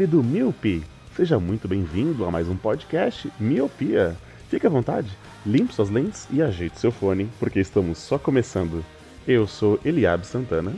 Querido 0.00 0.24
Miope. 0.24 0.82
Seja 1.14 1.38
muito 1.38 1.68
bem-vindo 1.68 2.24
a 2.24 2.30
mais 2.30 2.48
um 2.48 2.56
podcast 2.56 3.30
Miopia. 3.38 4.16
Fique 4.48 4.66
à 4.66 4.70
vontade, 4.70 5.10
limpe 5.44 5.74
suas 5.74 5.90
lentes 5.90 6.26
e 6.30 6.40
ajeite 6.40 6.80
seu 6.80 6.90
fone, 6.90 7.28
porque 7.38 7.60
estamos 7.60 7.98
só 7.98 8.18
começando. 8.18 8.82
Eu 9.28 9.46
sou 9.46 9.78
Eliabe 9.84 10.26
Santana. 10.26 10.72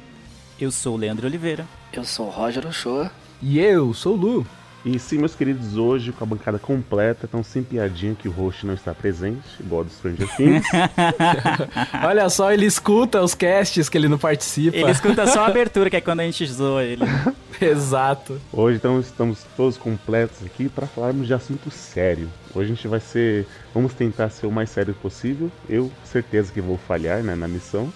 Eu 0.61 0.73
sou 0.73 0.97
o 0.97 0.99
Leandro 0.99 1.29
Oliveira. 1.29 1.65
Eu 1.93 2.05
sou 2.05 2.27
o 2.27 2.31
Roger 2.31 2.67
Ochoa. 2.67 3.13
E 3.41 3.61
eu 3.61 3.95
sou 3.95 4.15
o 4.15 4.21
Lu. 4.21 4.47
E 4.85 4.99
sim, 4.99 5.19
meus 5.19 5.37
queridos, 5.37 5.77
hoje 5.77 6.11
com 6.11 6.25
a 6.25 6.27
bancada 6.27 6.59
completa, 6.59 7.29
tão 7.29 7.41
sem 7.45 7.63
piadinha 7.63 8.17
que 8.17 8.27
o 8.27 8.33
host 8.33 8.67
não 8.67 8.75
está 8.75 8.93
presente, 8.93 9.39
igual 9.61 9.85
do 9.85 9.91
Stranger 9.91 10.29
Things. 10.37 10.67
Olha 12.05 12.29
só, 12.29 12.53
ele 12.53 12.67
escuta 12.67 13.23
os 13.23 13.33
casts 13.33 13.89
que 13.89 13.97
ele 13.97 14.09
não 14.09 14.19
participa. 14.19 14.77
Ele 14.77 14.91
escuta 14.91 15.25
só 15.29 15.45
a 15.45 15.47
abertura, 15.53 15.89
que 15.89 15.95
é 15.95 16.01
quando 16.01 16.19
a 16.19 16.25
gente 16.25 16.45
zoa 16.47 16.83
ele. 16.83 17.05
Exato. 17.61 18.41
Hoje 18.53 18.79
então 18.79 18.99
estamos 18.99 19.45
todos 19.57 19.77
completos 19.77 20.45
aqui 20.45 20.69
para 20.69 20.89
falarmos 20.89 21.29
de 21.29 21.35
assunto 21.35 21.71
sério. 21.71 22.29
Hoje 22.53 22.73
a 22.73 22.75
gente 22.75 22.89
vai 22.89 22.99
ser, 22.99 23.47
vamos 23.73 23.95
tentar 23.95 24.31
ser 24.31 24.47
o 24.47 24.51
mais 24.51 24.69
sério 24.69 24.95
possível. 24.95 25.49
Eu 25.69 25.93
certeza 26.05 26.53
que 26.53 26.61
vou 26.61 26.77
falhar 26.77 27.23
né, 27.23 27.37
na 27.37 27.47
missão. 27.47 27.93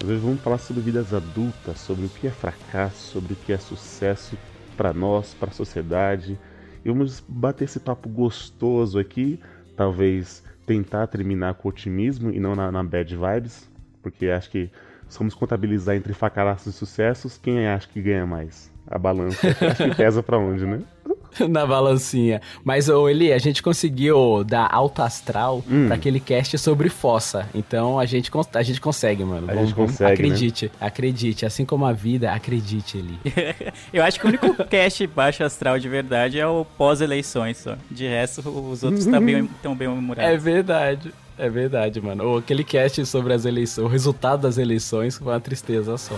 Mas 0.00 0.08
hoje 0.08 0.20
vamos 0.20 0.40
falar 0.40 0.58
sobre 0.58 0.80
vidas 0.80 1.12
adultas, 1.12 1.80
sobre 1.80 2.06
o 2.06 2.08
que 2.08 2.28
é 2.28 2.30
fracasso, 2.30 3.10
sobre 3.12 3.32
o 3.32 3.36
que 3.36 3.52
é 3.52 3.58
sucesso 3.58 4.36
para 4.80 4.94
nós, 4.94 5.34
para 5.34 5.50
a 5.50 5.52
sociedade. 5.52 6.38
E 6.82 6.88
vamos 6.88 7.22
bater 7.28 7.64
esse 7.64 7.78
papo 7.78 8.08
gostoso 8.08 8.98
aqui, 8.98 9.38
talvez 9.76 10.42
tentar 10.64 11.06
terminar 11.06 11.52
com 11.52 11.68
otimismo 11.68 12.30
e 12.30 12.40
não 12.40 12.56
na, 12.56 12.72
na 12.72 12.82
bad 12.82 13.14
vibes, 13.14 13.68
porque 14.02 14.30
acho 14.30 14.48
que 14.48 14.70
se 15.06 15.18
vamos 15.18 15.34
contabilizar 15.34 15.96
entre 15.96 16.14
fracassos 16.14 16.74
e 16.74 16.78
sucessos, 16.78 17.36
quem 17.36 17.68
acha 17.68 17.86
que 17.88 18.00
ganha 18.00 18.24
mais? 18.24 18.69
A 18.90 18.98
balança 18.98 19.46
acho 19.48 19.84
que 19.88 19.94
pesa 19.94 20.22
pra 20.22 20.36
onde, 20.38 20.66
né? 20.66 20.80
Na 21.48 21.64
balancinha. 21.64 22.42
Mas, 22.64 22.88
ô 22.88 23.08
Eli, 23.08 23.32
a 23.32 23.38
gente 23.38 23.62
conseguiu 23.62 24.42
dar 24.44 24.68
alto 24.70 25.00
astral 25.00 25.62
Hum. 25.70 25.86
pra 25.86 25.94
aquele 25.94 26.18
cast 26.18 26.58
sobre 26.58 26.88
fossa. 26.88 27.48
Então 27.54 28.00
a 28.00 28.04
gente, 28.04 28.30
a 28.52 28.62
gente 28.62 28.80
consegue, 28.80 29.24
mano. 29.24 29.48
A 29.48 29.54
gente 29.54 29.72
consegue, 29.72 30.04
né? 30.22 30.28
Acredite, 30.28 30.72
acredite. 30.80 31.46
Assim 31.46 31.64
como 31.64 31.86
a 31.86 31.92
vida, 31.92 32.32
acredite, 32.32 32.98
Eli. 32.98 33.16
Eu 33.92 34.02
acho 34.02 34.18
que 34.18 34.26
o 34.26 34.28
único 34.28 34.52
cast 34.64 35.06
baixo 35.06 35.44
astral 35.44 35.78
de 35.78 35.88
verdade 35.88 36.38
é 36.40 36.46
o 36.46 36.64
pós-eleições 36.76 37.58
só. 37.58 37.76
De 37.88 38.08
resto, 38.08 38.40
os 38.50 38.82
outros 38.82 39.06
estão 39.06 39.24
bem, 39.24 39.48
tão 39.62 39.74
bem 39.76 39.86
É 39.86 39.90
humorados. 39.90 40.42
verdade. 40.42 41.14
É 41.38 41.48
verdade, 41.48 42.00
mano. 42.00 42.24
Ô, 42.34 42.36
aquele 42.38 42.64
cast 42.64 43.06
sobre 43.06 43.32
as 43.32 43.44
eleições, 43.44 43.84
o 43.86 43.88
resultado 43.88 44.42
das 44.42 44.58
eleições 44.58 45.16
foi 45.16 45.32
uma 45.32 45.40
tristeza 45.40 45.96
só. 45.96 46.14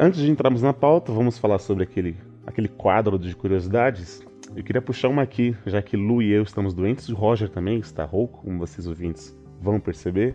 Antes 0.00 0.20
de 0.20 0.30
entrarmos 0.30 0.62
na 0.62 0.72
pauta, 0.72 1.12
vamos 1.12 1.36
falar 1.36 1.58
sobre 1.58 1.84
aquele, 1.84 2.16
aquele 2.46 2.68
quadro 2.68 3.18
de 3.18 3.36
curiosidades. 3.36 4.24
Eu 4.56 4.64
queria 4.64 4.80
puxar 4.80 5.08
uma 5.08 5.22
aqui, 5.22 5.54
já 5.66 5.82
que 5.82 5.96
Lu 5.96 6.22
e 6.22 6.32
eu 6.32 6.42
estamos 6.42 6.72
doentes, 6.72 7.10
o 7.10 7.14
Roger 7.14 7.50
também 7.50 7.78
está 7.78 8.04
rouco, 8.04 8.40
como 8.42 8.58
vocês 8.58 8.86
ouvintes 8.86 9.36
vão 9.60 9.78
perceber. 9.78 10.34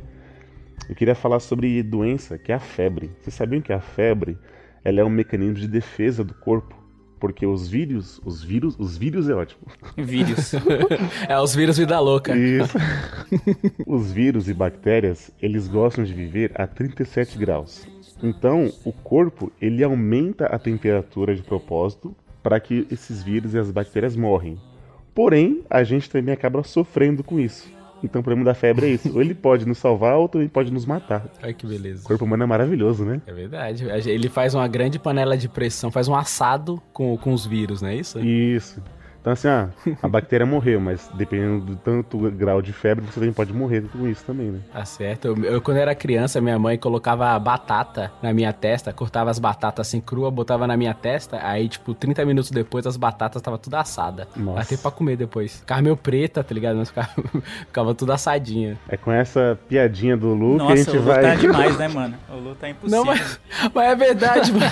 Eu 0.88 0.96
queria 0.96 1.16
falar 1.16 1.40
sobre 1.40 1.82
doença, 1.82 2.38
que 2.38 2.52
é 2.52 2.56
a 2.56 2.60
febre. 2.60 3.12
Vocês 3.20 3.34
sabiam 3.34 3.62
que 3.62 3.74
a 3.74 3.82
febre 3.82 4.38
ela 4.84 5.00
é 5.00 5.04
um 5.04 5.10
mecanismo 5.10 5.56
de 5.56 5.68
defesa 5.68 6.24
do 6.24 6.36
corpo? 6.36 6.76
Porque 7.20 7.46
os 7.46 7.68
vírus, 7.68 8.22
os 8.24 8.44
vírus, 8.44 8.76
os 8.78 8.96
vírus 8.96 9.28
é 9.30 9.34
ótimo. 9.34 9.66
Vídeos. 9.98 10.52
É 11.28 11.40
os 11.40 11.56
vírus 11.56 11.78
vida 11.78 12.00
louca. 12.00 12.38
Isso. 12.38 12.78
Os 13.88 14.12
vírus 14.12 14.48
e 14.48 14.54
bactérias, 14.54 15.32
eles 15.42 15.68
gostam 15.68 16.04
de 16.04 16.14
viver 16.14 16.52
a 16.54 16.68
37 16.68 17.38
graus. 17.38 17.88
Então, 18.26 18.72
o 18.84 18.92
corpo, 18.92 19.52
ele 19.62 19.84
aumenta 19.84 20.48
a 20.48 20.58
temperatura 20.58 21.36
de 21.36 21.44
propósito 21.44 22.16
para 22.42 22.60
que 22.60 22.88
esses 22.92 23.24
vírus 23.24 23.54
e 23.54 23.60
as 23.60 23.72
bactérias 23.72 24.16
morrem. 24.16 24.60
Porém, 25.14 25.64
a 25.70 25.84
gente 25.84 26.10
também 26.10 26.34
acaba 26.34 26.64
sofrendo 26.64 27.24
com 27.24 27.40
isso. 27.40 27.74
Então, 28.04 28.20
o 28.22 28.24
problema 28.24 28.46
da 28.46 28.54
febre 28.54 28.88
é 28.88 28.90
isso. 28.90 29.14
Ou 29.14 29.22
ele 29.22 29.34
pode 29.34 29.66
nos 29.66 29.78
salvar, 29.78 30.16
ou 30.18 30.28
também 30.28 30.48
pode 30.48 30.72
nos 30.72 30.86
matar. 30.86 31.26
Olha 31.42 31.54
que 31.54 31.66
beleza. 31.66 32.04
O 32.04 32.08
corpo 32.08 32.26
humano 32.26 32.44
é 32.44 32.46
maravilhoso, 32.46 33.06
né? 33.06 33.22
É 33.26 33.34
verdade. 33.34 33.86
Ele 34.10 34.30
faz 34.30 34.54
uma 34.54 34.68
grande 34.68 35.00
panela 35.00 35.38
de 35.38 35.48
pressão, 35.48 35.90
faz 35.90 36.08
um 36.08 36.16
assado 36.16 36.82
com, 36.92 37.18
com 37.18 37.34
os 37.34 37.46
vírus, 37.46 37.82
não 37.82 37.90
é 37.90 37.96
isso? 37.96 38.20
Isso. 38.20 38.82
Então, 39.26 39.34
assim, 39.34 39.48
ah, 39.48 39.70
a 40.04 40.08
bactéria 40.08 40.46
morreu, 40.46 40.80
mas 40.80 41.10
dependendo 41.16 41.66
do 41.66 41.76
tanto 41.76 42.16
grau 42.30 42.62
de 42.62 42.72
febre, 42.72 43.04
você 43.04 43.20
também 43.20 43.34
pode 43.34 43.52
morrer 43.52 43.82
com 43.92 44.08
isso 44.08 44.24
também, 44.24 44.52
né? 44.52 44.60
Tá 44.72 44.86
certo. 44.86 45.30
Eu, 45.30 45.46
eu, 45.46 45.62
quando 45.64 45.78
era 45.78 45.96
criança, 45.96 46.40
minha 46.40 46.60
mãe 46.60 46.78
colocava 46.78 47.40
batata 47.40 48.12
na 48.22 48.32
minha 48.32 48.54
testa, 48.54 48.94
cortava 48.94 49.32
as 49.32 49.40
batatas 49.40 49.88
assim 49.88 50.00
crua, 50.00 50.30
botava 50.30 50.68
na 50.68 50.78
minha 50.78 50.94
testa, 50.94 51.40
aí, 51.42 51.68
tipo, 51.68 51.96
30 51.96 52.24
minutos 52.24 52.52
depois 52.52 52.86
as 52.86 52.98
batatas 52.98 53.42
tava 53.42 53.58
tudo 53.58 53.74
assada. 53.74 54.28
Nossa. 54.36 54.62
Até 54.62 54.78
pra 54.78 54.92
comer 54.92 55.18
depois. 55.18 55.56
Ficava 55.56 55.82
meio 55.82 55.98
preta, 55.98 56.44
tá 56.44 56.54
ligado? 56.54 56.76
Mas 56.76 56.90
ficava, 56.90 57.10
ficava 57.66 57.96
tudo 57.96 58.12
assadinha. 58.12 58.78
É 58.88 58.96
com 58.96 59.12
essa 59.12 59.58
piadinha 59.68 60.16
do 60.16 60.36
Lu 60.36 60.58
que 60.58 60.62
a 60.62 60.66
Nossa, 60.66 60.78
gente 60.78 60.98
o 60.98 61.00
Lu 61.00 61.08
vai. 61.08 61.22
tá 61.24 61.34
demais, 61.34 61.76
né, 61.80 61.88
mano? 61.88 62.16
O 62.30 62.36
Lu 62.36 62.54
tá 62.54 62.70
impossível. 62.70 63.00
Não, 63.00 63.06
mas, 63.06 63.40
mas 63.74 63.92
é 63.92 63.96
verdade, 63.96 64.54
mano. 64.54 64.72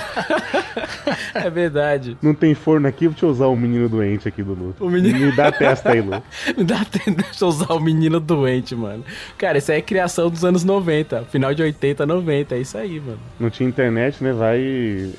é 1.34 1.50
verdade. 1.50 2.16
Não 2.22 2.36
tem 2.36 2.54
forno 2.54 2.88
aqui, 2.88 3.08
deixa 3.08 3.26
eu 3.26 3.30
usar 3.30 3.48
o 3.48 3.56
menino 3.56 3.90
doente 3.90 4.28
aqui 4.28 4.43
do 4.44 4.54
Lu. 4.54 4.76
O 4.80 4.90
menino- 4.90 5.18
Me 5.20 5.32
dá 5.36 5.48
a 5.48 5.52
testa 5.52 5.92
aí, 5.92 6.02
Lu. 6.02 6.22
Me 6.58 6.64
dá 6.64 6.82
até 6.82 7.10
deixa 7.12 7.44
eu 7.44 7.48
usar 7.48 7.74
o 7.74 7.80
menino 7.80 8.20
doente, 8.20 8.76
mano. 8.76 9.04
Cara, 9.38 9.58
isso 9.58 9.72
aí 9.72 9.78
é 9.80 9.82
criação 9.82 10.30
dos 10.30 10.44
anos 10.46 10.64
90, 10.64 11.24
final 11.26 11.54
de 11.54 11.62
80, 11.64 12.06
90, 12.06 12.56
é 12.56 12.60
isso 12.60 12.78
aí, 12.78 13.00
mano. 13.00 13.20
Não 13.40 13.50
tinha 13.50 13.68
internet, 13.68 14.24
né? 14.24 14.32
Vai 14.34 14.60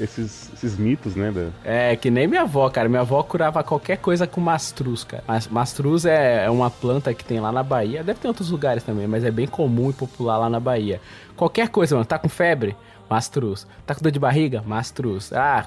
esses, 0.01 0.51
esses 0.55 0.77
mitos, 0.77 1.15
né? 1.17 1.31
Da... 1.31 1.49
É, 1.65 1.97
que 1.97 2.11
nem 2.11 2.27
minha 2.27 2.43
avó, 2.43 2.69
cara. 2.71 2.89
Minha 2.89 3.01
avó 3.03 3.23
curava 3.23 3.63
qualquer 3.63 3.99
coisa 3.99 4.27
com 4.27 4.41
mastruz, 4.41 5.05
cara. 5.05 5.23
Mas 5.27 5.49
mastruz 5.49 6.05
é 6.05 6.45
é 6.45 6.51
uma 6.51 6.71
planta 6.71 7.13
que 7.15 7.25
tem 7.25 7.39
lá 7.41 7.53
na 7.53 7.63
Bahia. 7.63 8.03
Deve 8.03 8.19
ter 8.19 8.27
em 8.27 8.31
outros 8.31 8.51
lugares 8.51 8.83
também, 8.83 9.07
mas 9.07 9.25
é 9.25 9.31
bem 9.31 9.47
comum 9.47 9.91
e 9.91 9.93
popular 9.93 10.37
lá 10.39 10.49
na 10.51 10.59
Bahia. 10.61 11.01
Qualquer 11.37 11.69
coisa, 11.69 11.95
mano. 11.95 12.05
Tá 12.07 12.19
com 12.19 12.29
febre? 12.29 12.77
Mastruz. 13.09 13.67
Tá 13.87 13.95
com 13.95 14.03
dor 14.03 14.11
de 14.11 14.19
barriga? 14.19 14.63
Mastruz. 14.67 15.33
Ah, 15.33 15.67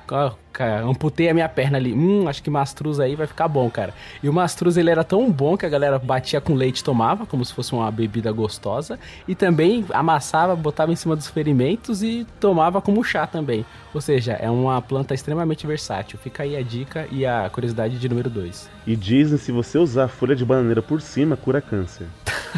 cara, 0.51 0.81
amputei 0.83 1.29
a 1.29 1.33
minha 1.33 1.47
perna 1.47 1.77
ali. 1.77 1.93
Hum, 1.93 2.27
acho 2.27 2.41
que 2.41 2.49
mastruz 2.49 2.99
aí 2.99 3.15
vai 3.15 3.27
ficar 3.27 3.47
bom, 3.47 3.69
cara. 3.69 3.93
E 4.21 4.27
o 4.27 4.33
mastruz, 4.33 4.77
ele 4.77 4.89
era 4.89 5.03
tão 5.03 5.31
bom 5.31 5.55
que 5.55 5.65
a 5.65 5.69
galera 5.69 5.99
batia 5.99 6.41
com 6.41 6.53
leite 6.53 6.79
e 6.79 6.83
tomava, 6.83 7.25
como 7.25 7.45
se 7.45 7.53
fosse 7.53 7.73
uma 7.73 7.89
bebida 7.91 8.31
gostosa. 8.31 8.99
E 9.27 9.35
também 9.35 9.85
amassava, 9.91 10.55
botava 10.55 10.91
em 10.91 10.95
cima 10.95 11.15
dos 11.15 11.27
ferimentos 11.27 12.01
e 12.01 12.25
tomava 12.39 12.81
como 12.81 13.03
chá 13.03 13.27
também. 13.27 13.65
Ou 13.93 14.01
seja, 14.01 14.33
é 14.33 14.49
uma 14.49 14.81
planta 14.81 15.13
extremamente 15.13 15.65
versátil. 15.65 16.19
Fica 16.19 16.43
aí 16.43 16.55
a 16.55 16.61
dica 16.61 17.07
e 17.11 17.25
a 17.25 17.49
curiosidade 17.49 17.99
de 17.99 18.09
número 18.09 18.29
2. 18.29 18.69
E 18.85 18.95
dizem 18.95 19.37
se 19.37 19.51
você 19.51 19.77
usar 19.77 20.07
folha 20.07 20.35
de 20.35 20.45
bananeira 20.45 20.81
por 20.81 21.01
cima, 21.01 21.37
cura 21.37 21.61
câncer. 21.61 22.07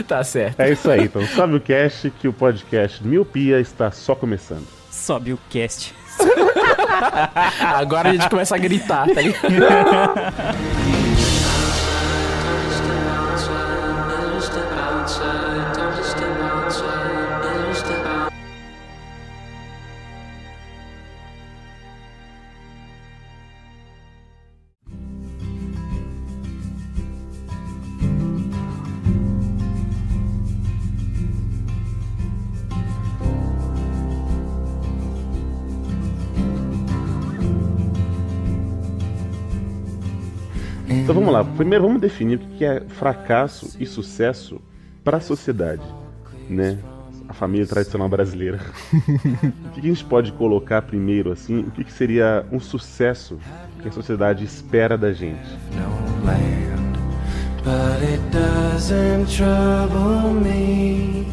tá 0.06 0.22
certo. 0.24 0.60
É 0.60 0.72
isso 0.72 0.90
aí, 0.90 1.04
então. 1.04 1.24
Sobe 1.26 1.56
o 1.56 1.60
cast 1.60 2.10
que 2.10 2.28
o 2.28 2.32
podcast 2.32 3.04
Miopia 3.06 3.60
está 3.60 3.90
só 3.90 4.14
começando. 4.14 4.66
Sobe 4.90 5.32
o 5.32 5.38
cast. 5.50 5.94
Agora 7.60 8.10
a 8.10 8.12
gente 8.12 8.28
começa 8.28 8.54
a 8.54 8.58
gritar, 8.58 9.06
tá 9.08 9.20
ligado? 9.20 9.44
vamos 41.24 41.32
lá. 41.32 41.44
Primeiro 41.56 41.84
vamos 41.84 42.00
definir 42.00 42.36
o 42.36 42.38
que 42.38 42.64
é 42.64 42.80
fracasso 42.80 43.74
e 43.80 43.86
sucesso 43.86 44.60
para 45.02 45.16
a 45.16 45.20
sociedade, 45.20 45.82
né? 46.50 46.78
A 47.26 47.32
família 47.32 47.66
tradicional 47.66 48.08
brasileira. 48.08 48.60
o 49.66 49.70
que 49.70 49.80
a 49.80 49.82
gente 49.82 50.04
pode 50.04 50.32
colocar 50.32 50.82
primeiro 50.82 51.32
assim? 51.32 51.60
O 51.60 51.70
que 51.70 51.90
seria 51.90 52.44
um 52.52 52.60
sucesso 52.60 53.38
que 53.80 53.88
a 53.88 53.92
sociedade 53.92 54.44
espera 54.44 54.98
da 54.98 55.12
gente? 55.12 55.40
no 55.72 56.26
land, 56.26 56.98
but 57.64 58.02
it 58.02 58.20
doesn't 58.30 59.34
trouble 59.34 60.34
me. 60.34 61.26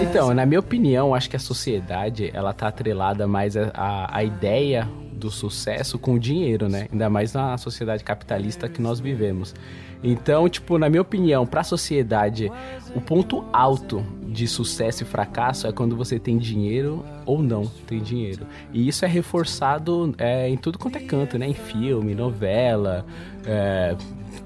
Então, 0.00 0.32
na 0.32 0.44
minha 0.46 0.60
opinião, 0.60 1.14
acho 1.14 1.28
que 1.28 1.36
a 1.36 1.38
sociedade, 1.38 2.30
ela 2.34 2.52
tá 2.52 2.68
atrelada 2.68 3.26
mais 3.26 3.54
a 3.56 4.22
ideia 4.22 4.88
do 5.16 5.30
sucesso 5.30 5.98
com 5.98 6.14
o 6.14 6.18
dinheiro, 6.18 6.68
né? 6.68 6.88
Ainda 6.92 7.08
mais 7.08 7.32
na 7.32 7.56
sociedade 7.56 8.04
capitalista 8.04 8.68
que 8.68 8.80
nós 8.80 9.00
vivemos. 9.00 9.54
Então, 10.02 10.48
tipo, 10.48 10.78
na 10.78 10.88
minha 10.88 11.02
opinião, 11.02 11.46
para 11.46 11.62
a 11.62 11.64
sociedade, 11.64 12.52
o 12.94 13.00
ponto 13.00 13.44
alto 13.52 14.04
de 14.28 14.46
sucesso 14.46 15.02
e 15.02 15.06
fracasso 15.06 15.66
é 15.66 15.72
quando 15.72 15.96
você 15.96 16.18
tem 16.18 16.38
dinheiro 16.38 17.04
ou 17.24 17.42
não 17.42 17.66
tem 17.86 18.00
dinheiro. 18.00 18.46
E 18.72 18.86
isso 18.86 19.04
é 19.04 19.08
reforçado 19.08 20.14
é, 20.18 20.48
em 20.48 20.56
tudo 20.56 20.78
quanto 20.78 20.96
é 20.96 21.00
canto, 21.00 21.38
né? 21.38 21.48
Em 21.48 21.54
filme, 21.54 22.14
novela, 22.14 23.04
é, 23.44 23.96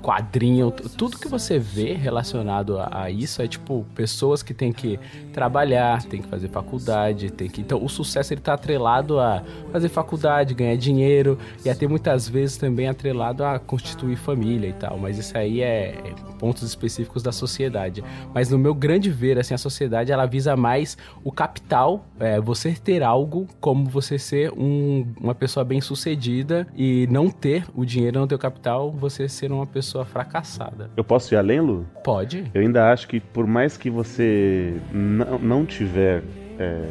quadrinho, 0.00 0.70
tudo 0.70 1.18
que 1.18 1.28
você 1.28 1.58
vê 1.58 1.92
relacionado 1.94 2.78
a, 2.78 3.04
a 3.04 3.10
isso 3.10 3.42
é 3.42 3.48
tipo 3.48 3.84
pessoas 3.94 4.42
que 4.42 4.54
têm 4.54 4.72
que 4.72 4.98
trabalhar, 5.32 6.02
têm 6.04 6.22
que 6.22 6.28
fazer 6.28 6.48
faculdade, 6.48 7.30
tem 7.30 7.48
que 7.48 7.60
então 7.60 7.82
o 7.84 7.88
sucesso 7.88 8.32
ele 8.32 8.40
tá 8.40 8.54
atrelado 8.54 9.18
a 9.18 9.42
fazer 9.70 9.88
faculdade, 9.88 10.54
ganhar 10.54 10.76
dinheiro 10.76 11.38
e 11.64 11.70
até 11.70 11.86
muitas 11.86 12.28
vezes 12.28 12.56
também 12.56 12.88
atrelado 12.88 13.44
a 13.44 13.58
constituir 13.58 14.16
família 14.16 14.68
e 14.68 14.72
tal, 14.72 14.98
mas 14.98 15.18
isso 15.18 15.36
aí 15.36 15.60
é, 15.60 15.90
é 15.90 16.14
pontos 16.38 16.62
específicos 16.62 17.22
da 17.22 17.32
sociedade. 17.32 18.02
Mas 18.34 18.48
no 18.48 18.58
meu 18.58 18.74
grande 18.74 19.10
ver 19.10 19.38
assim 19.38 19.54
a 19.54 19.58
sociedade 19.58 19.69
ela 20.12 20.26
visa 20.26 20.56
mais 20.56 20.96
o 21.24 21.30
capital, 21.32 22.04
é, 22.18 22.40
você 22.40 22.72
ter 22.72 23.02
algo 23.02 23.46
como 23.60 23.84
você 23.86 24.18
ser 24.18 24.52
um- 24.52 25.06
uma 25.20 25.34
pessoa 25.34 25.64
bem 25.64 25.80
sucedida 25.80 26.66
e 26.76 27.06
não 27.10 27.30
ter 27.30 27.64
o 27.74 27.84
dinheiro, 27.84 28.18
não 28.18 28.26
ter 28.26 28.34
o 28.34 28.38
capital, 28.38 28.90
você 28.90 29.28
ser 29.28 29.52
uma 29.52 29.66
pessoa 29.66 30.04
fracassada. 30.04 30.90
Eu 30.96 31.04
posso 31.04 31.34
ir 31.34 31.36
além, 31.36 31.60
Lu? 31.60 31.86
Pode? 32.04 32.44
Eu 32.52 32.62
ainda 32.62 32.90
acho 32.92 33.06
que 33.08 33.20
por 33.20 33.46
mais 33.46 33.76
que 33.76 33.88
você 33.90 34.74
não, 34.92 35.38
não 35.38 35.66
tiver 35.66 36.22
é, 36.58 36.84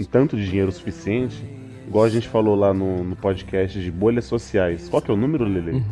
um 0.00 0.04
tanto 0.04 0.36
de 0.36 0.46
dinheiro 0.48 0.70
suficiente, 0.72 1.36
igual 1.86 2.04
a 2.04 2.08
gente 2.08 2.28
falou 2.28 2.54
lá 2.54 2.72
no, 2.72 3.02
no 3.02 3.16
podcast 3.16 3.80
de 3.80 3.90
bolhas 3.90 4.24
sociais. 4.26 4.88
Qual 4.88 5.00
que 5.02 5.10
é 5.10 5.14
o 5.14 5.16
número, 5.16 5.44
Lele? 5.44 5.82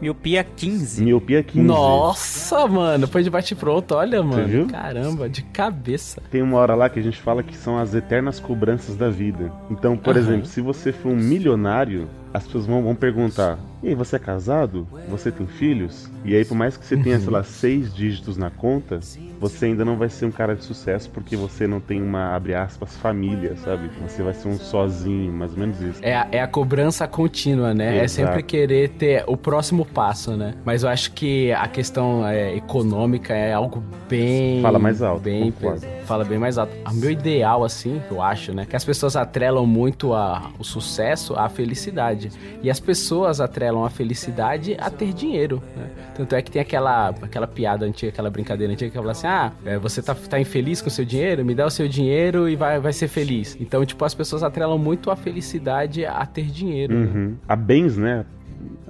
Miopia 0.00 0.44
15. 0.44 1.02
Miopia 1.02 1.42
15. 1.42 1.66
Nossa, 1.66 2.66
mano, 2.66 3.06
foi 3.08 3.22
de 3.22 3.30
bate 3.30 3.54
pronto, 3.54 3.94
olha, 3.94 4.22
mano. 4.22 4.46
viu? 4.46 4.66
Caramba, 4.68 5.28
de 5.28 5.42
cabeça. 5.42 6.22
Tem 6.30 6.40
uma 6.42 6.58
hora 6.58 6.74
lá 6.74 6.88
que 6.88 6.98
a 6.98 7.02
gente 7.02 7.20
fala 7.20 7.42
que 7.42 7.56
são 7.56 7.78
as 7.78 7.94
eternas 7.94 8.38
cobranças 8.38 8.96
da 8.96 9.10
vida. 9.10 9.52
Então, 9.70 9.96
por 9.96 10.16
Aham. 10.16 10.20
exemplo, 10.20 10.46
se 10.46 10.60
você 10.60 10.92
for 10.92 11.10
um 11.10 11.16
milionário, 11.16 12.08
as 12.32 12.44
pessoas 12.44 12.66
vão, 12.66 12.82
vão 12.82 12.94
perguntar: 12.94 13.58
E 13.82 13.88
aí, 13.88 13.94
você 13.94 14.16
é 14.16 14.18
casado? 14.18 14.86
Você 15.08 15.30
tem 15.32 15.46
filhos? 15.46 16.10
E 16.24 16.34
aí, 16.34 16.44
por 16.44 16.54
mais 16.54 16.76
que 16.76 16.84
você 16.84 16.96
tenha, 16.96 17.16
Uhum. 17.16 17.22
sei 17.22 17.32
lá, 17.32 17.42
seis 17.44 17.94
dígitos 17.94 18.36
na 18.36 18.50
conta, 18.50 19.00
você 19.40 19.66
ainda 19.66 19.84
não 19.84 19.96
vai 19.96 20.08
ser 20.08 20.26
um 20.26 20.32
cara 20.32 20.54
de 20.56 20.64
sucesso 20.64 21.08
porque 21.10 21.36
você 21.36 21.66
não 21.66 21.78
tem 21.80 22.02
uma, 22.02 22.34
abre 22.34 22.54
aspas, 22.54 22.96
família, 22.96 23.56
sabe? 23.64 23.88
Você 24.06 24.20
vai 24.22 24.34
ser 24.34 24.48
um 24.48 24.58
sozinho, 24.58 25.32
mais 25.32 25.52
ou 25.52 25.58
menos 25.58 25.80
isso. 25.80 26.00
É 26.02 26.16
a, 26.16 26.28
é 26.32 26.40
a 26.42 26.48
cobrança 26.48 27.06
contínua, 27.06 27.72
né? 27.72 27.98
É 27.98 28.04
Exato. 28.04 28.26
sempre 28.28 28.42
querer 28.42 28.88
ter 28.90 29.22
o 29.28 29.36
próximo 29.36 29.84
passo, 29.86 30.36
né? 30.36 30.54
Mas 30.64 30.82
eu 30.82 30.88
acho 30.88 31.12
que 31.12 31.52
a 31.52 31.68
questão 31.68 32.26
é, 32.26 32.56
econômica 32.56 33.32
é 33.32 33.52
algo 33.52 33.82
bem. 34.08 34.60
Fala 34.60 34.78
mais 34.78 35.00
alto, 35.02 35.22
Bem 35.22 35.52
concordo. 35.52 35.86
Fala 36.04 36.24
bem 36.24 36.38
mais 36.38 36.58
alto. 36.58 36.72
O 36.90 36.94
meu 36.94 37.10
ideal, 37.10 37.62
assim, 37.64 38.02
eu 38.10 38.20
acho, 38.20 38.52
né? 38.52 38.66
Que 38.68 38.74
as 38.74 38.84
pessoas 38.84 39.14
atrelam 39.14 39.66
muito 39.66 40.14
a, 40.14 40.50
o 40.58 40.64
sucesso 40.64 41.34
à 41.38 41.48
felicidade. 41.48 42.17
E 42.62 42.70
as 42.70 42.80
pessoas 42.80 43.40
atrelam 43.40 43.84
a 43.84 43.90
felicidade 43.90 44.76
a 44.78 44.90
ter 44.90 45.12
dinheiro, 45.12 45.62
né? 45.76 45.88
Tanto 46.16 46.34
é 46.34 46.42
que 46.42 46.50
tem 46.50 46.60
aquela, 46.60 47.10
aquela 47.22 47.46
piada 47.46 47.86
antiga, 47.86 48.10
aquela 48.10 48.30
brincadeira 48.30 48.72
antiga 48.72 48.90
que 48.90 48.96
fala 48.96 49.12
assim: 49.12 49.26
ah, 49.26 49.52
é, 49.64 49.78
você 49.78 50.02
tá, 50.02 50.14
tá 50.14 50.40
infeliz 50.40 50.80
com 50.82 50.88
o 50.88 50.90
seu 50.90 51.04
dinheiro? 51.04 51.44
Me 51.44 51.54
dá 51.54 51.66
o 51.66 51.70
seu 51.70 51.86
dinheiro 51.88 52.48
e 52.48 52.56
vai, 52.56 52.80
vai 52.80 52.92
ser 52.92 53.08
feliz. 53.08 53.56
Então, 53.60 53.84
tipo, 53.86 54.04
as 54.04 54.14
pessoas 54.14 54.42
atrelam 54.42 54.78
muito 54.78 55.10
a 55.10 55.16
felicidade 55.16 56.04
a 56.04 56.24
ter 56.26 56.46
dinheiro. 56.46 56.94
né? 56.94 57.06
Uhum. 57.06 57.36
A 57.46 57.54
bens, 57.56 57.96
né? 57.96 58.24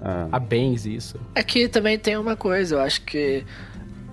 A- 0.01 0.29
A 0.33 0.39
bens, 0.39 0.87
isso. 0.87 1.19
Aqui 1.35 1.69
também 1.69 1.99
tem 1.99 2.17
uma 2.17 2.37
coisa, 2.37 2.77
eu 2.77 2.81
acho 2.81 3.03
que 3.03 3.45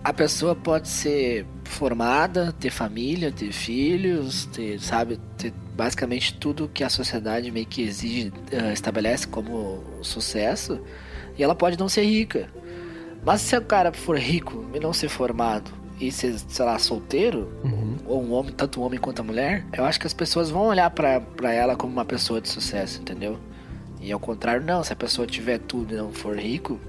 a 0.03 0.11
pessoa 0.13 0.55
pode 0.55 0.87
ser 0.87 1.45
formada, 1.63 2.51
ter 2.59 2.69
família, 2.69 3.31
ter 3.31 3.51
filhos, 3.51 4.45
ter, 4.47 4.79
sabe, 4.79 5.17
ter 5.37 5.53
basicamente 5.75 6.33
tudo 6.33 6.69
que 6.73 6.83
a 6.83 6.89
sociedade 6.89 7.51
meio 7.51 7.65
que 7.65 7.81
exige, 7.81 8.31
eh, 8.51 8.73
estabelece 8.73 9.27
como 9.27 9.83
sucesso, 10.01 10.79
e 11.37 11.43
ela 11.43 11.53
pode 11.53 11.77
não 11.77 11.89
ser 11.89 12.03
rica. 12.03 12.49
Mas 13.23 13.41
se 13.41 13.57
o 13.57 13.61
cara 13.61 13.91
for 13.91 14.17
rico 14.17 14.65
e 14.73 14.79
não 14.79 14.93
ser 14.93 15.09
formado 15.09 15.71
e 15.99 16.11
ser, 16.11 16.37
sei 16.39 16.65
lá, 16.65 16.77
solteiro, 16.77 17.51
ou 18.05 18.23
um 18.23 18.33
homem, 18.33 18.53
tanto 18.53 18.79
um 18.79 18.83
homem 18.83 18.99
quanto 18.99 19.21
a 19.21 19.23
mulher, 19.23 19.65
eu 19.73 19.83
acho 19.83 19.99
que 19.99 20.07
as 20.07 20.13
pessoas 20.13 20.49
vão 20.49 20.67
olhar 20.67 20.89
pra 20.89 21.53
ela 21.53 21.75
como 21.75 21.91
uma 21.91 22.05
pessoa 22.05 22.39
de 22.39 22.49
sucesso, 22.49 23.01
entendeu? 23.01 23.39
E 23.99 24.11
ao 24.11 24.19
contrário, 24.19 24.63
não, 24.63 24.83
se 24.83 24.93
a 24.93 24.95
pessoa 24.95 25.25
tiver 25.25 25.57
tudo 25.57 25.93
e 25.93 25.97
não 25.97 26.11
for 26.11 26.37
rico, 26.37 26.79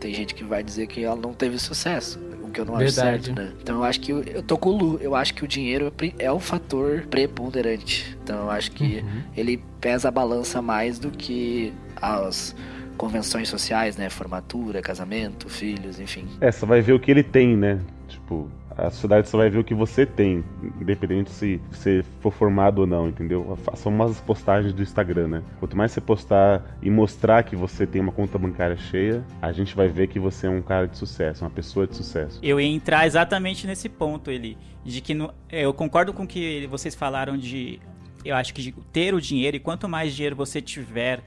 tem 0.00 0.14
gente 0.14 0.34
que 0.34 0.42
vai 0.42 0.62
dizer 0.62 0.86
que 0.86 1.04
ela 1.04 1.16
não 1.16 1.34
teve 1.34 1.58
sucesso. 1.58 2.18
O 2.52 2.54
que 2.54 2.60
eu 2.60 2.66
não 2.66 2.76
acho 2.76 2.84
Verdade. 2.94 3.24
certo, 3.24 3.40
né? 3.40 3.50
Então 3.62 3.76
eu 3.76 3.84
acho 3.84 3.98
que 3.98 4.12
eu, 4.12 4.22
eu 4.24 4.42
tô 4.42 4.58
com 4.58 4.68
o 4.68 4.76
Lu, 4.76 4.98
eu 5.00 5.14
acho 5.16 5.32
que 5.32 5.42
o 5.42 5.48
dinheiro 5.48 5.86
é 5.86 5.90
pri- 5.90 6.14
é 6.18 6.30
o 6.30 6.38
fator 6.38 7.06
preponderante. 7.10 8.14
Então 8.22 8.40
eu 8.42 8.50
acho 8.50 8.70
que 8.72 9.02
ele 9.34 9.62
pesa 9.80 10.08
a 10.08 10.10
balança 10.10 10.60
mais 10.60 10.98
do 10.98 11.10
que 11.10 11.72
as 11.96 12.54
convenções 12.98 13.48
sociais, 13.48 13.96
né? 13.96 14.10
Formatura, 14.10 14.82
casamento, 14.82 15.48
filhos, 15.48 15.98
enfim. 15.98 16.26
É, 16.42 16.52
só 16.52 16.66
vai 16.66 16.82
ver 16.82 16.92
o 16.92 17.00
que 17.00 17.10
ele 17.10 17.22
tem, 17.22 17.56
né? 17.56 17.80
Tipo, 18.22 18.48
a 18.70 18.88
sociedade 18.88 19.28
só 19.28 19.36
vai 19.36 19.50
ver 19.50 19.58
o 19.58 19.64
que 19.64 19.74
você 19.74 20.06
tem, 20.06 20.42
independente 20.80 21.28
se 21.30 21.60
você 21.70 22.04
for 22.20 22.32
formado 22.32 22.78
ou 22.78 22.86
não, 22.86 23.08
entendeu? 23.08 23.58
São 23.74 23.92
umas 23.92 24.20
postagens 24.20 24.72
do 24.72 24.80
Instagram, 24.82 25.28
né? 25.28 25.42
Quanto 25.58 25.76
mais 25.76 25.92
você 25.92 26.00
postar 26.00 26.64
e 26.80 26.88
mostrar 26.88 27.42
que 27.42 27.54
você 27.56 27.86
tem 27.86 28.00
uma 28.00 28.12
conta 28.12 28.38
bancária 28.38 28.76
cheia, 28.76 29.24
a 29.42 29.52
gente 29.52 29.74
vai 29.74 29.88
ver 29.88 30.06
que 30.06 30.18
você 30.18 30.46
é 30.46 30.50
um 30.50 30.62
cara 30.62 30.86
de 30.86 30.96
sucesso, 30.96 31.44
uma 31.44 31.50
pessoa 31.50 31.86
de 31.86 31.96
sucesso. 31.96 32.38
Eu 32.42 32.60
ia 32.60 32.66
entrar 32.68 33.06
exatamente 33.06 33.66
nesse 33.66 33.88
ponto, 33.88 34.30
ele, 34.30 34.56
de 34.84 35.00
que 35.00 35.12
no- 35.14 35.34
é, 35.50 35.62
eu 35.66 35.74
concordo 35.74 36.12
com 36.14 36.22
o 36.22 36.26
que 36.26 36.66
vocês 36.68 36.94
falaram 36.94 37.36
de, 37.36 37.78
eu 38.24 38.34
acho 38.36 38.54
que 38.54 38.72
ter 38.92 39.12
o 39.14 39.20
dinheiro 39.20 39.56
e 39.56 39.60
quanto 39.60 39.88
mais 39.88 40.14
dinheiro 40.14 40.36
você 40.36 40.62
tiver, 40.62 41.22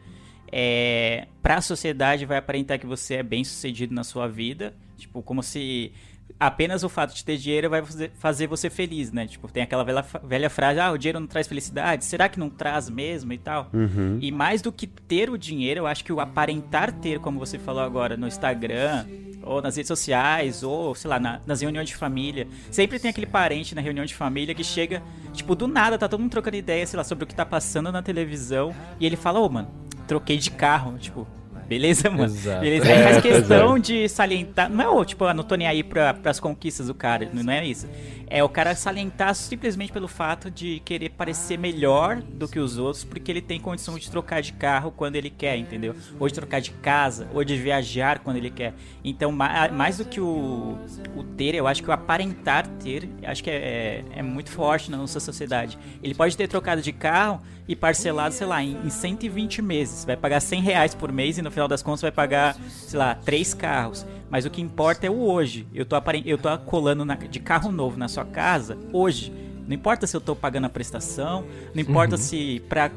é, 0.52 1.28
para 1.42 1.58
a 1.58 1.62
sociedade 1.62 2.26
vai 2.26 2.38
aparentar 2.38 2.80
que 2.80 2.86
você 2.88 3.16
é 3.16 3.24
bem 3.24 3.44
sucedido 3.44 3.94
na 3.94 4.04
sua 4.04 4.28
vida, 4.28 4.74
tipo 4.98 5.22
como 5.22 5.44
se 5.44 5.92
apenas 6.40 6.84
o 6.84 6.90
fato 6.90 7.14
de 7.16 7.24
ter 7.24 7.38
dinheiro 7.38 7.70
vai 7.70 7.82
fazer- 8.16 8.48
você 8.48 8.70
feliz, 8.70 9.12
né? 9.12 9.26
Tipo 9.26 9.48
tem 9.52 9.64
aquela 9.64 9.84
velha, 9.84 10.06
velha 10.24 10.50
frase, 10.50 10.80
ah, 10.80 10.92
o 10.92 10.98
dinheiro 10.98 11.20
não 11.20 11.28
traz 11.28 11.48
felicidade, 11.48 12.04
será 12.06 12.28
que 12.28 12.40
não 12.40 12.50
traz 12.50 12.90
mesmo 12.90 13.32
e 13.32 13.38
tal? 13.38 13.70
Uhum. 13.74 14.18
E 14.22 14.32
mais 14.32 14.62
do 14.62 14.72
que 14.72 14.86
ter 14.88 15.30
o 15.30 15.38
dinheiro, 15.38 15.82
eu 15.82 15.88
acho 15.88 16.04
que 16.04 16.12
o 16.12 16.20
aparentar 16.20 16.92
ter, 16.92 17.20
como 17.20 17.40
você 17.40 17.58
falou 17.58 17.82
agora, 17.84 18.18
no 18.18 18.28
Instagram, 18.28 19.06
ou 19.44 19.62
nas 19.62 19.76
redes 19.76 19.88
sociais, 19.88 20.64
ou, 20.64 20.96
sei 20.96 21.10
lá, 21.10 21.20
na- 21.20 21.40
nas 21.46 21.62
reuniões 21.62 21.88
de 21.88 21.96
família. 21.96 22.48
Sempre 22.72 22.98
tem 23.00 23.10
aquele 23.12 23.28
parente 23.28 23.76
na 23.76 23.82
reunião 23.82 24.04
de 24.04 24.16
família 24.16 24.56
que 24.56 24.64
chega, 24.64 25.04
tipo, 25.34 25.54
do 25.56 25.68
nada, 25.68 25.98
tá 26.00 26.10
todo 26.10 26.20
mundo 26.20 26.32
trocando 26.32 26.58
ideia, 26.58 26.86
sei 26.88 26.98
lá, 26.98 27.04
sobre 27.04 27.24
o 27.24 27.28
que 27.28 27.36
tá 27.36 27.46
passando 27.46 27.92
na 27.92 28.02
televisão. 28.02 28.74
E 29.00 29.06
ele 29.06 29.16
fala, 29.16 29.40
ô, 29.40 29.48
mano, 29.48 29.70
troquei 30.08 30.38
de 30.38 30.50
carro, 30.50 30.98
tipo. 30.98 31.28
Beleza, 31.68 32.10
mano? 32.10 32.26
Exato. 32.26 32.62
Beleza. 32.62 32.92
É, 32.92 33.04
faz 33.04 33.22
pois 33.22 33.36
questão 33.38 33.80
de 33.80 34.08
salientar. 34.08 34.70
Não 34.70 34.84
é 34.84 34.88
o, 34.88 35.04
tipo, 35.04 35.26
ah, 35.26 35.34
não 35.34 35.44
tô 35.44 35.56
nem 35.56 35.68
aí 35.68 35.84
pra, 35.84 36.14
pras 36.14 36.40
conquistas 36.40 36.88
do 36.88 36.94
cara. 36.94 37.30
Não 37.34 37.52
é 37.52 37.66
isso. 37.66 37.88
É 38.28 38.44
o 38.44 38.50
cara 38.50 38.76
salientar 38.76 39.34
simplesmente 39.36 39.92
pelo 39.92 40.08
fato 40.08 40.50
de 40.50 40.80
querer 40.86 41.10
parecer 41.10 41.58
melhor 41.58 42.18
do 42.22 42.48
que 42.48 42.60
os 42.60 42.78
outros, 42.78 43.04
porque 43.04 43.32
ele 43.32 43.42
tem 43.42 43.60
condição 43.60 43.98
de 44.00 44.10
trocar 44.10 44.42
de 44.42 44.54
carro 44.54 44.92
quando 44.92 45.16
ele 45.16 45.30
quer, 45.30 45.58
entendeu? 45.58 45.96
Ou 46.20 46.28
de 46.28 46.34
trocar 46.34 46.60
de 46.60 46.72
casa, 46.72 47.28
ou 47.34 47.44
de 47.44 47.56
viajar 47.56 48.20
quando 48.20 48.38
ele 48.38 48.50
quer. 48.50 48.74
Então, 49.04 49.32
ma- 49.32 49.68
mais 49.70 49.98
do 49.98 50.06
que 50.06 50.20
o, 50.20 50.78
o 51.16 51.24
ter, 51.24 51.54
eu 51.56 51.68
acho 51.68 51.84
que 51.84 51.90
o 51.90 51.94
aparentar 51.94 52.68
ter, 52.84 53.08
acho 53.24 53.44
que 53.44 53.50
é, 53.50 53.56
é, 53.56 54.20
é 54.20 54.22
muito 54.24 54.50
forte 54.50 54.90
na 54.90 54.98
nossa 54.98 55.20
sociedade. 55.20 55.78
Ele 56.02 56.16
pode 56.16 56.36
ter 56.36 56.48
trocado 56.48 56.82
de 56.82 56.92
carro 56.92 57.42
e 57.68 57.76
parcelado, 57.76 58.34
sei 58.34 58.46
lá, 58.48 58.62
em, 58.64 58.78
em 58.86 58.90
120 58.90 59.62
meses. 59.62 60.04
Vai 60.06 60.16
pagar 60.18 60.40
100 60.40 60.62
reais 60.62 60.94
por 60.96 61.12
mês 61.12 61.38
e 61.38 61.42
no 61.42 61.52
final 61.52 61.68
das 61.68 61.82
contas 61.84 62.02
vai 62.02 62.12
pagar, 62.12 62.56
sei 62.70 62.98
lá, 63.00 63.16
três 63.16 63.54
carros. 63.54 64.06
Mas 64.30 64.46
o 64.46 64.50
que 64.50 64.62
importa 64.62 65.06
é 65.06 65.10
o 65.10 65.20
hoje. 65.22 65.68
Eu 65.74 65.86
tô, 65.86 65.96
aparen- 65.96 66.24
eu 66.26 66.38
tô 66.38 66.56
colando 66.60 67.06
na- 67.06 67.16
de 67.16 67.40
carro 67.40 67.72
novo 67.72 67.98
na 67.98 68.08
sua 68.08 68.26
casa 68.26 68.78
hoje. 68.92 69.32
Não 69.68 69.74
importa 69.74 70.06
se 70.06 70.16
eu 70.16 70.22
tô 70.22 70.36
pagando 70.36 70.66
a 70.66 70.70
prestação, 70.70 71.44
não 71.74 71.82
importa 71.82 72.16
Uhum. 72.16 72.22
se 72.22 72.62
pra, 72.70 72.92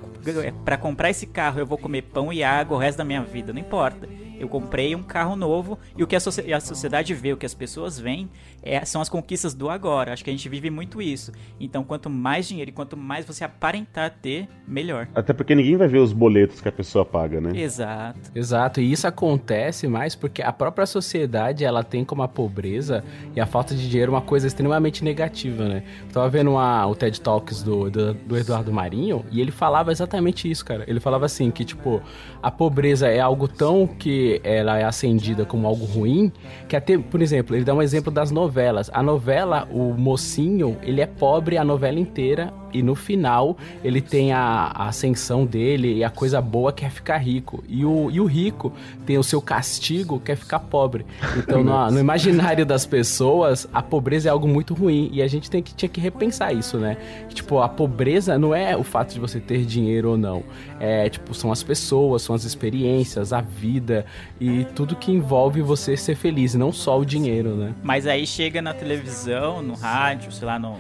pra 0.64 0.76
comprar 0.76 1.08
esse 1.10 1.26
carro 1.26 1.58
eu 1.58 1.66
vou 1.66 1.78
comer 1.78 2.02
pão 2.02 2.30
e 2.32 2.42
água 2.44 2.76
o 2.76 2.80
resto 2.80 2.98
da 2.98 3.04
minha 3.04 3.22
vida, 3.22 3.52
não 3.52 3.60
importa. 3.60 4.06
Eu 4.38 4.48
comprei 4.48 4.94
um 4.94 5.02
carro 5.02 5.34
novo 5.36 5.78
e 5.96 6.02
o 6.02 6.06
que 6.06 6.14
a, 6.16 6.20
socie- 6.20 6.52
a 6.52 6.60
sociedade 6.60 7.12
vê, 7.14 7.32
o 7.32 7.36
que 7.36 7.46
as 7.46 7.54
pessoas 7.54 7.98
veem, 7.98 8.28
é- 8.62 8.84
são 8.84 9.00
as 9.00 9.08
conquistas 9.08 9.54
do 9.54 9.68
agora. 9.68 10.12
Acho 10.12 10.22
que 10.24 10.30
a 10.30 10.32
gente 10.32 10.48
vive 10.48 10.70
muito 10.70 11.00
isso. 11.02 11.32
Então, 11.60 11.82
quanto 11.84 12.08
mais 12.10 12.46
dinheiro 12.48 12.70
e 12.70 12.72
quanto 12.72 12.96
mais 12.96 13.24
você 13.26 13.44
aparentar 13.44 14.14
ter, 14.22 14.48
melhor. 14.66 15.08
Até 15.14 15.32
porque 15.32 15.54
ninguém 15.54 15.76
vai 15.76 15.88
ver 15.88 15.98
os 15.98 16.12
boletos 16.12 16.60
que 16.60 16.68
a 16.68 16.72
pessoa 16.72 17.04
paga, 17.04 17.40
né? 17.40 17.52
Exato. 17.58 18.30
Exato, 18.34 18.80
e 18.80 18.92
isso 18.92 19.06
acontece 19.06 19.86
mais 19.88 20.14
porque 20.14 20.42
a 20.42 20.52
própria 20.52 20.86
sociedade 20.86 21.64
ela 21.64 21.82
tem 21.82 22.04
como 22.04 22.22
a 22.22 22.28
pobreza 22.28 23.04
e 23.34 23.40
a 23.40 23.46
falta 23.46 23.74
de 23.74 23.88
dinheiro 23.88 24.12
uma 24.12 24.20
coisa 24.22 24.46
extremamente 24.46 25.02
negativa, 25.04 25.68
né? 25.68 25.82
Eu 26.06 26.12
tava 26.12 26.28
vendo 26.28 26.50
uma, 26.52 26.86
o 26.86 26.94
TED 26.94 27.20
Talks 27.20 27.62
do, 27.62 27.90
do, 27.90 28.14
do 28.14 28.36
Eduardo 28.36 28.72
Marinho 28.72 29.24
e 29.30 29.40
ele 29.40 29.50
falava 29.50 29.90
exatamente 29.92 30.50
isso, 30.50 30.64
cara. 30.64 30.84
Ele 30.86 31.00
falava 31.00 31.26
assim 31.26 31.50
que, 31.50 31.64
tipo, 31.64 32.02
a 32.42 32.50
pobreza 32.50 33.08
é 33.08 33.20
algo 33.20 33.46
tão 33.48 33.86
que 33.86 34.27
ela 34.42 34.78
é 34.78 34.84
acendida 34.84 35.44
como 35.44 35.66
algo 35.66 35.84
ruim 35.84 36.32
que 36.68 36.76
até, 36.76 36.98
por 36.98 37.22
exemplo, 37.22 37.56
ele 37.56 37.64
dá 37.64 37.74
um 37.74 37.82
exemplo 37.82 38.12
das 38.12 38.30
novelas. 38.30 38.90
A 38.92 39.02
novela, 39.02 39.68
o 39.70 39.94
mocinho, 39.94 40.76
ele 40.82 41.00
é 41.00 41.06
pobre 41.06 41.56
a 41.56 41.64
novela 41.64 41.98
inteira 41.98 42.52
e 42.72 42.82
no 42.82 42.94
final 42.94 43.56
ele 43.82 44.00
tem 44.00 44.32
a, 44.32 44.70
a 44.74 44.88
ascensão 44.88 45.44
dele 45.44 45.96
e 45.96 46.04
a 46.04 46.10
coisa 46.10 46.40
boa 46.40 46.72
que 46.72 46.84
é 46.84 46.90
ficar 46.90 47.18
rico. 47.18 47.62
E 47.68 47.84
o, 47.84 48.10
e 48.10 48.20
o 48.20 48.26
rico 48.26 48.72
tem 49.06 49.18
o 49.18 49.22
seu 49.22 49.40
castigo 49.40 50.20
que 50.20 50.32
é 50.32 50.36
ficar 50.36 50.60
pobre. 50.60 51.06
Então, 51.36 51.62
no, 51.62 51.90
no 51.90 51.98
imaginário 51.98 52.64
das 52.64 52.86
pessoas, 52.86 53.68
a 53.72 53.82
pobreza 53.82 54.28
é 54.28 54.32
algo 54.32 54.46
muito 54.46 54.74
ruim. 54.74 55.10
E 55.12 55.22
a 55.22 55.26
gente 55.26 55.50
tem 55.50 55.62
que, 55.62 55.74
tinha 55.74 55.88
que 55.88 56.00
repensar 56.00 56.52
isso, 56.52 56.78
né? 56.78 56.96
Tipo, 57.28 57.60
a 57.60 57.68
pobreza 57.68 58.38
não 58.38 58.54
é 58.54 58.76
o 58.76 58.82
fato 58.82 59.12
de 59.12 59.20
você 59.20 59.40
ter 59.40 59.64
dinheiro 59.64 60.10
ou 60.10 60.16
não. 60.16 60.42
É, 60.80 61.08
tipo, 61.08 61.34
são 61.34 61.50
as 61.50 61.62
pessoas, 61.62 62.22
são 62.22 62.34
as 62.34 62.44
experiências, 62.44 63.32
a 63.32 63.40
vida 63.40 64.06
e 64.40 64.64
tudo 64.74 64.94
que 64.94 65.10
envolve 65.10 65.62
você 65.62 65.96
ser 65.96 66.14
feliz, 66.14 66.54
não 66.54 66.72
só 66.72 66.98
o 66.98 67.04
dinheiro, 67.04 67.56
né? 67.56 67.74
Mas 67.82 68.06
aí 68.06 68.26
chega 68.26 68.62
na 68.62 68.72
televisão, 68.72 69.62
no 69.62 69.74
rádio, 69.74 70.30
sei 70.32 70.46
lá, 70.46 70.58
no, 70.58 70.76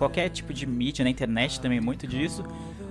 qualquer 0.00 0.30
tipo 0.30 0.54
de 0.54 0.66
mídia, 0.66 1.04
na 1.04 1.10
internet 1.10 1.60
também 1.60 1.78
muito 1.78 2.06
disso. 2.06 2.42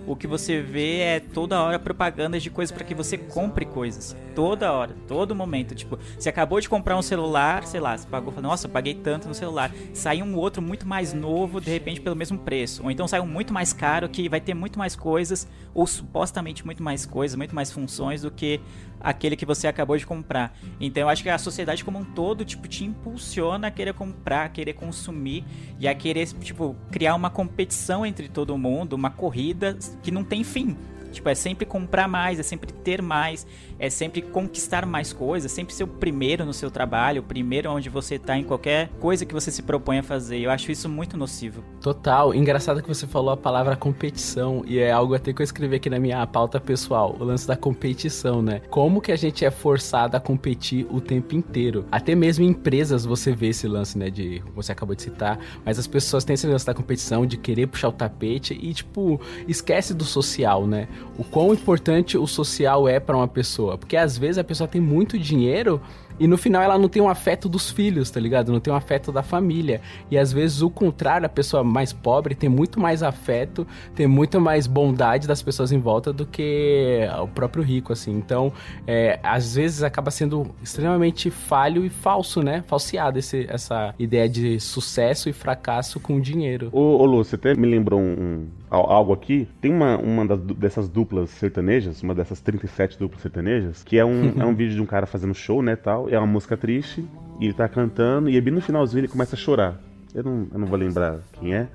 O 0.05 0.15
que 0.15 0.27
você 0.27 0.61
vê 0.61 0.99
é 0.99 1.19
toda 1.19 1.61
hora 1.61 1.79
propagandas 1.79 2.41
de 2.41 2.51
coisas 2.51 2.71
para 2.71 2.83
que 2.83 2.93
você 2.93 3.17
compre 3.17 3.65
coisas. 3.65 4.15
Toda 4.35 4.71
hora, 4.71 4.95
todo 5.07 5.35
momento. 5.35 5.73
Tipo, 5.73 5.97
você 6.17 6.29
acabou 6.29 6.59
de 6.61 6.69
comprar 6.69 6.95
um 6.97 7.01
celular, 7.01 7.65
sei 7.65 7.79
lá, 7.79 7.97
você 7.97 8.07
pagou, 8.07 8.33
nossa, 8.41 8.69
paguei 8.69 8.93
tanto 8.93 9.27
no 9.27 9.33
celular. 9.33 9.71
Sai 9.93 10.21
um 10.21 10.35
outro 10.35 10.61
muito 10.61 10.87
mais 10.87 11.13
novo, 11.13 11.59
de 11.59 11.69
repente, 11.69 11.99
pelo 11.99 12.15
mesmo 12.15 12.37
preço. 12.37 12.83
Ou 12.83 12.91
então 12.91 13.07
sai 13.07 13.19
um 13.19 13.27
muito 13.27 13.51
mais 13.53 13.73
caro 13.73 14.07
que 14.07 14.29
vai 14.29 14.39
ter 14.39 14.53
muito 14.53 14.77
mais 14.77 14.95
coisas, 14.95 15.47
ou 15.73 15.85
supostamente 15.85 16.63
muito 16.63 16.81
mais 16.83 17.05
coisas, 17.05 17.35
muito 17.35 17.53
mais 17.53 17.71
funções 17.71 18.21
do 18.21 18.31
que 18.31 18.61
aquele 18.99 19.35
que 19.35 19.45
você 19.45 19.67
acabou 19.67 19.97
de 19.97 20.05
comprar. 20.05 20.57
Então 20.79 21.01
eu 21.01 21.09
acho 21.09 21.23
que 21.23 21.29
a 21.29 21.37
sociedade 21.37 21.83
como 21.83 21.99
um 21.99 22.05
todo, 22.05 22.43
tipo, 22.43 22.67
te 22.67 22.83
impulsiona 22.83 23.67
a 23.67 23.71
querer 23.71 23.93
comprar, 23.93 24.45
a 24.45 24.49
querer 24.49 24.73
consumir 24.73 25.45
e 25.79 25.87
a 25.87 25.95
querer, 25.95 26.27
tipo, 26.27 26.75
criar 26.91 27.15
uma 27.15 27.29
competição 27.29 28.05
entre 28.05 28.27
todo 28.27 28.57
mundo, 28.57 28.93
uma 28.93 29.09
corrida 29.09 29.77
que 30.01 30.11
não 30.11 30.23
tem 30.23 30.43
fim. 30.43 30.75
Tipo, 31.11 31.29
é 31.29 31.35
sempre 31.35 31.65
comprar 31.65 32.07
mais, 32.07 32.39
é 32.39 32.43
sempre 32.43 32.71
ter 32.71 33.01
mais, 33.01 33.45
é 33.79 33.89
sempre 33.89 34.21
conquistar 34.21 34.85
mais 34.85 35.13
coisas, 35.13 35.51
sempre 35.51 35.73
ser 35.73 35.83
o 35.83 35.87
primeiro 35.87 36.45
no 36.45 36.53
seu 36.53 36.69
trabalho, 36.69 37.21
o 37.21 37.25
primeiro 37.25 37.71
onde 37.71 37.89
você 37.89 38.19
tá 38.19 38.37
em 38.37 38.43
qualquer 38.43 38.89
coisa 38.99 39.25
que 39.25 39.33
você 39.33 39.49
se 39.51 39.63
propõe 39.63 39.99
a 39.99 40.03
fazer. 40.03 40.39
Eu 40.39 40.51
acho 40.51 40.71
isso 40.71 40.89
muito 40.89 41.17
nocivo. 41.17 41.63
Total. 41.81 42.33
Engraçado 42.33 42.81
que 42.81 42.87
você 42.87 43.07
falou 43.07 43.31
a 43.31 43.37
palavra 43.37 43.75
competição 43.75 44.63
e 44.67 44.79
é 44.79 44.91
algo 44.91 45.15
até 45.15 45.31
que 45.31 45.41
eu 45.41 45.43
escrevi 45.43 45.77
aqui 45.77 45.89
na 45.89 45.99
minha 45.99 46.25
pauta 46.27 46.59
pessoal, 46.59 47.15
o 47.19 47.23
lance 47.23 47.47
da 47.47 47.55
competição, 47.55 48.41
né? 48.41 48.61
Como 48.69 49.01
que 49.01 49.11
a 49.11 49.15
gente 49.15 49.45
é 49.45 49.51
forçado 49.51 50.17
a 50.17 50.19
competir 50.19 50.85
o 50.89 50.99
tempo 50.99 51.35
inteiro? 51.35 51.85
Até 51.91 52.15
mesmo 52.15 52.43
em 52.43 52.49
empresas 52.49 53.05
você 53.05 53.31
vê 53.31 53.47
esse 53.47 53.67
lance, 53.67 53.97
né, 53.97 54.09
de 54.09 54.43
você 54.55 54.71
acabou 54.71 54.95
de 54.95 55.01
citar, 55.01 55.39
mas 55.65 55.79
as 55.79 55.87
pessoas 55.87 56.23
têm 56.23 56.33
esse 56.33 56.47
lance 56.47 56.65
da 56.65 56.73
competição, 56.73 57.25
de 57.25 57.37
querer 57.37 57.67
puxar 57.67 57.89
o 57.89 57.91
tapete 57.91 58.57
e 58.59 58.73
tipo, 58.73 59.19
esquece 59.47 59.93
do 59.93 60.03
social, 60.03 60.67
né? 60.67 60.87
O 61.17 61.23
quão 61.23 61.53
importante 61.53 62.17
o 62.17 62.27
social 62.27 62.87
é 62.87 62.99
pra 62.99 63.15
uma 63.15 63.27
pessoa, 63.27 63.68
porque 63.77 63.97
às 63.97 64.17
vezes 64.17 64.37
a 64.37 64.43
pessoa 64.43 64.67
tem 64.67 64.81
muito 64.81 65.17
dinheiro 65.17 65.81
e 66.19 66.27
no 66.27 66.37
final 66.37 66.61
ela 66.61 66.77
não 66.77 66.89
tem 66.89 67.01
um 67.01 67.07
afeto 67.07 67.47
dos 67.47 67.71
filhos, 67.71 68.11
tá 68.11 68.19
ligado? 68.19 68.51
Não 68.51 68.59
tem 68.59 68.73
um 68.73 68.75
afeto 68.75 69.11
da 69.11 69.23
família. 69.23 69.79
E 70.11 70.17
às 70.17 70.33
vezes 70.33 70.61
o 70.61 70.69
contrário, 70.69 71.25
a 71.25 71.29
pessoa 71.29 71.63
mais 71.63 71.93
pobre 71.93 72.35
tem 72.35 72.49
muito 72.49 72.79
mais 72.79 73.01
afeto, 73.01 73.65
tem 73.95 74.05
muito 74.05 74.41
mais 74.41 74.67
bondade 74.67 75.27
das 75.27 75.41
pessoas 75.41 75.71
em 75.71 75.79
volta 75.79 76.11
do 76.11 76.25
que 76.25 77.07
o 77.21 77.27
próprio 77.27 77.63
rico, 77.63 77.93
assim. 77.93 78.11
Então, 78.11 78.51
é, 78.85 79.17
às 79.23 79.55
vezes 79.55 79.81
acaba 79.81 80.11
sendo 80.11 80.47
extremamente 80.61 81.29
falho 81.31 81.85
e 81.85 81.89
falso, 81.89 82.43
né? 82.43 82.63
Falseado 82.67 83.17
esse, 83.17 83.45
essa 83.49 83.95
ideia 83.97 84.27
de 84.27 84.59
sucesso 84.59 85.29
e 85.29 85.33
fracasso 85.33 86.01
com 86.01 86.19
dinheiro. 86.19 86.69
Ô, 86.73 86.97
ô 86.97 87.05
Lu, 87.05 87.23
você 87.23 87.35
até 87.35 87.55
me 87.55 87.65
lembrou 87.65 87.99
um, 87.99 88.47
algo 88.69 89.13
aqui. 89.13 89.47
Tem 89.59 89.71
uma, 89.71 89.97
uma 89.97 90.25
das 90.25 90.39
dessas 90.39 90.87
duplas 90.87 91.29
sertanejas, 91.31 92.01
uma 92.03 92.13
dessas 92.13 92.39
37 92.39 92.97
duplas 92.99 93.21
sertanejas, 93.21 93.83
que 93.83 93.97
é 93.97 94.05
um, 94.05 94.39
é 94.39 94.45
um 94.45 94.53
vídeo 94.55 94.75
de 94.75 94.81
um 94.81 94.85
cara 94.85 95.05
fazendo 95.05 95.33
show, 95.33 95.61
né, 95.61 95.75
tal. 95.75 96.09
É 96.09 96.17
uma 96.17 96.27
música 96.27 96.55
triste, 96.55 97.05
e 97.39 97.45
ele 97.45 97.53
tá 97.53 97.67
cantando, 97.67 98.29
e 98.29 98.39
bem 98.39 98.53
no 98.53 98.61
finalzinho 98.61 99.01
ele 99.01 99.07
começa 99.07 99.35
a 99.35 99.39
chorar. 99.39 99.81
Eu 100.13 100.23
não, 100.23 100.47
eu 100.51 100.59
não 100.59 100.67
vou 100.67 100.77
lembrar 100.77 101.19
quem 101.33 101.53
é. 101.53 101.67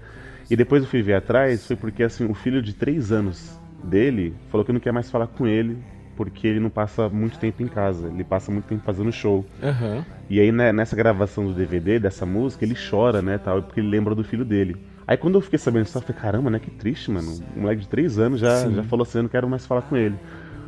E 0.51 0.57
depois 0.57 0.83
eu 0.83 0.89
fui 0.89 1.03
ver 1.03 1.15
atrás, 1.15 1.67
foi 1.67 1.77
porque, 1.77 2.03
assim, 2.03 2.27
o 2.27 2.35
filho 2.35 2.61
de 2.61 2.75
3 2.75 3.13
anos 3.13 3.59
dele 3.83 4.35
falou 4.51 4.65
que 4.65 4.73
não 4.73 4.81
quer 4.81 4.93
mais 4.93 5.11
falar 5.11 5.27
com 5.27 5.47
ele, 5.47 5.79
porque 6.17 6.47
ele 6.47 6.61
não 6.61 6.71
passa 6.71 7.09
muito 7.09 7.39
tempo 7.39 7.63
em 7.63 7.67
casa, 7.67 8.09
ele 8.09 8.25
passa 8.25 8.51
muito 8.51 8.67
tempo 8.67 8.83
fazendo 8.85 9.11
show. 9.11 9.45
Aham. 9.63 10.05
E 10.29 10.41
aí, 10.41 10.53
né, 10.53 10.73
nessa 10.73 10.95
gravação 10.97 11.47
do 11.47 11.55
DVD, 11.55 11.99
dessa 11.99 12.25
música, 12.27 12.65
ele 12.65 12.75
chora, 12.75 13.21
né, 13.23 13.39
tal, 13.39 13.63
porque 13.63 13.81
ele 13.81 13.89
lembra 13.89 14.15
do 14.15 14.25
filho 14.25 14.45
dele. 14.45 14.77
Aí 15.07 15.17
quando 15.17 15.35
eu 15.37 15.41
fiquei 15.41 15.59
sabendo 15.59 15.85
disso, 15.85 15.99
eu 15.99 16.03
falei, 16.03 16.21
caramba, 16.21 16.51
né, 16.51 16.59
que 16.59 16.71
triste, 16.71 17.11
mano. 17.11 17.31
Um 17.57 17.63
moleque 17.63 17.83
de 17.83 17.89
3 17.89 18.19
anos 18.19 18.41
já, 18.41 18.69
já 18.71 18.83
falou 18.85 19.03
assim, 19.03 19.19
eu 19.19 19.23
não 19.23 19.29
quero 19.31 19.49
mais 19.49 19.67
falar 19.67 19.83
com 19.83 19.97
ele. 19.97 20.17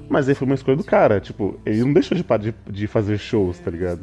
Mas 0.09 0.29
aí 0.29 0.35
foi 0.35 0.47
uma 0.47 0.55
escolha 0.55 0.77
do 0.77 0.85
cara, 0.85 1.21
tipo, 1.21 1.59
ele 1.67 1.81
não 1.81 1.93
deixou 1.93 2.17
de, 2.17 2.25
de, 2.25 2.55
de 2.71 2.87
fazer 2.87 3.19
shows, 3.19 3.59
tá 3.59 3.71
ligado? 3.71 4.03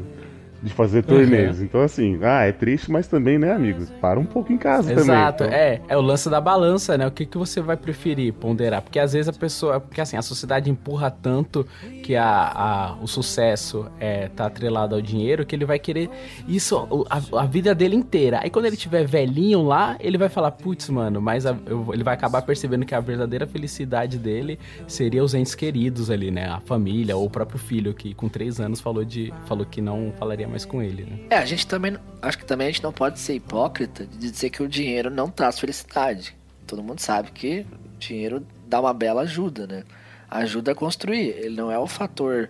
De 0.64 0.74
fazer 0.74 1.04
turnês. 1.04 1.62
Então, 1.62 1.82
assim, 1.82 2.18
ah, 2.24 2.44
é 2.46 2.52
triste, 2.52 2.90
mas 2.90 3.08
também, 3.08 3.38
né, 3.38 3.52
amigo? 3.52 3.86
Para 4.00 4.20
um 4.20 4.26
pouco 4.26 4.54
em 4.54 4.58
casa 4.58 4.94
Exato, 4.94 5.40
também. 5.44 5.54
então. 5.54 5.60
é, 5.60 5.82
é 5.90 5.98
o 5.98 6.02
lance 6.02 6.30
da 6.30 6.40
balança, 6.40 6.98
né? 6.98 7.06
O 7.06 7.12
que, 7.12 7.26
que 7.26 7.38
você 7.38 7.60
vai 7.60 7.76
preferir 7.76 8.32
ponderar? 8.34 8.82
Porque 8.82 8.98
às 9.00 9.12
vezes 9.14 9.28
a 9.28 9.34
pessoa, 9.34 9.80
porque 9.82 10.00
assim, 10.00 10.16
a 10.16 10.22
sociedade 10.22 10.70
empurra 10.70 11.12
tanto 11.12 11.68
que 12.02 12.16
a, 12.16 12.26
a- 12.26 12.96
o 13.02 13.08
sucesso 13.08 13.88
é, 14.00 14.30
tá 14.30 14.46
atrelado 14.46 14.96
ao 14.96 15.02
dinheiro 15.02 15.46
que 15.46 15.54
ele 15.56 15.66
vai 15.66 15.78
querer 15.80 16.10
isso 16.48 16.88
a, 17.10 17.42
a 17.42 17.46
vida 17.46 17.76
dele 17.76 17.96
inteira. 17.96 18.40
Aí 18.42 18.50
quando 18.50 18.66
ele 18.66 18.78
tiver 18.78 19.06
velhinho 19.06 19.64
lá, 19.64 19.98
ele 20.00 20.18
vai 20.18 20.30
falar, 20.30 20.52
putz, 20.52 20.90
mano, 20.90 21.22
mas 21.22 21.46
a- 21.46 21.58
eu- 21.66 21.90
ele 21.94 22.04
vai 22.04 22.14
acabar 22.14 22.42
percebendo 22.42 22.86
que 22.86 22.96
a 22.96 23.00
verdadeira 23.00 23.46
felicidade 23.46 24.18
dele 24.18 24.58
seria 24.88 25.24
os 25.24 25.34
entes 25.34 25.56
queridos 25.56 26.10
ali, 26.10 26.32
né? 26.32 26.48
A 26.50 26.60
família 26.62 27.18
ou 27.18 27.26
o 27.26 27.30
próprio 27.30 27.60
filho 27.60 27.94
que 27.94 28.14
com 28.14 28.30
três 28.30 28.60
anos 28.60 28.80
falou 28.80 29.04
de 29.04 29.34
falou 29.46 29.66
que 29.66 29.82
não 29.82 30.14
falaria 30.18 30.48
mais 30.48 30.53
com 30.66 30.82
ele, 30.82 31.04
né? 31.04 31.20
É, 31.30 31.38
a 31.38 31.46
gente 31.46 31.66
também. 31.66 31.98
Acho 32.22 32.38
que 32.38 32.46
também 32.46 32.68
a 32.68 32.72
gente 32.72 32.84
não 32.84 32.94
pode 32.94 33.20
ser 33.20 33.34
hipócrita 33.36 34.06
de 34.06 34.32
dizer 34.32 34.50
que 34.50 34.62
o 34.62 34.68
dinheiro 34.68 35.10
não 35.10 35.30
traz 35.30 35.60
felicidade. 35.60 36.36
Todo 36.68 36.84
mundo 36.84 37.00
sabe 37.00 37.32
que 37.32 37.66
dinheiro 37.98 38.46
dá 38.68 38.80
uma 38.80 38.94
bela 38.94 39.22
ajuda, 39.22 39.68
né? 39.68 39.84
Ajuda 40.30 40.72
a 40.72 40.76
construir. 40.76 41.30
Ele 41.30 41.56
não 41.56 41.72
é 41.72 41.78
o 41.78 41.88
fator 41.88 42.50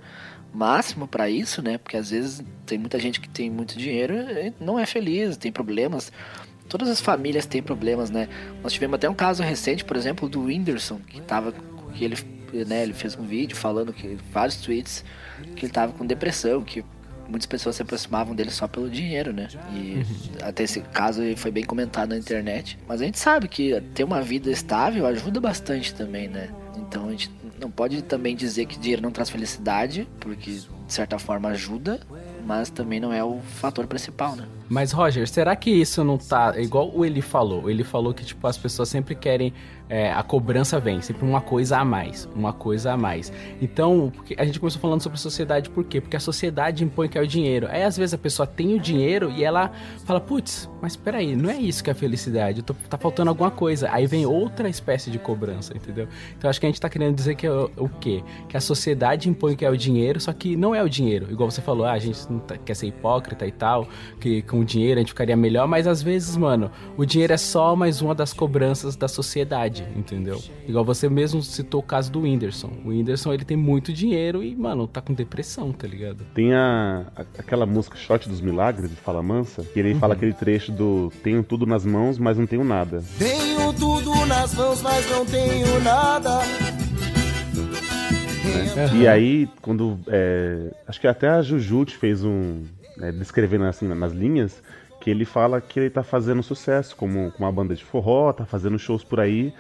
máximo 0.53 1.07
para 1.07 1.29
isso, 1.29 1.61
né? 1.61 1.77
Porque 1.77 1.97
às 1.97 2.11
vezes 2.11 2.43
tem 2.65 2.77
muita 2.77 2.99
gente 2.99 3.19
que 3.19 3.27
tem 3.27 3.49
muito 3.49 3.77
dinheiro 3.77 4.13
e 4.13 4.53
não 4.59 4.77
é 4.77 4.85
feliz, 4.85 5.35
tem 5.35 5.51
problemas. 5.51 6.11
Todas 6.69 6.87
as 6.89 7.01
famílias 7.01 7.45
têm 7.45 7.61
problemas, 7.61 8.09
né? 8.09 8.29
Nós 8.61 8.71
tivemos 8.71 8.95
até 8.95 9.09
um 9.09 9.15
caso 9.15 9.43
recente, 9.43 9.83
por 9.83 9.97
exemplo, 9.97 10.29
do 10.29 10.43
Whindersson, 10.43 10.99
que 11.07 11.21
tava. 11.21 11.53
que 11.93 12.05
ele, 12.05 12.17
né, 12.65 12.83
ele 12.83 12.93
fez 12.93 13.17
um 13.17 13.23
vídeo 13.23 13.55
falando 13.55 13.91
que. 13.91 14.17
vários 14.31 14.57
tweets 14.57 15.03
que 15.55 15.65
ele 15.65 15.73
tava 15.73 15.93
com 15.93 16.05
depressão, 16.05 16.63
que 16.63 16.85
muitas 17.33 17.47
pessoas 17.47 17.75
se 17.75 17.81
aproximavam 17.81 18.35
dele 18.35 18.51
só 18.51 18.67
pelo 18.67 18.87
dinheiro, 18.89 19.33
né? 19.33 19.47
E 19.73 20.05
até 20.43 20.63
esse 20.63 20.79
caso 20.81 21.21
foi 21.35 21.49
bem 21.49 21.63
comentado 21.63 22.09
na 22.09 22.17
internet. 22.17 22.77
Mas 22.87 23.01
a 23.01 23.05
gente 23.05 23.17
sabe 23.17 23.47
que 23.47 23.81
ter 23.95 24.03
uma 24.03 24.21
vida 24.21 24.51
estável 24.51 25.07
ajuda 25.07 25.41
bastante 25.41 25.93
também, 25.95 26.27
né? 26.27 26.49
Então 26.77 27.07
a 27.07 27.11
gente 27.11 27.31
não 27.59 27.71
pode 27.71 28.03
também 28.03 28.35
dizer 28.35 28.67
que 28.67 28.77
dinheiro 28.77 29.01
não 29.01 29.11
traz 29.11 29.29
felicidade, 29.29 30.07
porque 30.19 30.51
de 30.51 30.93
certa 30.93 31.17
forma 31.17 31.49
ajuda, 31.49 31.99
mas 32.45 32.69
também 32.69 32.99
não 32.99 33.11
é 33.11 33.23
o 33.23 33.39
fator 33.39 33.87
principal, 33.87 34.35
né? 34.35 34.45
Mas, 34.69 34.91
Roger, 34.91 35.27
será 35.27 35.55
que 35.55 35.69
isso 35.69 36.03
não 36.03 36.17
tá. 36.17 36.53
Igual 36.59 36.91
o 36.93 37.05
ele 37.05 37.21
falou. 37.21 37.69
Ele 37.69 37.83
falou 37.83 38.13
que, 38.13 38.23
tipo, 38.23 38.45
as 38.47 38.57
pessoas 38.57 38.89
sempre 38.89 39.15
querem. 39.15 39.53
É, 39.89 40.11
a 40.11 40.23
cobrança 40.23 40.79
vem, 40.79 41.01
sempre 41.01 41.25
uma 41.25 41.41
coisa 41.41 41.77
a 41.77 41.85
mais. 41.85 42.27
Uma 42.35 42.53
coisa 42.53 42.93
a 42.93 42.97
mais. 42.97 43.31
Então, 43.61 44.11
a 44.37 44.45
gente 44.45 44.59
começou 44.59 44.81
falando 44.81 45.01
sobre 45.01 45.19
sociedade, 45.19 45.69
por 45.69 45.83
quê? 45.83 46.01
Porque 46.01 46.15
a 46.17 46.19
sociedade 46.19 46.83
impõe 46.83 47.07
que 47.07 47.17
é 47.17 47.21
o 47.21 47.27
dinheiro. 47.27 47.67
Aí, 47.69 47.83
às 47.83 47.97
vezes, 47.97 48.13
a 48.13 48.17
pessoa 48.17 48.47
tem 48.47 48.73
o 48.75 48.79
dinheiro 48.79 49.31
e 49.31 49.43
ela 49.43 49.71
fala, 50.05 50.19
putz, 50.19 50.69
mas 50.81 50.95
peraí, 50.95 51.35
não 51.35 51.49
é 51.49 51.57
isso 51.57 51.83
que 51.83 51.89
é 51.89 51.93
felicidade. 51.93 52.59
Eu 52.59 52.63
tô- 52.63 52.73
tá 52.89 52.97
faltando 52.97 53.29
alguma 53.29 53.51
coisa. 53.51 53.89
Aí 53.91 54.07
vem 54.07 54.25
outra 54.25 54.67
espécie 54.69 55.11
de 55.11 55.19
cobrança, 55.19 55.75
entendeu? 55.75 56.07
Então, 56.37 56.49
acho 56.49 56.59
que 56.59 56.65
a 56.65 56.69
gente 56.69 56.81
tá 56.81 56.89
querendo 56.89 57.15
dizer 57.15 57.35
que 57.35 57.45
é 57.45 57.51
o, 57.51 57.69
o 57.77 57.89
quê? 57.89 58.23
Que 58.49 58.57
a 58.57 58.61
sociedade 58.61 59.29
impõe 59.29 59.55
que 59.55 59.63
é 59.65 59.69
o 59.69 59.77
dinheiro, 59.77 60.19
só 60.19 60.33
que 60.33 60.55
não 60.55 60.73
é 60.73 60.81
o 60.81 60.89
dinheiro. 60.89 61.27
Igual 61.31 61.51
você 61.51 61.61
falou, 61.61 61.85
ah, 61.85 61.91
a 61.93 61.99
gente 61.99 62.19
não 62.31 62.39
tá- 62.39 62.57
quer 62.57 62.73
ser 62.75 62.87
hipócrita 62.87 63.45
e 63.45 63.51
tal, 63.51 63.87
que 64.19 64.41
com 64.43 64.59
o 64.61 64.65
dinheiro 64.65 64.99
a 64.99 65.01
gente 65.01 65.09
ficaria 65.09 65.35
melhor, 65.35 65.67
mas 65.67 65.87
às 65.87 66.01
vezes, 66.01 66.35
mano, 66.37 66.71
o 66.97 67.05
dinheiro 67.05 67.33
é 67.33 67.37
só 67.37 67.75
mais 67.75 68.01
uma 68.01 68.15
das 68.15 68.33
cobranças 68.33 68.95
da 68.95 69.07
sociedade, 69.07 69.82
entendeu? 69.95 70.41
Igual 70.67 70.83
você 70.85 71.07
mesmo 71.09 71.41
citou 71.41 71.79
o 71.81 71.83
caso 71.83 72.11
do 72.11 72.21
Whindersson. 72.21 72.71
O 72.85 72.89
Whindersson, 72.89 73.33
ele 73.33 73.45
tem 73.45 73.57
muito 73.57 73.91
dinheiro 73.93 74.43
e, 74.43 74.55
mano, 74.55 74.87
tá 74.87 75.01
com 75.01 75.13
depressão, 75.13 75.71
tá 75.71 75.87
ligado? 75.87 76.23
Tem 76.33 76.53
a, 76.53 77.05
a- 77.15 77.21
aquela 77.39 77.65
música 77.65 77.95
Shot 77.97 78.27
dos 78.27 78.41
Milagres, 78.41 78.89
de 78.89 78.95
Fala 78.95 79.21
Mansa, 79.23 79.63
que 79.63 79.79
ele 79.79 79.95
fala 79.95 80.13
aquele 80.13 80.33
trecho 80.33 80.71
do 80.71 81.11
Tenho 81.23 81.43
tudo 81.43 81.65
nas 81.65 81.85
mãos, 81.85 82.17
mas 82.17 82.37
não 82.37 82.45
tenho 82.47 82.63
nada. 82.63 83.03
Tenho 83.17 83.71
tudo 83.73 84.25
nas 84.25 84.53
mãos, 84.55 84.81
mas 84.81 85.09
não 85.09 85.25
tenho 85.25 85.79
nada. 85.81 86.39
E 88.99 89.07
aí, 89.07 89.47
quando. 89.61 89.99
é, 90.07 90.71
acho 90.87 90.99
que 90.99 91.07
até 91.07 91.29
a 91.29 91.41
Jujute 91.41 91.95
fez 91.97 92.23
um. 92.23 92.63
né, 92.97 93.11
descrevendo 93.11 93.65
assim 93.65 93.87
nas 93.87 94.11
linhas, 94.11 94.61
que 95.01 95.09
ele 95.09 95.25
fala 95.25 95.61
que 95.61 95.79
ele 95.79 95.89
tá 95.89 96.03
fazendo 96.03 96.41
sucesso 96.43 96.95
como 96.95 97.31
com 97.31 97.43
uma 97.43 97.51
banda 97.51 97.75
de 97.75 97.83
forró, 97.83 98.31
tá 98.33 98.45
fazendo 98.45 98.77
shows 98.79 99.03
por 99.03 99.19
aí, 99.19 99.53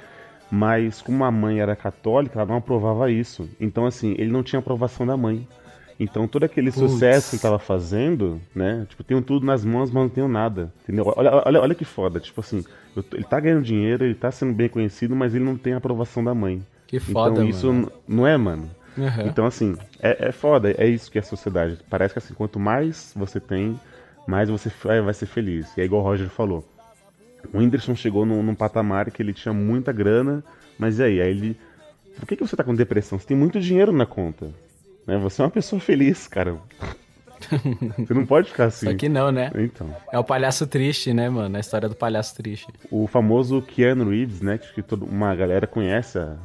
mas 0.53 1.01
como 1.01 1.23
a 1.23 1.31
mãe 1.31 1.59
era 1.59 1.75
católica, 1.75 2.37
ela 2.37 2.47
não 2.47 2.57
aprovava 2.57 3.09
isso. 3.09 3.49
Então, 3.59 3.87
assim, 3.87 4.13
ele 4.19 4.31
não 4.31 4.43
tinha 4.43 4.59
aprovação 4.59 5.03
da 5.03 5.17
mãe. 5.17 5.47
Então, 5.99 6.27
todo 6.27 6.43
aquele 6.43 6.71
Putz. 6.71 6.91
sucesso 6.91 7.31
que 7.31 7.35
ele 7.37 7.41
tava 7.41 7.57
fazendo, 7.57 8.39
né? 8.53 8.85
Tipo, 8.87 9.03
tenho 9.03 9.19
tudo 9.23 9.47
nas 9.47 9.65
mãos, 9.65 9.89
mas 9.89 10.03
não 10.03 10.09
tenho 10.09 10.27
nada. 10.27 10.71
Entendeu? 10.83 11.11
Olha, 11.17 11.41
olha, 11.43 11.59
olha 11.59 11.73
que 11.73 11.83
foda. 11.83 12.19
Tipo 12.19 12.41
assim, 12.41 12.63
eu 12.95 13.03
ele 13.13 13.23
tá 13.23 13.39
ganhando 13.39 13.63
dinheiro, 13.63 14.05
ele 14.05 14.13
tá 14.13 14.29
sendo 14.29 14.53
bem 14.53 14.69
conhecido, 14.69 15.15
mas 15.15 15.33
ele 15.33 15.43
não 15.43 15.57
tem 15.57 15.73
a 15.73 15.77
aprovação 15.77 16.23
da 16.23 16.35
mãe. 16.35 16.63
Que 16.85 16.99
foda, 16.99 17.31
então, 17.31 17.49
isso 17.49 17.73
mano. 17.73 17.91
não 18.07 18.27
é, 18.27 18.37
mano. 18.37 18.69
Aham. 18.95 19.23
Então, 19.25 19.47
assim, 19.47 19.75
é, 19.99 20.27
é 20.27 20.31
foda, 20.31 20.69
é 20.77 20.85
isso 20.85 21.09
que 21.09 21.17
é 21.17 21.21
a 21.21 21.23
sociedade. 21.23 21.79
Parece 21.89 22.13
que 22.13 22.19
assim, 22.19 22.35
quanto 22.35 22.59
mais 22.59 23.11
você 23.15 23.39
tem, 23.39 23.79
mais 24.27 24.49
você 24.49 24.71
vai, 24.83 25.01
vai 25.01 25.15
ser 25.15 25.25
feliz. 25.25 25.75
E 25.75 25.81
é 25.81 25.83
igual 25.83 26.03
o 26.03 26.05
Roger 26.05 26.29
falou. 26.29 26.63
O 27.51 27.57
Whindersson 27.57 27.95
chegou 27.95 28.25
num, 28.25 28.43
num 28.43 28.55
patamar 28.55 29.09
que 29.11 29.21
ele 29.21 29.33
tinha 29.33 29.53
muita 29.53 29.91
grana, 29.91 30.43
mas 30.77 30.99
e 30.99 31.03
aí? 31.03 31.21
Aí 31.21 31.29
ele. 31.29 31.57
Por 32.17 32.27
que, 32.27 32.35
que 32.35 32.47
você 32.47 32.55
tá 32.55 32.63
com 32.63 32.75
depressão? 32.75 33.17
Você 33.17 33.27
tem 33.27 33.37
muito 33.37 33.59
dinheiro 33.59 33.91
na 33.91 34.05
conta. 34.05 34.51
Né? 35.05 35.17
Você 35.17 35.41
é 35.41 35.45
uma 35.45 35.51
pessoa 35.51 35.79
feliz, 35.79 36.27
cara. 36.27 36.57
você 37.97 38.13
não 38.13 38.25
pode 38.25 38.49
ficar 38.49 38.65
assim. 38.65 38.85
Só 38.85 38.93
que 38.95 39.09
não, 39.09 39.31
né? 39.31 39.51
Então. 39.55 39.93
É 40.11 40.19
o 40.19 40.23
palhaço 40.23 40.65
triste, 40.67 41.13
né, 41.13 41.29
mano? 41.29 41.55
A 41.57 41.59
história 41.59 41.89
do 41.89 41.95
palhaço 41.95 42.35
triste. 42.35 42.67
O 42.89 43.07
famoso 43.07 43.61
Keanu 43.61 44.09
Reeves, 44.09 44.41
né? 44.41 44.57
Que 44.57 44.81
todo, 44.81 45.05
uma 45.05 45.33
galera 45.35 45.67
conhece 45.67 46.17
a, 46.19 46.37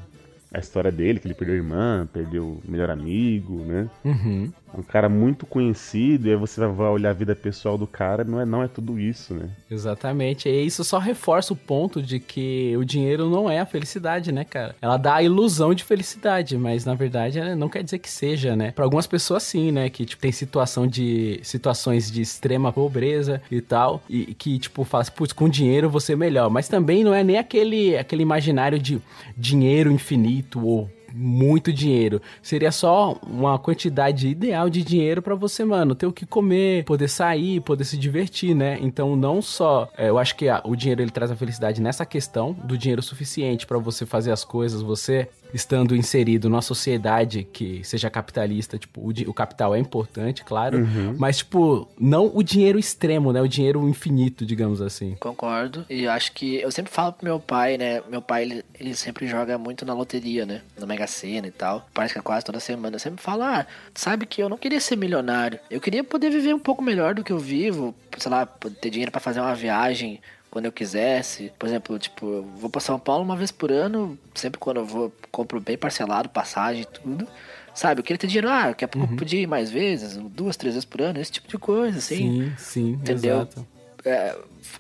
a 0.53 0.59
história 0.59 0.91
dele, 0.91 1.21
que 1.21 1.27
ele 1.27 1.35
perdeu 1.35 1.55
a 1.55 1.59
irmã, 1.59 2.09
perdeu 2.13 2.45
o 2.45 2.71
melhor 2.71 2.91
amigo, 2.91 3.65
né? 3.65 3.89
Uhum. 4.05 4.53
Um 4.77 4.83
cara 4.83 5.09
muito 5.09 5.47
conhecido, 5.47 6.29
e 6.29 6.31
aí 6.31 6.37
você 6.37 6.65
vai 6.67 6.89
olhar 6.89 7.11
a 7.11 7.15
vida 7.15 7.35
pessoal 7.35 7.79
do 7.79 7.87
cara, 7.87 8.25
não 8.25 8.41
é, 8.41 8.45
não 8.45 8.63
é 8.63 8.69
tudo 8.69 8.99
isso, 8.99 9.35
né? 9.35 9.49
Exatamente. 9.71 10.49
E 10.49 10.67
isso 10.67 10.85
só 10.85 10.99
reforça 10.99 11.53
o 11.53 11.57
ponto 11.57 12.03
de 12.03 12.21
que 12.21 12.77
o 12.77 12.85
dinheiro 12.85 13.29
não 13.29 13.51
é 13.51 13.61
a 13.61 13.67
felicidade, 13.67 14.33
né, 14.33 14.45
cara? 14.45 14.75
Ela 14.81 14.97
dá 14.97 15.17
a 15.17 15.23
ilusão 15.23 15.75
de 15.75 15.85
felicidade, 15.85 16.57
mas 16.57 16.85
na 16.85 16.95
verdade 16.95 17.39
não 17.55 17.69
quer 17.69 17.83
dizer 17.83 17.99
que 17.99 18.11
seja, 18.11 18.55
né? 18.55 18.73
Para 18.73 18.85
algumas 18.85 19.07
pessoas 19.07 19.43
sim, 19.43 19.73
né, 19.73 19.89
que 19.89 20.05
tipo 20.05 20.21
tem 20.21 20.33
situação 20.33 20.87
de 20.87 21.41
situações 21.43 22.11
de 22.11 22.21
extrema 22.21 22.73
pobreza 22.73 23.41
e 23.51 23.61
tal, 23.61 24.03
e 24.09 24.35
que 24.35 24.59
tipo 24.59 24.85
fala 24.85 25.03
assim, 25.03 25.13
putz, 25.13 25.33
com 25.33 25.49
dinheiro 25.49 25.89
você 25.89 26.13
é 26.13 26.17
melhor, 26.17 26.51
mas 26.51 26.69
também 26.69 27.05
não 27.05 27.15
é 27.15 27.23
nem 27.23 27.39
aquele 27.39 27.97
aquele 27.97 28.23
imaginário 28.23 28.79
de 28.79 29.01
dinheiro 29.37 29.91
infinito 29.91 30.65
ou 30.65 30.91
muito 31.15 31.73
dinheiro. 31.73 32.21
Seria 32.43 32.73
só 32.73 33.19
uma 33.27 33.59
quantidade 33.59 34.29
ideal 34.29 34.69
de 34.69 34.83
dinheiro 34.83 35.23
pra 35.23 35.35
você, 35.35 35.65
mano, 35.65 35.95
ter 35.95 36.07
o 36.07 36.13
que 36.13 36.27
comer, 36.27 36.85
poder 36.85 37.09
sair, 37.09 37.61
poder 37.61 37.85
se 37.85 37.97
divertir, 37.97 38.55
né? 38.55 38.79
Então, 38.81 39.17
não 39.17 39.41
só. 39.41 39.89
é, 39.97 40.09
eu 40.09 40.19
acho 40.19 40.37
que 40.37 40.47
o 40.65 40.77
dinheiro 40.77 41.03
ele 41.03 41.11
traz 41.11 41.31
a 41.31 41.37
felicidade 41.37 41.81
nessa 41.81 42.05
questão 42.05 42.53
do 42.53 42.77
dinheiro 42.77 43.03
suficiente 43.03 43.67
pra 43.67 43.79
você 43.79 44.07
fazer 44.07 44.33
as 44.33 44.45
coisas, 44.45 44.83
você 44.83 45.29
estando 45.53 45.97
inserido 45.97 46.49
numa 46.49 46.63
sociedade 46.63 47.45
que 47.53 47.83
seja 47.85 48.11
capitalista, 48.11 48.79
tipo, 48.79 49.01
o, 49.01 49.13
o 49.31 49.35
capital 49.35 49.75
é 49.75 49.79
importante, 49.79 50.45
claro, 50.45 50.79
mas, 51.19 51.39
tipo, 51.39 51.89
não 51.99 52.31
o 52.35 52.43
dinheiro 52.43 52.79
extremo, 52.79 53.33
né? 53.33 53.41
O 53.41 53.49
dinheiro 53.49 53.89
infinito, 53.89 54.45
digamos 54.45 54.81
assim. 54.81 55.17
Concordo. 55.21 55.85
E 55.89 56.05
eu 56.05 56.11
acho 56.11 56.33
que 56.33 56.57
eu 56.57 56.71
sempre 56.71 56.93
falo 56.93 57.13
pro 57.13 57.25
meu 57.25 57.41
pai, 57.41 57.77
né? 57.77 58.03
Meu 58.09 58.23
pai, 58.23 58.43
ele, 58.43 58.65
ele 58.79 58.95
sempre 58.95 59.27
joga 59.27 59.59
muito 59.59 59.85
na 59.85 59.95
loteria, 59.95 60.45
né? 60.45 60.63
Na 60.79 60.87
Mega 60.87 61.07
Sena 61.07 61.47
e 61.47 61.51
tal. 61.51 61.87
Parece 61.93 62.15
que 62.15 62.21
é 62.21 62.23
quase 62.23 62.45
toda 62.45 62.61
semana. 62.61 62.97
Eu 62.97 63.01
sempre 63.01 63.23
falo, 63.23 63.43
ah, 63.43 63.67
sabe 63.95 64.27
que 64.27 64.43
eu 64.43 64.49
não 64.49 64.57
queria 64.57 64.81
ser 64.81 64.97
milionário. 64.97 65.59
Eu 65.71 65.81
queria 65.81 66.05
poder 66.05 66.31
viver 66.31 66.55
um 66.55 66.59
pouco 66.59 66.83
melhor 66.83 67.15
do 67.15 67.25
que 67.25 67.33
eu 67.33 67.39
vivo. 67.39 67.95
Sei 68.17 68.31
lá, 68.31 68.47
ter 68.47 68.91
dinheiro 68.91 69.13
pra 69.13 69.21
fazer 69.21 69.41
uma 69.41 69.55
viagem 69.55 70.21
quando 70.59 70.65
eu 70.67 70.73
quisesse. 70.73 71.53
Por 71.57 71.69
exemplo, 71.69 71.97
tipo, 72.01 72.27
eu 72.27 72.43
vou 72.43 72.69
pra 72.69 72.81
São 72.81 72.99
Paulo 72.99 73.23
uma 73.23 73.37
vez 73.37 73.53
por 73.53 73.71
ano. 73.71 74.19
Sempre 74.35 74.59
quando 74.59 74.79
eu 74.79 74.85
vou, 74.85 75.13
compro 75.31 75.61
bem 75.61 75.79
parcelado, 75.79 76.29
passagem 76.29 76.83
e 76.83 76.85
tudo. 76.85 77.29
Sabe, 77.73 78.01
eu 78.01 78.03
queria 78.03 78.19
ter 78.19 78.27
dinheiro, 78.27 78.49
ah, 78.51 78.69
daqui 78.69 78.85
a 78.85 78.89
pouco 78.89 79.13
eu 79.13 79.17
podia 79.17 79.41
ir 79.41 79.47
mais 79.47 79.71
vezes, 79.71 80.17
duas, 80.17 80.57
três 80.57 80.75
vezes 80.75 80.85
por 80.85 81.01
ano, 81.01 81.21
esse 81.21 81.31
tipo 81.31 81.47
de 81.47 81.57
coisa, 81.57 81.99
assim. 81.99 82.17
Sim, 82.17 82.53
sim, 82.59 82.93
Entendeu? 82.95 83.37
exato. 83.37 83.65
É, 84.05 84.37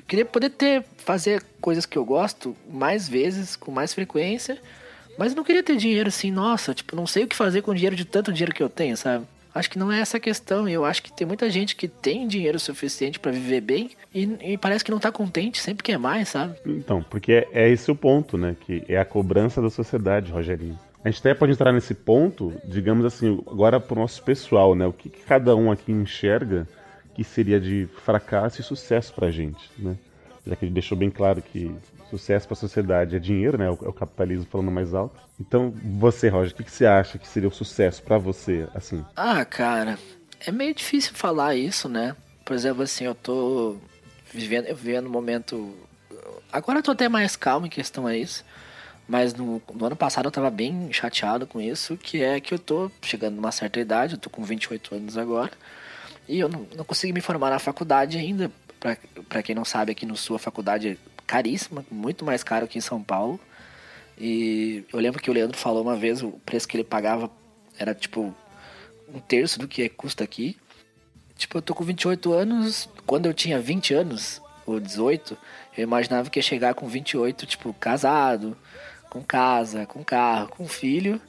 queria 0.08 0.24
poder 0.24 0.50
ter 0.50 0.84
fazer 0.96 1.44
coisas 1.60 1.86
que 1.86 1.96
eu 1.96 2.04
gosto 2.04 2.56
mais 2.68 3.08
vezes, 3.08 3.54
com 3.54 3.70
mais 3.70 3.94
frequência, 3.94 4.58
mas 5.16 5.32
não 5.32 5.44
queria 5.44 5.62
ter 5.62 5.76
dinheiro 5.76 6.08
assim, 6.08 6.32
nossa, 6.32 6.74
tipo, 6.74 6.96
não 6.96 7.06
sei 7.06 7.22
o 7.22 7.28
que 7.28 7.36
fazer 7.36 7.62
com 7.62 7.70
o 7.70 7.74
dinheiro 7.74 7.94
de 7.94 8.04
tanto 8.04 8.32
dinheiro 8.32 8.52
que 8.52 8.62
eu 8.62 8.68
tenho, 8.68 8.96
sabe? 8.96 9.24
Acho 9.58 9.70
que 9.70 9.78
não 9.78 9.90
é 9.90 10.00
essa 10.00 10.18
a 10.18 10.20
questão. 10.20 10.68
Eu 10.68 10.84
acho 10.84 11.02
que 11.02 11.12
tem 11.12 11.26
muita 11.26 11.50
gente 11.50 11.74
que 11.74 11.88
tem 11.88 12.28
dinheiro 12.28 12.58
suficiente 12.60 13.18
pra 13.18 13.32
viver 13.32 13.60
bem 13.60 13.90
e, 14.14 14.52
e 14.52 14.58
parece 14.58 14.84
que 14.84 14.90
não 14.90 14.98
tá 14.98 15.10
contente, 15.10 15.60
sempre 15.60 15.82
quer 15.82 15.98
mais, 15.98 16.28
sabe? 16.28 16.56
Então, 16.64 17.02
porque 17.02 17.32
é, 17.32 17.48
é 17.52 17.68
esse 17.68 17.90
o 17.90 17.96
ponto, 17.96 18.38
né? 18.38 18.56
Que 18.60 18.84
é 18.88 18.96
a 18.96 19.04
cobrança 19.04 19.60
da 19.60 19.68
sociedade, 19.68 20.30
Rogerinho. 20.30 20.78
A 21.04 21.10
gente 21.10 21.20
até 21.20 21.34
pode 21.34 21.52
entrar 21.52 21.72
nesse 21.72 21.94
ponto, 21.94 22.52
digamos 22.64 23.04
assim, 23.04 23.42
agora 23.46 23.80
pro 23.80 23.98
nosso 23.98 24.22
pessoal, 24.22 24.74
né? 24.74 24.86
O 24.86 24.92
que, 24.92 25.08
que 25.08 25.20
cada 25.20 25.54
um 25.56 25.70
aqui 25.70 25.92
enxerga 25.92 26.66
que 27.14 27.24
seria 27.24 27.58
de 27.58 27.88
fracasso 28.04 28.60
e 28.60 28.64
sucesso 28.64 29.12
pra 29.12 29.30
gente, 29.30 29.70
né? 29.76 29.96
Já 30.46 30.54
que 30.54 30.64
ele 30.64 30.72
deixou 30.72 30.96
bem 30.96 31.10
claro 31.10 31.42
que 31.42 31.74
sucesso 32.08 32.46
pra 32.46 32.56
sociedade 32.56 33.16
é 33.16 33.18
dinheiro, 33.18 33.58
né? 33.58 33.66
É 33.66 33.70
o, 33.70 33.78
é 33.82 33.88
o 33.88 33.92
capitalismo 33.92 34.46
falando 34.50 34.70
mais 34.70 34.94
alto. 34.94 35.20
Então, 35.40 35.72
você, 35.98 36.28
Roger, 36.28 36.52
o 36.52 36.56
que, 36.56 36.64
que 36.64 36.70
você 36.70 36.86
acha 36.86 37.18
que 37.18 37.28
seria 37.28 37.48
o 37.48 37.52
sucesso 37.52 38.02
pra 38.02 38.18
você, 38.18 38.68
assim? 38.74 39.04
Ah, 39.16 39.44
cara, 39.44 39.98
é 40.44 40.50
meio 40.50 40.74
difícil 40.74 41.14
falar 41.14 41.54
isso, 41.54 41.88
né? 41.88 42.16
Por 42.44 42.54
exemplo, 42.54 42.82
assim, 42.82 43.04
eu 43.04 43.14
tô 43.14 43.76
vivendo, 44.32 44.66
eu 44.66 44.76
vivendo 44.76 45.06
um 45.06 45.10
momento. 45.10 45.74
Agora 46.52 46.78
eu 46.78 46.82
tô 46.82 46.92
até 46.92 47.08
mais 47.08 47.36
calmo 47.36 47.66
em 47.66 47.70
questão 47.70 48.06
a 48.06 48.16
isso. 48.16 48.44
Mas 49.08 49.32
no, 49.32 49.62
no 49.72 49.86
ano 49.86 49.96
passado 49.96 50.26
eu 50.26 50.30
tava 50.30 50.50
bem 50.50 50.92
chateado 50.92 51.46
com 51.46 51.58
isso, 51.60 51.96
que 51.96 52.22
é 52.22 52.38
que 52.40 52.52
eu 52.52 52.58
tô 52.58 52.90
chegando 53.00 53.36
numa 53.36 53.50
certa 53.50 53.80
idade, 53.80 54.14
eu 54.14 54.18
tô 54.18 54.28
com 54.28 54.42
28 54.42 54.94
anos 54.94 55.16
agora, 55.16 55.52
e 56.28 56.38
eu 56.38 56.46
não, 56.46 56.66
não 56.76 56.84
consegui 56.84 57.14
me 57.14 57.22
formar 57.22 57.48
na 57.48 57.58
faculdade 57.58 58.18
ainda. 58.18 58.52
Pra 59.28 59.42
quem 59.42 59.54
não 59.54 59.64
sabe, 59.64 59.90
aqui 59.90 60.06
no 60.06 60.16
Sul 60.16 60.36
a 60.36 60.38
faculdade 60.38 60.98
caríssima, 61.28 61.84
muito 61.90 62.24
mais 62.24 62.42
caro 62.42 62.66
que 62.66 62.78
em 62.78 62.80
São 62.80 63.02
Paulo. 63.02 63.38
E 64.18 64.84
eu 64.92 64.98
lembro 64.98 65.22
que 65.22 65.30
o 65.30 65.32
Leandro 65.32 65.56
falou 65.56 65.82
uma 65.82 65.94
vez, 65.94 66.22
o 66.22 66.32
preço 66.44 66.66
que 66.66 66.76
ele 66.76 66.82
pagava 66.82 67.30
era 67.78 67.94
tipo 67.94 68.34
um 69.14 69.20
terço 69.20 69.60
do 69.60 69.68
que 69.68 69.88
custa 69.88 70.24
aqui. 70.24 70.56
Tipo, 71.36 71.58
eu 71.58 71.62
tô 71.62 71.74
com 71.74 71.84
28 71.84 72.32
anos, 72.32 72.88
quando 73.06 73.26
eu 73.26 73.34
tinha 73.34 73.60
20 73.60 73.94
anos, 73.94 74.42
ou 74.66 74.80
18, 74.80 75.38
eu 75.76 75.84
imaginava 75.84 76.28
que 76.28 76.38
ia 76.38 76.42
chegar 76.42 76.74
com 76.74 76.88
28, 76.88 77.46
tipo, 77.46 77.72
casado, 77.74 78.56
com 79.08 79.22
casa, 79.22 79.86
com 79.86 80.02
carro, 80.02 80.48
com 80.48 80.66
filho. 80.66 81.20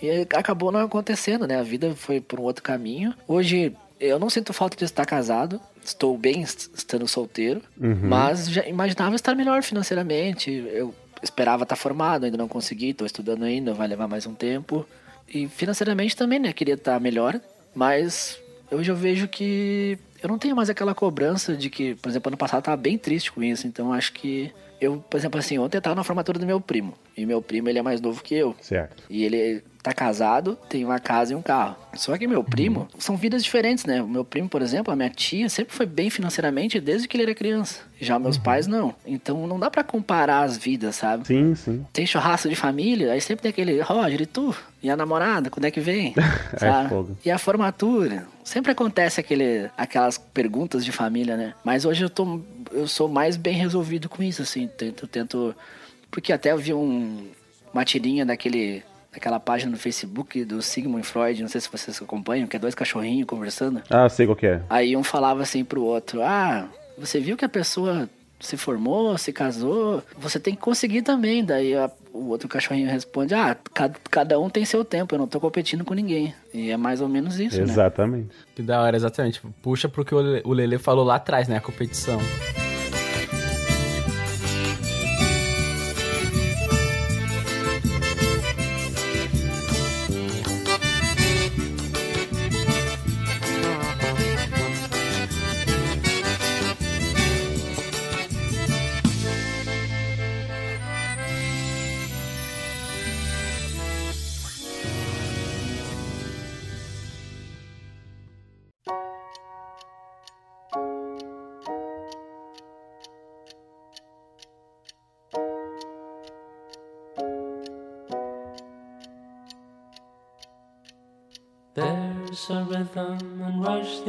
E 0.00 0.26
acabou 0.34 0.70
não 0.70 0.80
acontecendo, 0.80 1.46
né? 1.46 1.58
A 1.58 1.62
vida 1.62 1.94
foi 1.96 2.20
por 2.20 2.38
um 2.38 2.44
outro 2.44 2.62
caminho. 2.62 3.12
Hoje 3.26 3.76
eu 3.98 4.18
não 4.18 4.30
sinto 4.30 4.52
falta 4.52 4.76
de 4.76 4.84
estar 4.84 5.04
casado. 5.04 5.60
Estou 5.84 6.16
bem 6.18 6.42
est- 6.42 6.70
estando 6.74 7.06
solteiro. 7.08 7.62
Mas 8.02 8.48
já 8.50 8.66
imaginava 8.66 9.16
estar 9.16 9.34
melhor 9.34 9.62
financeiramente. 9.62 10.50
Eu 10.72 10.94
esperava 11.22 11.62
estar 11.64 11.76
formado, 11.76 12.24
ainda 12.24 12.36
não 12.38 12.48
consegui. 12.48 12.90
Estou 12.90 13.06
estudando 13.06 13.44
ainda, 13.44 13.74
vai 13.74 13.88
levar 13.88 14.08
mais 14.08 14.26
um 14.26 14.34
tempo. 14.34 14.86
E 15.32 15.46
financeiramente 15.48 16.16
também, 16.16 16.38
né? 16.38 16.52
Queria 16.52 16.74
estar 16.74 16.98
melhor. 17.00 17.40
Mas 17.74 18.40
hoje 18.70 18.90
eu 18.90 18.96
vejo 18.96 19.28
que 19.28 19.98
eu 20.22 20.28
não 20.28 20.38
tenho 20.38 20.54
mais 20.56 20.68
aquela 20.70 20.94
cobrança 20.94 21.56
de 21.56 21.70
que, 21.70 21.94
por 21.96 22.08
exemplo, 22.08 22.28
ano 22.30 22.36
passado 22.36 22.58
eu 22.58 22.64
tava 22.64 22.76
bem 22.76 22.98
triste 22.98 23.32
com 23.32 23.42
isso, 23.42 23.66
então 23.66 23.92
acho 23.92 24.12
que 24.12 24.52
eu, 24.80 24.98
por 25.08 25.16
exemplo, 25.16 25.38
assim, 25.38 25.58
ontem 25.58 25.76
eu 25.78 25.82
tava 25.82 25.94
na 25.96 26.04
formatura 26.04 26.38
do 26.38 26.46
meu 26.46 26.60
primo. 26.60 26.94
E 27.16 27.24
meu 27.26 27.40
primo, 27.40 27.68
ele 27.68 27.78
é 27.78 27.82
mais 27.82 28.00
novo 28.00 28.22
que 28.22 28.34
eu. 28.34 28.54
Certo. 28.60 29.02
E 29.08 29.24
ele 29.24 29.62
tá 29.82 29.92
casado, 29.92 30.58
tem 30.68 30.84
uma 30.84 30.98
casa 30.98 31.32
e 31.32 31.36
um 31.36 31.42
carro. 31.42 31.76
Só 31.94 32.16
que 32.16 32.26
meu 32.26 32.44
primo, 32.44 32.88
são 32.98 33.16
vidas 33.16 33.42
diferentes, 33.42 33.84
né? 33.84 34.02
O 34.02 34.08
meu 34.08 34.24
primo, 34.24 34.48
por 34.48 34.62
exemplo, 34.62 34.92
a 34.92 34.96
minha 34.96 35.10
tia 35.10 35.48
sempre 35.48 35.74
foi 35.74 35.86
bem 35.86 36.10
financeiramente 36.10 36.78
desde 36.80 37.08
que 37.08 37.16
ele 37.16 37.24
era 37.24 37.34
criança. 37.34 37.80
Já 38.00 38.18
meus 38.18 38.38
pais 38.38 38.66
não. 38.66 38.94
Então 39.06 39.46
não 39.46 39.58
dá 39.58 39.70
pra 39.70 39.82
comparar 39.82 40.42
as 40.42 40.56
vidas, 40.56 40.96
sabe? 40.96 41.26
Sim, 41.26 41.54
sim. 41.54 41.86
Tem 41.92 42.06
churrasco 42.06 42.48
de 42.48 42.56
família, 42.56 43.12
aí 43.12 43.20
sempre 43.20 43.42
tem 43.42 43.50
aquele, 43.50 43.80
Roger, 43.80 44.22
e 44.22 44.26
tu? 44.26 44.54
E 44.82 44.88
a 44.90 44.96
namorada, 44.96 45.50
quando 45.50 45.66
é 45.66 45.70
que 45.70 45.80
vem? 45.80 46.14
Sabe? 46.56 46.88
fogo. 46.88 47.18
E 47.24 47.30
a 47.30 47.38
formatura? 47.38 48.26
Sempre 48.42 48.72
acontece 48.72 49.20
aquele, 49.20 49.70
aquelas 49.76 50.16
perguntas 50.16 50.84
de 50.84 50.90
família, 50.92 51.36
né? 51.36 51.54
Mas 51.62 51.84
hoje 51.84 52.04
eu 52.04 52.10
tô, 52.10 52.40
eu 52.72 52.88
sou 52.88 53.06
mais 53.06 53.36
bem 53.36 53.54
resolvido 53.54 54.08
com 54.08 54.22
isso, 54.22 54.40
assim. 54.40 54.66
Tento, 54.66 55.06
tento, 55.06 55.54
porque 56.10 56.32
até 56.32 56.52
eu 56.52 56.58
vi 56.58 56.72
um, 56.72 57.28
uma 57.74 57.84
tirinha 57.84 58.24
daquele, 58.24 58.82
daquela 59.12 59.40
página 59.40 59.70
no 59.72 59.76
Facebook 59.76 60.44
do 60.44 60.62
Sigmund 60.62 61.06
Freud, 61.06 61.42
não 61.42 61.48
sei 61.48 61.60
se 61.60 61.68
vocês 61.70 62.00
acompanham, 62.00 62.46
que 62.46 62.56
é 62.56 62.58
dois 62.60 62.74
cachorrinhos 62.74 63.26
conversando. 63.26 63.82
Ah, 63.90 64.08
sei 64.08 64.26
qual 64.26 64.36
que 64.36 64.46
é. 64.46 64.62
Aí 64.70 64.96
um 64.96 65.02
falava 65.04 65.42
assim 65.42 65.64
pro 65.64 65.82
outro: 65.82 66.22
Ah, 66.22 66.68
você 66.98 67.18
viu 67.20 67.36
que 67.36 67.44
a 67.44 67.48
pessoa 67.48 68.08
se 68.38 68.56
formou, 68.56 69.18
se 69.18 69.32
casou, 69.32 70.02
você 70.16 70.40
tem 70.40 70.54
que 70.54 70.60
conseguir 70.62 71.02
também. 71.02 71.44
Daí 71.44 71.74
a- 71.74 71.90
o 72.12 72.28
outro 72.28 72.48
cachorrinho 72.48 72.88
responde: 72.90 73.34
Ah, 73.34 73.56
cada, 73.74 73.94
cada 74.10 74.38
um 74.40 74.48
tem 74.48 74.64
seu 74.64 74.84
tempo, 74.84 75.14
eu 75.14 75.18
não 75.18 75.26
tô 75.26 75.38
competindo 75.40 75.84
com 75.84 75.92
ninguém. 75.94 76.34
E 76.54 76.70
é 76.70 76.76
mais 76.76 77.00
ou 77.00 77.08
menos 77.08 77.38
isso, 77.40 77.56
né? 77.58 77.62
Exatamente. 77.64 78.30
Que 78.54 78.62
da 78.62 78.80
hora, 78.82 78.96
exatamente. 78.96 79.40
Puxa 79.62 79.88
pro 79.88 80.04
que 80.04 80.14
o 80.14 80.52
Lele 80.52 80.78
falou 80.78 81.04
lá 81.04 81.16
atrás, 81.16 81.48
né? 81.48 81.56
A 81.56 81.60
competição. 81.60 82.18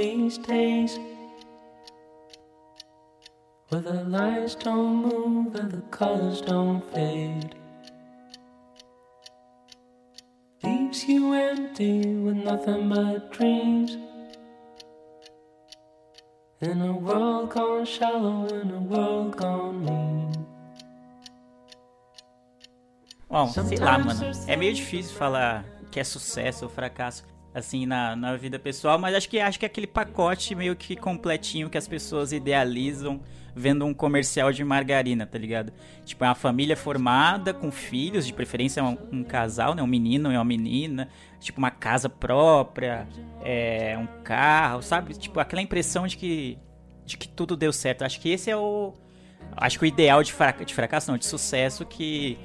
These 0.01 0.39
days 0.39 0.99
where 3.69 3.81
the 3.81 4.03
lights 4.05 4.55
don't 4.55 4.95
move 5.05 5.53
and 5.55 5.71
the 5.71 5.83
colors 5.91 6.41
don't 6.41 6.81
fade. 6.91 7.53
Leaves 10.63 11.07
you 11.07 11.33
empty 11.33 12.15
with 12.25 12.35
nothing 12.35 12.89
but 12.89 13.31
dreams. 13.31 13.97
In 16.61 16.81
a 16.81 16.93
world 16.93 17.51
gone 17.51 17.85
shallow, 17.85 18.47
in 18.47 18.71
a 18.71 18.81
world 18.93 19.37
gone 19.37 19.85
mean. 19.85 20.31
Bom, 23.29 23.47
sei 23.47 23.77
lá, 23.77 23.99
mano. 23.99 24.21
É 24.47 24.55
meio 24.55 24.73
difícil 24.73 25.15
falar 25.15 25.63
que 25.91 25.99
é 25.99 26.03
sucesso 26.03 26.65
ou 26.65 26.71
fracasso, 26.71 27.23
assim, 27.53 27.85
na, 27.85 28.15
na 28.15 28.35
vida 28.35 28.57
pessoal, 28.57 28.97
mas 28.97 29.15
acho 29.15 29.29
que 29.29 29.39
acho 29.39 29.59
que 29.59 29.65
é 29.65 29.67
aquele 29.67 29.87
pacote 29.87 30.55
meio 30.55 30.75
que 30.75 30.95
completinho 30.95 31.69
que 31.69 31.77
as 31.77 31.87
pessoas 31.87 32.31
idealizam 32.31 33.21
vendo 33.55 33.85
um 33.85 33.93
comercial 33.93 34.51
de 34.51 34.63
margarina, 34.63 35.25
tá 35.25 35.37
ligado? 35.37 35.73
Tipo, 36.05 36.23
é 36.23 36.27
uma 36.27 36.35
família 36.35 36.77
formada, 36.77 37.53
com 37.53 37.71
filhos, 37.71 38.25
de 38.25 38.33
preferência 38.33 38.83
um, 38.83 38.97
um 39.11 39.23
casal, 39.23 39.75
né? 39.75 39.83
Um 39.83 39.87
menino 39.87 40.31
e 40.31 40.35
uma 40.35 40.45
menina, 40.45 41.09
tipo, 41.39 41.59
uma 41.59 41.71
casa 41.71 42.09
própria, 42.09 43.07
é, 43.43 43.97
um 43.97 44.07
carro, 44.23 44.81
sabe? 44.81 45.13
Tipo, 45.13 45.39
aquela 45.39 45.61
impressão 45.61 46.07
de 46.07 46.17
que, 46.17 46.57
de 47.05 47.17
que 47.17 47.27
tudo 47.27 47.57
deu 47.57 47.73
certo. 47.73 48.03
Acho 48.03 48.19
que 48.19 48.29
esse 48.29 48.49
é 48.49 48.55
o. 48.55 48.93
Acho 49.57 49.79
que 49.79 49.85
o 49.85 49.87
ideal 49.87 50.23
de, 50.23 50.31
fraca, 50.31 50.63
de 50.63 50.73
fracasso, 50.73 51.11
não, 51.11 51.17
de 51.17 51.25
sucesso 51.25 51.85
que 51.85 52.37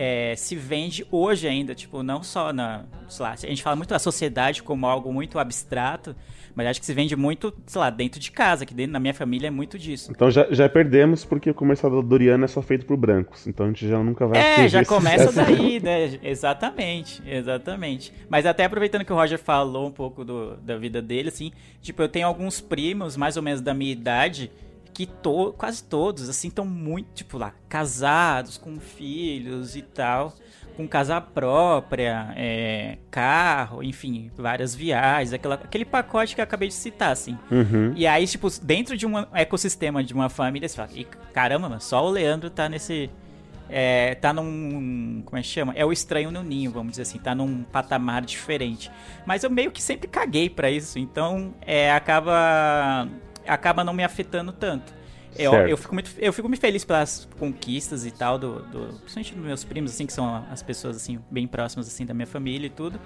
é, 0.00 0.36
se 0.36 0.54
vende 0.54 1.04
hoje 1.10 1.48
ainda, 1.48 1.74
tipo, 1.74 2.04
não 2.04 2.22
só 2.22 2.52
na, 2.52 2.84
sei 3.08 3.24
lá, 3.24 3.32
a 3.32 3.36
gente 3.36 3.64
fala 3.64 3.74
muito 3.74 3.90
da 3.90 3.98
sociedade 3.98 4.62
como 4.62 4.86
algo 4.86 5.12
muito 5.12 5.40
abstrato, 5.40 6.14
mas 6.54 6.68
acho 6.68 6.78
que 6.78 6.86
se 6.86 6.94
vende 6.94 7.16
muito, 7.16 7.52
sei 7.66 7.80
lá, 7.80 7.90
dentro 7.90 8.20
de 8.20 8.30
casa, 8.30 8.64
que 8.64 8.72
dentro 8.72 8.92
da 8.92 9.00
minha 9.00 9.12
família 9.12 9.48
é 9.48 9.50
muito 9.50 9.76
disso. 9.76 10.12
Então 10.12 10.30
já, 10.30 10.46
já 10.52 10.68
perdemos 10.68 11.24
porque 11.24 11.50
o 11.50 11.54
comercial 11.54 11.90
da 11.90 12.00
Doriana 12.00 12.44
é 12.44 12.48
só 12.48 12.62
feito 12.62 12.86
por 12.86 12.96
brancos. 12.96 13.48
Então 13.48 13.66
a 13.66 13.68
gente 13.70 13.88
já 13.88 13.98
nunca 13.98 14.24
vai 14.24 14.38
É, 14.38 14.68
já 14.68 14.84
começa 14.84 15.32
sucesso. 15.32 15.52
daí, 15.52 15.80
né? 15.80 16.16
Exatamente, 16.22 17.20
exatamente. 17.26 18.12
Mas 18.28 18.46
até 18.46 18.66
aproveitando 18.66 19.04
que 19.04 19.12
o 19.12 19.16
Roger 19.16 19.38
falou 19.38 19.88
um 19.88 19.92
pouco 19.92 20.24
do, 20.24 20.56
da 20.58 20.76
vida 20.78 21.02
dele, 21.02 21.28
assim, 21.28 21.50
tipo, 21.82 22.00
eu 22.00 22.08
tenho 22.08 22.28
alguns 22.28 22.60
primos, 22.60 23.16
mais 23.16 23.36
ou 23.36 23.42
menos 23.42 23.60
da 23.60 23.74
minha 23.74 23.90
idade, 23.92 24.48
que 24.92 25.06
to, 25.06 25.54
quase 25.56 25.82
todos, 25.84 26.28
assim, 26.28 26.48
estão 26.48 26.64
muito, 26.64 27.08
tipo, 27.14 27.38
lá, 27.38 27.52
casados, 27.68 28.56
com 28.58 28.78
filhos 28.80 29.76
e 29.76 29.82
tal, 29.82 30.34
com 30.76 30.86
casa 30.86 31.20
própria, 31.20 32.32
é, 32.36 32.98
carro, 33.10 33.82
enfim, 33.82 34.30
várias 34.36 34.74
viagens, 34.74 35.32
aquela, 35.32 35.56
aquele 35.56 35.84
pacote 35.84 36.34
que 36.34 36.40
eu 36.40 36.44
acabei 36.44 36.68
de 36.68 36.74
citar, 36.74 37.10
assim. 37.10 37.36
Uhum. 37.50 37.92
E 37.96 38.06
aí, 38.06 38.26
tipo, 38.26 38.48
dentro 38.62 38.96
de 38.96 39.04
um 39.06 39.18
ecossistema 39.34 40.04
de 40.04 40.14
uma 40.14 40.28
família, 40.28 40.68
você 40.68 40.76
fala, 40.76 40.90
"Ih, 40.94 41.06
caramba, 41.32 41.68
mano, 41.68 41.80
só 41.80 42.04
o 42.06 42.10
Leandro 42.10 42.48
tá 42.48 42.68
nesse. 42.68 43.10
É, 43.70 44.14
tá 44.14 44.32
num. 44.32 45.22
Como 45.24 45.36
é 45.36 45.42
que 45.42 45.48
chama? 45.48 45.74
É 45.76 45.84
o 45.84 45.92
estranho 45.92 46.30
no 46.30 46.42
ninho, 46.42 46.70
vamos 46.70 46.92
dizer 46.92 47.02
assim, 47.02 47.18
tá 47.18 47.34
num 47.34 47.62
patamar 47.64 48.22
diferente. 48.24 48.90
Mas 49.26 49.44
eu 49.44 49.50
meio 49.50 49.70
que 49.70 49.82
sempre 49.82 50.08
caguei 50.08 50.48
pra 50.48 50.70
isso, 50.70 50.98
então 50.98 51.52
é, 51.60 51.92
acaba. 51.92 53.06
Acaba 53.48 53.82
não 53.82 53.92
me 53.92 54.04
afetando 54.04 54.52
tanto. 54.52 54.92
Eu, 55.36 55.50
Certo. 55.52 55.68
eu, 55.68 55.76
fico 55.76 55.94
muito, 55.94 56.10
eu 56.18 56.32
fico 56.32 56.48
muito 56.48 56.60
feliz 56.60 56.84
pelas 56.84 57.28
conquistas 57.38 58.06
e 58.06 58.10
tal, 58.10 58.38
do, 58.38 58.60
do, 58.62 58.94
principalmente 59.00 59.34
dos 59.34 59.44
meus 59.44 59.64
primos, 59.64 59.92
assim, 59.92 60.06
que 60.06 60.12
são 60.12 60.44
as 60.50 60.62
pessoas 60.62 60.96
assim, 60.96 61.20
bem 61.30 61.46
próximas 61.46 61.86
assim, 61.86 62.06
da 62.06 62.14
minha 62.14 62.26
família 62.26 62.66
e 62.66 62.70
tudo. 62.70 62.98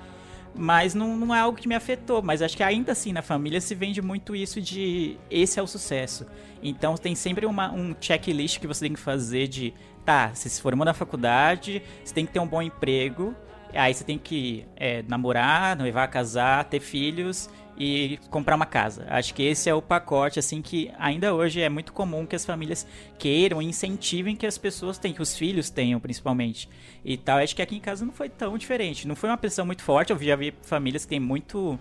Mas 0.54 0.94
não, 0.94 1.16
não 1.16 1.34
é 1.34 1.40
algo 1.40 1.56
que 1.56 1.66
me 1.66 1.74
afetou. 1.74 2.22
Mas 2.22 2.42
acho 2.42 2.56
que 2.56 2.62
ainda 2.62 2.92
assim 2.92 3.12
na 3.12 3.22
família 3.22 3.60
se 3.60 3.74
vende 3.74 4.02
muito 4.02 4.36
isso 4.36 4.60
de 4.60 5.16
esse 5.30 5.58
é 5.58 5.62
o 5.62 5.66
sucesso. 5.66 6.26
Então 6.62 6.94
tem 6.96 7.14
sempre 7.14 7.46
uma, 7.46 7.72
um 7.72 7.94
checklist 7.98 8.60
que 8.60 8.66
você 8.66 8.86
tem 8.86 8.92
que 8.92 9.00
fazer 9.00 9.48
de 9.48 9.74
tá, 10.04 10.30
você 10.34 10.48
se 10.48 10.60
formou 10.60 10.84
na 10.84 10.92
faculdade, 10.92 11.82
você 12.04 12.12
tem 12.12 12.26
que 12.26 12.32
ter 12.32 12.40
um 12.40 12.46
bom 12.46 12.60
emprego, 12.60 13.34
aí 13.72 13.94
você 13.94 14.04
tem 14.04 14.18
que 14.18 14.66
é, 14.76 15.02
namorar, 15.08 15.76
noivar, 15.76 16.08
casar, 16.10 16.64
ter 16.64 16.80
filhos 16.80 17.48
e 17.76 18.18
comprar 18.30 18.54
uma 18.54 18.66
casa. 18.66 19.06
Acho 19.08 19.34
que 19.34 19.42
esse 19.42 19.68
é 19.68 19.74
o 19.74 19.82
pacote, 19.82 20.38
assim, 20.38 20.60
que 20.60 20.90
ainda 20.98 21.34
hoje 21.34 21.60
é 21.60 21.68
muito 21.68 21.92
comum 21.92 22.26
que 22.26 22.36
as 22.36 22.44
famílias 22.44 22.86
queiram 23.18 23.60
e 23.62 23.66
incentivem 23.66 24.36
que 24.36 24.46
as 24.46 24.58
pessoas 24.58 24.98
tenham, 24.98 25.14
que 25.14 25.22
os 25.22 25.36
filhos 25.36 25.70
tenham, 25.70 25.98
principalmente. 25.98 26.68
E 27.04 27.16
tal, 27.16 27.38
acho 27.38 27.56
que 27.56 27.62
aqui 27.62 27.76
em 27.76 27.80
casa 27.80 28.04
não 28.04 28.12
foi 28.12 28.28
tão 28.28 28.56
diferente. 28.58 29.08
Não 29.08 29.16
foi 29.16 29.30
uma 29.30 29.38
pressão 29.38 29.64
muito 29.64 29.82
forte, 29.82 30.12
eu 30.12 30.18
já 30.18 30.36
vi 30.36 30.54
famílias 30.62 31.04
que 31.04 31.10
tem 31.10 31.20
muito, 31.20 31.78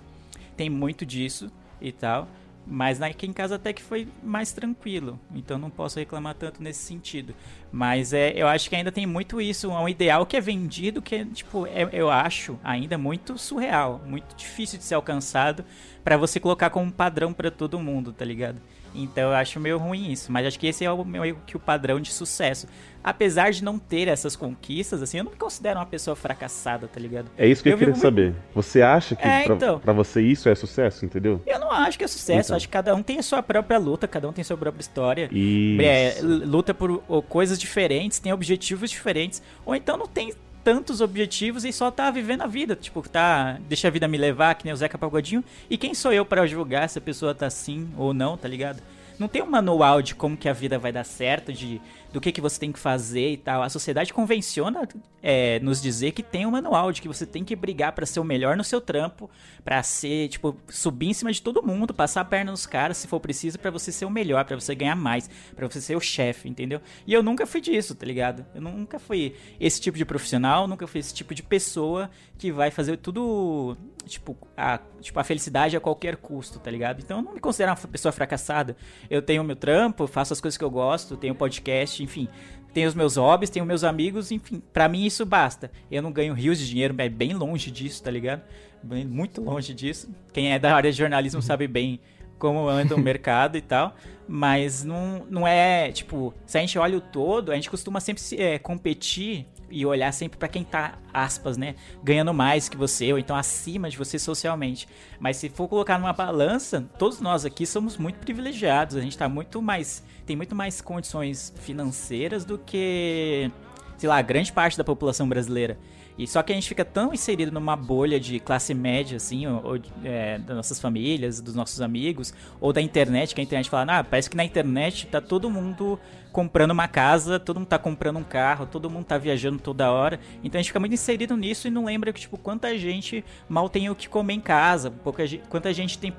tem 0.55 0.69
muito 0.69 1.05
disso 1.05 1.51
e 1.81 1.91
tal. 1.91 2.27
Mas 2.65 3.01
aqui 3.01 3.25
em 3.27 3.33
casa 3.33 3.55
até 3.55 3.73
que 3.73 3.81
foi 3.81 4.07
mais 4.23 4.51
tranquilo. 4.51 5.19
Então 5.33 5.57
não 5.57 5.69
posso 5.69 5.99
reclamar 5.99 6.35
tanto 6.35 6.61
nesse 6.61 6.79
sentido. 6.83 7.33
Mas 7.71 8.13
é, 8.13 8.33
eu 8.35 8.47
acho 8.47 8.69
que 8.69 8.75
ainda 8.75 8.91
tem 8.91 9.05
muito 9.05 9.41
isso. 9.41 9.71
É 9.71 9.79
um 9.79 9.89
ideal 9.89 10.25
que 10.25 10.37
é 10.37 10.41
vendido, 10.41 11.01
que 11.01 11.15
é, 11.15 11.25
tipo, 11.25 11.65
é- 11.67 11.89
eu 11.91 12.09
acho 12.09 12.59
ainda 12.63 12.97
muito 12.97 13.37
surreal. 13.37 14.01
Muito 14.05 14.35
difícil 14.35 14.77
de 14.77 14.83
ser 14.85 14.95
alcançado 14.95 15.65
pra 16.03 16.17
você 16.17 16.39
colocar 16.39 16.69
como 16.69 16.91
padrão 16.91 17.33
pra 17.33 17.49
todo 17.51 17.79
mundo, 17.79 18.13
tá 18.13 18.23
ligado? 18.23 18.61
Então 18.93 19.29
eu 19.29 19.35
acho 19.35 19.59
meio 19.59 19.77
ruim 19.77 20.11
isso. 20.11 20.31
Mas 20.31 20.45
acho 20.45 20.59
que 20.59 20.67
esse 20.67 20.83
é 20.85 20.91
o 20.91 21.03
meio 21.05 21.37
que 21.47 21.55
o 21.55 21.59
padrão 21.59 21.99
de 21.99 22.11
sucesso. 22.11 22.67
Apesar 23.03 23.51
de 23.51 23.63
não 23.63 23.79
ter 23.79 24.07
essas 24.07 24.35
conquistas, 24.35 25.01
assim, 25.01 25.17
eu 25.17 25.23
não 25.23 25.31
me 25.31 25.37
considero 25.37 25.79
uma 25.79 25.85
pessoa 25.87 26.15
fracassada, 26.15 26.87
tá 26.87 26.99
ligado? 26.99 27.31
É 27.35 27.47
isso 27.47 27.63
que 27.63 27.69
eu, 27.69 27.73
Eu 27.73 27.77
queria 27.79 27.93
vivo 27.93 28.01
saber. 28.03 28.35
Você 28.53 28.81
acha 28.83 29.15
que 29.15 29.27
É, 29.27 29.43
pra, 29.45 29.55
então. 29.55 29.79
pra 29.79 29.91
você 29.93 30.21
isso 30.21 30.47
é 30.47 30.53
sucesso, 30.53 31.03
entendeu? 31.03 31.41
Eu 31.47 31.59
não 31.59 31.71
acho 31.71 31.97
que 31.97 32.03
é 32.03 32.07
sucesso, 32.07 32.49
Então. 32.49 32.55
acho 32.57 32.67
que 32.67 32.71
cada 32.71 32.93
um 32.95 33.01
tem 33.01 33.17
a 33.17 33.23
sua 33.23 33.41
própria 33.41 33.79
luta, 33.79 34.07
cada 34.07 34.29
um 34.29 34.31
tem 34.31 34.43
a 34.43 34.45
sua 34.45 34.57
própria 34.57 34.81
história. 34.81 35.29
Isso. 35.31 35.81
É, 35.81 36.17
luta 36.21 36.73
por 36.75 37.01
coisas 37.27 37.57
diferentes, 37.57 38.19
tem 38.19 38.31
objetivos 38.31 38.91
diferentes, 38.91 39.41
ou 39.65 39.73
então 39.73 39.97
não 39.97 40.05
tem 40.07 40.31
tantos 40.63 41.01
objetivos 41.01 41.65
e 41.65 41.71
só 41.71 41.91
tá 41.91 42.09
vivendo 42.11 42.41
a 42.41 42.47
vida. 42.47 42.75
Tipo, 42.75 43.07
tá. 43.07 43.57
Deixa 43.67 43.87
a 43.87 43.91
vida 43.91 44.07
me 44.07 44.17
levar, 44.17 44.55
que 44.55 44.65
nem 44.65 44.73
o 44.73 44.77
Zeca 44.77 44.97
Pagodinho. 44.97 45.43
E 45.69 45.77
quem 45.77 45.93
sou 45.93 46.13
eu 46.13 46.25
para 46.25 46.47
julgar 46.47 46.89
se 46.89 46.97
a 46.97 47.01
pessoa 47.01 47.35
tá 47.35 47.47
assim 47.47 47.89
ou 47.97 48.13
não, 48.13 48.37
tá 48.37 48.47
ligado? 48.47 48.81
Não 49.19 49.27
tem 49.27 49.43
um 49.43 49.49
manual 49.49 50.01
de 50.01 50.15
como 50.15 50.35
que 50.35 50.49
a 50.49 50.53
vida 50.53 50.79
vai 50.79 50.91
dar 50.91 51.03
certo, 51.03 51.53
de 51.53 51.79
do 52.11 52.19
que, 52.19 52.31
que 52.31 52.41
você 52.41 52.59
tem 52.59 52.71
que 52.71 52.79
fazer 52.79 53.31
e 53.31 53.37
tal. 53.37 53.61
A 53.61 53.69
sociedade 53.69 54.13
convenciona 54.13 54.87
é, 55.21 55.59
nos 55.59 55.81
dizer 55.81 56.11
que 56.11 56.23
tem 56.23 56.45
um 56.45 56.51
manual, 56.51 56.91
de 56.91 57.01
que 57.01 57.07
você 57.07 57.25
tem 57.25 57.43
que 57.43 57.55
brigar 57.55 57.93
para 57.93 58.05
ser 58.05 58.19
o 58.19 58.23
melhor 58.23 58.57
no 58.57 58.63
seu 58.63 58.81
trampo, 58.81 59.29
para 59.63 59.81
ser, 59.83 60.27
tipo, 60.29 60.57
subir 60.69 61.09
em 61.09 61.13
cima 61.13 61.31
de 61.31 61.41
todo 61.41 61.63
mundo, 61.63 61.93
passar 61.93 62.21
a 62.21 62.25
perna 62.25 62.51
nos 62.51 62.65
caras 62.65 62.97
se 62.97 63.07
for 63.07 63.19
preciso, 63.19 63.59
para 63.59 63.71
você 63.71 63.91
ser 63.91 64.05
o 64.05 64.09
melhor, 64.09 64.43
para 64.45 64.59
você 64.59 64.73
ganhar 64.75 64.95
mais, 64.95 65.29
para 65.55 65.67
você 65.67 65.79
ser 65.79 65.95
o 65.95 66.01
chefe, 66.01 66.49
entendeu? 66.49 66.81
E 67.05 67.13
eu 67.13 67.23
nunca 67.23 67.45
fui 67.45 67.61
disso, 67.61 67.95
tá 67.95 68.05
ligado? 68.05 68.45
Eu 68.53 68.61
nunca 68.61 68.99
fui 68.99 69.35
esse 69.59 69.79
tipo 69.79 69.97
de 69.97 70.05
profissional, 70.05 70.67
nunca 70.67 70.87
fui 70.87 70.99
esse 70.99 71.13
tipo 71.13 71.33
de 71.33 71.43
pessoa 71.43 72.09
que 72.37 72.51
vai 72.51 72.71
fazer 72.71 72.97
tudo, 72.97 73.77
tipo, 74.05 74.35
a, 74.57 74.79
tipo, 74.99 75.19
a 75.19 75.23
felicidade 75.23 75.77
a 75.77 75.79
qualquer 75.79 76.17
custo, 76.17 76.59
tá 76.59 76.71
ligado? 76.71 76.99
Então 76.99 77.19
eu 77.19 77.23
não 77.23 77.33
me 77.33 77.39
considero 77.39 77.71
uma 77.71 77.87
pessoa 77.87 78.11
fracassada. 78.11 78.75
Eu 79.09 79.21
tenho 79.21 79.43
o 79.43 79.45
meu 79.45 79.55
trampo, 79.55 80.07
faço 80.07 80.33
as 80.33 80.41
coisas 80.41 80.57
que 80.57 80.63
eu 80.63 80.71
gosto, 80.71 81.15
tenho 81.15 81.35
podcast, 81.35 82.00
enfim, 82.01 82.27
tenho 82.73 82.87
os 82.87 82.95
meus 82.95 83.17
hobbies, 83.17 83.49
tenho 83.49 83.65
meus 83.65 83.83
amigos, 83.83 84.31
enfim, 84.31 84.61
para 84.71 84.87
mim 84.87 85.05
isso 85.05 85.25
basta. 85.25 85.71
Eu 85.89 86.01
não 86.01 86.11
ganho 86.11 86.33
rios 86.33 86.57
de 86.59 86.67
dinheiro, 86.67 86.95
é 86.97 87.09
bem 87.09 87.33
longe 87.33 87.69
disso, 87.69 88.01
tá 88.01 88.09
ligado? 88.09 88.41
Bem, 88.81 89.05
muito 89.05 89.41
longe 89.41 89.73
disso. 89.73 90.09
Quem 90.33 90.53
é 90.53 90.59
da 90.59 90.75
área 90.75 90.91
de 90.91 90.97
jornalismo 90.97 91.41
sabe 91.43 91.67
bem 91.67 91.99
como 92.39 92.67
anda 92.67 92.95
o 92.95 92.99
mercado 92.99 93.55
e 93.55 93.61
tal, 93.61 93.95
mas 94.27 94.83
não, 94.83 95.27
não 95.29 95.47
é, 95.47 95.91
tipo, 95.91 96.33
se 96.45 96.57
a 96.57 96.61
gente 96.61 96.79
olha 96.79 96.97
o 96.97 97.01
todo, 97.01 97.51
a 97.51 97.55
gente 97.55 97.69
costuma 97.69 97.99
sempre 97.99 98.23
é, 98.35 98.57
competir 98.57 99.45
e 99.71 99.85
olhar 99.85 100.11
sempre 100.11 100.37
para 100.37 100.47
quem 100.47 100.63
tá, 100.63 100.97
aspas, 101.13 101.57
né, 101.57 101.75
ganhando 102.03 102.33
mais 102.33 102.69
que 102.69 102.77
você, 102.77 103.11
ou 103.11 103.19
então 103.19 103.35
acima 103.35 103.89
de 103.89 103.97
você 103.97 104.19
socialmente. 104.19 104.87
Mas 105.19 105.37
se 105.37 105.49
for 105.49 105.67
colocar 105.67 105.97
numa 105.97 106.13
balança, 106.13 106.87
todos 106.97 107.19
nós 107.21 107.45
aqui 107.45 107.65
somos 107.65 107.97
muito 107.97 108.19
privilegiados, 108.19 108.95
a 108.95 109.01
gente 109.01 109.17
tá 109.17 109.27
muito 109.27 109.61
mais, 109.61 110.03
tem 110.25 110.35
muito 110.35 110.55
mais 110.55 110.81
condições 110.81 111.53
financeiras 111.61 112.45
do 112.45 112.57
que, 112.57 113.51
sei 113.97 114.09
lá, 114.09 114.21
grande 114.21 114.51
parte 114.51 114.77
da 114.77 114.83
população 114.83 115.27
brasileira. 115.27 115.79
E 116.17 116.27
só 116.27 116.41
que 116.43 116.51
a 116.51 116.55
gente 116.55 116.67
fica 116.67 116.85
tão 116.85 117.13
inserido 117.13 117.51
numa 117.51 117.75
bolha 117.75 118.19
de 118.19 118.39
classe 118.39 118.73
média, 118.73 119.17
assim, 119.17 119.47
ou, 119.47 119.65
ou 119.65 119.79
é, 120.03 120.37
das 120.39 120.55
nossas 120.55 120.79
famílias, 120.79 121.41
dos 121.41 121.55
nossos 121.55 121.81
amigos, 121.81 122.33
ou 122.59 122.71
da 122.71 122.81
internet, 122.81 123.33
que 123.33 123.41
a 123.41 123.43
internet 123.43 123.69
fala, 123.69 123.99
ah, 123.99 124.03
parece 124.03 124.29
que 124.29 124.37
na 124.37 124.43
internet 124.43 125.07
tá 125.07 125.21
todo 125.21 125.49
mundo 125.49 125.99
comprando 126.31 126.71
uma 126.71 126.87
casa, 126.87 127.39
todo 127.39 127.59
mundo 127.59 127.67
tá 127.67 127.77
comprando 127.77 128.17
um 128.17 128.23
carro, 128.23 128.65
todo 128.65 128.89
mundo 128.89 129.05
tá 129.05 129.17
viajando 129.17 129.59
toda 129.59 129.91
hora. 129.91 130.19
Então 130.43 130.57
a 130.57 130.61
gente 130.61 130.69
fica 130.69 130.79
muito 130.79 130.93
inserido 130.93 131.35
nisso 131.35 131.67
e 131.67 131.71
não 131.71 131.85
lembra 131.85 132.13
que, 132.13 132.21
tipo, 132.21 132.37
quanta 132.37 132.77
gente 132.77 133.23
mal 133.49 133.69
tem 133.69 133.89
o 133.89 133.95
que 133.95 134.07
comer 134.07 134.33
em 134.33 134.39
casa, 134.39 134.89
pouca 134.89 135.25
gente, 135.27 135.43
quanta 135.49 135.73
gente 135.73 135.97
tem, 135.97 136.13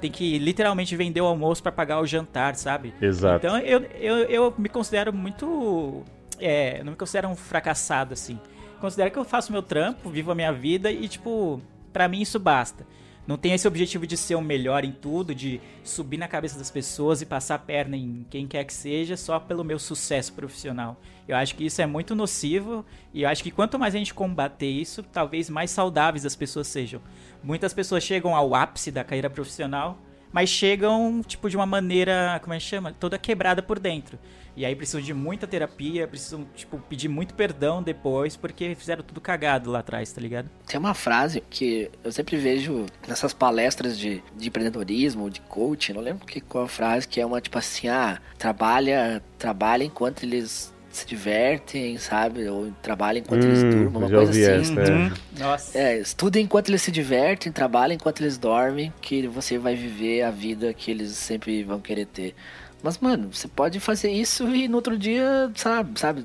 tem 0.00 0.10
que 0.10 0.38
literalmente 0.38 0.94
vender 0.96 1.20
o 1.20 1.26
almoço 1.26 1.62
para 1.62 1.72
pagar 1.72 2.00
o 2.00 2.06
jantar, 2.06 2.54
sabe? 2.56 2.92
Exato. 3.00 3.46
Então 3.46 3.58
eu, 3.58 3.80
eu, 4.00 4.16
eu 4.24 4.54
me 4.58 4.68
considero 4.68 5.12
muito. 5.12 6.02
É, 6.40 6.82
não 6.82 6.92
me 6.92 6.98
considero 6.98 7.28
um 7.28 7.36
fracassado, 7.36 8.12
assim 8.12 8.38
considero 8.84 9.10
que 9.10 9.18
eu 9.18 9.24
faço 9.24 9.50
meu 9.50 9.62
trampo, 9.62 10.10
vivo 10.10 10.30
a 10.30 10.34
minha 10.34 10.52
vida 10.52 10.92
e, 10.92 11.08
tipo, 11.08 11.58
para 11.90 12.06
mim 12.06 12.20
isso 12.20 12.38
basta. 12.38 12.86
Não 13.26 13.38
tenho 13.38 13.54
esse 13.54 13.66
objetivo 13.66 14.06
de 14.06 14.14
ser 14.14 14.34
o 14.34 14.42
melhor 14.42 14.84
em 14.84 14.92
tudo, 14.92 15.34
de 15.34 15.58
subir 15.82 16.18
na 16.18 16.28
cabeça 16.28 16.58
das 16.58 16.70
pessoas 16.70 17.22
e 17.22 17.26
passar 17.26 17.54
a 17.54 17.58
perna 17.58 17.96
em 17.96 18.26
quem 18.28 18.46
quer 18.46 18.62
que 18.64 18.74
seja 18.74 19.16
só 19.16 19.40
pelo 19.40 19.64
meu 19.64 19.78
sucesso 19.78 20.34
profissional. 20.34 21.00
Eu 21.26 21.34
acho 21.34 21.54
que 21.54 21.64
isso 21.64 21.80
é 21.80 21.86
muito 21.86 22.14
nocivo 22.14 22.84
e 23.14 23.22
eu 23.22 23.28
acho 23.30 23.42
que 23.42 23.50
quanto 23.50 23.78
mais 23.78 23.94
a 23.94 23.98
gente 23.98 24.12
combater 24.12 24.68
isso, 24.68 25.02
talvez 25.02 25.48
mais 25.48 25.70
saudáveis 25.70 26.26
as 26.26 26.36
pessoas 26.36 26.66
sejam. 26.66 27.00
Muitas 27.42 27.72
pessoas 27.72 28.04
chegam 28.04 28.36
ao 28.36 28.54
ápice 28.54 28.90
da 28.90 29.02
carreira 29.02 29.30
profissional, 29.30 29.98
mas 30.30 30.50
chegam, 30.50 31.22
tipo, 31.26 31.48
de 31.48 31.56
uma 31.56 31.64
maneira, 31.64 32.38
como 32.42 32.52
é 32.52 32.58
que 32.58 32.64
chama? 32.64 32.92
Toda 32.92 33.16
quebrada 33.16 33.62
por 33.62 33.78
dentro. 33.78 34.18
E 34.56 34.64
aí 34.64 34.74
precisam 34.76 35.00
de 35.00 35.12
muita 35.12 35.46
terapia, 35.46 36.06
precisam, 36.06 36.46
tipo, 36.54 36.78
pedir 36.88 37.08
muito 37.08 37.34
perdão 37.34 37.82
depois, 37.82 38.36
porque 38.36 38.74
fizeram 38.74 39.02
tudo 39.02 39.20
cagado 39.20 39.70
lá 39.70 39.80
atrás, 39.80 40.12
tá 40.12 40.20
ligado? 40.20 40.48
Tem 40.66 40.78
uma 40.78 40.94
frase 40.94 41.42
que 41.50 41.90
eu 42.04 42.12
sempre 42.12 42.36
vejo 42.36 42.86
nessas 43.08 43.32
palestras 43.32 43.98
de, 43.98 44.22
de 44.36 44.48
empreendedorismo, 44.48 45.28
de 45.28 45.40
coaching, 45.40 45.92
não 45.94 46.00
lembro 46.00 46.24
que, 46.26 46.40
qual 46.40 46.64
a 46.64 46.68
frase, 46.68 47.06
que 47.08 47.20
é 47.20 47.26
uma 47.26 47.40
tipo 47.40 47.58
assim, 47.58 47.88
ah, 47.88 48.20
trabalha, 48.38 49.20
trabalha 49.38 49.82
enquanto 49.84 50.22
eles 50.22 50.72
se 50.88 51.04
divertem, 51.04 51.98
sabe? 51.98 52.48
Ou 52.48 52.70
trabalha 52.80 53.18
enquanto 53.18 53.42
Hum, 53.44 53.48
eles 53.48 53.64
durmam, 53.64 54.02
uma 54.02 54.08
já 54.08 54.16
coisa 54.16 54.30
ouvi 54.30 54.46
assim. 54.46 54.78
essa, 54.78 54.80
é. 54.80 54.94
Uhum. 54.94 55.10
Nossa. 55.38 55.76
É, 55.78 55.98
estuda 55.98 56.38
enquanto 56.38 56.68
eles 56.68 56.82
se 56.82 56.92
divertem, 56.92 57.50
trabalha 57.50 57.92
enquanto 57.94 58.20
eles 58.22 58.38
dormem, 58.38 58.92
que 59.00 59.26
você 59.26 59.58
vai 59.58 59.74
viver 59.74 60.22
a 60.22 60.30
vida 60.30 60.72
que 60.72 60.92
eles 60.92 61.10
sempre 61.16 61.64
vão 61.64 61.80
querer 61.80 62.06
ter. 62.06 62.36
Mas, 62.84 62.98
mano, 62.98 63.32
você 63.32 63.48
pode 63.48 63.80
fazer 63.80 64.10
isso 64.12 64.46
e 64.54 64.68
no 64.68 64.76
outro 64.76 64.98
dia, 64.98 65.50
sabe, 65.54 65.98
sabe, 65.98 66.22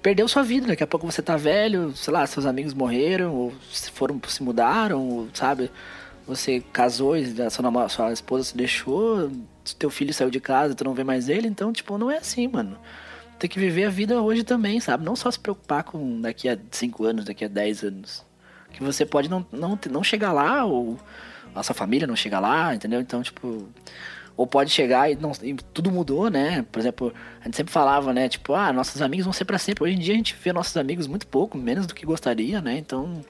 perdeu 0.00 0.28
sua 0.28 0.44
vida. 0.44 0.68
Daqui 0.68 0.84
a 0.84 0.86
pouco 0.86 1.04
você 1.04 1.20
tá 1.20 1.36
velho, 1.36 1.92
sei 1.96 2.12
lá, 2.12 2.24
seus 2.28 2.46
amigos 2.46 2.72
morreram, 2.72 3.34
ou 3.34 3.52
se 3.72 3.90
foram, 3.90 4.20
se 4.28 4.40
mudaram, 4.40 5.02
ou, 5.04 5.28
sabe? 5.34 5.72
Você 6.28 6.62
casou 6.72 7.16
e 7.16 7.24
a 7.42 7.50
sua, 7.50 7.88
sua 7.88 8.12
esposa 8.12 8.44
se 8.44 8.56
deixou, 8.56 9.32
teu 9.76 9.90
filho 9.90 10.14
saiu 10.14 10.30
de 10.30 10.38
casa, 10.38 10.76
tu 10.76 10.84
não 10.84 10.94
vê 10.94 11.02
mais 11.02 11.28
ele, 11.28 11.48
então, 11.48 11.72
tipo, 11.72 11.98
não 11.98 12.08
é 12.08 12.18
assim, 12.18 12.46
mano. 12.46 12.78
Tem 13.36 13.50
que 13.50 13.58
viver 13.58 13.86
a 13.86 13.90
vida 13.90 14.22
hoje 14.22 14.44
também, 14.44 14.78
sabe? 14.78 15.04
Não 15.04 15.16
só 15.16 15.28
se 15.28 15.40
preocupar 15.40 15.82
com 15.82 16.20
daqui 16.20 16.48
a 16.48 16.56
5 16.70 17.04
anos, 17.04 17.24
daqui 17.24 17.44
a 17.44 17.48
10 17.48 17.82
anos. 17.82 18.24
Que 18.72 18.80
você 18.80 19.04
pode 19.04 19.28
não, 19.28 19.44
não, 19.50 19.76
não 19.90 20.04
chegar 20.04 20.32
lá, 20.32 20.64
ou 20.64 20.96
a 21.52 21.64
sua 21.64 21.74
família 21.74 22.06
não 22.06 22.14
chega 22.14 22.38
lá, 22.38 22.72
entendeu? 22.72 23.00
Então, 23.00 23.24
tipo. 23.24 23.68
Ou 24.36 24.46
pode 24.46 24.70
chegar 24.70 25.10
e, 25.10 25.14
não, 25.14 25.30
e 25.42 25.54
tudo 25.54 25.92
mudou, 25.92 26.28
né? 26.28 26.64
Por 26.72 26.80
exemplo, 26.80 27.14
a 27.40 27.44
gente 27.44 27.56
sempre 27.56 27.72
falava, 27.72 28.12
né? 28.12 28.28
Tipo, 28.28 28.54
ah, 28.54 28.72
nossos 28.72 29.00
amigos 29.00 29.24
vão 29.24 29.32
ser 29.32 29.44
pra 29.44 29.58
sempre. 29.58 29.84
Hoje 29.84 29.94
em 29.94 29.98
dia 29.98 30.14
a 30.14 30.16
gente 30.16 30.36
vê 30.42 30.52
nossos 30.52 30.76
amigos 30.76 31.06
muito 31.06 31.26
pouco, 31.26 31.56
menos 31.56 31.86
do 31.86 31.94
que 31.94 32.04
gostaria, 32.04 32.60
né? 32.60 32.76
Então, 32.76 33.20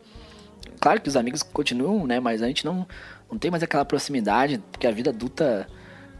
claro 0.80 1.00
que 1.00 1.08
os 1.08 1.16
amigos 1.16 1.42
continuam, 1.42 2.06
né? 2.06 2.20
Mas 2.20 2.42
a 2.42 2.46
gente 2.46 2.64
não, 2.64 2.86
não 3.30 3.38
tem 3.38 3.50
mais 3.50 3.62
aquela 3.62 3.84
proximidade, 3.84 4.62
porque 4.72 4.86
a 4.86 4.90
vida 4.90 5.10
adulta 5.10 5.68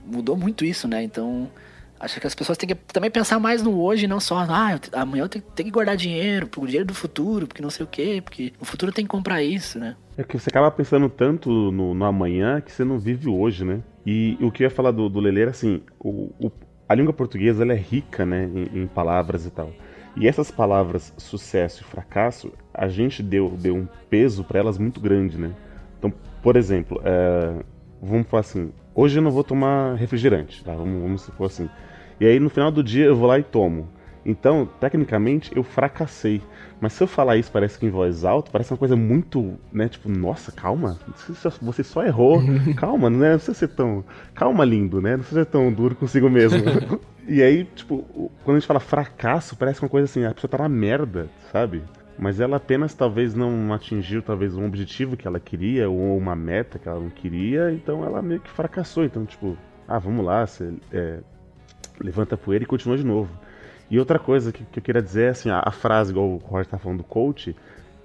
mudou 0.05 0.37
muito 0.37 0.67
isso, 0.67 0.87
né? 0.87 1.03
Então, 1.03 1.51
acho 1.99 2.21
que 2.21 2.27
as 2.27 2.35
pessoas 2.35 2.59
têm 2.59 2.69
que 2.69 2.75
também 2.75 3.11
pensar 3.11 3.41
mais 3.41 3.63
no 3.63 3.81
hoje, 3.81 4.07
não 4.07 4.21
só, 4.21 4.39
ah, 4.41 4.79
amanhã 4.93 5.25
eu 5.25 5.29
tenho, 5.29 5.45
tenho 5.55 5.67
que 5.67 5.73
guardar 5.73 5.97
dinheiro, 5.97 6.47
pro 6.47 6.67
dinheiro 6.67 6.87
do 6.87 6.95
futuro, 6.95 7.47
porque 7.47 7.63
não 7.63 7.71
sei 7.71 7.85
o 7.85 7.89
quê, 7.89 8.21
porque 8.23 8.53
no 8.61 8.67
futuro 8.67 8.93
tem 8.93 9.05
que 9.07 9.11
comprar 9.11 9.43
isso, 9.43 9.79
né? 9.79 9.97
É 10.17 10.23
que 10.23 10.39
você 10.39 10.49
acaba 10.49 10.71
pensando 10.71 11.09
tanto 11.09 11.51
no, 11.73 11.93
no 11.93 12.05
amanhã 12.05 12.61
que 12.61 12.71
você 12.71 12.85
não 12.85 12.99
vive 12.99 13.29
hoje, 13.29 13.65
né? 13.65 13.83
E 14.07 14.39
o 14.41 14.51
que 14.51 14.63
eu 14.63 14.67
ia 14.67 14.71
falar 14.71 14.93
do, 14.93 15.09
do 15.09 15.19
Lele 15.19 15.41
era 15.43 15.51
assim, 15.51 15.83
o, 15.99 16.31
o- 16.39 16.53
a 16.89 16.95
língua 16.95 17.13
portuguesa 17.13 17.63
ela 17.65 17.73
é 17.73 17.77
rica, 17.77 18.25
né, 18.27 18.45
em, 18.55 18.83
em 18.83 18.87
palavras 18.87 19.47
e 19.47 19.51
tal. 19.51 19.73
E 20.15 20.29
essas 20.29 20.51
palavras 20.51 21.13
sucesso 21.17 21.83
e 21.83 21.85
fracasso, 21.85 22.53
a 22.73 22.87
gente 22.89 23.23
deu, 23.23 23.57
deu 23.59 23.75
um 23.75 23.89
peso 24.09 24.45
para 24.45 24.61
elas 24.61 24.79
muito 24.79 25.01
grande, 25.01 25.37
né? 25.39 25.51
Então, 25.99 26.13
por 26.43 26.55
exemplo, 26.57 27.01
é, 27.05 27.65
vamos 28.01 28.29
falar 28.29 28.43
assim, 28.43 28.73
hoje 28.95 29.19
eu 29.19 29.23
não 29.23 29.31
vou 29.33 29.43
tomar 29.43 29.95
refrigerante, 29.97 30.63
tá? 30.63 30.75
Vamos, 30.75 31.03
vamos 31.03 31.23
supor 31.23 31.47
assim. 31.47 31.69
E 32.21 32.27
aí 32.27 32.39
no 32.39 32.49
final 32.51 32.71
do 32.71 32.85
dia 32.85 33.07
eu 33.07 33.17
vou 33.17 33.27
lá 33.27 33.39
e 33.39 33.43
tomo. 33.43 33.89
Então, 34.25 34.69
tecnicamente, 34.81 35.55
eu 35.55 35.63
fracassei. 35.63 36.41
Mas 36.81 36.93
se 36.95 37.03
eu 37.03 37.07
falar 37.07 37.37
isso, 37.37 37.51
parece 37.53 37.79
que 37.79 37.87
em 37.87 37.91
voz 37.91 38.25
alta, 38.25 38.51
parece 38.51 38.73
uma 38.73 38.79
coisa 38.79 38.97
muito, 38.97 39.55
né? 39.73 39.89
Tipo, 39.89 40.09
nossa, 40.09 40.51
calma. 40.51 40.99
Você 41.63 41.83
só- 41.83 42.03
errou. 42.03 42.43
calma, 42.77 43.11
não 43.11 43.25
é- 43.25 43.31
não 43.31 43.37
precisa 43.37 43.55
ser 43.55 43.69
tão. 43.69 44.05
Calma, 44.35 44.65
lindo, 44.65 45.01
né? 45.01 45.13
Não 45.13 45.19
precisa 45.19 45.45
ser 45.45 45.51
tão 45.51 45.73
duro 45.73 45.95
consigo 45.95 46.29
mesmo. 46.31 46.59
e 47.29 47.43
aí, 47.43 47.65
tipo, 47.65 48.31
quando 48.43 48.57
a 48.57 48.61
gente 48.61 48.67
fala 48.67 48.81
fracasso, 48.81 49.57
parece 49.57 49.83
uma 49.83 49.89
coisa 49.89 50.07
assim, 50.07 50.25
a 50.25 50.33
pessoa 50.35 50.51
tá 50.51 50.59
na 50.59 50.69
merda, 50.69 51.29
sabe? 51.53 51.83
Mas 52.19 52.41
ela 52.41 52.57
apenas 52.57 52.95
talvez 52.95 53.35
não 53.35 53.73
atingiu 53.73 54.23
talvez 54.23 54.57
um 54.57 54.65
objetivo 54.67 55.17
que 55.17 55.27
ela 55.27 55.41
queria, 55.41 55.89
ou 55.91 56.17
uma 56.17 56.37
meta 56.37 56.79
que 56.79 56.89
ela 56.89 57.01
não 57.01 57.11
queria, 57.11 57.73
então 57.73 58.05
ela 58.05 58.23
meio 58.23 58.41
que 58.41 58.51
fracassou. 58.51 59.05
Então, 59.05 59.25
tipo, 59.27 59.57
ah, 59.89 59.99
vamos 59.99 60.25
lá, 60.25 60.47
você 60.47 60.73
é, 60.93 61.19
levanta 62.01 62.35
a 62.35 62.39
poeira 62.39 62.65
e 62.65 62.67
continua 62.67 62.97
de 62.97 63.05
novo. 63.05 63.31
E 63.95 63.99
outra 64.01 64.19
coisa 64.19 64.51
que, 64.51 64.65
que 64.65 64.81
eu 64.81 64.83
queria 64.83 65.01
dizer 65.01 65.27
é 65.27 65.29
assim, 65.29 65.51
a, 65.51 65.63
a 65.65 65.71
frase, 65.71 66.11
igual 66.11 66.27
o 66.27 66.39
Roger 66.39 66.67
tá 66.67 66.77
falando 66.77 66.99
do 66.99 67.05
coach, 67.05 67.55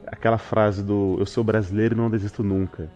aquela 0.06 0.38
frase 0.38 0.84
do 0.84 1.15
eu 1.17 1.25
sou 1.25 1.43
brasileiro 1.43 1.95
e 1.95 1.97
não 1.97 2.12
desisto 2.12 2.43
nunca. 2.43 2.88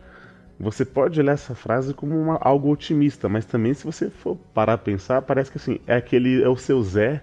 Você 0.59 0.85
pode 0.85 1.19
olhar 1.19 1.33
essa 1.33 1.55
frase 1.55 1.91
como 1.95 2.15
uma- 2.15 2.37
algo 2.39 2.71
otimista, 2.71 3.27
mas 3.27 3.45
também 3.45 3.73
se 3.73 3.83
você 3.83 4.11
for 4.11 4.37
parar 4.53 4.73
a 4.73 4.77
pensar, 4.77 5.23
parece 5.23 5.49
que 5.49 5.57
assim, 5.57 5.79
é 5.87 5.95
aquele 5.95 6.43
é 6.43 6.47
o 6.47 6.55
seu 6.55 6.83
Zé 6.83 7.19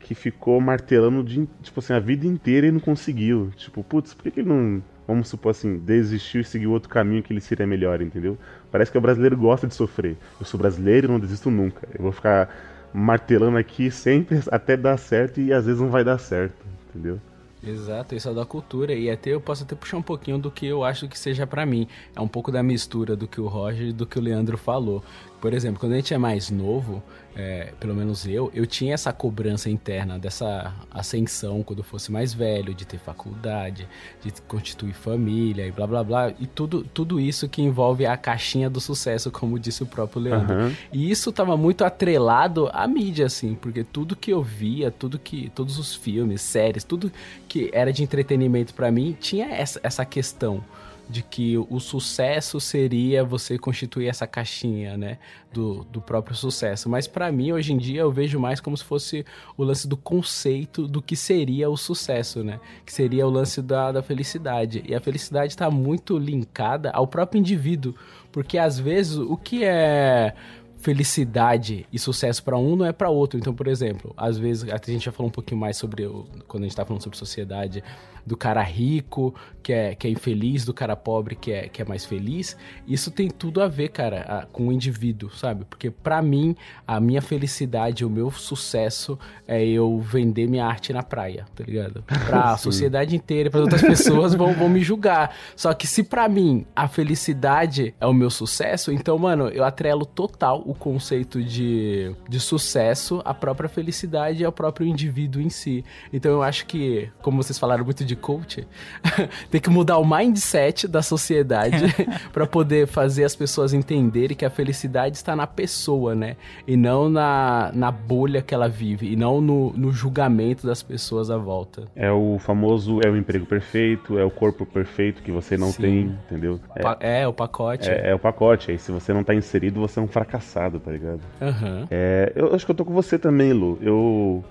que 0.00 0.14
ficou 0.14 0.60
martelando 0.60 1.24
de, 1.24 1.48
tipo 1.62 1.80
assim, 1.80 1.94
a 1.94 1.98
vida 1.98 2.26
inteira 2.26 2.66
e 2.66 2.70
não 2.70 2.80
conseguiu. 2.80 3.50
Tipo, 3.56 3.82
putz, 3.82 4.12
por 4.12 4.24
que, 4.24 4.30
que 4.32 4.40
ele 4.40 4.50
não, 4.50 4.82
vamos 5.08 5.28
supor 5.28 5.52
assim, 5.52 5.78
desistiu 5.78 6.42
e 6.42 6.44
seguiu 6.44 6.72
outro 6.72 6.90
caminho 6.90 7.22
que 7.22 7.32
ele 7.32 7.40
seria 7.40 7.66
melhor, 7.66 8.02
entendeu? 8.02 8.36
Parece 8.70 8.92
que 8.92 8.98
o 8.98 9.00
brasileiro 9.00 9.36
gosta 9.38 9.66
de 9.66 9.74
sofrer. 9.74 10.18
Eu 10.38 10.44
sou 10.44 10.58
brasileiro 10.58 11.06
e 11.06 11.10
não 11.10 11.18
desisto 11.18 11.50
nunca. 11.50 11.88
Eu 11.94 12.02
vou 12.02 12.12
ficar 12.12 12.50
martelando 12.96 13.58
aqui 13.58 13.90
sempre 13.90 14.40
até 14.50 14.76
dar 14.76 14.96
certo 14.96 15.40
e 15.40 15.52
às 15.52 15.66
vezes 15.66 15.80
não 15.80 15.90
vai 15.90 16.02
dar 16.02 16.18
certo, 16.18 16.64
entendeu? 16.88 17.20
Exato, 17.62 18.14
isso 18.14 18.28
é 18.28 18.34
da 18.34 18.44
cultura. 18.44 18.94
E 18.94 19.10
até 19.10 19.30
eu 19.30 19.40
posso 19.40 19.64
até 19.64 19.74
puxar 19.74 19.96
um 19.96 20.02
pouquinho 20.02 20.38
do 20.38 20.50
que 20.50 20.66
eu 20.66 20.84
acho 20.84 21.08
que 21.08 21.18
seja 21.18 21.46
pra 21.46 21.66
mim. 21.66 21.88
É 22.14 22.20
um 22.20 22.28
pouco 22.28 22.52
da 22.52 22.62
mistura 22.62 23.16
do 23.16 23.26
que 23.26 23.40
o 23.40 23.48
Roger 23.48 23.88
e 23.88 23.92
do 23.92 24.06
que 24.06 24.18
o 24.18 24.22
Leandro 24.22 24.56
falou. 24.56 25.02
Por 25.40 25.52
exemplo, 25.52 25.80
quando 25.80 25.92
a 25.92 25.96
gente 25.96 26.14
é 26.14 26.18
mais 26.18 26.50
novo, 26.50 27.02
é, 27.36 27.74
pelo 27.78 27.94
menos 27.94 28.26
eu, 28.26 28.50
eu 28.54 28.66
tinha 28.66 28.94
essa 28.94 29.12
cobrança 29.12 29.68
interna 29.68 30.18
dessa 30.18 30.72
ascensão 30.90 31.62
quando 31.62 31.80
eu 31.80 31.84
fosse 31.84 32.10
mais 32.10 32.32
velho, 32.32 32.74
de 32.74 32.86
ter 32.86 32.96
faculdade, 32.96 33.86
de 34.24 34.32
constituir 34.48 34.94
família 34.94 35.66
e 35.66 35.70
blá 35.70 35.86
blá 35.86 36.02
blá. 36.02 36.32
E 36.40 36.46
tudo, 36.46 36.82
tudo 36.82 37.20
isso 37.20 37.46
que 37.46 37.60
envolve 37.60 38.06
a 38.06 38.16
caixinha 38.16 38.70
do 38.70 38.80
sucesso, 38.80 39.30
como 39.30 39.58
disse 39.58 39.82
o 39.82 39.86
próprio 39.86 40.22
Leandro. 40.22 40.54
Aham. 40.54 40.74
E 40.90 41.10
isso 41.10 41.30
tava 41.30 41.58
muito 41.58 41.84
atrelado 41.84 42.70
à 42.72 42.88
mídia, 42.88 43.26
assim, 43.26 43.54
porque 43.54 43.84
tudo 43.84 44.16
que 44.16 44.32
eu 44.32 44.42
via, 44.42 44.90
tudo 44.90 45.18
que. 45.18 45.50
Todos 45.54 45.78
os 45.78 45.94
filmes, 45.94 46.40
séries, 46.40 46.84
tudo 46.84 47.12
que 47.46 47.68
era 47.72 47.92
de 47.92 48.02
entretenimento 48.02 48.72
pra 48.72 48.90
mim 48.90 49.14
tinha 49.20 49.46
essa, 49.46 49.78
essa 49.82 50.04
questão 50.06 50.64
de 51.08 51.22
que 51.22 51.56
o 51.56 51.78
sucesso 51.78 52.58
seria 52.60 53.24
você 53.24 53.58
constituir 53.58 54.08
essa 54.08 54.26
caixinha, 54.26 54.96
né, 54.96 55.18
do, 55.52 55.84
do 55.84 56.00
próprio 56.00 56.36
sucesso. 56.36 56.88
Mas 56.88 57.06
pra 57.06 57.30
mim, 57.30 57.52
hoje 57.52 57.72
em 57.72 57.78
dia, 57.78 58.00
eu 58.00 58.10
vejo 58.10 58.38
mais 58.40 58.60
como 58.60 58.76
se 58.76 58.84
fosse 58.84 59.24
o 59.56 59.64
lance 59.64 59.86
do 59.86 59.96
conceito 59.96 60.86
do 60.88 61.00
que 61.00 61.14
seria 61.14 61.70
o 61.70 61.76
sucesso, 61.76 62.42
né, 62.42 62.58
que 62.84 62.92
seria 62.92 63.26
o 63.26 63.30
lance 63.30 63.62
da, 63.62 63.92
da 63.92 64.02
felicidade. 64.02 64.82
E 64.86 64.94
a 64.94 65.00
felicidade 65.00 65.52
está 65.52 65.70
muito 65.70 66.18
linkada 66.18 66.90
ao 66.90 67.06
próprio 67.06 67.38
indivíduo, 67.38 67.94
porque 68.32 68.58
às 68.58 68.78
vezes 68.78 69.16
o 69.16 69.36
que 69.36 69.64
é 69.64 70.34
felicidade 70.78 71.86
e 71.92 71.98
sucesso 71.98 72.44
pra 72.44 72.56
um 72.56 72.76
não 72.76 72.86
é 72.86 72.92
pra 72.92 73.08
outro. 73.08 73.38
Então, 73.38 73.54
por 73.54 73.66
exemplo, 73.66 74.12
às 74.16 74.38
vezes 74.38 74.68
a 74.70 74.76
gente 74.76 75.04
já 75.04 75.12
falou 75.12 75.28
um 75.28 75.32
pouquinho 75.32 75.60
mais 75.60 75.76
sobre 75.76 76.08
quando 76.46 76.62
a 76.64 76.66
gente 76.66 76.76
tá 76.76 76.84
falando 76.84 77.02
sobre 77.02 77.18
sociedade, 77.18 77.82
do 78.26 78.36
cara 78.36 78.60
rico 78.62 79.34
que 79.62 79.72
é, 79.72 79.94
que 79.94 80.06
é 80.06 80.10
infeliz, 80.10 80.64
do 80.64 80.72
cara 80.74 80.94
pobre 80.96 81.34
que 81.36 81.50
é, 81.52 81.68
que 81.68 81.80
é 81.82 81.84
mais 81.84 82.04
feliz. 82.04 82.56
Isso 82.86 83.10
tem 83.10 83.28
tudo 83.28 83.60
a 83.62 83.66
ver, 83.68 83.88
cara, 83.88 84.20
a- 84.28 84.46
com 84.46 84.68
o 84.68 84.72
indivíduo, 84.72 85.30
sabe? 85.30 85.64
Porque 85.64 85.90
pra 85.90 86.20
mim, 86.22 86.54
a 86.86 87.00
minha 87.00 87.20
felicidade, 87.22 88.04
o 88.04 88.10
meu 88.10 88.30
sucesso 88.30 89.18
é 89.46 89.64
eu 89.66 89.98
vender 90.00 90.48
minha 90.48 90.64
arte 90.66 90.92
na 90.92 91.02
praia, 91.02 91.46
tá 91.54 91.64
ligado? 91.64 92.02
Pra 92.26 92.56
Sim. 92.58 92.62
sociedade 92.64 93.14
inteira, 93.16 93.50
para 93.50 93.60
outras 93.60 93.82
pessoas 93.82 94.34
vão, 94.34 94.52
vão 94.54 94.68
me 94.68 94.80
julgar. 94.80 95.34
Só 95.56 95.72
que 95.74 95.86
se 95.86 96.02
pra 96.04 96.28
mim 96.28 96.64
a 96.74 96.86
felicidade 96.88 97.94
é 98.00 98.06
o 98.06 98.12
meu 98.12 98.30
sucesso, 98.30 98.92
então, 98.92 99.18
mano, 99.18 99.48
eu 99.48 99.64
atrelo 99.64 100.04
total 100.04 100.62
o 100.66 100.74
conceito 100.74 101.42
de, 101.42 102.14
de 102.28 102.40
sucesso 102.40 103.20
à 103.24 103.32
própria 103.34 103.68
felicidade 103.68 104.42
e 104.42 104.44
ao 104.44 104.52
próprio 104.52 104.86
indivíduo 104.86 105.40
em 105.42 105.50
si. 105.50 105.84
Então 106.12 106.30
eu 106.32 106.42
acho 106.42 106.66
que, 106.66 107.08
como 107.22 107.42
vocês 107.42 107.58
falaram 107.58 107.84
muito 107.84 108.04
de 108.04 108.15
coach, 108.16 108.66
tem 109.50 109.60
que 109.60 109.70
mudar 109.70 109.98
o 109.98 110.04
mindset 110.04 110.88
da 110.88 111.02
sociedade 111.02 111.84
pra 112.32 112.46
poder 112.46 112.86
fazer 112.86 113.24
as 113.24 113.36
pessoas 113.36 113.72
entenderem 113.72 114.36
que 114.36 114.44
a 114.44 114.50
felicidade 114.50 115.16
está 115.16 115.34
na 115.36 115.46
pessoa, 115.46 116.14
né? 116.14 116.36
E 116.66 116.76
não 116.76 117.08
na, 117.08 117.70
na 117.74 117.90
bolha 117.90 118.42
que 118.42 118.54
ela 118.54 118.68
vive, 118.68 119.12
e 119.12 119.16
não 119.16 119.40
no, 119.40 119.72
no 119.72 119.92
julgamento 119.92 120.66
das 120.66 120.82
pessoas 120.82 121.30
à 121.30 121.36
volta. 121.36 121.84
É 121.94 122.10
o 122.10 122.38
famoso, 122.38 123.00
é 123.04 123.08
o 123.10 123.16
emprego 123.16 123.46
perfeito, 123.46 124.18
é 124.18 124.24
o 124.24 124.30
corpo 124.30 124.64
perfeito 124.66 125.22
que 125.22 125.30
você 125.32 125.56
não 125.56 125.68
Sim. 125.72 125.82
tem, 125.82 126.18
entendeu? 126.26 126.60
É, 127.00 127.22
É, 127.22 127.28
o 127.28 127.32
pacote. 127.32 127.88
é, 127.88 128.10
é 128.10 128.14
o 128.14 128.18
pacote, 128.18 128.70
aí 128.70 128.78
se 128.78 128.90
você 128.90 129.12
não 129.12 129.22
tá 129.22 129.34
inserido, 129.34 129.80
você 129.80 129.98
é 129.98 130.02
um 130.02 130.08
fracassado, 130.08 130.80
tá 130.80 130.90
ligado? 130.90 131.20
Aham. 131.40 131.86
É, 131.90 132.32
eu 132.34 132.54
acho 132.54 132.64
que 132.64 132.70
eu 132.70 132.76
tô 132.76 132.84
com 132.84 132.92
você 132.92 133.18
também, 133.18 133.52
Lu. 133.52 133.78
Eu. 133.80 134.44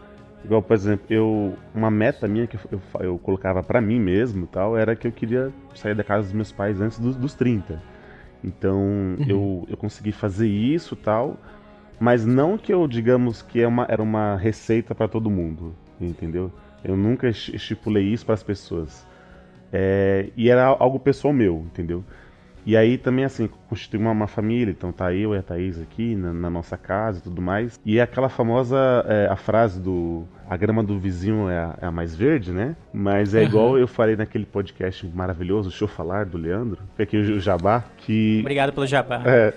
Igual, 0.45 0.61
por 0.61 0.73
exemplo, 0.75 1.05
eu. 1.09 1.57
Uma 1.73 1.89
meta 1.91 2.27
minha 2.27 2.47
que 2.47 2.55
eu, 2.71 2.81
eu, 2.99 3.17
colocava 3.19 3.63
pra 3.63 3.81
mim 3.81 3.99
mesmo 3.99 4.47
tal, 4.47 4.77
era 4.77 4.95
que 4.95 5.07
eu 5.07 5.11
queria 5.11 5.51
sair 5.73 5.95
da 5.95 6.03
casa 6.03 6.23
dos 6.23 6.33
meus 6.33 6.51
pais 6.51 6.79
antes 6.81 6.99
dos, 6.99 7.15
dos 7.15 7.33
30. 7.33 7.79
Então, 8.43 9.19
eu, 9.25 9.65
eu 9.69 9.75
consegui 9.77 10.11
fazer 10.11 10.47
isso 10.47 10.95
tal, 10.95 11.37
mas 11.99 12.25
não 12.25 12.57
que 12.57 12.73
eu, 12.73 12.87
digamos, 12.87 13.41
que 13.41 13.61
é 13.61 13.67
uma, 13.67 13.87
era 13.89 14.03
uma 14.03 14.35
receita 14.37 14.93
pra 14.93 15.07
todo 15.07 15.29
mundo, 15.29 15.75
entendeu? 15.99 16.51
Eu 16.83 16.95
nunca 16.95 17.27
esti- 17.29 17.55
estipulei 17.55 18.05
isso 18.05 18.25
pras 18.25 18.43
pessoas. 18.43 19.05
É, 19.73 20.29
e 20.37 20.49
era 20.49 20.65
algo 20.65 20.99
pessoal 20.99 21.33
meu, 21.33 21.63
entendeu? 21.65 22.03
E 22.65 22.75
aí 22.75 22.97
também, 22.97 23.23
assim, 23.25 23.47
constitui 23.69 23.99
uma, 23.99 24.11
uma 24.11 24.27
família, 24.27 24.71
então 24.71 24.91
tá 24.91 25.13
eu 25.13 25.35
e 25.35 25.37
a 25.37 25.41
Thaís 25.43 25.79
aqui 25.79 26.15
na, 26.15 26.33
na 26.33 26.49
nossa 26.49 26.75
casa 26.77 27.19
e 27.19 27.21
tudo 27.21 27.41
mais. 27.41 27.79
E 27.85 27.99
é 27.99 28.01
aquela 28.01 28.27
famosa, 28.27 28.77
é, 29.07 29.27
a 29.29 29.35
frase 29.35 29.79
do 29.79 30.23
a 30.49 30.55
grama 30.57 30.83
do 30.83 30.97
vizinho 30.99 31.49
é 31.49 31.57
a, 31.57 31.77
é 31.81 31.85
a 31.87 31.91
mais 31.91 32.15
verde, 32.15 32.51
né? 32.51 32.75
Mas 32.93 33.33
é 33.35 33.43
igual 33.43 33.77
eu 33.77 33.87
falei 33.87 34.15
naquele 34.15 34.45
podcast 34.45 35.05
maravilhoso, 35.13 35.71
Show 35.71 35.87
Falar, 35.87 36.25
do 36.25 36.37
Leandro, 36.37 36.79
aqui 36.99 37.17
o 37.17 37.39
Jabá, 37.39 37.83
que... 37.97 38.39
Obrigado 38.41 38.71
pelo 38.73 38.85
jabá. 38.87 39.21
É, 39.25 39.53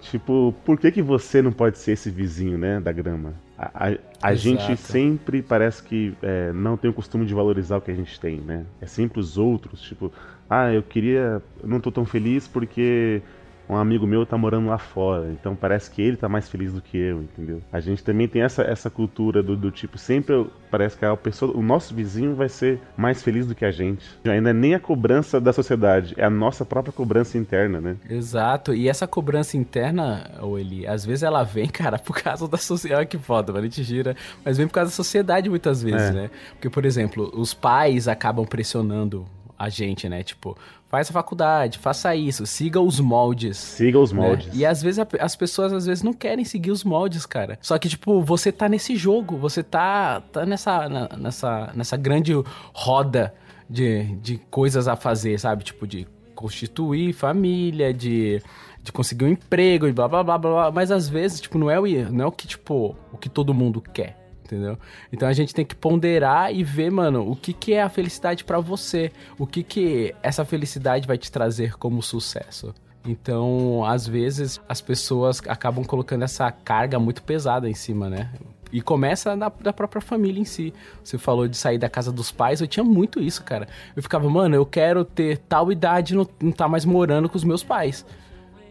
tipo, 0.00 0.54
por 0.64 0.78
que 0.78 0.90
que 0.90 1.02
você 1.02 1.40
não 1.42 1.52
pode 1.52 1.78
ser 1.78 1.92
esse 1.92 2.10
vizinho, 2.10 2.58
né, 2.58 2.80
da 2.80 2.90
grama? 2.92 3.34
A, 3.56 3.88
a- 3.90 3.98
a 4.20 4.34
gente 4.34 4.76
sempre 4.76 5.42
parece 5.42 5.82
que 5.82 6.14
é, 6.22 6.52
não 6.52 6.76
tem 6.76 6.90
o 6.90 6.94
costume 6.94 7.24
de 7.24 7.34
valorizar 7.34 7.76
o 7.76 7.80
que 7.80 7.90
a 7.90 7.94
gente 7.94 8.18
tem, 8.20 8.40
né? 8.40 8.64
É 8.80 8.86
sempre 8.86 9.20
os 9.20 9.38
outros, 9.38 9.80
tipo, 9.82 10.12
ah, 10.52 10.72
eu 10.72 10.82
queria, 10.82 11.40
não 11.64 11.80
tô 11.80 11.90
tão 11.90 12.04
feliz 12.04 12.46
porque 12.46 13.22
um 13.68 13.76
amigo 13.76 14.06
meu 14.06 14.26
tá 14.26 14.36
morando 14.36 14.68
lá 14.68 14.76
fora, 14.76 15.30
então 15.32 15.56
parece 15.56 15.90
que 15.90 16.02
ele 16.02 16.16
tá 16.16 16.28
mais 16.28 16.48
feliz 16.48 16.74
do 16.74 16.82
que 16.82 16.98
eu, 16.98 17.22
entendeu? 17.22 17.62
A 17.72 17.80
gente 17.80 18.04
também 18.04 18.28
tem 18.28 18.42
essa, 18.42 18.62
essa 18.62 18.90
cultura 18.90 19.42
do, 19.42 19.56
do 19.56 19.70
tipo, 19.70 19.96
sempre 19.96 20.46
parece 20.70 20.96
que 20.98 21.04
a 21.06 21.16
pessoa, 21.16 21.56
o 21.56 21.62
nosso 21.62 21.94
vizinho 21.94 22.34
vai 22.34 22.48
ser 22.50 22.78
mais 22.96 23.22
feliz 23.22 23.46
do 23.46 23.54
que 23.54 23.64
a 23.64 23.70
gente. 23.70 24.04
Ainda 24.26 24.50
é 24.50 24.52
nem 24.52 24.74
a 24.74 24.80
cobrança 24.80 25.40
da 25.40 25.52
sociedade, 25.52 26.12
é 26.18 26.24
a 26.24 26.28
nossa 26.30 26.64
própria 26.66 26.92
cobrança 26.92 27.38
interna, 27.38 27.80
né? 27.80 27.96
Exato, 28.10 28.74
e 28.74 28.88
essa 28.88 29.06
cobrança 29.06 29.56
interna, 29.56 30.30
ô 30.42 30.58
Eli, 30.58 30.86
às 30.86 31.06
vezes 31.06 31.22
ela 31.22 31.42
vem, 31.42 31.68
cara, 31.70 31.98
por 31.98 32.16
causa 32.20 32.46
da 32.46 32.58
sociedade. 32.58 32.98
Olha 32.98 33.06
que 33.06 33.16
foda, 33.18 33.52
mano, 33.52 33.64
a 33.64 33.68
gente 33.68 33.82
gira, 33.82 34.14
mas 34.44 34.58
vem 34.58 34.66
por 34.66 34.74
causa 34.74 34.90
da 34.90 34.94
sociedade 34.96 35.48
muitas 35.48 35.82
vezes, 35.82 36.10
É. 36.10 36.12
né? 36.12 36.30
Porque, 36.52 36.68
por 36.68 36.84
exemplo, 36.84 37.30
os 37.34 37.54
pais 37.54 38.06
acabam 38.06 38.44
pressionando 38.44 39.24
a 39.64 39.68
gente, 39.68 40.08
né? 40.08 40.22
Tipo, 40.22 40.56
faz 40.88 41.08
a 41.08 41.12
faculdade, 41.12 41.78
faça 41.78 42.14
isso, 42.16 42.44
siga 42.46 42.80
os 42.80 42.98
moldes. 42.98 43.56
Siga 43.56 43.98
os 43.98 44.10
né? 44.12 44.20
moldes. 44.20 44.48
E 44.52 44.66
às 44.66 44.82
vezes 44.82 44.98
a- 44.98 45.06
as 45.20 45.36
pessoas 45.36 45.72
às 45.72 45.86
vezes 45.86 46.02
não 46.02 46.12
querem 46.12 46.44
seguir 46.44 46.70
os 46.70 46.82
moldes, 46.84 47.24
cara. 47.26 47.58
Só 47.62 47.78
que 47.78 47.88
tipo, 47.88 48.20
você 48.22 48.50
tá 48.50 48.68
nesse 48.68 48.96
jogo, 48.96 49.36
você 49.36 49.62
tá 49.62 50.20
tá 50.20 50.44
nessa 50.44 50.88
na- 50.88 51.08
nessa 51.16 51.70
nessa 51.74 51.96
grande 51.96 52.32
roda 52.74 53.32
de, 53.70 54.04
de 54.16 54.38
coisas 54.50 54.88
a 54.88 54.96
fazer, 54.96 55.38
sabe? 55.38 55.64
Tipo 55.64 55.86
de 55.86 56.06
constituir 56.34 57.12
família, 57.12 57.92
de 57.94 58.42
de 58.82 58.90
conseguir 58.90 59.24
um 59.26 59.28
emprego 59.28 59.86
e 59.86 59.92
blá 59.92 60.08
blá 60.08 60.24
blá 60.24 60.36
blá, 60.36 60.50
blá. 60.50 60.72
mas 60.72 60.90
às 60.90 61.08
vezes 61.08 61.40
tipo 61.40 61.56
não 61.56 61.70
é 61.70 61.78
o 61.78 61.84
não 62.10 62.24
é 62.24 62.26
o 62.26 62.32
que 62.32 62.48
tipo 62.48 62.96
o 63.12 63.16
que 63.16 63.28
todo 63.28 63.54
mundo 63.54 63.80
quer. 63.80 64.18
Entendeu? 64.52 64.78
Então 65.10 65.26
a 65.26 65.32
gente 65.32 65.54
tem 65.54 65.64
que 65.64 65.74
ponderar 65.74 66.54
e 66.54 66.62
ver, 66.62 66.90
mano, 66.90 67.26
o 67.30 67.34
que, 67.34 67.54
que 67.54 67.72
é 67.72 67.80
a 67.80 67.88
felicidade 67.88 68.44
pra 68.44 68.60
você. 68.60 69.10
O 69.38 69.46
que, 69.46 69.62
que 69.62 70.14
essa 70.22 70.44
felicidade 70.44 71.06
vai 71.06 71.16
te 71.16 71.32
trazer 71.32 71.78
como 71.78 72.02
sucesso. 72.02 72.74
Então, 73.02 73.82
às 73.82 74.06
vezes, 74.06 74.60
as 74.68 74.82
pessoas 74.82 75.40
acabam 75.48 75.82
colocando 75.84 76.22
essa 76.22 76.52
carga 76.52 76.98
muito 76.98 77.22
pesada 77.22 77.68
em 77.68 77.74
cima, 77.74 78.10
né? 78.10 78.30
E 78.70 78.82
começa 78.82 79.34
da, 79.34 79.48
da 79.48 79.72
própria 79.72 80.02
família 80.02 80.40
em 80.40 80.44
si. 80.44 80.72
Você 81.02 81.16
falou 81.16 81.48
de 81.48 81.56
sair 81.56 81.78
da 81.78 81.88
casa 81.88 82.12
dos 82.12 82.30
pais, 82.30 82.60
eu 82.60 82.66
tinha 82.66 82.84
muito 82.84 83.20
isso, 83.20 83.42
cara. 83.42 83.66
Eu 83.96 84.02
ficava, 84.02 84.28
mano, 84.28 84.54
eu 84.54 84.66
quero 84.66 85.02
ter 85.02 85.38
tal 85.38 85.72
idade 85.72 86.12
e 86.12 86.16
não, 86.16 86.28
não 86.40 86.52
tá 86.52 86.68
mais 86.68 86.84
morando 86.84 87.26
com 87.26 87.36
os 87.36 87.44
meus 87.44 87.64
pais. 87.64 88.04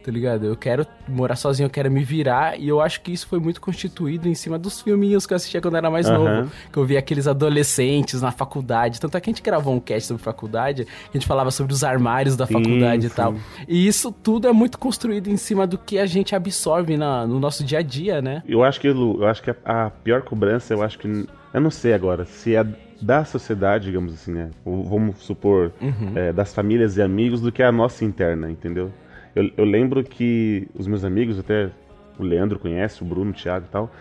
Tá 0.03 0.11
ligado? 0.11 0.45
Eu 0.45 0.55
quero 0.55 0.85
morar 1.07 1.35
sozinho, 1.35 1.67
eu 1.67 1.69
quero 1.69 1.91
me 1.91 2.03
virar. 2.03 2.59
E 2.59 2.67
eu 2.67 2.81
acho 2.81 3.01
que 3.01 3.11
isso 3.11 3.27
foi 3.27 3.39
muito 3.39 3.61
constituído 3.61 4.27
em 4.27 4.33
cima 4.33 4.57
dos 4.57 4.81
filminhos 4.81 5.27
que 5.27 5.33
eu 5.33 5.35
assistia 5.35 5.61
quando 5.61 5.75
eu 5.75 5.77
era 5.79 5.91
mais 5.91 6.07
Aham. 6.09 6.17
novo. 6.41 6.51
Que 6.71 6.77
eu 6.79 6.85
via 6.85 6.99
aqueles 6.99 7.27
adolescentes 7.27 8.21
na 8.21 8.31
faculdade. 8.31 8.99
Tanto 8.99 9.15
é 9.17 9.21
que 9.21 9.29
a 9.29 9.31
gente 9.33 9.43
gravou 9.43 9.73
um 9.75 9.79
cast 9.79 10.07
sobre 10.07 10.23
faculdade, 10.23 10.87
a 11.09 11.13
gente 11.17 11.27
falava 11.27 11.51
sobre 11.51 11.73
os 11.73 11.83
armários 11.83 12.35
da 12.35 12.47
Sim, 12.47 12.53
faculdade 12.53 13.05
e 13.05 13.09
sim. 13.09 13.15
tal. 13.15 13.35
E 13.67 13.87
isso 13.87 14.11
tudo 14.11 14.47
é 14.47 14.51
muito 14.53 14.79
construído 14.79 15.27
em 15.29 15.37
cima 15.37 15.67
do 15.67 15.77
que 15.77 15.99
a 15.99 16.05
gente 16.05 16.35
absorve 16.35 16.97
na- 16.97 17.27
no 17.27 17.39
nosso 17.39 17.63
dia 17.63 17.79
a 17.79 17.81
dia, 17.81 18.21
né? 18.21 18.41
Eu 18.47 18.63
acho 18.63 18.79
que, 18.79 18.89
Lu, 18.89 19.21
eu 19.21 19.27
acho 19.27 19.41
que 19.43 19.51
a, 19.51 19.55
a 19.63 19.89
pior 19.89 20.21
cobrança, 20.23 20.73
eu 20.73 20.81
acho 20.81 20.97
que. 20.97 21.07
Eu 21.53 21.59
não 21.61 21.69
sei 21.69 21.93
agora, 21.93 22.25
se 22.25 22.55
é 22.55 22.65
da 23.01 23.25
sociedade, 23.25 23.85
digamos 23.85 24.13
assim, 24.13 24.31
né? 24.31 24.49
Vamos 24.65 25.17
supor, 25.19 25.71
é, 26.15 26.31
das 26.31 26.53
famílias 26.53 26.97
e 26.97 27.01
amigos, 27.01 27.41
do 27.41 27.51
que 27.51 27.61
a 27.61 27.71
nossa 27.71 28.05
interna, 28.05 28.49
entendeu? 28.49 28.91
Eu, 29.35 29.49
eu 29.57 29.65
lembro 29.65 30.03
que 30.03 30.67
os 30.75 30.87
meus 30.87 31.03
amigos, 31.03 31.39
até 31.39 31.69
o 32.17 32.23
Leandro 32.23 32.59
conhece, 32.59 33.01
o 33.01 33.05
Bruno, 33.05 33.31
o 33.31 33.33
Thiago 33.33 33.65
e 33.67 33.71
tal, 33.71 33.91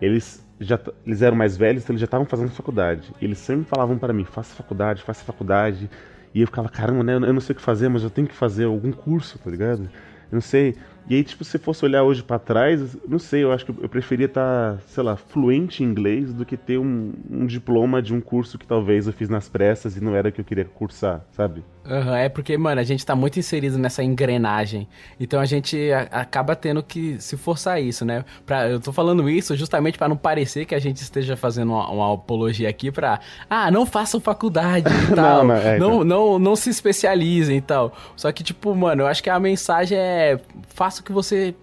eles 0.00 0.46
já 0.60 0.78
eles 1.06 1.22
eram 1.22 1.36
mais 1.36 1.56
velhos, 1.56 1.84
então 1.84 1.94
eles 1.94 2.00
já 2.00 2.06
estavam 2.06 2.26
fazendo 2.26 2.50
faculdade. 2.50 3.12
Eles 3.20 3.38
sempre 3.38 3.64
falavam 3.64 3.98
pra 3.98 4.12
mim, 4.12 4.24
faça 4.24 4.54
faculdade, 4.54 5.02
faça 5.02 5.24
faculdade. 5.24 5.88
E 6.34 6.40
eu 6.40 6.46
ficava, 6.46 6.68
caramba, 6.68 7.02
né? 7.02 7.14
Eu 7.14 7.32
não 7.32 7.40
sei 7.40 7.52
o 7.52 7.56
que 7.56 7.62
fazer, 7.62 7.88
mas 7.88 8.02
eu 8.02 8.10
tenho 8.10 8.26
que 8.26 8.34
fazer 8.34 8.64
algum 8.64 8.92
curso, 8.92 9.38
tá 9.38 9.50
ligado? 9.50 9.82
Eu 9.82 10.34
não 10.34 10.40
sei. 10.40 10.76
E 11.08 11.14
aí, 11.14 11.24
tipo, 11.24 11.42
se 11.44 11.58
fosse 11.58 11.84
olhar 11.84 12.02
hoje 12.02 12.22
pra 12.22 12.38
trás, 12.38 12.96
não 13.08 13.18
sei, 13.18 13.42
eu 13.44 13.50
acho 13.52 13.64
que 13.64 13.70
eu 13.70 13.88
preferia 13.88 14.26
estar, 14.26 14.78
sei 14.88 15.02
lá, 15.02 15.16
fluente 15.16 15.82
em 15.82 15.86
inglês 15.86 16.32
do 16.34 16.44
que 16.44 16.56
ter 16.56 16.78
um, 16.78 17.12
um 17.30 17.46
diploma 17.46 18.02
de 18.02 18.12
um 18.14 18.20
curso 18.20 18.58
que 18.58 18.66
talvez 18.66 19.06
eu 19.06 19.12
fiz 19.12 19.28
nas 19.28 19.48
pressas 19.48 19.96
e 19.96 20.00
não 20.02 20.14
era 20.14 20.28
o 20.28 20.32
que 20.32 20.40
eu 20.40 20.44
queria 20.44 20.64
cursar, 20.66 21.22
sabe? 21.32 21.64
Aham, 21.90 22.16
é 22.18 22.28
porque, 22.28 22.58
mano, 22.58 22.78
a 22.78 22.84
gente 22.84 23.06
tá 23.06 23.16
muito 23.16 23.38
inserido 23.38 23.78
nessa 23.78 24.02
engrenagem. 24.04 24.86
Então 25.18 25.40
a 25.40 25.46
gente 25.46 25.90
a- 25.90 26.20
acaba 26.20 26.54
tendo 26.54 26.82
que 26.82 27.18
se 27.18 27.34
forçar 27.34 27.80
isso, 27.82 28.04
né? 28.04 28.26
Pra, 28.44 28.68
eu 28.68 28.78
tô 28.78 28.92
falando 28.92 29.26
isso 29.30 29.56
justamente 29.56 29.96
pra 29.96 30.06
não 30.06 30.16
parecer 30.16 30.66
que 30.66 30.74
a 30.74 30.78
gente 30.78 30.98
esteja 30.98 31.34
fazendo 31.34 31.70
uma, 31.72 31.88
uma 31.90 32.14
apologia 32.14 32.68
aqui 32.68 32.90
pra. 32.92 33.20
Ah, 33.48 33.70
não 33.70 33.86
façam 33.86 34.20
faculdade 34.20 34.86
e 35.10 35.14
tal. 35.14 35.44
não, 35.46 35.54
é, 35.54 35.78
não, 35.78 35.94
então. 35.94 36.04
não, 36.04 36.38
não 36.38 36.54
se 36.56 36.68
especializem 36.68 37.56
e 37.56 37.62
tal. 37.62 37.96
Só 38.14 38.30
que, 38.32 38.44
tipo, 38.44 38.74
mano, 38.74 39.04
eu 39.04 39.06
acho 39.06 39.22
que 39.22 39.30
a 39.30 39.40
mensagem 39.40 39.96
é. 39.96 40.38
Faça 40.68 40.97
o 41.00 41.04
que 41.04 41.12
você 41.12 41.54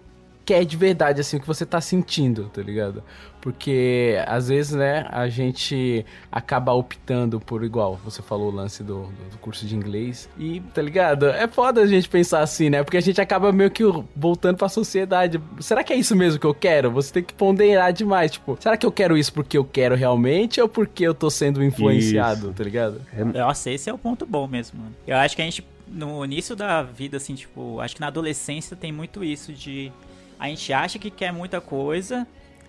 quer 0.44 0.64
de 0.64 0.76
verdade, 0.76 1.20
assim, 1.20 1.38
o 1.38 1.40
que 1.40 1.46
você 1.46 1.66
tá 1.66 1.80
sentindo, 1.80 2.44
tá 2.54 2.62
ligado? 2.62 3.02
Porque 3.40 4.16
às 4.26 4.48
vezes, 4.48 4.72
né, 4.72 5.06
a 5.10 5.28
gente 5.28 6.04
acaba 6.30 6.72
optando 6.72 7.40
por 7.40 7.64
igual. 7.64 7.98
Você 8.04 8.22
falou 8.22 8.48
o 8.52 8.54
lance 8.54 8.82
do, 8.82 9.02
do- 9.06 9.30
do 9.32 9.38
curso 9.38 9.66
de 9.66 9.74
inglês. 9.76 10.28
E, 10.38 10.60
tá 10.72 10.82
ligado? 10.82 11.26
É 11.26 11.46
foda 11.48 11.80
a 11.80 11.86
gente 11.86 12.08
pensar 12.08 12.40
assim, 12.40 12.70
né? 12.70 12.82
Porque 12.84 12.96
a 12.96 13.00
gente 13.00 13.20
acaba 13.20 13.52
meio 13.52 13.70
que 13.70 13.82
voltando 14.14 14.56
pra 14.56 14.68
sociedade. 14.68 15.40
Será 15.60 15.82
que 15.84 15.92
é 15.92 15.96
isso 15.96 16.14
mesmo 16.16 16.38
que 16.40 16.46
eu 16.46 16.54
quero? 16.54 16.90
Você 16.92 17.12
tem 17.12 17.22
que 17.24 17.34
ponderar 17.34 17.92
demais. 17.92 18.30
Tipo, 18.32 18.56
será 18.60 18.76
que 18.76 18.86
eu 18.86 18.92
quero 18.92 19.16
isso 19.16 19.32
porque 19.32 19.58
eu 19.58 19.64
quero 19.64 19.94
realmente 19.96 20.60
ou 20.60 20.68
porque 20.68 21.04
eu 21.04 21.14
tô 21.14 21.28
sendo 21.30 21.62
influenciado, 21.62 22.46
Isso. 22.46 22.52
tá 22.54 22.64
ligado? 22.64 23.00
Nossa, 23.34 23.70
esse 23.70 23.88
é 23.90 23.92
o 23.92 23.98
ponto 23.98 24.24
bom 24.26 24.46
mesmo, 24.46 24.78
mano. 24.80 24.94
Eu 25.06 25.16
acho 25.16 25.34
que 25.36 25.42
a 25.42 25.44
gente, 25.44 25.64
no 25.86 26.24
início 26.24 26.56
da 26.56 26.82
vida, 26.82 27.16
assim, 27.16 27.34
tipo, 27.34 27.80
acho 27.80 27.94
que 27.94 28.00
na 28.00 28.08
adolescência 28.08 28.76
tem 28.76 28.92
muito 28.92 29.22
isso 29.22 29.52
de. 29.52 29.92
A 30.38 30.48
gente 30.48 30.72
acha 30.72 30.98
que 30.98 31.10
quer 31.10 31.32
muita 31.32 31.60
coisa, 31.60 32.26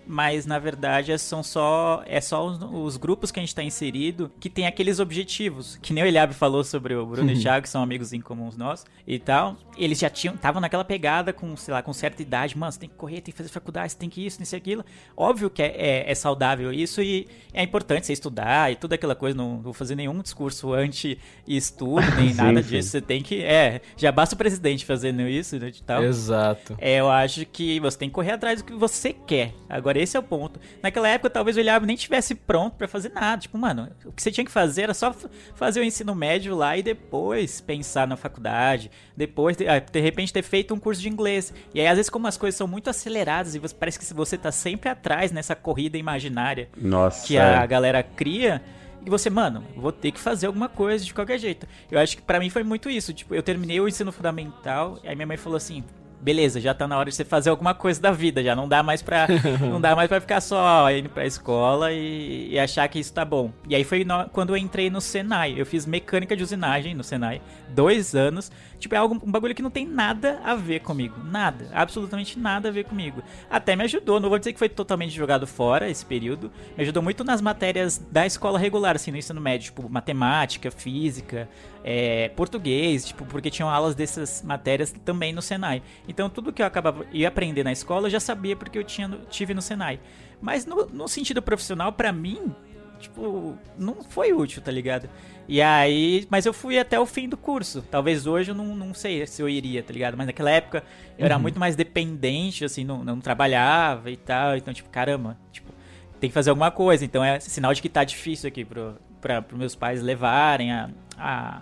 mas 0.07 0.45
na 0.45 0.57
verdade 0.59 1.11
é- 1.11 1.17
são 1.17 1.43
só 1.43 2.01
é 2.05 2.21
só 2.21 2.45
os, 2.45 2.59
os 2.61 2.97
grupos 2.97 3.31
que 3.31 3.39
a 3.39 3.43
gente 3.43 3.53
tá 3.53 3.63
inserido 3.63 4.31
que 4.39 4.49
tem 4.49 4.65
aqueles 4.65 4.99
objetivos. 4.99 5.77
Que 5.81 5.93
nem 5.93 6.03
o 6.03 6.07
Eliabe 6.07 6.33
falou 6.33 6.63
sobre 6.63 6.95
o 6.95 7.05
Bruno 7.05 7.31
e 7.31 7.35
o 7.35 7.39
Thiago, 7.41 7.63
que 7.63 7.69
são 7.69 7.81
amigos 7.83 8.13
em 8.13 8.21
comuns 8.21 8.55
nossos 8.55 8.85
e 9.05 9.19
tal. 9.19 9.57
Eles 9.77 9.99
já 9.99 10.09
tinham, 10.09 10.35
estavam 10.35 10.61
naquela 10.61 10.83
pegada 10.83 11.31
com, 11.33 11.55
sei 11.55 11.73
lá, 11.73 11.81
com 11.81 11.93
certa 11.93 12.21
idade, 12.21 12.57
mano, 12.57 12.71
você 12.71 12.79
tem 12.79 12.89
que 12.89 12.95
correr, 12.95 13.21
tem 13.21 13.31
que 13.31 13.37
fazer 13.37 13.49
faculdade, 13.49 13.91
você 13.91 13.97
tem 13.97 14.09
que 14.09 14.25
isso, 14.25 14.41
isso 14.41 14.55
e 14.55 14.57
aquilo. 14.57 14.83
Óbvio 15.15 15.49
que 15.49 15.61
é, 15.61 15.67
é, 15.77 16.11
é 16.11 16.15
saudável 16.15 16.71
isso 16.73 17.01
e 17.01 17.27
é 17.53 17.61
importante 17.63 18.05
você 18.05 18.13
estudar 18.13 18.71
e 18.71 18.75
toda 18.75 18.95
aquela 18.95 19.15
coisa, 19.15 19.37
não 19.37 19.59
vou 19.61 19.73
fazer 19.73 19.95
nenhum 19.95 20.21
discurso 20.21 20.73
anti-estudo, 20.73 22.01
nem 22.17 22.29
Sim, 22.33 22.35
nada 22.35 22.63
sim. 22.63 22.69
disso. 22.69 22.89
Você 22.89 23.01
tem 23.01 23.21
que, 23.21 23.43
é, 23.43 23.81
já 23.95 24.11
basta 24.11 24.35
o 24.35 24.37
presidente 24.37 24.85
fazendo 24.85 25.21
isso 25.21 25.57
né, 25.59 25.69
e 25.69 25.83
tal. 25.83 26.03
Exato. 26.03 26.75
É, 26.79 26.95
eu 26.99 27.09
acho 27.09 27.45
que 27.45 27.79
você 27.79 27.97
tem 27.97 28.09
que 28.09 28.15
correr 28.15 28.31
atrás 28.31 28.61
do 28.61 28.65
que 28.65 28.73
você 28.73 29.13
quer. 29.13 29.53
Agora, 29.69 29.96
esse 30.01 30.15
é 30.15 30.19
o 30.19 30.23
ponto. 30.23 30.59
Naquela 30.81 31.07
época, 31.07 31.29
talvez 31.29 31.57
o 31.57 31.59
Eliab 31.59 31.85
nem 31.85 31.95
tivesse 31.95 32.35
pronto 32.35 32.75
pra 32.75 32.87
fazer 32.87 33.09
nada. 33.09 33.41
Tipo, 33.41 33.57
mano, 33.57 33.89
o 34.05 34.11
que 34.11 34.21
você 34.21 34.31
tinha 34.31 34.45
que 34.45 34.51
fazer 34.51 34.83
era 34.83 34.93
só 34.93 35.13
fazer 35.55 35.79
o 35.79 35.83
ensino 35.83 36.13
médio 36.15 36.55
lá 36.55 36.77
e 36.77 36.83
depois 36.83 37.61
pensar 37.61 38.07
na 38.07 38.15
faculdade. 38.15 38.91
Depois, 39.15 39.57
de, 39.57 39.67
ah, 39.67 39.79
de 39.79 39.99
repente, 39.99 40.31
ter 40.33 40.43
feito 40.43 40.73
um 40.73 40.79
curso 40.79 41.01
de 41.01 41.09
inglês. 41.09 41.53
E 41.73 41.79
aí, 41.79 41.87
às 41.87 41.95
vezes, 41.95 42.09
como 42.09 42.27
as 42.27 42.37
coisas 42.37 42.57
são 42.57 42.67
muito 42.67 42.89
aceleradas 42.89 43.55
e 43.55 43.59
você, 43.59 43.75
parece 43.75 43.99
que 43.99 44.13
você 44.13 44.37
tá 44.37 44.51
sempre 44.51 44.89
atrás 44.89 45.31
nessa 45.31 45.55
corrida 45.55 45.97
imaginária 45.97 46.69
Nossa. 46.75 47.25
que 47.25 47.37
é. 47.37 47.41
a 47.41 47.65
galera 47.65 48.03
cria. 48.03 48.61
E 49.05 49.09
você, 49.09 49.29
mano, 49.29 49.63
vou 49.75 49.91
ter 49.91 50.11
que 50.11 50.19
fazer 50.19 50.47
alguma 50.47 50.67
coisa 50.67 51.05
de 51.05 51.13
qualquer 51.13 51.39
jeito. 51.39 51.65
Eu 51.89 51.99
acho 51.99 52.17
que 52.17 52.21
pra 52.21 52.39
mim 52.39 52.49
foi 52.49 52.63
muito 52.63 52.89
isso. 52.89 53.13
Tipo, 53.13 53.33
eu 53.33 53.41
terminei 53.41 53.79
o 53.79 53.87
ensino 53.87 54.11
fundamental, 54.11 54.99
e 55.03 55.07
aí 55.07 55.15
minha 55.15 55.27
mãe 55.27 55.37
falou 55.37 55.55
assim: 55.55 55.83
beleza, 56.21 56.59
já 56.59 56.73
tá 56.73 56.87
na 56.87 56.97
hora 56.97 57.09
de 57.09 57.15
você 57.15 57.23
fazer 57.25 57.49
alguma 57.49 57.73
coisa 57.73 58.01
da 58.01 58.11
vida, 58.11 58.43
já 58.43 58.55
não 58.55 58.67
dá 58.67 58.81
mais 58.83 59.01
pra. 59.01 59.27
não 59.61 59.79
dá 59.79 59.95
mais 59.95 60.07
pra 60.07 60.19
ficar 60.21 60.41
só 60.41 60.89
indo 60.91 61.09
pra 61.09 61.25
escola 61.25 61.91
e, 61.91 62.49
e 62.51 62.59
achar 62.59 62.87
que 62.87 62.99
isso 62.99 63.13
tá 63.13 63.23
bom. 63.23 63.51
E 63.67 63.75
aí 63.75 63.83
foi 63.83 64.03
no- 64.03 64.27
quando 64.29 64.49
eu 64.49 64.57
entrei 64.57 64.89
no 64.89 64.99
Senai. 65.01 65.53
Eu 65.57 65.65
fiz 65.65 65.85
mecânica 65.85 66.35
de 66.35 66.43
usinagem 66.43 66.93
no 66.95 67.03
Senai, 67.03 67.41
dois 67.69 68.15
anos. 68.15 68.51
Tipo, 68.79 68.95
é 68.95 68.97
algo, 68.97 69.15
um 69.15 69.31
bagulho 69.31 69.55
que 69.55 69.61
não 69.61 69.69
tem 69.69 69.85
nada 69.85 70.39
a 70.43 70.55
ver 70.55 70.81
comigo. 70.81 71.15
Nada. 71.23 71.67
Absolutamente 71.73 72.37
nada 72.37 72.69
a 72.69 72.71
ver 72.71 72.85
comigo. 72.85 73.23
Até 73.49 73.75
me 73.75 73.83
ajudou. 73.83 74.19
Não 74.19 74.29
vou 74.29 74.37
dizer 74.37 74.53
que 74.53 74.59
foi 74.59 74.69
totalmente 74.69 75.13
jogado 75.15 75.47
fora 75.47 75.89
esse 75.89 76.05
período. 76.05 76.51
Me 76.75 76.83
ajudou 76.83 77.01
muito 77.01 77.23
nas 77.23 77.41
matérias 77.41 77.97
da 78.11 78.25
escola 78.25 78.59
regular, 78.59 78.95
assim, 78.95 79.11
no 79.11 79.17
ensino 79.17 79.41
médio. 79.41 79.65
Tipo, 79.65 79.89
matemática, 79.89 80.69
física, 80.69 81.49
é, 81.83 82.29
português. 82.29 83.05
Tipo, 83.05 83.25
porque 83.25 83.49
tinham 83.49 83.69
aulas 83.69 83.95
dessas 83.95 84.43
matérias 84.43 84.93
também 85.03 85.33
no 85.33 85.41
Senai. 85.41 85.81
Então, 86.07 86.29
tudo 86.29 86.53
que 86.53 86.61
eu 86.61 86.65
acabava 86.65 87.05
ia 87.11 87.27
aprender 87.27 87.63
na 87.63 87.71
escola, 87.71 88.07
eu 88.07 88.11
já 88.11 88.19
sabia 88.19 88.55
porque 88.55 88.77
eu 88.77 88.83
tinha, 88.83 89.09
tive 89.29 89.53
no 89.53 89.61
Senai. 89.61 89.99
Mas 90.39 90.65
no, 90.65 90.85
no 90.85 91.07
sentido 91.07 91.41
profissional, 91.41 91.91
pra 91.91 92.11
mim, 92.11 92.53
tipo, 92.99 93.57
não 93.77 94.03
foi 94.03 94.33
útil, 94.33 94.61
tá 94.61 94.71
ligado? 94.71 95.09
E 95.47 95.61
aí, 95.61 96.27
mas 96.29 96.45
eu 96.45 96.53
fui 96.53 96.77
até 96.77 96.99
o 96.99 97.05
fim 97.05 97.29
do 97.29 97.37
curso. 97.37 97.81
Talvez 97.89 98.27
hoje 98.27 98.51
eu 98.51 98.55
não, 98.55 98.75
não 98.75 98.93
sei 98.93 99.25
se 99.25 99.41
eu 99.41 99.47
iria, 99.47 99.81
tá 99.81 99.93
ligado? 99.93 100.17
Mas 100.17 100.27
naquela 100.27 100.51
época 100.51 100.83
eu 101.17 101.25
era 101.25 101.39
muito 101.39 101.59
mais 101.59 101.75
dependente, 101.75 102.65
assim, 102.65 102.83
não, 102.83 103.03
não 103.03 103.19
trabalhava 103.19 104.11
e 104.11 104.17
tal. 104.17 104.57
Então, 104.57 104.73
tipo, 104.73 104.89
caramba, 104.89 105.37
tipo, 105.51 105.71
tem 106.19 106.29
que 106.29 106.33
fazer 106.33 106.49
alguma 106.49 106.69
coisa. 106.69 107.05
Então 107.05 107.23
é 107.23 107.39
sinal 107.39 107.73
de 107.73 107.81
que 107.81 107.87
tá 107.87 108.03
difícil 108.03 108.47
aqui 108.49 108.65
pro, 108.65 108.97
pra, 109.21 109.41
pros 109.41 109.57
meus 109.57 109.75
pais 109.75 110.01
levarem 110.01 110.73
a, 110.73 110.89
a, 111.17 111.61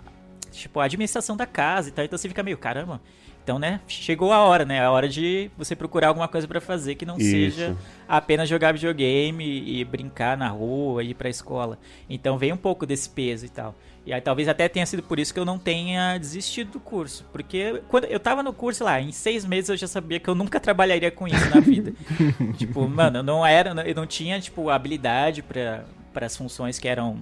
tipo, 0.50 0.80
a 0.80 0.84
administração 0.84 1.36
da 1.36 1.46
casa 1.46 1.88
e 1.88 1.92
tal. 1.92 2.04
Então 2.04 2.18
você 2.18 2.28
fica 2.28 2.42
meio, 2.42 2.58
caramba. 2.58 3.00
Então, 3.46 3.60
né, 3.60 3.78
chegou 3.86 4.32
a 4.32 4.40
hora, 4.40 4.64
né? 4.64 4.84
A 4.84 4.90
hora 4.90 5.08
de 5.08 5.48
você 5.56 5.76
procurar 5.76 6.08
alguma 6.08 6.26
coisa 6.26 6.48
pra 6.48 6.60
fazer 6.60 6.96
que 6.96 7.06
não 7.06 7.16
Isso. 7.16 7.30
seja 7.30 7.76
apenas 8.08 8.48
jogar 8.48 8.72
videogame 8.72 9.44
e 9.44 9.84
brincar 9.84 10.36
na 10.36 10.48
rua, 10.48 11.04
ir 11.04 11.14
pra 11.14 11.28
escola. 11.28 11.78
Então 12.10 12.36
vem 12.36 12.52
um 12.52 12.56
pouco 12.56 12.84
desse 12.84 13.08
peso 13.08 13.46
e 13.46 13.48
tal. 13.48 13.72
E 14.04 14.12
aí 14.12 14.20
talvez 14.20 14.48
até 14.48 14.68
tenha 14.68 14.84
sido 14.84 15.00
por 15.00 15.20
isso 15.20 15.32
que 15.32 15.38
eu 15.38 15.44
não 15.44 15.60
tenha 15.60 16.18
desistido 16.18 16.72
do 16.72 16.80
curso. 16.80 17.24
Porque 17.30 17.80
quando 17.88 18.06
eu 18.06 18.18
tava 18.18 18.42
no 18.42 18.52
curso 18.52 18.82
lá, 18.82 19.00
em 19.00 19.12
seis 19.12 19.44
meses 19.44 19.70
eu 19.70 19.76
já 19.76 19.86
sabia 19.86 20.18
que 20.18 20.26
eu 20.26 20.34
nunca 20.34 20.58
trabalharia 20.58 21.12
com 21.12 21.28
isso 21.28 21.48
na 21.48 21.60
vida. 21.60 21.92
tipo, 22.58 22.88
mano, 22.88 23.18
eu 23.18 23.22
não 23.22 23.46
era, 23.46 23.70
eu 23.88 23.94
não 23.94 24.08
tinha, 24.08 24.40
tipo, 24.40 24.70
habilidade 24.70 25.40
para 25.40 25.84
as 26.16 26.36
funções 26.36 26.80
que 26.80 26.88
eram 26.88 27.20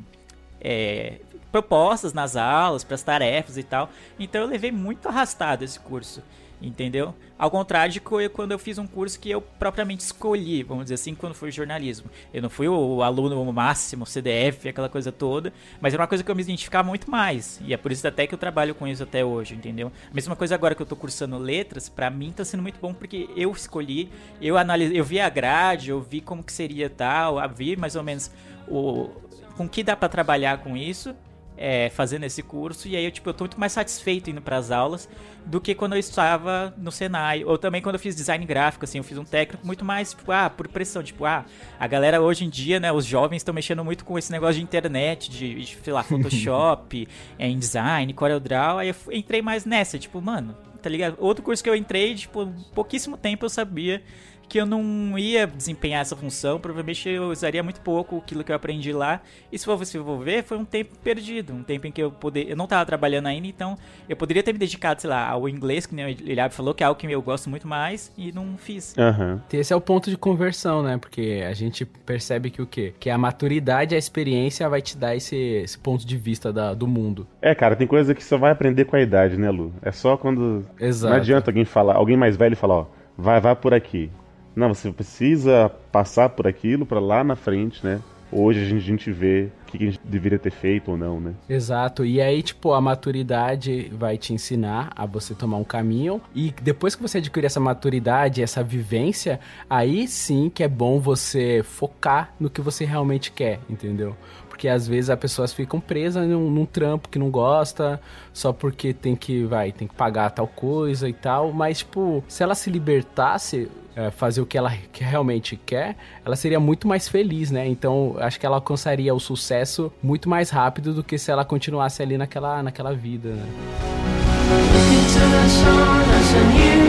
é, 0.58 1.18
propostas 1.54 2.12
nas 2.12 2.34
aulas, 2.34 2.82
para 2.82 2.96
as 2.96 3.02
tarefas 3.04 3.56
e 3.56 3.62
tal. 3.62 3.88
Então 4.18 4.40
eu 4.40 4.48
levei 4.48 4.72
muito 4.72 5.08
arrastado 5.08 5.62
esse 5.62 5.78
curso, 5.78 6.20
entendeu? 6.60 7.14
Ao 7.38 7.48
contrário 7.48 7.92
de 7.92 8.00
quando 8.00 8.50
eu 8.50 8.58
fiz 8.58 8.76
um 8.76 8.88
curso 8.88 9.20
que 9.20 9.30
eu 9.30 9.40
propriamente 9.40 10.02
escolhi, 10.02 10.64
vamos 10.64 10.86
dizer 10.86 10.94
assim, 10.94 11.14
quando 11.14 11.32
foi 11.32 11.52
jornalismo. 11.52 12.10
Eu 12.32 12.42
não 12.42 12.50
fui 12.50 12.66
o 12.66 13.02
aluno 13.04 13.52
máximo, 13.52 14.04
CDF, 14.04 14.68
aquela 14.68 14.88
coisa 14.88 15.12
toda, 15.12 15.52
mas 15.80 15.94
era 15.94 16.02
uma 16.02 16.08
coisa 16.08 16.24
que 16.24 16.30
eu 16.30 16.34
me 16.34 16.42
identificava 16.42 16.88
muito 16.88 17.08
mais. 17.08 17.60
E 17.64 17.72
é 17.72 17.76
por 17.76 17.92
isso 17.92 18.04
até 18.04 18.26
que 18.26 18.34
eu 18.34 18.38
trabalho 18.38 18.74
com 18.74 18.84
isso 18.84 19.04
até 19.04 19.24
hoje, 19.24 19.54
entendeu? 19.54 19.92
A 20.10 20.14
mesma 20.14 20.34
coisa 20.34 20.56
agora 20.56 20.74
que 20.74 20.82
eu 20.82 20.86
tô 20.86 20.96
cursando 20.96 21.38
letras, 21.38 21.88
pra 21.88 22.10
mim 22.10 22.32
tá 22.32 22.44
sendo 22.44 22.64
muito 22.64 22.80
bom 22.80 22.92
porque 22.92 23.30
eu 23.36 23.52
escolhi, 23.52 24.10
eu 24.42 24.58
analisei, 24.58 24.98
eu 24.98 25.04
vi 25.04 25.20
a 25.20 25.28
grade, 25.28 25.90
eu 25.90 26.00
vi 26.00 26.20
como 26.20 26.42
que 26.42 26.52
seria 26.52 26.90
tal, 26.90 27.36
vi 27.54 27.76
mais 27.76 27.94
ou 27.94 28.02
menos 28.02 28.28
o 28.66 29.22
com 29.56 29.68
que 29.68 29.84
dá 29.84 29.94
pra 29.94 30.08
trabalhar 30.08 30.58
com 30.58 30.76
isso, 30.76 31.14
é, 31.56 31.90
fazendo 31.90 32.24
esse 32.24 32.42
curso, 32.42 32.88
e 32.88 32.96
aí 32.96 33.04
eu, 33.04 33.10
tipo, 33.10 33.28
eu 33.28 33.34
tô 33.34 33.44
muito 33.44 33.58
mais 33.58 33.72
satisfeito 33.72 34.30
indo 34.30 34.40
pras 34.40 34.70
aulas 34.70 35.08
do 35.46 35.60
que 35.60 35.74
quando 35.74 35.92
eu 35.92 35.98
estava 35.98 36.74
no 36.76 36.90
Senai, 36.90 37.44
ou 37.44 37.58
também 37.58 37.82
quando 37.82 37.94
eu 37.94 38.00
fiz 38.00 38.16
design 38.16 38.44
gráfico, 38.44 38.84
assim, 38.84 38.98
eu 38.98 39.04
fiz 39.04 39.18
um 39.18 39.24
técnico 39.24 39.66
muito 39.66 39.84
mais, 39.84 40.10
tipo, 40.10 40.32
ah, 40.32 40.48
por 40.48 40.66
pressão, 40.68 41.02
tipo, 41.02 41.24
ah, 41.24 41.44
a 41.78 41.86
galera 41.86 42.20
hoje 42.20 42.44
em 42.44 42.48
dia, 42.48 42.80
né, 42.80 42.92
os 42.92 43.04
jovens 43.04 43.38
estão 43.38 43.54
mexendo 43.54 43.84
muito 43.84 44.04
com 44.04 44.18
esse 44.18 44.32
negócio 44.32 44.56
de 44.56 44.62
internet, 44.62 45.30
de, 45.30 45.54
de 45.54 45.78
sei 45.82 45.92
lá, 45.92 46.02
Photoshop, 46.04 47.08
é, 47.38 47.48
em 47.48 47.58
design, 47.58 48.12
CorelDRAW, 48.12 48.78
aí 48.78 48.88
eu 48.88 48.96
entrei 49.12 49.42
mais 49.42 49.64
nessa, 49.64 49.98
tipo, 49.98 50.20
mano, 50.20 50.56
tá 50.82 50.90
ligado? 50.90 51.16
Outro 51.18 51.42
curso 51.42 51.62
que 51.62 51.70
eu 51.70 51.74
entrei, 51.74 52.14
tipo, 52.14 52.52
pouquíssimo 52.74 53.16
tempo 53.16 53.44
eu 53.44 53.50
sabia 53.50 54.02
que 54.48 54.60
eu 54.60 54.66
não 54.66 55.18
ia 55.18 55.46
desempenhar 55.46 56.00
essa 56.02 56.14
função, 56.16 56.58
provavelmente 56.60 57.08
eu 57.08 57.30
usaria 57.30 57.62
muito 57.62 57.80
pouco 57.80 58.18
aquilo 58.18 58.44
que 58.44 58.52
eu 58.52 58.56
aprendi 58.56 58.92
lá. 58.92 59.20
E 59.50 59.58
se 59.58 59.64
se 59.84 59.98
for 59.98 60.18
ver, 60.22 60.42
foi 60.44 60.56
um 60.58 60.64
tempo 60.64 60.96
perdido, 61.02 61.52
um 61.52 61.62
tempo 61.62 61.86
em 61.86 61.92
que 61.92 62.02
eu 62.02 62.10
poder, 62.10 62.48
eu 62.50 62.56
não 62.56 62.64
estava 62.64 62.84
trabalhando 62.86 63.26
ainda, 63.26 63.46
então 63.46 63.76
eu 64.08 64.16
poderia 64.16 64.42
ter 64.42 64.52
me 64.52 64.58
dedicado, 64.58 65.00
sei 65.00 65.10
lá, 65.10 65.28
ao 65.28 65.48
inglês, 65.48 65.86
que 65.86 65.94
nem 65.94 66.04
o 66.06 66.08
Eliab 66.08 66.52
falou, 66.54 66.74
que 66.74 66.82
é 66.82 66.86
algo 66.86 66.98
que 67.00 67.06
eu 67.10 67.22
gosto 67.22 67.48
muito 67.50 67.66
mais 67.66 68.12
e 68.16 68.30
não 68.32 68.56
fiz. 68.56 68.94
Aham. 68.98 69.42
Esse 69.52 69.72
é 69.72 69.76
o 69.76 69.80
ponto 69.80 70.10
de 70.10 70.16
conversão, 70.16 70.82
né? 70.82 70.96
Porque 70.98 71.44
a 71.48 71.52
gente 71.54 71.84
percebe 71.84 72.50
que 72.50 72.60
o 72.62 72.66
quê? 72.66 72.92
Que 73.00 73.10
a 73.10 73.18
maturidade, 73.18 73.94
a 73.94 73.98
experiência 73.98 74.68
vai 74.68 74.80
te 74.82 74.96
dar 74.96 75.14
esse, 75.16 75.36
esse 75.36 75.78
ponto 75.78 76.06
de 76.06 76.16
vista 76.16 76.52
da- 76.52 76.74
do 76.74 76.86
mundo. 76.86 77.26
É, 77.40 77.54
cara, 77.54 77.74
tem 77.76 77.86
coisa 77.86 78.14
que 78.14 78.22
só 78.22 78.36
vai 78.38 78.50
aprender 78.50 78.84
com 78.84 78.96
a 78.96 79.00
idade, 79.00 79.36
né, 79.36 79.50
Lu? 79.50 79.72
É 79.82 79.90
só 79.92 80.16
quando. 80.16 80.64
Exato. 80.78 81.12
Não 81.14 81.20
adianta 81.20 81.50
alguém 81.50 81.64
falar, 81.64 81.94
alguém 81.96 82.16
mais 82.16 82.36
velho 82.36 82.56
falar, 82.56 82.74
ó, 82.74 82.86
vai, 83.16 83.40
vai 83.40 83.54
por 83.56 83.72
aqui. 83.74 84.10
Não, 84.54 84.72
você 84.72 84.90
precisa 84.90 85.70
passar 85.90 86.28
por 86.30 86.46
aquilo 86.46 86.86
pra 86.86 87.00
lá 87.00 87.24
na 87.24 87.36
frente, 87.36 87.84
né? 87.84 88.00
hoje 88.34 88.60
a 88.60 88.64
gente, 88.64 88.82
a 88.82 88.86
gente 88.86 89.12
vê 89.12 89.48
o 89.68 89.70
que 89.70 89.76
a 89.76 89.90
gente 89.90 90.00
deveria 90.04 90.38
ter 90.38 90.50
feito 90.50 90.90
ou 90.90 90.96
não, 90.96 91.20
né? 91.20 91.34
Exato. 91.48 92.04
E 92.04 92.20
aí, 92.20 92.42
tipo, 92.42 92.72
a 92.72 92.80
maturidade 92.80 93.90
vai 93.94 94.18
te 94.18 94.34
ensinar 94.34 94.92
a 94.96 95.06
você 95.06 95.34
tomar 95.34 95.56
um 95.56 95.64
caminho. 95.64 96.20
E 96.34 96.52
depois 96.62 96.94
que 96.96 97.02
você 97.02 97.18
adquirir 97.18 97.46
essa 97.46 97.60
maturidade, 97.60 98.42
essa 98.42 98.62
vivência, 98.62 99.38
aí 99.70 100.08
sim 100.08 100.50
que 100.50 100.62
é 100.62 100.68
bom 100.68 100.98
você 100.98 101.62
focar 101.62 102.34
no 102.38 102.50
que 102.50 102.60
você 102.60 102.84
realmente 102.84 103.30
quer, 103.30 103.60
entendeu? 103.70 104.16
Porque 104.54 104.68
às 104.68 104.86
vezes 104.86 105.10
as 105.10 105.18
pessoas 105.18 105.52
ficam 105.52 105.80
presas 105.80 106.28
num, 106.28 106.48
num, 106.48 106.64
trampo 106.64 107.08
que 107.08 107.18
não 107.18 107.28
gosta, 107.28 108.00
só 108.32 108.52
porque 108.52 108.92
tem 108.94 109.16
que, 109.16 109.42
vai, 109.42 109.72
tem 109.72 109.88
que 109.88 109.94
pagar 109.96 110.30
tal 110.30 110.46
coisa 110.46 111.08
e 111.08 111.12
tal. 111.12 111.52
Mas, 111.52 111.78
tipo, 111.78 112.22
se 112.28 112.40
ela 112.40 112.54
se 112.54 112.70
libertasse, 112.70 113.68
é, 113.96 114.12
fazer 114.12 114.40
o 114.40 114.46
que 114.46 114.56
ela 114.56 114.70
que 114.92 115.02
realmente 115.02 115.56
quer, 115.56 115.96
ela 116.24 116.36
seria 116.36 116.60
muito 116.60 116.86
mais 116.86 117.08
feliz, 117.08 117.50
né? 117.50 117.66
Então, 117.66 118.14
acho 118.20 118.38
que 118.38 118.46
ela 118.46 118.54
alcançaria 118.54 119.12
o 119.12 119.18
sucesso 119.18 119.92
muito 120.00 120.28
mais 120.28 120.50
rápido 120.50 120.94
do 120.94 121.02
que 121.02 121.18
se 121.18 121.32
ela 121.32 121.44
continuasse 121.44 122.00
ali 122.00 122.16
naquela, 122.16 122.62
naquela 122.62 122.94
vida, 122.94 123.30
né? 123.30 123.46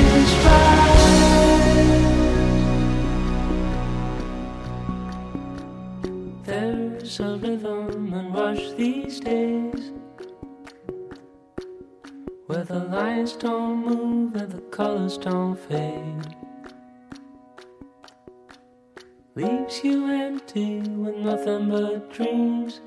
a 7.21 7.37
rhythm 7.37 8.13
and 8.13 8.35
rush 8.35 8.73
these 8.77 9.19
days 9.19 9.93
Where 12.47 12.65
the 12.65 12.79
lines 12.79 13.33
don't 13.33 13.85
move 13.85 14.35
and 14.37 14.51
the 14.51 14.61
colors 14.71 15.19
don't 15.19 15.55
fade. 15.55 16.35
Leaves 19.35 19.85
you 19.85 20.07
empty 20.07 20.81
with 20.81 21.17
nothing 21.17 21.69
but 21.69 22.11
dreams. 22.11 22.81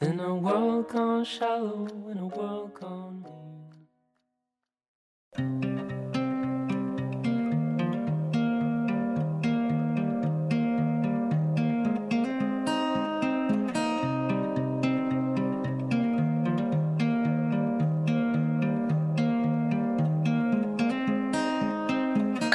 In 0.00 0.18
a 0.18 0.34
world 0.34 0.88
gone 0.88 1.24
shallow, 1.24 1.86
in 2.10 2.18
a 2.18 2.26
world 2.26 2.74
gone 2.74 3.22
mean 3.22 3.45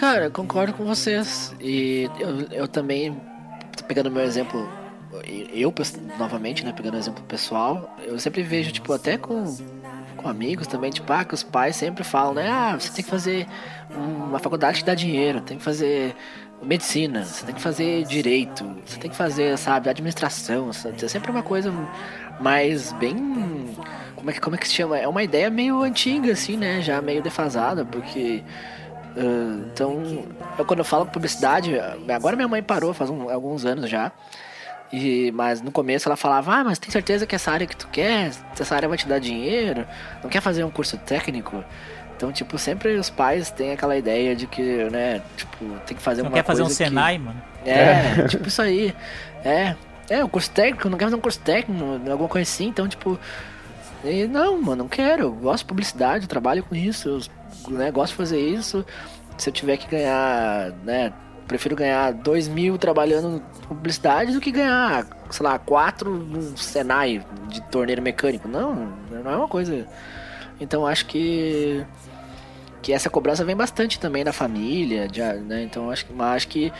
Cara, 0.01 0.31
concordo 0.31 0.73
com 0.73 0.83
vocês. 0.83 1.53
E 1.61 2.09
eu, 2.19 2.41
eu 2.51 2.67
também, 2.67 3.15
pegando 3.87 4.09
meu 4.09 4.23
exemplo, 4.23 4.67
eu 5.53 5.71
novamente, 6.17 6.65
né, 6.65 6.73
pegando 6.75 6.97
exemplo 6.97 7.23
pessoal, 7.25 7.95
eu 8.03 8.17
sempre 8.17 8.41
vejo, 8.41 8.71
tipo, 8.71 8.91
até 8.93 9.15
com, 9.15 9.43
com 10.17 10.27
amigos 10.27 10.65
também, 10.65 10.89
tipo, 10.89 11.13
ah, 11.13 11.23
que 11.23 11.35
os 11.35 11.43
pais 11.43 11.75
sempre 11.75 12.03
falam, 12.03 12.33
né, 12.33 12.49
ah, 12.49 12.79
você 12.79 12.91
tem 12.91 13.05
que 13.05 13.11
fazer 13.11 13.45
uma 13.95 14.39
faculdade 14.39 14.79
que 14.79 14.85
dá 14.85 14.95
dinheiro, 14.95 15.39
tem 15.39 15.59
que 15.59 15.63
fazer 15.63 16.15
medicina, 16.63 17.23
você 17.23 17.45
tem 17.45 17.53
que 17.53 17.61
fazer 17.61 18.03
direito, 18.03 18.65
você 18.83 18.97
tem 18.97 19.11
que 19.11 19.15
fazer, 19.15 19.55
sabe, 19.55 19.87
administração, 19.87 20.73
sabe? 20.73 21.05
é 21.05 21.07
sempre 21.07 21.29
uma 21.29 21.43
coisa 21.43 21.71
mais 22.39 22.91
bem 22.93 23.75
como 24.15 24.29
é 24.29 24.33
que 24.33 24.39
como 24.39 24.55
é 24.55 24.59
que 24.59 24.67
se 24.67 24.75
chama? 24.75 24.97
É 24.97 25.07
uma 25.07 25.23
ideia 25.23 25.49
meio 25.49 25.81
antiga 25.81 26.31
assim, 26.31 26.55
né, 26.55 26.81
já 26.81 27.01
meio 27.01 27.21
defasada, 27.21 27.83
porque 27.85 28.43
Uh, 29.15 29.65
então, 29.73 30.25
eu, 30.57 30.65
quando 30.65 30.79
eu 30.79 30.85
falo 30.85 31.05
publicidade, 31.05 31.73
agora 32.09 32.35
minha 32.35 32.47
mãe 32.47 32.63
parou 32.63 32.93
faz 32.93 33.09
um, 33.09 33.29
alguns 33.29 33.65
anos 33.65 33.89
já. 33.89 34.11
E, 34.91 35.31
mas 35.31 35.61
no 35.61 35.71
começo 35.71 36.09
ela 36.09 36.17
falava, 36.17 36.53
ah, 36.53 36.63
mas 36.65 36.77
tem 36.77 36.91
certeza 36.91 37.25
que 37.25 37.33
essa 37.33 37.49
área 37.49 37.65
que 37.65 37.75
tu 37.75 37.87
quer, 37.87 38.31
essa 38.59 38.75
área 38.75 38.89
vai 38.89 38.97
te 38.97 39.07
dar 39.07 39.19
dinheiro, 39.19 39.87
não 40.21 40.29
quer 40.29 40.41
fazer 40.41 40.65
um 40.65 40.69
curso 40.69 40.97
técnico? 40.97 41.63
Então, 42.17 42.31
tipo, 42.31 42.57
sempre 42.57 42.97
os 42.97 43.09
pais 43.09 43.49
têm 43.49 43.71
aquela 43.71 43.97
ideia 43.97 44.35
de 44.35 44.45
que, 44.47 44.61
né, 44.91 45.21
tipo, 45.37 45.65
tem 45.85 45.95
que 45.95 46.03
fazer 46.03 46.21
não 46.21 46.29
uma 46.29 46.35
quer 46.35 46.43
fazer 46.43 46.61
um 46.61 46.67
que... 46.67 46.73
Senai, 46.73 47.17
mano? 47.17 47.41
É, 47.65 48.23
tipo 48.27 48.47
isso 48.47 48.61
aí. 48.61 48.93
É, 49.45 49.75
é, 50.09 50.23
o 50.23 50.29
curso 50.29 50.51
técnico, 50.51 50.89
não 50.89 50.97
quer 50.97 51.05
fazer 51.05 51.15
um 51.15 51.21
curso 51.21 51.39
técnico, 51.39 51.83
alguma 52.11 52.29
coisa 52.29 52.49
assim, 52.49 52.67
então, 52.67 52.87
tipo... 52.87 53.17
E, 54.03 54.27
não, 54.27 54.61
mano, 54.61 54.83
não 54.83 54.89
quero, 54.89 55.23
eu 55.23 55.31
gosto 55.31 55.63
de 55.63 55.65
publicidade, 55.65 56.25
eu 56.25 56.29
trabalho 56.29 56.63
com 56.63 56.75
isso, 56.75 57.07
eu 57.07 57.21
né, 57.69 57.91
gosto 57.91 58.11
de 58.11 58.17
fazer 58.17 58.39
isso. 58.39 58.85
Se 59.37 59.49
eu 59.49 59.53
tiver 59.53 59.77
que 59.77 59.87
ganhar, 59.87 60.71
né, 60.83 61.13
prefiro 61.47 61.75
ganhar 61.75 62.13
2 62.13 62.47
mil 62.47 62.77
trabalhando 62.77 63.41
publicidade 63.67 64.33
do 64.33 64.39
que 64.39 64.51
ganhar, 64.51 65.05
sei 65.29 65.45
lá, 65.45 65.59
4 65.59 66.09
no 66.09 66.57
Senai 66.57 67.25
de 67.47 67.61
torneiro 67.63 68.01
mecânico. 68.01 68.47
Não, 68.47 68.93
não 69.09 69.31
é 69.31 69.35
uma 69.35 69.47
coisa. 69.47 69.85
Então 70.59 70.85
acho 70.85 71.05
que 71.07 71.85
que 72.81 72.93
essa 72.93 73.09
cobrança 73.09 73.45
vem 73.45 73.55
bastante 73.55 73.99
também 73.99 74.23
da 74.23 74.33
família, 74.33 75.07
de, 75.07 75.21
né? 75.21 75.63
Então 75.63 75.91
acho 75.91 76.05
acho 76.19 76.47
que 76.47 76.73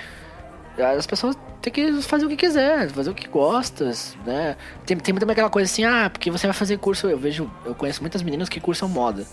as 0.80 1.06
pessoas 1.06 1.38
têm 1.62 1.72
que 1.72 2.02
fazer 2.02 2.26
o 2.26 2.30
que 2.30 2.36
quiser, 2.36 2.90
fazer 2.90 3.10
o 3.10 3.14
que 3.14 3.28
gosta, 3.28 3.92
né? 4.26 4.56
Tem, 4.86 4.98
tem 4.98 5.14
também 5.14 5.34
aquela 5.34 5.50
coisa 5.50 5.72
assim, 5.72 5.84
ah, 5.84 6.10
porque 6.10 6.32
você 6.32 6.48
vai 6.48 6.54
fazer 6.54 6.78
curso, 6.78 7.08
eu 7.08 7.18
vejo, 7.18 7.52
eu 7.66 7.76
conheço 7.76 8.02
muitas 8.02 8.24
meninas 8.24 8.50
que 8.50 8.60
cursam 8.60 8.90
moda. 8.90 9.26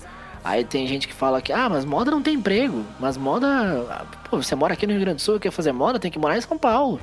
Aí 0.48 0.64
tem 0.64 0.86
gente 0.86 1.06
que 1.06 1.12
fala 1.12 1.42
que, 1.42 1.52
ah, 1.52 1.68
mas 1.68 1.84
moda 1.84 2.10
não 2.10 2.22
tem 2.22 2.36
emprego. 2.36 2.82
Mas 2.98 3.18
moda. 3.18 4.06
Pô, 4.30 4.38
você 4.38 4.54
mora 4.54 4.72
aqui 4.72 4.86
no 4.86 4.94
Rio 4.94 5.02
Grande 5.02 5.16
do 5.16 5.20
Sul, 5.20 5.38
quer 5.38 5.50
fazer 5.50 5.72
moda, 5.72 5.98
tem 5.98 6.10
que 6.10 6.18
morar 6.18 6.38
em 6.38 6.40
São 6.40 6.56
Paulo. 6.56 6.98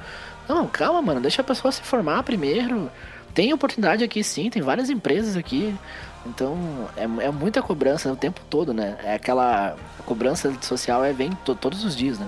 Não, 0.50 0.66
calma, 0.66 1.00
mano, 1.00 1.22
deixa 1.22 1.43
a 1.43 1.46
pessoa 1.46 1.72
se 1.72 1.80
formar 1.84 2.24
primeiro. 2.24 2.89
Tem 3.36 3.54
oportunidade 3.54 4.04
aqui 4.04 4.24
sim, 4.24 4.50
tem 4.50 4.64
várias 4.64 4.89
empresas 4.89 5.38
aqui. 5.38 5.76
Então, 6.26 6.58
é, 6.98 7.04
é 7.04 7.30
muita 7.32 7.62
cobrança 7.62 8.12
o 8.12 8.16
tempo 8.16 8.41
todo, 8.50 8.74
né? 8.74 8.98
É 9.04 9.14
aquela 9.14 9.76
cobrança 10.08 10.52
social 10.62 11.04
é 11.04 11.14
vem 11.14 11.30
to 11.46 11.54
todos 11.54 11.86
os 11.86 11.96
dias, 11.96 12.18
né? 12.18 12.28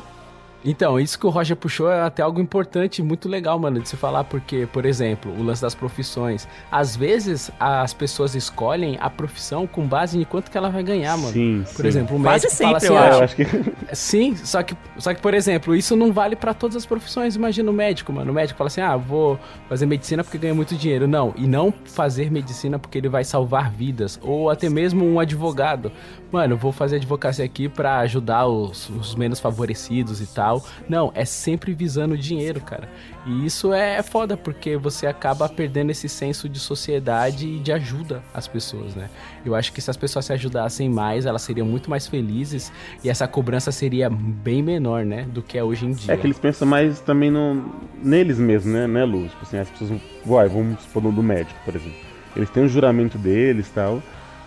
Então, 0.65 0.99
isso 0.99 1.17
que 1.17 1.25
o 1.25 1.29
Roger 1.29 1.55
puxou 1.55 1.89
é 1.91 2.01
até 2.01 2.21
algo 2.21 2.41
importante, 2.41 3.01
muito 3.01 3.29
legal, 3.29 3.57
mano, 3.59 3.79
de 3.79 3.87
se 3.87 3.95
falar, 3.95 4.23
porque, 4.23 4.67
por 4.71 4.85
exemplo, 4.85 5.31
o 5.37 5.43
lance 5.43 5.61
das 5.61 5.75
profissões. 5.75 6.47
Às 6.71 6.95
vezes, 6.95 7.51
as 7.59 7.93
pessoas 7.93 8.35
escolhem 8.35 8.97
a 8.99 9.09
profissão 9.09 9.65
com 9.67 9.87
base 9.87 10.19
em 10.19 10.23
quanto 10.23 10.51
que 10.51 10.57
ela 10.57 10.69
vai 10.69 10.83
ganhar, 10.83 11.17
mano. 11.17 11.33
Sim, 11.33 11.63
Por 11.75 11.83
sim. 11.83 11.87
exemplo, 11.87 12.17
o 12.17 12.21
Quase 12.21 12.45
médico 12.45 12.63
fala 12.63 12.79
sempre, 12.79 12.97
assim, 12.97 13.13
eu 13.13 13.19
ah, 13.19 13.23
acho 13.23 13.35
que... 13.35 13.95
Sim, 13.95 14.35
só 14.35 14.63
que, 14.63 14.75
só 14.97 15.13
que, 15.13 15.21
por 15.21 15.33
exemplo, 15.33 15.75
isso 15.75 15.95
não 15.95 16.11
vale 16.11 16.35
pra 16.35 16.53
todas 16.53 16.75
as 16.75 16.85
profissões. 16.85 17.35
Imagina 17.35 17.69
o 17.69 17.73
médico, 17.73 18.11
mano. 18.11 18.31
O 18.31 18.33
médico 18.33 18.57
fala 18.57 18.67
assim: 18.67 18.81
ah, 18.81 18.97
vou 18.97 19.39
fazer 19.69 19.85
medicina 19.85 20.23
porque 20.23 20.37
ganha 20.37 20.53
muito 20.53 20.75
dinheiro. 20.75 21.07
Não, 21.07 21.33
e 21.37 21.47
não 21.47 21.73
fazer 21.85 22.31
medicina 22.31 22.77
porque 22.79 22.97
ele 22.97 23.09
vai 23.09 23.23
salvar 23.23 23.71
vidas. 23.71 24.19
Ou 24.21 24.49
até 24.49 24.69
mesmo 24.69 25.05
um 25.05 25.19
advogado. 25.19 25.91
Mano, 26.31 26.57
vou 26.57 26.71
fazer 26.71 26.97
advocacia 26.97 27.45
aqui 27.45 27.69
pra 27.69 27.99
ajudar 27.99 28.47
os, 28.47 28.89
os 28.89 29.15
menos 29.15 29.39
favorecidos 29.39 30.19
e 30.19 30.27
tal. 30.27 30.56
Não, 30.87 31.11
é 31.15 31.25
sempre 31.25 31.73
visando 31.73 32.17
dinheiro, 32.17 32.61
cara. 32.61 32.89
E 33.25 33.45
isso 33.45 33.73
é 33.73 34.01
foda, 34.01 34.37
porque 34.37 34.77
você 34.77 35.05
acaba 35.05 35.49
perdendo 35.49 35.91
esse 35.91 36.07
senso 36.07 36.47
de 36.47 36.59
sociedade 36.59 37.47
e 37.47 37.59
de 37.59 37.71
ajuda 37.71 38.23
às 38.33 38.47
pessoas, 38.47 38.95
né? 38.95 39.09
Eu 39.45 39.53
acho 39.53 39.73
que 39.73 39.81
se 39.81 39.89
as 39.89 39.97
pessoas 39.97 40.25
se 40.25 40.33
ajudassem 40.33 40.89
mais, 40.89 41.25
elas 41.25 41.41
seriam 41.41 41.67
muito 41.67 41.89
mais 41.89 42.07
felizes 42.07 42.71
e 43.03 43.09
essa 43.09 43.27
cobrança 43.27 43.71
seria 43.71 44.09
bem 44.09 44.63
menor, 44.63 45.05
né? 45.05 45.23
Do 45.23 45.41
que 45.41 45.57
é 45.57 45.63
hoje 45.63 45.85
em 45.85 45.91
dia. 45.91 46.13
É 46.13 46.17
que 46.17 46.25
eles 46.25 46.39
pensam 46.39 46.67
mais 46.67 46.99
também 47.01 47.29
no, 47.29 47.73
neles 48.01 48.39
mesmos, 48.39 48.73
né, 48.73 48.87
né 48.87 49.03
Luz? 49.03 49.31
Tipo 49.31 49.43
assim, 49.43 49.57
as 49.57 49.69
pessoas. 49.69 49.99
Vai, 50.25 50.47
vamos 50.47 50.81
supor 50.81 51.01
do 51.11 51.23
médico, 51.23 51.59
por 51.65 51.75
exemplo. 51.75 51.97
Eles 52.35 52.49
têm 52.49 52.63
o 52.63 52.69
juramento 52.69 53.17
deles 53.17 53.67
e 53.67 53.71
tal, 53.71 54.01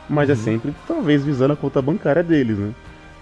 mas 0.09 0.29
Uhum. 0.29 0.35
é 0.35 0.39
sempre, 0.39 0.75
talvez, 0.87 1.25
visando 1.25 1.53
a 1.53 1.57
conta 1.57 1.83
bancária 1.83 2.23
deles, 2.23 2.57
né? 2.59 2.73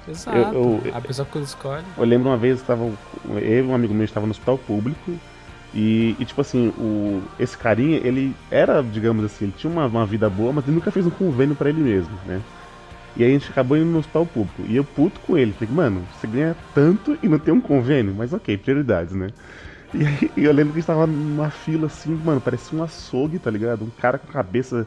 Exato. 0.08 0.36
eu- 0.56 0.80
eu- 0.84 0.94
a 0.96 1.00
pessoa 1.00 1.26
que 1.30 1.38
escolhe. 1.38 1.84
Eu 1.96 2.04
lembro 2.04 2.28
uma 2.28 2.36
vez, 2.36 2.62
tava, 2.62 2.84
eu 2.84 3.38
e 3.40 3.62
um 3.62 3.74
amigo 3.74 3.94
meu 3.94 4.04
estava 4.04 4.26
no 4.26 4.30
hospital 4.32 4.58
público 4.58 5.12
e, 5.74 6.16
e, 6.18 6.24
tipo 6.24 6.40
assim, 6.40 6.68
o, 6.78 7.22
esse 7.38 7.56
carinha, 7.56 7.98
ele 7.98 8.34
era, 8.50 8.82
digamos 8.82 9.24
assim, 9.24 9.46
ele 9.46 9.54
tinha 9.56 9.72
uma, 9.72 9.86
uma 9.86 10.06
vida 10.06 10.28
boa, 10.30 10.52
mas 10.52 10.64
ele 10.66 10.76
nunca 10.76 10.90
fez 10.90 11.06
um 11.06 11.10
convênio 11.10 11.54
pra 11.54 11.68
ele 11.68 11.80
mesmo, 11.80 12.18
né? 12.26 12.40
E 13.16 13.24
aí 13.24 13.30
a 13.30 13.32
gente 13.32 13.50
acabou 13.50 13.76
indo 13.76 13.86
no 13.90 13.98
hospital 13.98 14.24
público. 14.26 14.62
E 14.68 14.76
eu 14.76 14.84
puto 14.84 15.18
com 15.20 15.36
ele. 15.36 15.52
Falei, 15.52 15.74
mano, 15.74 16.02
você 16.14 16.26
ganha 16.26 16.56
tanto 16.72 17.18
e 17.22 17.28
não 17.28 17.38
tem 17.38 17.52
um 17.52 17.60
convênio? 17.60 18.14
Mas 18.16 18.32
ok, 18.32 18.56
prioridades, 18.56 19.12
né? 19.14 19.28
E 19.92 20.04
aí 20.06 20.30
eu 20.36 20.52
lembro 20.52 20.72
que 20.72 20.78
a 20.78 20.80
gente 20.80 20.86
tava 20.86 21.06
numa 21.06 21.50
fila 21.50 21.86
assim, 21.86 22.14
mano, 22.14 22.40
parecia 22.40 22.78
um 22.78 22.82
açougue, 22.82 23.38
tá 23.38 23.50
ligado? 23.50 23.84
Um 23.84 23.90
cara 23.90 24.18
com 24.18 24.28
a 24.28 24.32
cabeça 24.32 24.86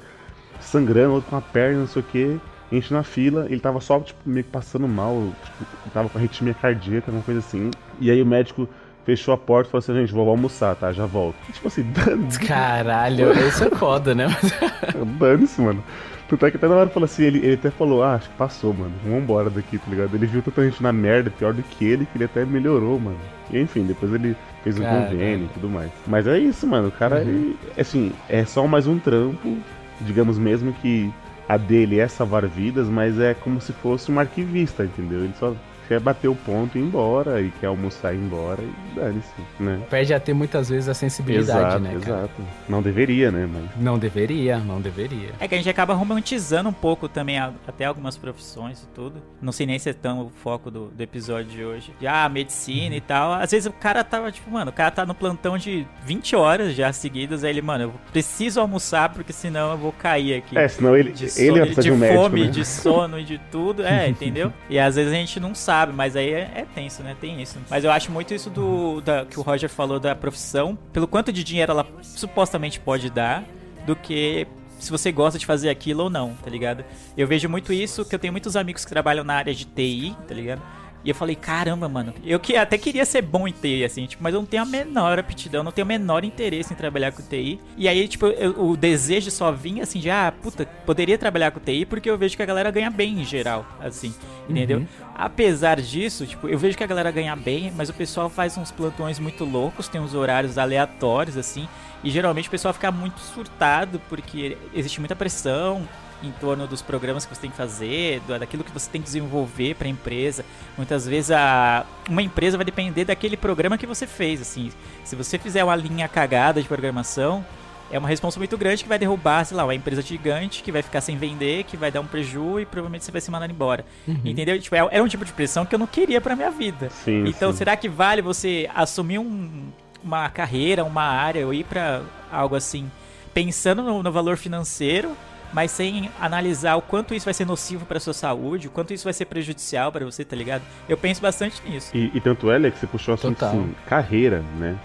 sangrando, 0.61 1.13
outro 1.15 1.29
com 1.29 1.35
a 1.35 1.41
perna, 1.41 1.79
não 1.79 1.87
sei 1.87 2.01
o 2.01 2.05
que. 2.05 2.39
A 2.71 2.75
gente 2.75 2.93
na 2.93 3.03
fila, 3.03 3.47
ele 3.49 3.59
tava 3.59 3.81
só, 3.81 3.99
tipo, 3.99 4.19
meio 4.25 4.45
que 4.45 4.49
passando 4.49 4.87
mal, 4.87 5.31
tipo, 5.43 5.65
tava 5.93 6.07
com 6.07 6.17
arritmia 6.17 6.53
cardíaca, 6.53 7.11
alguma 7.11 7.23
coisa 7.23 7.41
assim. 7.41 7.69
E 7.99 8.09
aí 8.09 8.21
o 8.21 8.25
médico 8.25 8.67
fechou 9.05 9.33
a 9.33 9.37
porta 9.37 9.67
e 9.67 9.71
falou 9.71 9.79
assim, 9.79 9.93
gente, 9.95 10.13
vou 10.13 10.29
almoçar, 10.29 10.75
tá? 10.75 10.91
Já 10.93 11.05
volto. 11.05 11.35
E, 11.49 11.51
tipo 11.51 11.67
assim, 11.67 11.83
dane-se, 11.91 12.39
Caralho, 12.39 13.33
isso 13.47 13.65
é 13.65 13.69
foda, 13.71 14.15
né? 14.15 14.27
dane-se, 15.19 15.61
mano. 15.61 15.83
Tanto 16.29 16.45
é 16.45 16.51
que 16.51 16.55
até 16.55 16.67
na 16.67 16.75
hora 16.75 16.89
falou 16.89 17.05
assim, 17.05 17.23
ele, 17.23 17.39
ele 17.39 17.55
até 17.55 17.69
falou, 17.69 18.03
ah, 18.03 18.13
acho 18.13 18.29
que 18.29 18.35
passou, 18.37 18.73
mano. 18.73 18.93
Vamos 19.03 19.21
embora 19.21 19.49
daqui, 19.49 19.77
tá 19.77 19.85
ligado? 19.89 20.15
Ele 20.15 20.25
viu 20.25 20.41
tanta 20.41 20.63
gente 20.63 20.81
na 20.81 20.93
merda, 20.93 21.29
pior 21.29 21.53
do 21.53 21.61
que 21.61 21.83
ele, 21.83 22.05
que 22.05 22.17
ele 22.17 22.23
até 22.23 22.45
melhorou, 22.45 22.97
mano. 22.97 23.19
E 23.51 23.59
enfim, 23.59 23.83
depois 23.83 24.13
ele 24.13 24.33
fez 24.63 24.79
um 24.79 24.83
convênio 24.83 25.45
e 25.45 25.49
tudo 25.49 25.67
mais. 25.67 25.91
Mas 26.07 26.27
é 26.27 26.39
isso, 26.39 26.65
mano. 26.65 26.87
O 26.87 26.91
cara, 26.91 27.19
ele, 27.19 27.57
assim, 27.77 28.13
é 28.29 28.45
só 28.45 28.65
mais 28.65 28.87
um 28.87 28.97
trampo, 28.97 29.57
digamos 29.99 30.37
mesmo 30.37 30.71
que 30.71 31.11
a 31.51 31.57
dele 31.57 31.99
é 31.99 32.07
salvar 32.07 32.47
vidas, 32.47 32.87
mas 32.87 33.19
é 33.19 33.33
como 33.33 33.59
se 33.59 33.73
fosse 33.73 34.09
um 34.09 34.17
arquivista, 34.17 34.85
entendeu? 34.85 35.19
Ele 35.19 35.33
só 35.37 35.53
quer 35.91 35.99
bater 35.99 36.29
o 36.29 36.35
ponto 36.35 36.77
e 36.77 36.81
ir 36.81 36.85
embora, 36.85 37.41
e 37.41 37.51
quer 37.59 37.67
almoçar 37.67 38.13
e 38.13 38.17
ir 38.17 38.21
embora, 38.21 38.61
e 38.61 38.95
dane-se, 38.95 39.61
né? 39.61 39.81
Perde 39.89 40.13
a 40.13 40.21
ter 40.21 40.33
muitas 40.33 40.69
vezes 40.69 40.87
a 40.87 40.93
sensibilidade, 40.93 41.59
exato, 41.59 41.79
né, 41.79 41.89
cara? 41.99 42.17
exato. 42.19 42.41
Não 42.69 42.81
deveria, 42.81 43.29
né? 43.29 43.45
Mas 43.51 43.63
Não 43.83 43.99
deveria, 43.99 44.57
não 44.59 44.79
deveria. 44.79 45.31
É 45.37 45.49
que 45.49 45.53
a 45.55 45.57
gente 45.57 45.69
acaba 45.69 45.93
romantizando 45.93 46.69
um 46.69 46.73
pouco 46.73 47.09
também 47.09 47.37
a- 47.37 47.51
até 47.67 47.83
algumas 47.83 48.15
profissões 48.15 48.83
e 48.83 48.87
tudo. 48.95 49.21
Não 49.41 49.51
sei 49.51 49.65
nem 49.65 49.77
se 49.77 49.89
é 49.89 49.93
tão 49.93 50.27
o 50.27 50.29
foco 50.29 50.71
do, 50.71 50.85
do 50.87 51.01
episódio 51.03 51.51
de 51.51 51.61
hoje. 51.65 51.93
De, 51.99 52.07
ah, 52.07 52.29
medicina 52.29 52.95
e 52.95 53.01
tal. 53.01 53.33
Às 53.33 53.51
vezes 53.51 53.65
o 53.65 53.73
cara 53.73 54.01
tava, 54.01 54.31
tipo, 54.31 54.49
mano, 54.49 54.71
o 54.71 54.73
cara 54.73 54.91
tá 54.91 55.05
no 55.05 55.13
plantão 55.13 55.57
de 55.57 55.85
20 56.05 56.37
horas 56.37 56.73
já 56.73 56.93
seguidas. 56.93 57.43
Aí 57.43 57.49
ele, 57.49 57.61
mano, 57.61 57.83
eu 57.83 57.93
preciso 58.13 58.61
almoçar 58.61 59.09
porque 59.09 59.33
senão 59.33 59.71
eu 59.71 59.77
vou 59.77 59.91
cair 59.91 60.35
aqui. 60.35 60.57
É, 60.57 60.69
senão 60.69 60.95
ele, 60.95 61.11
de, 61.11 61.23
ele 61.25 61.31
sono, 61.31 61.51
vai 61.57 61.61
precisar 61.65 61.81
de 61.81 61.87
de 61.87 61.91
um 61.91 61.97
médico, 61.97 62.21
fome, 62.23 62.45
né? 62.45 62.47
de 62.47 62.65
sono 62.65 63.19
e 63.19 63.23
de 63.25 63.41
tudo. 63.51 63.85
É, 63.85 64.07
entendeu? 64.21 64.53
E 64.69 64.79
às 64.79 64.95
vezes 64.95 65.11
a 65.11 65.15
gente 65.15 65.37
não 65.37 65.53
sabe, 65.53 65.80
mas 65.87 66.15
aí 66.15 66.31
é, 66.31 66.51
é 66.55 66.65
tenso, 66.73 67.03
né? 67.03 67.15
Tem 67.19 67.41
isso. 67.41 67.57
Mas 67.69 67.83
eu 67.83 67.91
acho 67.91 68.11
muito 68.11 68.33
isso 68.33 68.49
do 68.49 69.01
da, 69.01 69.25
que 69.25 69.39
o 69.39 69.43
Roger 69.43 69.69
falou 69.69 69.99
da 69.99 70.15
profissão, 70.15 70.77
pelo 70.91 71.07
quanto 71.07 71.31
de 71.31 71.43
dinheiro 71.43 71.71
ela 71.71 71.85
supostamente 72.01 72.79
pode 72.79 73.09
dar, 73.09 73.43
do 73.85 73.95
que 73.95 74.47
se 74.79 74.89
você 74.89 75.11
gosta 75.11 75.37
de 75.37 75.45
fazer 75.45 75.69
aquilo 75.69 76.03
ou 76.03 76.09
não, 76.09 76.33
tá 76.35 76.49
ligado? 76.49 76.83
Eu 77.15 77.27
vejo 77.27 77.47
muito 77.47 77.71
isso, 77.71 78.03
que 78.03 78.15
eu 78.15 78.19
tenho 78.19 78.33
muitos 78.33 78.55
amigos 78.55 78.83
que 78.83 78.89
trabalham 78.89 79.23
na 79.23 79.35
área 79.35 79.53
de 79.53 79.65
TI, 79.65 80.15
tá 80.27 80.33
ligado? 80.33 80.61
E 81.03 81.09
eu 81.09 81.15
falei, 81.15 81.35
caramba, 81.35 81.89
mano, 81.89 82.13
eu 82.23 82.39
que 82.39 82.55
até 82.55 82.77
queria 82.77 83.05
ser 83.05 83.23
bom 83.23 83.47
em 83.47 83.51
TI, 83.51 83.83
assim, 83.83 84.05
tipo, 84.05 84.21
mas 84.21 84.33
eu 84.33 84.39
não 84.39 84.45
tenho 84.45 84.61
a 84.61 84.65
menor 84.65 85.17
aptidão, 85.17 85.63
não 85.63 85.71
tenho 85.71 85.85
o 85.85 85.87
menor 85.87 86.23
interesse 86.23 86.71
em 86.73 86.75
trabalhar 86.75 87.11
com 87.11 87.23
TI. 87.23 87.59
E 87.75 87.87
aí, 87.87 88.07
tipo, 88.07 88.27
eu- 88.27 88.63
o 88.69 88.77
desejo 88.77 89.31
só 89.31 89.51
vinha 89.51 89.81
assim 89.83 89.99
de, 89.99 90.09
ah, 90.11 90.31
puta, 90.41 90.65
poderia 90.85 91.17
trabalhar 91.17 91.49
com 91.51 91.59
TI 91.59 91.85
porque 91.85 92.09
eu 92.09 92.17
vejo 92.17 92.35
que 92.35 92.43
a 92.43 92.45
galera 92.45 92.69
ganha 92.69 92.89
bem 92.91 93.19
em 93.19 93.25
geral, 93.25 93.65
assim, 93.79 94.13
entendeu? 94.47 94.79
Apesar 95.15 95.81
disso, 95.81 96.25
tipo, 96.25 96.47
eu 96.47 96.57
vejo 96.57 96.77
que 96.77 96.83
a 96.83 96.87
galera 96.87 97.09
ganha 97.11 97.35
bem, 97.35 97.71
mas 97.75 97.89
o 97.89 97.93
pessoal 97.93 98.29
faz 98.29 98.57
uns 98.57 98.71
plantões 98.71 99.17
muito 99.19 99.43
loucos, 99.43 99.87
tem 99.87 99.99
uns 99.99 100.13
horários 100.13 100.57
aleatórios, 100.57 101.35
assim, 101.37 101.67
e 102.03 102.09
geralmente 102.11 102.47
o 102.47 102.51
pessoal 102.51 102.73
fica 102.73 102.91
muito 102.91 103.19
surtado 103.19 103.99
porque 104.09 104.57
existe 104.73 104.99
muita 104.99 105.15
pressão 105.15 105.87
em 106.23 106.31
torno 106.31 106.67
dos 106.67 106.81
programas 106.81 107.25
que 107.25 107.33
você 107.35 107.41
tem 107.41 107.49
que 107.51 107.57
fazer, 107.57 108.21
daquilo 108.39 108.63
que 108.63 108.71
você 108.71 108.89
tem 108.89 109.01
que 109.01 109.05
desenvolver 109.05 109.75
para 109.75 109.87
a 109.87 109.89
empresa. 109.89 110.45
Muitas 110.77 111.07
vezes 111.07 111.31
a, 111.31 111.85
uma 112.09 112.21
empresa 112.21 112.57
vai 112.57 112.65
depender 112.65 113.05
daquele 113.05 113.35
programa 113.35 113.77
que 113.77 113.87
você 113.87 114.05
fez, 114.05 114.41
assim. 114.41 114.71
Se 115.03 115.15
você 115.15 115.37
fizer 115.37 115.63
uma 115.63 115.75
linha 115.75 116.07
cagada 116.07 116.61
de 116.61 116.67
programação, 116.67 117.43
é 117.91 117.97
uma 117.99 118.07
responsa 118.07 118.39
muito 118.39 118.57
grande 118.57 118.83
que 118.83 118.87
vai 118.89 118.97
derrubar, 118.97 119.43
sei 119.45 119.57
lá, 119.57 119.63
uma 119.65 119.75
empresa 119.75 120.01
gigante 120.01 120.63
que 120.63 120.71
vai 120.71 120.81
ficar 120.81 121.01
sem 121.01 121.17
vender, 121.17 121.65
que 121.65 121.75
vai 121.75 121.91
dar 121.91 121.99
um 122.01 122.05
prejuízo 122.07 122.59
e 122.61 122.65
provavelmente 122.65 123.03
você 123.03 123.11
vai 123.11 123.19
ser 123.19 123.31
mandado 123.31 123.51
embora. 123.51 123.83
Entendeu? 124.23 124.57
Tipo, 124.61 124.75
é, 124.75 124.87
é 124.91 125.01
um 125.01 125.07
tipo 125.07 125.25
de 125.25 125.33
pressão 125.33 125.65
que 125.65 125.75
eu 125.75 125.79
não 125.79 125.87
queria 125.87 126.21
pra 126.21 126.35
minha 126.35 126.51
vida. 126.51 126.89
Sim, 127.03 127.25
então, 127.27 127.51
sim. 127.51 127.57
será 127.57 127.75
que 127.75 127.89
vale 127.89 128.21
você 128.21 128.69
assumir 128.73 129.19
um- 129.19 129.69
uma 130.03 130.29
carreira, 130.29 130.83
uma 130.85 131.03
área, 131.03 131.45
ou 131.45 131.53
ir 131.53 131.63
pra 131.65 132.01
algo 132.31 132.55
assim, 132.55 132.89
pensando 133.33 133.83
no, 133.83 134.01
no 134.01 134.11
valor 134.11 134.35
financeiro, 134.37 135.11
mas 135.53 135.71
sem 135.71 136.09
analisar 136.19 136.75
o 136.75 136.81
quanto 136.81 137.13
isso 137.13 137.25
vai 137.25 137.33
ser 137.33 137.45
nocivo 137.45 137.85
pra 137.85 137.99
sua 137.99 138.13
saúde, 138.13 138.67
o 138.67 138.71
quanto 138.71 138.93
isso 138.93 139.03
vai 139.03 139.13
ser 139.13 139.25
prejudicial 139.25 139.91
pra 139.91 140.05
você, 140.05 140.23
tá 140.23 140.35
ligado? 140.35 140.63
Eu 140.87 140.97
penso 140.97 141.21
bastante 141.21 141.61
nisso. 141.67 141.91
E, 141.95 142.11
e 142.13 142.21
tanto 142.21 142.49
é, 142.51 142.55
Alex, 142.55 142.75
que 142.75 142.79
você 142.81 142.87
puxou 142.87 143.13
o 143.13 143.15
assunto 143.15 143.37
Total. 143.37 143.49
assim, 143.49 143.75
carreira, 143.87 144.43
né? 144.57 144.77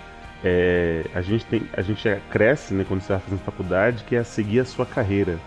É, 0.44 1.04
a 1.14 1.22
gente 1.22 1.44
tem, 1.46 1.62
a 1.76 1.82
gente 1.82 2.08
cresce, 2.30 2.74
né, 2.74 2.84
quando 2.86 3.00
você 3.00 3.12
está 3.12 3.18
fazendo 3.18 3.40
faculdade, 3.40 4.04
que 4.04 4.14
é 4.14 4.22
seguir 4.22 4.60
a 4.60 4.64
sua 4.64 4.84
carreira. 4.86 5.38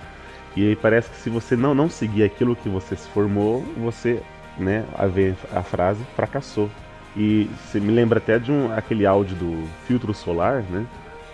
E 0.56 0.68
aí 0.68 0.76
parece 0.76 1.10
que 1.10 1.18
se 1.18 1.30
você 1.30 1.56
não 1.56 1.76
não 1.76 1.90
seguir 1.90 2.24
aquilo 2.24 2.56
que 2.56 2.68
você 2.68 2.96
se 2.96 3.08
formou, 3.10 3.62
você, 3.78 4.22
né, 4.58 4.84
a, 4.98 5.06
ver 5.06 5.36
a 5.54 5.62
frase 5.62 6.04
fracassou. 6.16 6.70
E 7.16 7.50
você 7.66 7.80
me 7.80 7.92
lembra 7.92 8.20
até 8.20 8.38
de 8.40 8.52
um 8.52 8.74
aquele 8.74 9.06
áudio 9.06 9.36
do 9.36 9.68
filtro 9.88 10.14
solar, 10.14 10.64
né? 10.64 10.86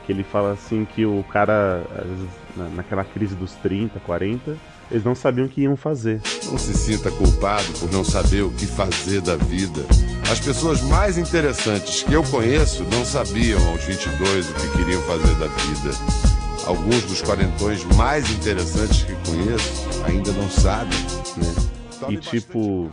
Que 0.06 0.12
ele 0.12 0.24
fala 0.24 0.54
assim 0.54 0.86
que 0.86 1.06
o 1.06 1.24
cara, 1.30 1.84
às 1.98 2.08
vezes, 2.08 2.30
na- 2.56 2.70
naquela 2.70 3.04
crise 3.04 3.36
dos 3.36 3.52
30, 3.54 4.00
40, 4.00 4.56
eles 4.92 5.04
não 5.04 5.16
sabiam 5.16 5.46
o 5.48 5.50
que 5.50 5.62
iam 5.62 5.76
fazer. 5.76 6.22
Não 6.50 6.58
se 6.58 6.74
sinta 6.74 7.10
culpado 7.12 7.66
por 7.80 7.92
não 7.92 8.04
saber 8.04 8.44
o 8.44 8.52
que 8.52 8.66
fazer 8.68 9.22
da 9.22 9.36
vida. 9.36 9.82
As 10.32 10.40
pessoas 10.40 10.82
mais 10.82 11.18
interessantes 11.18 12.04
que 12.04 12.14
eu 12.14 12.24
conheço 12.24 12.84
não 12.92 13.04
sabiam 13.06 13.60
aos 13.70 13.84
22 13.84 14.50
o 14.50 14.54
que 14.54 14.78
queriam 14.78 15.02
fazer 15.04 15.36
da 15.36 15.48
vida. 15.48 15.92
Alguns 16.66 17.04
dos 17.04 17.22
quarentões 17.22 17.84
mais 17.96 18.30
interessantes 18.32 19.04
que 19.04 19.14
conheço 19.30 20.04
ainda 20.06 20.32
não 20.32 20.50
sabem. 20.50 20.98
né? 21.38 21.54
E 22.10 22.18
tipo, 22.18 22.92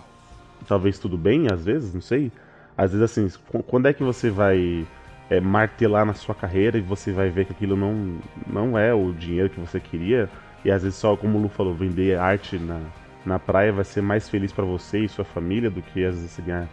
talvez 0.69 0.99
tudo 0.99 1.17
bem, 1.17 1.47
às 1.53 1.65
vezes, 1.65 1.93
não 1.95 2.01
sei. 2.03 2.31
Às 2.77 2.93
vezes 2.93 3.03
assim, 3.11 3.29
qu- 3.49 3.63
quando 3.63 3.87
é 3.87 3.93
que 3.93 4.03
você 4.03 4.31
vai 4.31 4.87
é, 5.33 5.41
martelar 5.41 6.05
na 6.05 6.13
sua 6.13 6.35
carreira 6.35 6.77
e 6.77 6.83
você 6.83 7.11
vai 7.11 7.31
ver 7.31 7.47
que 7.47 7.53
aquilo 7.53 7.75
não, 7.75 8.19
não 8.47 8.79
é 8.79 8.93
o 8.93 9.13
dinheiro 9.13 9.49
que 9.49 9.59
você 9.59 9.81
queria, 9.81 10.29
e 10.63 10.71
às 10.71 10.83
vezes 10.83 10.99
só, 10.99 11.17
como 11.17 11.39
o 11.39 11.43
Lu 11.43 11.49
falou, 11.49 11.75
vender 11.75 12.19
arte 12.19 12.59
na, 12.59 12.79
na 13.25 13.39
praia 13.39 13.73
vai 13.73 13.85
ser 13.85 14.03
mais 14.03 14.29
feliz 14.29 14.53
pra 14.53 14.65
você 14.65 14.99
e 14.99 15.09
sua 15.09 15.25
família 15.25 15.71
do 15.71 15.81
que 15.81 16.05
às 16.05 16.15
vezes 16.17 16.33
você 16.33 16.43
ganhar 16.43 16.69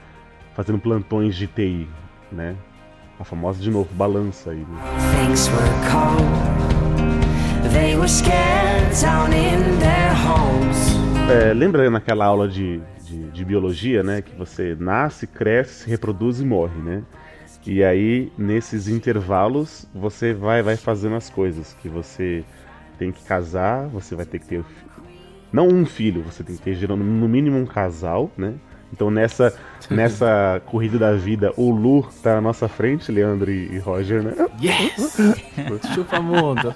fazendo 0.54 0.78
plantões 0.78 1.38
de 1.38 1.48
TI, 1.48 1.88
né? 2.32 2.54
A 3.18 3.24
famosa, 3.24 3.62
de 3.62 3.72
novo, 3.72 3.94
balança 3.94 4.52
aí. 4.52 4.58
Né? 4.58 4.66
Things 5.26 5.48
were 5.50 5.60
cold. 5.90 6.24
They 7.72 7.96
were 7.96 8.10
scared 8.10 8.94
down 9.02 9.28
in 9.28 9.80
their 9.80 10.12
homes. 10.26 11.00
É, 11.30 11.54
lembra 11.54 11.90
naquela 11.90 12.26
aula 12.26 12.48
de, 12.48 12.82
de, 13.04 13.32
de 13.32 13.46
biologia, 13.46 14.04
né? 14.04 14.22
Que 14.22 14.36
você 14.36 14.76
nasce, 14.80 15.28
cresce, 15.28 15.84
se 15.84 15.90
reproduz 15.90 16.40
e 16.42 16.46
morre, 16.46 16.82
né? 16.82 17.04
E 17.66 17.84
aí, 17.84 18.32
nesses 18.38 18.88
intervalos, 18.88 19.86
você 19.94 20.34
vai, 20.34 20.62
vai 20.62 20.78
fazendo 20.78 21.16
as 21.16 21.30
coisas. 21.30 21.74
Que 21.82 21.90
você 21.90 22.44
tem 22.98 23.12
que 23.12 23.24
casar, 23.24 23.88
você 23.88 24.16
vai 24.16 24.26
ter 24.26 24.40
que 24.40 24.48
ter. 24.48 24.66
Não 25.52 25.68
um 25.68 25.86
filho, 25.86 26.22
você 26.22 26.44
tem 26.44 26.56
que 26.56 26.62
ter 26.62 26.76
gerando 26.76 27.04
no 27.04 27.28
mínimo 27.28 27.58
um 27.58 27.66
casal, 27.66 28.32
né? 28.38 28.56
Então 28.92 29.10
nessa, 29.12 29.54
nessa 29.90 30.62
corrida 30.66 30.98
da 30.98 31.14
vida, 31.14 31.54
o 31.56 31.70
Lu 31.72 32.08
tá 32.24 32.36
na 32.36 32.42
nossa 32.42 32.68
frente, 32.68 33.12
Leandro 33.12 33.52
e, 33.52 33.78
Roger, 33.80 34.24
né? 34.24 34.34
Yes! 34.62 35.18
Chupa 35.94 36.20
mundo. 36.20 36.74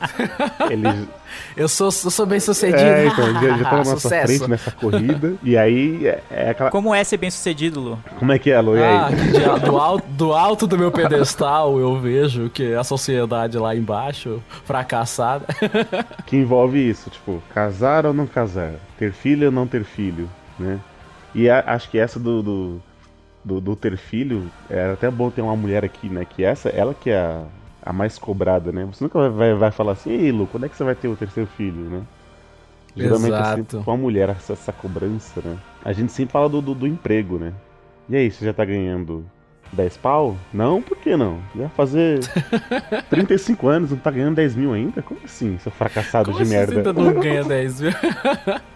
Eles, 0.69 1.07
Eu 1.55 1.67
sou, 1.67 1.87
eu 1.87 1.91
sou 1.91 2.25
bem 2.25 2.39
sucedido. 2.39 2.79
é, 2.79 3.07
então, 3.07 3.33
já, 3.33 3.57
já 3.57 3.63
tá 3.63 3.71
na 3.71 3.77
nossa 3.77 3.97
Sucesso. 3.97 4.27
frente 4.27 4.49
nessa 4.49 4.71
corrida. 4.71 5.33
E 5.43 5.57
aí 5.57 6.07
é, 6.07 6.23
é 6.29 6.49
aquela. 6.51 6.69
Como 6.69 6.93
é 6.93 7.03
ser 7.03 7.17
bem 7.17 7.31
sucedido, 7.31 7.79
Lu? 7.79 7.99
Como 8.19 8.31
é 8.31 8.39
que 8.39 8.51
é, 8.51 8.59
Lu? 8.61 8.77
E 8.77 8.83
aí? 8.83 8.95
Ah, 8.95 9.57
do, 9.57 9.77
alto, 9.77 10.07
do 10.09 10.33
alto 10.33 10.67
do 10.67 10.77
meu 10.77 10.91
pedestal 10.91 11.79
eu 11.79 11.99
vejo 11.99 12.49
que 12.49 12.73
a 12.73 12.83
sociedade 12.83 13.57
lá 13.57 13.75
embaixo, 13.75 14.41
fracassada. 14.65 15.45
que 16.25 16.35
envolve 16.37 16.77
isso, 16.89 17.09
tipo, 17.09 17.41
casar 17.53 18.05
ou 18.05 18.13
não 18.13 18.27
casar, 18.27 18.73
ter 18.97 19.11
filho 19.11 19.47
ou 19.47 19.51
não 19.51 19.67
ter 19.67 19.83
filho, 19.83 20.29
né? 20.59 20.79
E 21.35 21.49
a- 21.49 21.63
acho 21.67 21.89
que 21.89 21.97
essa 21.97 22.19
do, 22.19 22.41
do, 22.43 22.81
do- 23.43 23.61
do 23.61 23.75
ter 23.75 23.97
filho, 23.97 24.49
é 24.69 24.91
até 24.91 25.09
bom 25.09 25.29
ter 25.29 25.41
uma 25.41 25.55
mulher 25.55 25.83
aqui, 25.83 26.07
né? 26.09 26.25
Que 26.25 26.43
essa, 26.43 26.69
ela 26.69 26.93
que 26.93 27.09
é 27.09 27.17
a, 27.17 27.43
a 27.83 27.93
mais 27.93 28.17
cobrada, 28.17 28.71
né? 28.71 28.85
Você 28.85 29.03
nunca 29.03 29.19
vai, 29.19 29.29
vai, 29.29 29.53
vai 29.55 29.71
falar 29.71 29.93
assim, 29.93 30.11
ei 30.11 30.31
Lu, 30.31 30.47
quando 30.47 30.65
é 30.65 30.69
que 30.69 30.75
você 30.77 30.83
vai 30.83 30.95
ter 30.95 31.07
o 31.07 31.15
terceiro 31.15 31.49
filho, 31.57 31.89
né? 31.89 32.01
Geralmente 32.95 33.33
é 33.33 33.37
Exato. 33.37 33.55
sempre 33.57 33.83
com 33.83 33.91
a 33.91 33.97
mulher 33.97 34.29
essa, 34.29 34.53
essa 34.53 34.71
cobrança, 34.71 35.41
né? 35.43 35.57
A 35.83 35.91
gente 35.93 36.11
sempre 36.11 36.31
fala 36.31 36.47
do, 36.47 36.61
do, 36.61 36.75
do 36.75 36.87
emprego, 36.87 37.39
né? 37.39 37.51
E 38.07 38.15
aí, 38.15 38.29
você 38.29 38.45
já 38.45 38.53
tá 38.53 38.63
ganhando 38.63 39.25
10 39.71 39.97
pau? 39.97 40.37
Não, 40.53 40.79
por 40.81 40.97
que 40.97 41.15
não? 41.17 41.39
Já 41.57 41.69
fazer 41.69 42.19
35 43.09 43.67
anos, 43.67 43.89
não 43.89 43.97
tá 43.97 44.11
ganhando 44.11 44.35
10 44.35 44.55
mil 44.55 44.73
ainda? 44.73 45.01
Como 45.01 45.19
assim, 45.23 45.57
seu 45.57 45.71
fracassado 45.71 46.25
Como 46.25 46.37
de 46.37 46.43
assim 46.43 46.51
merda? 46.53 46.71
você 46.73 46.77
ainda 46.89 46.93
não 46.93 47.13
ganha 47.19 47.43
10 47.43 47.81
mil? 47.81 47.91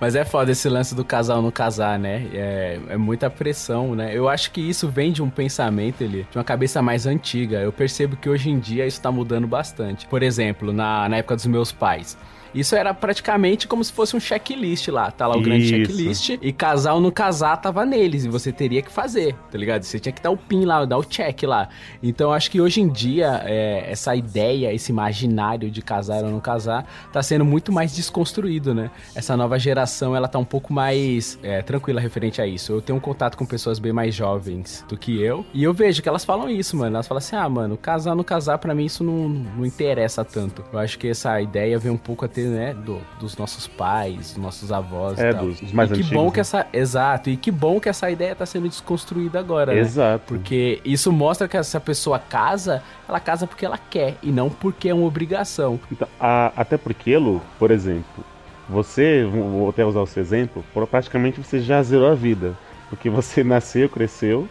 Mas 0.00 0.14
é 0.14 0.24
foda 0.24 0.52
esse 0.52 0.68
lance 0.68 0.94
do 0.94 1.04
casal 1.04 1.42
no 1.42 1.52
casar, 1.52 1.98
né? 1.98 2.26
É, 2.32 2.80
é 2.90 2.96
muita 2.96 3.28
pressão, 3.30 3.94
né? 3.94 4.10
Eu 4.14 4.28
acho 4.28 4.50
que 4.50 4.60
isso 4.60 4.88
vem 4.88 5.12
de 5.12 5.22
um 5.22 5.30
pensamento, 5.30 6.02
ele, 6.02 6.26
de 6.30 6.38
uma 6.38 6.44
cabeça 6.44 6.80
mais 6.82 7.06
antiga. 7.06 7.58
Eu 7.58 7.72
percebo 7.72 8.16
que 8.16 8.28
hoje 8.28 8.50
em 8.50 8.58
dia 8.58 8.86
isso 8.86 9.00
tá 9.00 9.10
mudando 9.10 9.46
bastante. 9.46 10.06
Por 10.06 10.22
exemplo, 10.22 10.72
na, 10.72 11.08
na 11.08 11.16
época 11.18 11.36
dos 11.36 11.46
meus 11.46 11.72
pais. 11.72 12.16
Isso 12.54 12.74
era 12.74 12.92
praticamente 12.92 13.66
como 13.66 13.82
se 13.82 13.92
fosse 13.92 14.16
um 14.16 14.20
checklist 14.20 14.88
lá. 14.88 15.10
Tá 15.10 15.26
lá 15.26 15.36
o 15.36 15.40
grande 15.40 15.64
Isso. 15.64 15.74
checklist. 15.74 16.38
E 16.40 16.52
casar 16.52 16.94
ou 16.94 17.00
não 17.00 17.10
casar 17.10 17.56
tava 17.56 17.84
neles. 17.84 18.24
E 18.24 18.28
você 18.28 18.52
teria 18.52 18.82
que 18.82 18.90
fazer, 18.90 19.34
tá 19.50 19.58
ligado? 19.58 19.82
Você 19.82 19.98
tinha 19.98 20.12
que 20.12 20.22
dar 20.22 20.30
o 20.30 20.36
pin 20.36 20.64
lá, 20.64 20.84
dar 20.84 20.98
o 20.98 21.04
check 21.04 21.42
lá. 21.44 21.68
Então 22.02 22.32
acho 22.32 22.50
que 22.50 22.60
hoje 22.60 22.80
em 22.80 22.88
dia, 22.88 23.42
é, 23.44 23.90
essa 23.90 24.14
ideia, 24.14 24.72
esse 24.72 24.92
imaginário 24.92 25.70
de 25.70 25.82
casar 25.82 26.24
ou 26.24 26.30
não 26.30 26.40
casar, 26.40 26.86
tá 27.12 27.22
sendo 27.22 27.44
muito 27.44 27.72
mais 27.72 27.94
desconstruído, 27.94 28.74
né? 28.74 28.90
Essa 29.14 29.36
nova 29.36 29.58
geração, 29.58 30.14
ela 30.14 30.28
tá 30.28 30.38
um 30.38 30.44
pouco 30.44 30.72
mais 30.72 31.38
é, 31.42 31.62
tranquila 31.62 32.00
referente 32.00 32.40
a 32.40 32.46
isso. 32.46 32.72
Eu 32.72 32.80
tenho 32.80 32.98
um 32.98 33.00
contato 33.00 33.36
com 33.36 33.44
pessoas 33.44 33.78
bem 33.78 33.92
mais 33.92 34.14
jovens 34.14 34.84
do 34.88 34.96
que 34.96 35.20
eu, 35.20 35.44
e 35.52 35.64
eu 35.64 35.72
vejo 35.72 36.02
que 36.02 36.08
elas 36.08 36.24
falam 36.24 36.48
isso, 36.48 36.76
mano. 36.76 36.96
Elas 36.96 37.06
falam 37.06 37.18
assim, 37.18 37.36
ah, 37.36 37.48
mano, 37.48 37.76
casar 37.76 38.14
não 38.14 38.24
casar, 38.24 38.58
pra 38.58 38.74
mim 38.74 38.84
isso 38.84 39.04
não, 39.04 39.28
não 39.28 39.66
interessa 39.66 40.24
tanto. 40.24 40.64
Eu 40.72 40.78
acho 40.78 40.98
que 40.98 41.08
essa 41.08 41.40
ideia 41.40 41.78
vem 41.78 41.92
um 41.92 41.96
pouco 41.96 42.24
a 42.24 42.28
ter, 42.42 42.48
né, 42.48 42.74
do, 42.74 43.00
dos 43.18 43.36
nossos 43.36 43.66
pais, 43.66 44.32
dos 44.32 44.36
nossos 44.36 44.70
avós 44.72 45.18
É, 45.18 45.30
e 45.30 45.34
tal. 45.34 45.44
dos, 45.46 45.60
dos 45.60 45.72
mais 45.72 45.90
e 45.90 45.94
que 45.94 46.00
antigos. 46.00 46.16
bom 46.18 46.26
né? 46.26 46.30
que 46.32 46.40
essa. 46.40 46.66
Exato, 46.72 47.30
e 47.30 47.36
que 47.36 47.50
bom 47.50 47.80
que 47.80 47.88
essa 47.88 48.10
ideia 48.10 48.34
tá 48.34 48.46
sendo 48.46 48.68
desconstruída 48.68 49.38
agora, 49.38 49.72
né? 49.74 49.80
Exato. 49.80 50.24
Porque 50.26 50.80
isso 50.84 51.10
mostra 51.12 51.48
que 51.48 51.56
essa 51.56 51.80
pessoa 51.80 52.18
casa, 52.18 52.82
ela 53.08 53.20
casa 53.20 53.46
porque 53.46 53.64
ela 53.66 53.78
quer 53.78 54.16
e 54.22 54.30
não 54.30 54.48
porque 54.50 54.88
é 54.88 54.94
uma 54.94 55.06
obrigação. 55.06 55.78
Então, 55.90 56.06
a- 56.20 56.52
até 56.56 56.76
porque, 56.76 57.16
Lu, 57.16 57.40
por 57.58 57.70
exemplo, 57.70 58.24
você, 58.68 59.24
vou 59.24 59.70
até 59.70 59.84
usar 59.84 60.00
o 60.00 60.06
seu 60.06 60.22
exemplo, 60.22 60.64
praticamente 60.90 61.40
você 61.42 61.60
já 61.60 61.82
zerou 61.82 62.10
a 62.10 62.14
vida. 62.14 62.54
Porque 62.90 63.10
você 63.10 63.44
nasceu, 63.44 63.86
cresceu, 63.88 64.48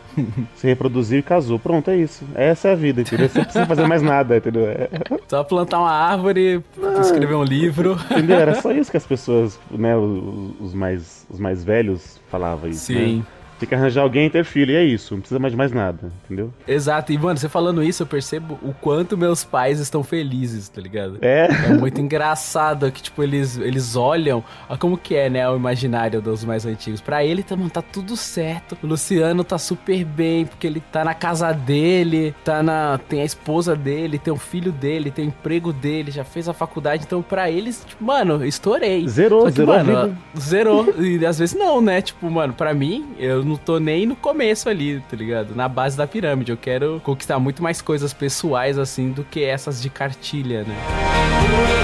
se 0.55 0.67
reproduziu 0.67 1.19
e 1.19 1.23
casou. 1.23 1.57
Pronto, 1.57 1.89
é 1.89 1.97
isso. 1.97 2.23
Essa 2.35 2.67
é 2.67 2.71
a 2.73 2.75
vida, 2.75 3.01
entendeu? 3.01 3.27
Você 3.27 3.39
não 3.39 3.45
precisa 3.45 3.65
fazer 3.65 3.88
mais 3.88 4.01
nada, 4.03 4.38
entendeu? 4.38 4.67
É- 4.67 4.89
Só 5.27 5.43
plantar 5.43 5.79
uma 5.79 5.91
árvore, 5.91 6.63
escrever 7.01 7.33
um 7.35 7.43
livro. 7.43 7.97
entendeu? 8.11 8.38
Era 8.38 8.61
só 8.61 8.71
isso 8.71 8.91
que 8.91 8.97
as 8.97 9.05
pessoas, 9.07 9.59
né, 9.71 9.97
os, 9.97 10.53
os 10.61 10.73
mais, 10.75 11.25
os 11.29 11.39
mais 11.39 11.63
velhos 11.63 12.19
falavam 12.29 12.69
isso. 12.69 12.85
Sim. 12.85 13.17
Né? 13.17 13.23
Tem 13.59 13.67
que 13.67 13.75
arranjar 13.75 14.01
alguém 14.01 14.27
e 14.27 14.29
ter 14.29 14.45
filho, 14.45 14.71
e 14.71 14.75
é 14.75 14.83
isso. 14.83 15.13
Não 15.13 15.21
precisa 15.21 15.39
mais 15.39 15.51
de 15.51 15.57
mais 15.57 15.71
nada, 15.71 16.11
entendeu? 16.25 16.53
Exato, 16.67 17.11
e 17.11 17.17
mano, 17.17 17.37
você 17.37 17.49
falando 17.49 17.83
isso, 17.83 18.03
eu 18.03 18.07
percebo 18.07 18.59
o 18.61 18.73
quanto 18.73 19.17
meus 19.17 19.43
pais 19.43 19.79
estão 19.79 20.03
felizes, 20.03 20.69
tá 20.69 20.79
ligado? 20.79 21.17
É. 21.21 21.47
É 21.47 21.73
muito 21.73 21.99
engraçado 21.99 22.91
que, 22.91 23.01
tipo, 23.01 23.23
eles, 23.23 23.57
eles 23.57 23.95
olham 23.95 24.43
a 24.69 24.77
como 24.77 24.97
que 24.97 25.15
é, 25.15 25.29
né, 25.29 25.49
o 25.49 25.55
imaginário 25.55 26.21
dos 26.21 26.43
mais 26.43 26.65
antigos. 26.65 27.01
Pra 27.01 27.23
ele, 27.23 27.43
tá, 27.43 27.55
mano, 27.55 27.69
tá 27.69 27.81
tudo 27.81 28.15
certo. 28.15 28.77
O 28.83 28.87
Luciano 28.87 29.43
tá 29.43 29.57
super 29.57 30.03
bem, 30.05 30.45
porque 30.45 30.67
ele 30.67 30.81
tá 30.91 31.03
na 31.03 31.13
casa 31.13 31.51
dele, 31.51 32.35
tá 32.43 32.61
na... 32.61 32.99
tem 33.09 33.21
a 33.21 33.25
esposa 33.25 33.75
dele, 33.75 34.19
tem 34.19 34.33
o 34.33 34.37
filho 34.37 34.71
dele, 34.71 35.09
tem 35.09 35.25
o 35.25 35.27
emprego 35.29 35.73
dele, 35.73 36.11
já 36.11 36.23
fez 36.23 36.47
a 36.47 36.53
faculdade. 36.53 37.03
Então, 37.05 37.21
pra 37.21 37.49
eles, 37.49 37.83
tipo, 37.85 38.03
mano, 38.03 38.45
estourei. 38.45 39.07
Zerou, 39.07 39.45
que, 39.45 39.51
zerou 39.51 39.75
mano, 39.75 40.17
zerou. 40.39 41.01
E 41.01 41.25
às 41.25 41.39
vezes 41.39 41.57
não, 41.57 41.81
né? 41.81 42.01
Tipo, 42.01 42.29
mano, 42.29 42.53
pra 42.53 42.73
mim, 42.73 43.15
eu 43.17 43.43
não 43.47 43.57
tô 43.57 43.79
nem 43.79 44.05
no 44.05 44.15
começo 44.15 44.69
ali, 44.69 45.01
tá 45.09 45.15
ligado? 45.15 45.55
Na 45.55 45.67
base 45.67 45.97
da 45.97 46.05
pirâmide. 46.05 46.51
Eu 46.51 46.57
quero 46.57 47.01
conquistar 47.03 47.39
muito 47.39 47.63
mais 47.63 47.81
coisas 47.81 48.13
pessoais, 48.13 48.77
assim, 48.77 49.11
do 49.11 49.23
que 49.23 49.43
essas 49.43 49.81
de 49.81 49.89
cartilha, 49.89 50.63
né? 50.63 50.75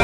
É, 0.00 0.03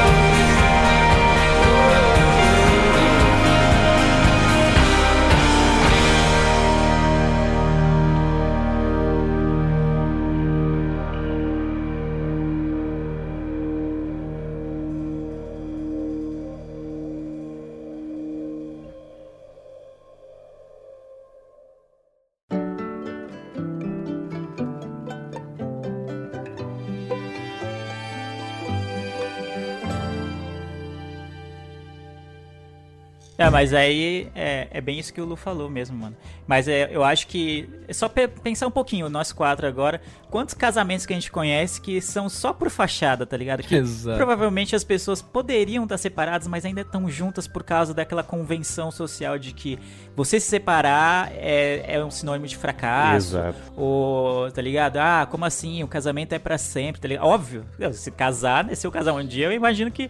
mas 33.51 33.73
aí 33.73 34.29
é, 34.33 34.67
é 34.71 34.81
bem 34.81 34.97
isso 34.97 35.13
que 35.13 35.19
o 35.21 35.25
Lu 35.25 35.35
falou 35.35 35.69
mesmo, 35.69 35.97
mano. 35.97 36.15
Mas 36.47 36.67
é, 36.67 36.89
eu 36.91 37.03
acho 37.03 37.27
que. 37.27 37.69
É 37.87 37.93
só 37.93 38.07
pe- 38.07 38.27
pensar 38.27 38.67
um 38.67 38.71
pouquinho, 38.71 39.09
nós 39.09 39.31
quatro 39.31 39.67
agora. 39.67 40.01
Quantos 40.29 40.53
casamentos 40.53 41.05
que 41.05 41.11
a 41.11 41.15
gente 41.15 41.29
conhece 41.31 41.81
que 41.81 41.99
são 42.01 42.29
só 42.29 42.53
por 42.53 42.69
fachada, 42.69 43.25
tá 43.25 43.35
ligado? 43.35 43.61
Que 43.63 43.75
Exato. 43.75 44.17
provavelmente 44.17 44.75
as 44.75 44.83
pessoas 44.83 45.21
poderiam 45.21 45.83
estar 45.83 45.97
separadas, 45.97 46.47
mas 46.47 46.63
ainda 46.65 46.81
estão 46.81 47.09
juntas 47.09 47.47
por 47.47 47.63
causa 47.63 47.93
daquela 47.93 48.23
convenção 48.23 48.89
social 48.91 49.37
de 49.37 49.53
que 49.53 49.77
você 50.15 50.39
se 50.39 50.47
separar 50.49 51.31
é, 51.33 51.95
é 51.95 52.03
um 52.03 52.09
sinônimo 52.11 52.47
de 52.47 52.55
fracasso. 52.55 53.37
Exato. 53.37 53.59
Ou, 53.75 54.49
tá 54.51 54.61
ligado? 54.61 54.97
Ah, 54.97 55.27
como 55.29 55.43
assim? 55.43 55.83
O 55.83 55.87
casamento 55.87 56.31
é 56.33 56.39
pra 56.39 56.57
sempre, 56.57 57.01
tá 57.01 57.07
ligado? 57.09 57.25
Óbvio, 57.25 57.65
se 57.91 58.09
casar, 58.11 58.63
né? 58.63 58.73
Se 58.75 58.87
eu 58.87 58.91
casar 58.91 59.13
um 59.13 59.25
dia, 59.25 59.45
eu 59.47 59.51
imagino 59.51 59.91
que 59.91 60.09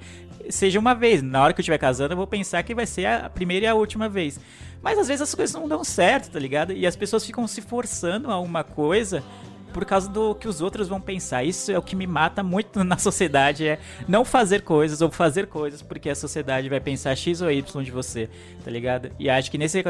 seja 0.52 0.80
uma 0.80 0.93
vez. 0.93 1.22
Na 1.22 1.43
hora 1.43 1.54
que 1.54 1.60
eu 1.60 1.64
estiver 1.64 1.78
casando, 1.78 2.14
eu 2.14 2.18
vou 2.18 2.28
pensar 2.28 2.62
que 2.64 2.76
vai 2.76 2.86
ser 2.86 3.06
a 3.06 3.30
primeira 3.30 3.66
e 3.66 3.70
a 3.70 3.76
última 3.76 4.10
vez. 4.10 4.39
Mas 4.82 4.97
às 4.97 5.08
vezes 5.08 5.22
as 5.22 5.36
coisas 5.36 5.54
não 5.54 5.68
dão 5.68 5.84
certo, 5.84 6.32
tá 6.32 6.39
ligado? 6.39 6.74
E 6.74 6.86
as 6.88 6.95
pessoas 6.95 7.26
ficam 7.26 7.47
se 7.47 7.62
forçando 7.62 8.32
a 8.32 8.39
uma 8.39 8.64
coisa 8.64 9.24
por 9.72 9.86
causa 9.86 10.10
do 10.10 10.36
que 10.36 10.47
os 10.47 10.62
outros 10.62 10.88
vão 10.88 10.99
pensar. 10.99 11.43
Isso 11.43 11.72
é 11.72 11.78
o 11.78 11.82
que 11.82 11.95
me 11.95 12.06
mata 12.06 12.43
muito 12.43 12.84
na 12.84 12.97
sociedade, 12.97 13.68
é 13.68 13.80
não 14.08 14.24
fazer 14.24 14.62
coisas 14.62 15.02
ou 15.02 15.10
fazer 15.10 15.47
coisas 15.47 15.82
porque 15.82 16.10
a 16.10 16.16
sociedade 16.16 16.70
vai 16.70 16.80
pensar 16.80 17.16
X 17.16 17.41
ou 17.41 17.52
Y 17.52 17.84
de 17.84 17.91
você, 17.91 18.30
tá 18.64 18.70
ligado? 18.70 19.12
E 19.18 19.30
acho 19.30 19.49
que 19.49 19.58
nesse 19.58 19.82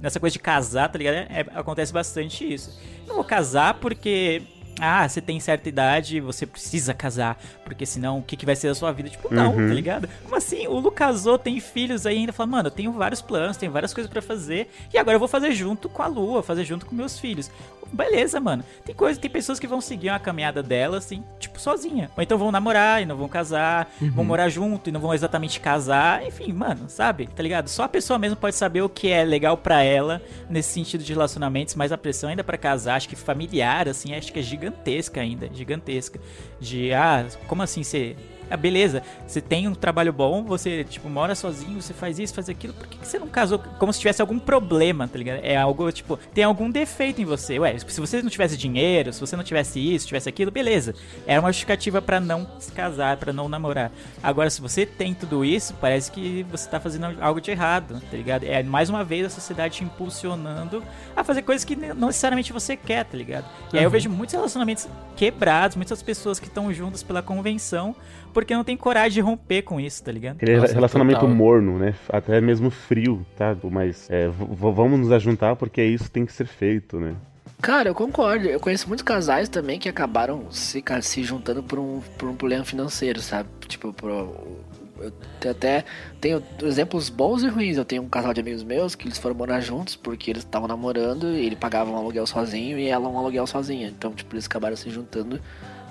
nessa 0.00 0.20
coisa 0.20 0.32
de 0.32 0.38
casar, 0.38 0.88
tá 0.88 0.98
ligado? 0.98 1.14
É- 1.14 1.46
acontece 1.54 1.92
bastante 1.92 2.52
isso. 2.52 2.78
Não 3.06 3.16
vou 3.16 3.24
casar 3.24 3.74
porque 3.74 4.42
ah, 4.80 5.08
você 5.08 5.20
tem 5.20 5.40
certa 5.40 5.68
idade, 5.68 6.20
você 6.20 6.46
precisa 6.46 6.94
casar, 6.94 7.40
porque 7.68 7.84
senão 7.84 8.18
o 8.18 8.22
que, 8.22 8.34
que 8.36 8.46
vai 8.46 8.56
ser 8.56 8.68
da 8.68 8.74
sua 8.74 8.90
vida? 8.92 9.10
Tipo, 9.10 9.32
não, 9.32 9.50
Uhum. 9.54 9.68
tá 9.68 9.74
ligado? 9.74 10.08
Como 10.24 10.34
assim? 10.34 10.66
O 10.66 10.78
Lu 10.80 10.90
casou, 10.90 11.38
tem 11.38 11.60
filhos 11.60 12.06
aí 12.06 12.16
ainda, 12.18 12.32
fala, 12.32 12.46
mano, 12.48 12.68
eu 12.68 12.72
tenho 12.72 12.90
vários 12.92 13.20
planos, 13.20 13.56
tenho 13.58 13.70
várias 13.70 13.92
coisas 13.92 14.10
pra 14.10 14.22
fazer, 14.22 14.70
e 14.92 14.96
agora 14.98 15.16
eu 15.16 15.18
vou 15.20 15.28
fazer 15.28 15.52
junto 15.52 15.88
com 15.88 16.02
a 16.02 16.06
Lu, 16.06 16.32
vou 16.32 16.42
fazer 16.42 16.64
junto 16.64 16.86
com 16.86 16.94
meus 16.94 17.18
filhos. 17.18 17.50
Beleza, 17.90 18.38
mano. 18.38 18.62
Tem 18.84 18.94
coisa, 18.94 19.18
tem 19.18 19.30
pessoas 19.30 19.58
que 19.58 19.66
vão 19.66 19.80
seguir 19.80 20.10
uma 20.10 20.18
caminhada 20.18 20.62
dela, 20.62 20.98
assim, 20.98 21.24
tipo, 21.38 21.58
sozinha. 21.58 22.10
Ou 22.14 22.22
então 22.22 22.36
vão 22.36 22.52
namorar 22.52 23.00
e 23.02 23.06
não 23.06 23.16
vão 23.16 23.28
casar, 23.28 23.90
vão 23.98 24.24
morar 24.24 24.50
junto 24.50 24.90
e 24.90 24.92
não 24.92 25.00
vão 25.00 25.14
exatamente 25.14 25.58
casar. 25.58 26.22
Enfim, 26.26 26.52
mano, 26.52 26.84
sabe? 26.88 27.26
Tá 27.28 27.42
ligado? 27.42 27.68
Só 27.68 27.84
a 27.84 27.88
pessoa 27.88 28.18
mesmo 28.18 28.36
pode 28.36 28.56
saber 28.56 28.82
o 28.82 28.90
que 28.90 29.08
é 29.10 29.24
legal 29.24 29.56
pra 29.56 29.82
ela 29.82 30.20
nesse 30.50 30.70
sentido 30.72 31.02
de 31.02 31.14
relacionamentos, 31.14 31.74
mas 31.76 31.90
a 31.90 31.96
pressão 31.96 32.28
ainda 32.28 32.44
pra 32.44 32.58
casar, 32.58 32.96
acho 32.96 33.08
que 33.08 33.16
familiar, 33.16 33.88
assim, 33.88 34.14
acho 34.14 34.30
que 34.34 34.38
é 34.38 34.42
gigantesca 34.42 35.22
ainda, 35.22 35.48
gigantesca. 35.50 36.20
De, 36.60 36.92
ah, 36.92 37.24
como 37.46 37.57
assim 37.62 37.82
você 37.82 38.16
ah, 38.50 38.56
beleza, 38.56 39.02
você 39.26 39.40
tem 39.40 39.68
um 39.68 39.74
trabalho 39.74 40.12
bom, 40.12 40.42
você, 40.42 40.84
tipo, 40.84 41.08
mora 41.08 41.34
sozinho, 41.34 41.80
você 41.80 41.92
faz 41.92 42.18
isso, 42.18 42.34
faz 42.34 42.48
aquilo, 42.48 42.72
por 42.74 42.86
que, 42.86 42.98
que 42.98 43.06
você 43.06 43.18
não 43.18 43.28
casou? 43.28 43.58
Como 43.58 43.92
se 43.92 43.98
tivesse 43.98 44.20
algum 44.20 44.38
problema, 44.38 45.06
tá 45.06 45.18
ligado? 45.18 45.40
É 45.42 45.56
algo, 45.56 45.90
tipo, 45.92 46.18
tem 46.34 46.44
algum 46.44 46.70
defeito 46.70 47.20
em 47.20 47.24
você. 47.24 47.58
Ué, 47.58 47.76
se 47.78 48.00
você 48.00 48.22
não 48.22 48.30
tivesse 48.30 48.56
dinheiro, 48.56 49.12
se 49.12 49.20
você 49.20 49.36
não 49.36 49.44
tivesse 49.44 49.78
isso, 49.78 50.06
tivesse 50.06 50.28
aquilo, 50.28 50.50
beleza. 50.50 50.94
Era 51.26 51.40
uma 51.40 51.50
justificativa 51.50 52.00
pra 52.00 52.20
não 52.20 52.46
se 52.58 52.72
casar, 52.72 53.16
pra 53.16 53.32
não 53.32 53.48
namorar. 53.48 53.90
Agora, 54.22 54.48
se 54.50 54.60
você 54.60 54.86
tem 54.86 55.14
tudo 55.14 55.44
isso, 55.44 55.74
parece 55.80 56.10
que 56.10 56.44
você 56.50 56.68
tá 56.68 56.80
fazendo 56.80 57.16
algo 57.20 57.40
de 57.40 57.50
errado, 57.50 58.00
tá 58.10 58.16
ligado? 58.16 58.44
É 58.44 58.62
mais 58.62 58.88
uma 58.88 59.04
vez 59.04 59.26
a 59.26 59.30
sociedade 59.30 59.76
te 59.76 59.84
impulsionando 59.84 60.82
a 61.14 61.22
fazer 61.24 61.42
coisas 61.42 61.64
que 61.64 61.76
não 61.76 62.08
necessariamente 62.08 62.52
você 62.52 62.76
quer, 62.76 63.04
tá 63.04 63.16
ligado? 63.16 63.46
E 63.72 63.78
aí 63.78 63.84
eu 63.84 63.90
vejo 63.90 64.08
muitos 64.08 64.34
relacionamentos 64.34 64.88
quebrados, 65.16 65.76
muitas 65.76 66.02
pessoas 66.02 66.38
que 66.38 66.46
estão 66.46 66.72
juntas 66.72 67.02
pela 67.02 67.22
convenção, 67.22 67.94
porque 68.32 68.54
não 68.54 68.64
tem 68.64 68.76
coragem 68.76 69.12
de 69.12 69.20
romper 69.20 69.62
com 69.62 69.80
isso, 69.80 70.02
tá 70.02 70.12
ligado? 70.12 70.36
Aquele 70.36 70.58
Nossa, 70.58 70.74
relacionamento 70.74 71.20
total. 71.20 71.34
morno, 71.34 71.78
né? 71.78 71.94
Até 72.08 72.40
mesmo 72.40 72.70
frio, 72.70 73.26
tá? 73.36 73.56
Mas 73.70 74.08
é, 74.10 74.28
vamos 74.28 74.98
nos 75.00 75.12
ajuntar 75.12 75.56
porque 75.56 75.82
isso 75.82 76.10
tem 76.10 76.24
que 76.24 76.32
ser 76.32 76.46
feito, 76.46 76.98
né? 76.98 77.14
Cara, 77.60 77.88
eu 77.88 77.94
concordo. 77.94 78.46
Eu 78.46 78.60
conheço 78.60 78.86
muitos 78.86 79.02
casais 79.02 79.48
também 79.48 79.78
que 79.78 79.88
acabaram 79.88 80.50
se, 80.50 80.82
se 81.02 81.24
juntando 81.24 81.62
por 81.62 81.78
um, 81.78 82.00
por 82.16 82.28
um 82.28 82.34
problema 82.36 82.64
financeiro, 82.64 83.20
sabe? 83.20 83.48
Tipo, 83.66 83.92
pro, 83.92 84.62
eu 85.00 85.50
até 85.50 85.84
tenho 86.20 86.42
exemplos 86.62 87.08
bons 87.08 87.42
e 87.42 87.48
ruins. 87.48 87.76
Eu 87.76 87.84
tenho 87.84 88.02
um 88.02 88.08
casal 88.08 88.32
de 88.32 88.40
amigos 88.40 88.62
meus 88.62 88.94
que 88.94 89.06
eles 89.06 89.18
foram 89.18 89.34
morar 89.34 89.60
juntos 89.60 89.96
porque 89.96 90.30
eles 90.30 90.44
estavam 90.44 90.68
namorando 90.68 91.30
e 91.30 91.46
ele 91.46 91.56
pagava 91.56 91.90
um 91.90 91.96
aluguel 91.96 92.26
sozinho 92.26 92.78
e 92.78 92.86
ela 92.86 93.08
um 93.08 93.18
aluguel 93.18 93.46
sozinha. 93.46 93.88
Então, 93.88 94.12
tipo, 94.12 94.34
eles 94.34 94.46
acabaram 94.46 94.76
se 94.76 94.88
juntando 94.88 95.40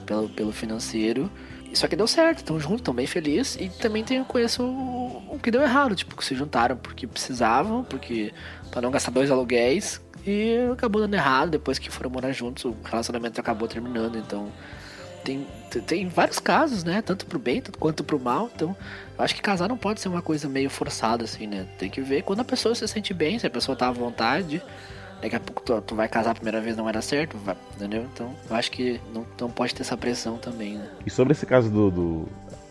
pelo, 0.05 0.29
pelo 0.29 0.51
financeiro. 0.51 1.29
Só 1.77 1.87
que 1.87 1.95
deu 1.95 2.07
certo, 2.07 2.39
estão 2.39 2.59
juntos, 2.59 2.79
estão 2.79 2.93
bem 2.93 3.07
felizes. 3.07 3.55
E 3.59 3.69
também 3.69 4.03
tenho, 4.03 4.25
conheço 4.25 4.63
o, 4.63 5.35
o 5.35 5.39
que 5.39 5.51
deu 5.51 5.61
errado, 5.61 5.95
tipo, 5.95 6.15
que 6.15 6.25
se 6.25 6.35
juntaram 6.35 6.75
porque 6.75 7.05
precisavam, 7.05 7.83
porque 7.83 8.33
para 8.71 8.81
não 8.81 8.91
gastar 8.91 9.11
dois 9.11 9.29
aluguéis. 9.29 10.01
E 10.25 10.57
acabou 10.73 11.01
dando 11.01 11.13
errado, 11.13 11.51
depois 11.51 11.79
que 11.79 11.89
foram 11.89 12.09
morar 12.09 12.33
juntos, 12.33 12.65
o 12.65 12.75
relacionamento 12.83 13.39
acabou 13.39 13.67
terminando. 13.67 14.17
Então, 14.17 14.51
tem, 15.23 15.45
tem 15.85 16.07
vários 16.07 16.39
casos, 16.39 16.83
né? 16.83 17.01
Tanto 17.01 17.25
pro 17.25 17.37
bem 17.37 17.61
quanto 17.79 18.03
pro 18.03 18.19
mal. 18.19 18.49
Então, 18.53 18.75
eu 19.17 19.23
acho 19.23 19.35
que 19.35 19.41
casar 19.41 19.69
não 19.69 19.77
pode 19.77 20.01
ser 20.01 20.09
uma 20.09 20.21
coisa 20.21 20.49
meio 20.49 20.69
forçada, 20.69 21.23
assim, 21.23 21.47
né? 21.47 21.67
Tem 21.77 21.89
que 21.89 22.01
ver 22.01 22.23
quando 22.23 22.39
a 22.39 22.45
pessoa 22.45 22.73
se 22.73 22.87
sente 22.87 23.13
bem, 23.13 23.37
se 23.37 23.47
a 23.47 23.49
pessoa 23.49 23.75
tá 23.75 23.87
à 23.87 23.91
vontade. 23.91 24.61
Daqui 25.21 25.35
a 25.35 25.39
pouco 25.39 25.61
tu, 25.63 25.81
tu 25.81 25.95
vai 25.95 26.07
casar 26.07 26.31
a 26.31 26.35
primeira 26.35 26.61
vez, 26.61 26.77
não 26.77 26.83
vai 26.83 26.93
dar 26.93 27.01
certo, 27.01 27.37
vai, 27.37 27.55
entendeu? 27.75 28.05
Então, 28.13 28.31
eu 28.49 28.55
acho 28.55 28.69
que 28.71 28.99
não, 29.13 29.25
não 29.39 29.49
pode 29.49 29.73
ter 29.73 29.81
essa 29.81 29.97
pressão 29.97 30.37
também, 30.37 30.75
né? 30.75 30.87
E 31.05 31.09
sobre 31.09 31.33
esse 31.33 31.45
caso 31.45 31.69
do, 31.71 31.89
do, 31.89 32.25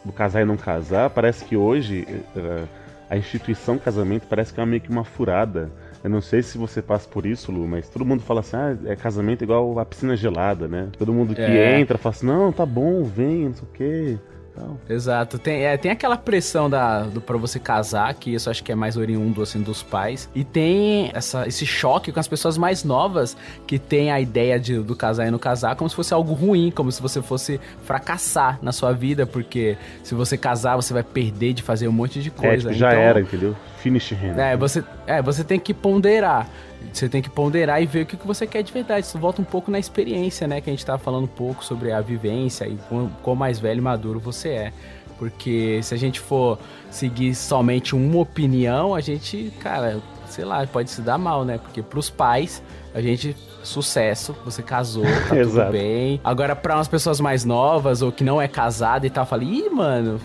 do 0.04 0.12
casar 0.12 0.42
e 0.42 0.44
não 0.44 0.56
casar, 0.56 1.10
parece 1.10 1.44
que 1.44 1.56
hoje 1.56 2.06
eh, 2.36 2.64
a 3.10 3.16
instituição 3.16 3.78
casamento 3.78 4.26
parece 4.28 4.52
que 4.52 4.60
é 4.60 4.66
meio 4.66 4.80
que 4.80 4.90
uma 4.90 5.04
furada. 5.04 5.70
Eu 6.04 6.10
não 6.10 6.20
sei 6.20 6.40
se 6.42 6.56
você 6.56 6.80
passa 6.80 7.08
por 7.08 7.26
isso, 7.26 7.50
Lu, 7.50 7.66
mas 7.66 7.88
todo 7.88 8.04
mundo 8.04 8.22
fala 8.22 8.40
assim, 8.40 8.56
ah, 8.56 8.76
é 8.84 8.94
casamento 8.94 9.42
igual 9.42 9.78
a 9.80 9.84
piscina 9.84 10.16
gelada, 10.16 10.68
né? 10.68 10.88
Todo 10.96 11.12
mundo 11.12 11.34
que 11.34 11.40
É. 11.40 11.80
entra 11.80 11.98
fala 11.98 12.14
assim, 12.14 12.26
não, 12.26 12.52
tá 12.52 12.64
bom, 12.64 13.02
vem, 13.02 13.46
não 13.46 13.54
sei 13.54 13.64
o 13.64 13.72
quê. 13.72 14.18
Tal. 14.56 14.78
Exato. 14.88 15.38
Tem, 15.38 15.64
é, 15.66 15.76
tem 15.76 15.90
aquela 15.90 16.16
pressão 16.16 16.70
da, 16.70 17.02
do, 17.02 17.20
pra 17.20 17.36
você 17.36 17.58
casar, 17.58 18.14
que 18.14 18.32
isso 18.34 18.48
acho 18.48 18.64
que 18.64 18.72
é 18.72 18.74
mais 18.74 18.96
oriundo, 18.96 19.42
assim, 19.42 19.60
dos 19.60 19.82
pais. 19.82 20.30
E 20.34 20.42
tem 20.44 21.10
essa, 21.12 21.46
esse 21.46 21.66
choque 21.66 22.10
com 22.10 22.18
as 22.18 22.26
pessoas 22.26 22.56
mais 22.56 22.82
novas, 22.82 23.36
que 23.66 23.78
tem 23.78 24.10
a 24.10 24.18
ideia 24.20 24.58
de, 24.58 24.78
do 24.78 24.96
casar 24.96 25.26
e 25.26 25.30
não 25.30 25.38
casar 25.38 25.76
como 25.76 25.90
se 25.90 25.94
fosse 25.94 26.14
algo 26.14 26.32
ruim, 26.32 26.70
como 26.70 26.90
se 26.90 27.02
você 27.02 27.20
fosse 27.20 27.60
fracassar 27.84 28.58
na 28.62 28.72
sua 28.72 28.92
vida, 28.92 29.26
porque 29.26 29.76
se 30.02 30.14
você 30.14 30.36
casar, 30.38 30.76
você 30.76 30.92
vai 30.94 31.02
perder 31.02 31.52
de 31.52 31.62
fazer 31.62 31.86
um 31.88 31.92
monte 31.92 32.22
de 32.22 32.28
É, 32.28 32.32
coisa. 32.32 32.68
tipo, 32.70 32.74
já 32.74 32.90
Então, 32.92 33.00
era, 33.02 33.20
entendeu? 33.20 33.54
Finish. 33.86 34.12
É, 34.38 34.56
você, 34.56 34.84
é, 35.06 35.22
você 35.22 35.44
tem 35.44 35.58
que 35.58 35.72
ponderar. 35.72 36.48
Você 36.92 37.08
tem 37.08 37.20
que 37.20 37.28
ponderar 37.28 37.82
e 37.82 37.86
ver 37.86 38.02
o 38.02 38.06
que, 38.06 38.16
que 38.16 38.26
você 38.26 38.46
quer 38.46 38.62
de 38.62 38.72
verdade. 38.72 39.06
Isso 39.06 39.18
volta 39.18 39.42
um 39.42 39.44
pouco 39.44 39.70
na 39.70 39.78
experiência, 39.78 40.46
né? 40.46 40.60
Que 40.60 40.70
a 40.70 40.72
gente 40.72 40.84
tava 40.84 40.98
falando 40.98 41.24
um 41.24 41.28
pouco 41.28 41.64
sobre 41.64 41.92
a 41.92 42.00
vivência 42.00 42.66
e 42.66 42.76
quão, 42.88 43.10
quão 43.22 43.36
mais 43.36 43.58
velho 43.58 43.78
e 43.78 43.82
maduro 43.82 44.18
você 44.18 44.48
é. 44.48 44.72
Porque 45.18 45.80
se 45.82 45.94
a 45.94 45.96
gente 45.96 46.20
for 46.20 46.58
seguir 46.90 47.34
somente 47.34 47.94
uma 47.94 48.18
opinião, 48.18 48.94
a 48.94 49.00
gente, 49.00 49.52
cara, 49.60 50.00
sei 50.28 50.44
lá, 50.44 50.66
pode 50.66 50.90
se 50.90 51.00
dar 51.00 51.18
mal, 51.18 51.44
né? 51.44 51.58
Porque 51.58 51.82
pros 51.82 52.10
pais, 52.10 52.62
a 52.94 53.00
gente, 53.00 53.34
sucesso, 53.66 54.34
você 54.44 54.62
casou, 54.62 55.04
tá 55.28 55.34
tudo 55.42 55.70
bem. 55.72 56.20
Agora, 56.24 56.54
pra 56.56 56.76
umas 56.76 56.88
pessoas 56.88 57.20
mais 57.20 57.44
novas 57.44 58.02
ou 58.02 58.10
que 58.12 58.24
não 58.24 58.40
é 58.40 58.48
casada 58.48 59.06
e 59.06 59.10
tal, 59.10 59.26
fala, 59.26 59.44
ih, 59.44 59.68
mano, 59.70 60.20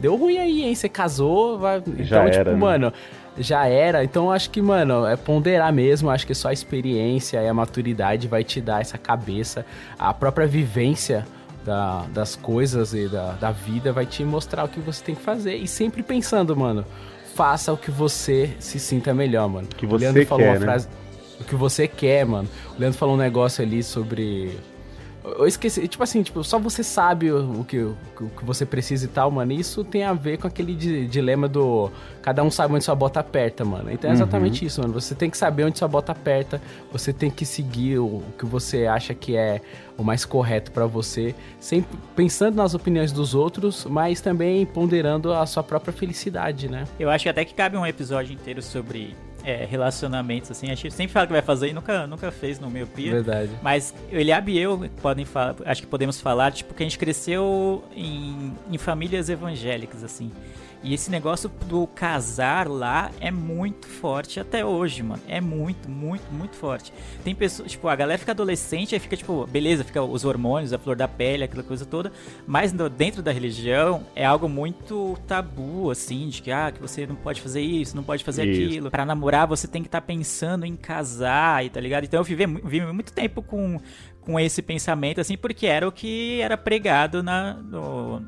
deu 0.00 0.16
ruim 0.16 0.38
aí, 0.38 0.62
hein? 0.64 0.74
Você 0.74 0.88
casou, 0.88 1.58
vai. 1.58 1.78
Então, 1.78 2.04
Já 2.04 2.24
tipo, 2.24 2.36
era, 2.40 2.50
né? 2.52 2.56
mano, 2.58 2.92
já 3.38 3.66
era. 3.66 4.02
Então, 4.04 4.30
acho 4.30 4.50
que, 4.50 4.60
mano, 4.60 5.06
é 5.06 5.16
ponderar 5.16 5.72
mesmo. 5.72 6.10
Acho 6.10 6.26
que 6.26 6.34
só 6.34 6.48
a 6.48 6.52
experiência 6.52 7.40
e 7.40 7.48
a 7.48 7.54
maturidade 7.54 8.26
vai 8.28 8.42
te 8.44 8.60
dar 8.60 8.80
essa 8.80 8.98
cabeça. 8.98 9.64
A 9.98 10.12
própria 10.12 10.46
vivência 10.46 11.24
da- 11.64 12.04
das 12.12 12.34
coisas 12.36 12.92
e 12.94 13.06
da, 13.08 13.32
da 13.32 13.50
vida 13.50 13.92
vai 13.92 14.06
te 14.06 14.24
mostrar 14.24 14.64
o 14.64 14.68
que 14.68 14.80
você 14.80 15.02
tem 15.04 15.14
que 15.14 15.22
fazer. 15.22 15.54
E 15.56 15.68
sempre 15.68 16.02
pensando, 16.02 16.56
mano, 16.56 16.84
faça 17.34 17.72
o 17.72 17.76
que 17.76 17.90
você 17.90 18.50
se 18.58 18.78
sinta 18.80 19.14
melhor, 19.14 19.48
mano. 19.48 19.68
que 19.68 19.86
O 19.86 19.90
você 19.90 20.04
Leandro 20.04 20.26
falou 20.26 20.44
quer, 20.44 20.58
uma 20.58 20.66
né? 20.66 20.66
O 21.40 21.44
que 21.44 21.54
você 21.54 21.88
quer, 21.88 22.24
mano. 22.26 22.48
O 22.76 22.80
Leandro 22.80 22.98
falou 22.98 23.14
um 23.14 23.18
negócio 23.18 23.64
ali 23.64 23.82
sobre. 23.82 24.56
Eu 25.22 25.46
esqueci, 25.46 25.86
tipo 25.86 26.02
assim, 26.02 26.22
tipo, 26.22 26.42
só 26.42 26.58
você 26.58 26.82
sabe 26.82 27.30
o, 27.30 27.62
que, 27.62 27.76
o 27.78 27.94
que 28.38 28.42
você 28.42 28.64
precisa 28.64 29.04
e 29.04 29.08
tal, 29.08 29.30
mano. 29.30 29.52
E 29.52 29.60
Isso 29.60 29.84
tem 29.84 30.02
a 30.02 30.14
ver 30.14 30.38
com 30.38 30.46
aquele 30.46 30.74
di- 30.74 31.06
dilema 31.06 31.46
do 31.46 31.90
cada 32.22 32.42
um 32.42 32.50
sabe 32.50 32.74
onde 32.74 32.84
sua 32.84 32.94
bota 32.94 33.20
aperta, 33.20 33.62
mano. 33.62 33.90
Então 33.92 34.08
é 34.08 34.14
exatamente 34.14 34.64
isso, 34.64 34.80
mano. 34.80 34.94
Você 34.94 35.14
tem 35.14 35.28
que 35.28 35.36
saber 35.36 35.64
onde 35.64 35.78
sua 35.78 35.86
bota 35.88 36.12
aperta, 36.12 36.60
você 36.90 37.12
tem 37.12 37.30
que 37.30 37.44
seguir 37.44 37.98
o, 37.98 38.06
o 38.06 38.24
que 38.38 38.46
você 38.46 38.86
acha 38.86 39.12
que 39.12 39.36
é 39.36 39.60
o 39.98 40.02
mais 40.02 40.24
correto 40.24 40.70
pra 40.72 40.86
você, 40.86 41.34
sempre 41.58 41.98
pensando 42.16 42.54
nas 42.56 42.72
opiniões 42.72 43.12
dos 43.12 43.34
outros, 43.34 43.84
mas 43.84 44.22
também 44.22 44.64
ponderando 44.64 45.34
a 45.34 45.44
sua 45.44 45.62
própria 45.62 45.92
felicidade, 45.92 46.66
né? 46.66 46.84
Eu 46.98 47.10
acho 47.10 47.24
que 47.24 47.28
até 47.28 47.44
que 47.44 47.52
cabe 47.52 47.76
um 47.76 47.84
episódio 47.86 48.32
inteiro 48.32 48.62
sobre 48.62 49.14
é, 49.44 49.64
relacionamentos, 49.64 50.50
assim. 50.50 50.70
A 50.70 50.74
gente 50.74 50.90
sempre 50.92 51.12
fala 51.12 51.26
que 51.26 51.32
vai 51.32 51.42
fazer 51.42 51.68
e 51.68 51.72
nunca, 51.72 52.06
nunca 52.06 52.30
fez 52.30 52.58
no 52.58 52.70
Miopia. 52.70 53.12
Verdade. 53.12 53.50
Mas 53.62 53.94
o 54.10 54.16
Eliab 54.16 54.50
e 54.50 54.58
eu 54.58 54.88
podem 55.00 55.24
falar, 55.24 55.56
acho 55.64 55.82
que 55.82 55.88
podemos 55.88 56.20
falar, 56.20 56.52
tipo, 56.52 56.74
que 56.74 56.82
a 56.82 56.86
gente 56.86 56.98
cresceu 56.98 57.84
em, 57.94 58.52
em 58.70 58.78
famílias 58.78 59.28
evangélicas, 59.28 60.04
assim. 60.04 60.30
E 60.82 60.94
esse 60.94 61.10
negócio 61.10 61.50
do 61.66 61.86
casar 61.86 62.66
lá 62.66 63.10
é 63.20 63.30
muito 63.30 63.86
forte 63.86 64.40
até 64.40 64.64
hoje, 64.64 65.02
mano. 65.02 65.22
É 65.28 65.38
muito, 65.38 65.90
muito, 65.90 66.22
muito 66.32 66.56
forte. 66.56 66.90
Tem 67.22 67.34
pessoas, 67.34 67.70
tipo, 67.70 67.86
a 67.86 67.94
galera 67.94 68.18
fica 68.18 68.32
adolescente, 68.32 68.94
aí 68.94 68.98
fica, 68.98 69.14
tipo, 69.14 69.46
beleza, 69.46 69.84
fica 69.84 70.02
os 70.02 70.24
hormônios, 70.24 70.72
a 70.72 70.78
flor 70.78 70.96
da 70.96 71.06
pele, 71.06 71.44
aquela 71.44 71.62
coisa 71.62 71.84
toda. 71.84 72.10
Mas 72.46 72.72
no- 72.72 72.88
dentro 72.88 73.22
da 73.22 73.30
religião 73.30 74.06
é 74.16 74.24
algo 74.24 74.48
muito 74.48 75.18
tabu, 75.26 75.90
assim, 75.90 76.28
de 76.30 76.40
que, 76.40 76.50
ah, 76.50 76.72
que 76.72 76.80
você 76.80 77.06
não 77.06 77.14
pode 77.16 77.42
fazer 77.42 77.60
isso, 77.60 77.94
não 77.94 78.02
pode 78.02 78.24
fazer 78.24 78.46
Isso. 78.46 78.62
aquilo. 78.64 78.90
Pra 78.90 79.04
namorar, 79.04 79.46
você 79.46 79.68
tem 79.68 79.82
que 79.82 79.88
estar 79.88 80.00
pensando 80.00 80.64
em 80.64 80.76
casar, 80.76 81.62
e 81.64 81.68
tá 81.68 81.78
ligado? 81.78 82.04
Então 82.04 82.20
eu 82.20 82.24
vivi, 82.24 82.46
vivi 82.46 82.80
muito 82.92 83.12
tempo 83.12 83.42
com, 83.42 83.78
com 84.22 84.40
esse 84.40 84.62
pensamento, 84.62 85.20
assim, 85.20 85.36
porque 85.36 85.66
era 85.66 85.86
o 85.86 85.92
que 85.92 86.40
era 86.40 86.56
pregado 86.56 87.22
na, 87.22 87.52
no, 87.54 88.22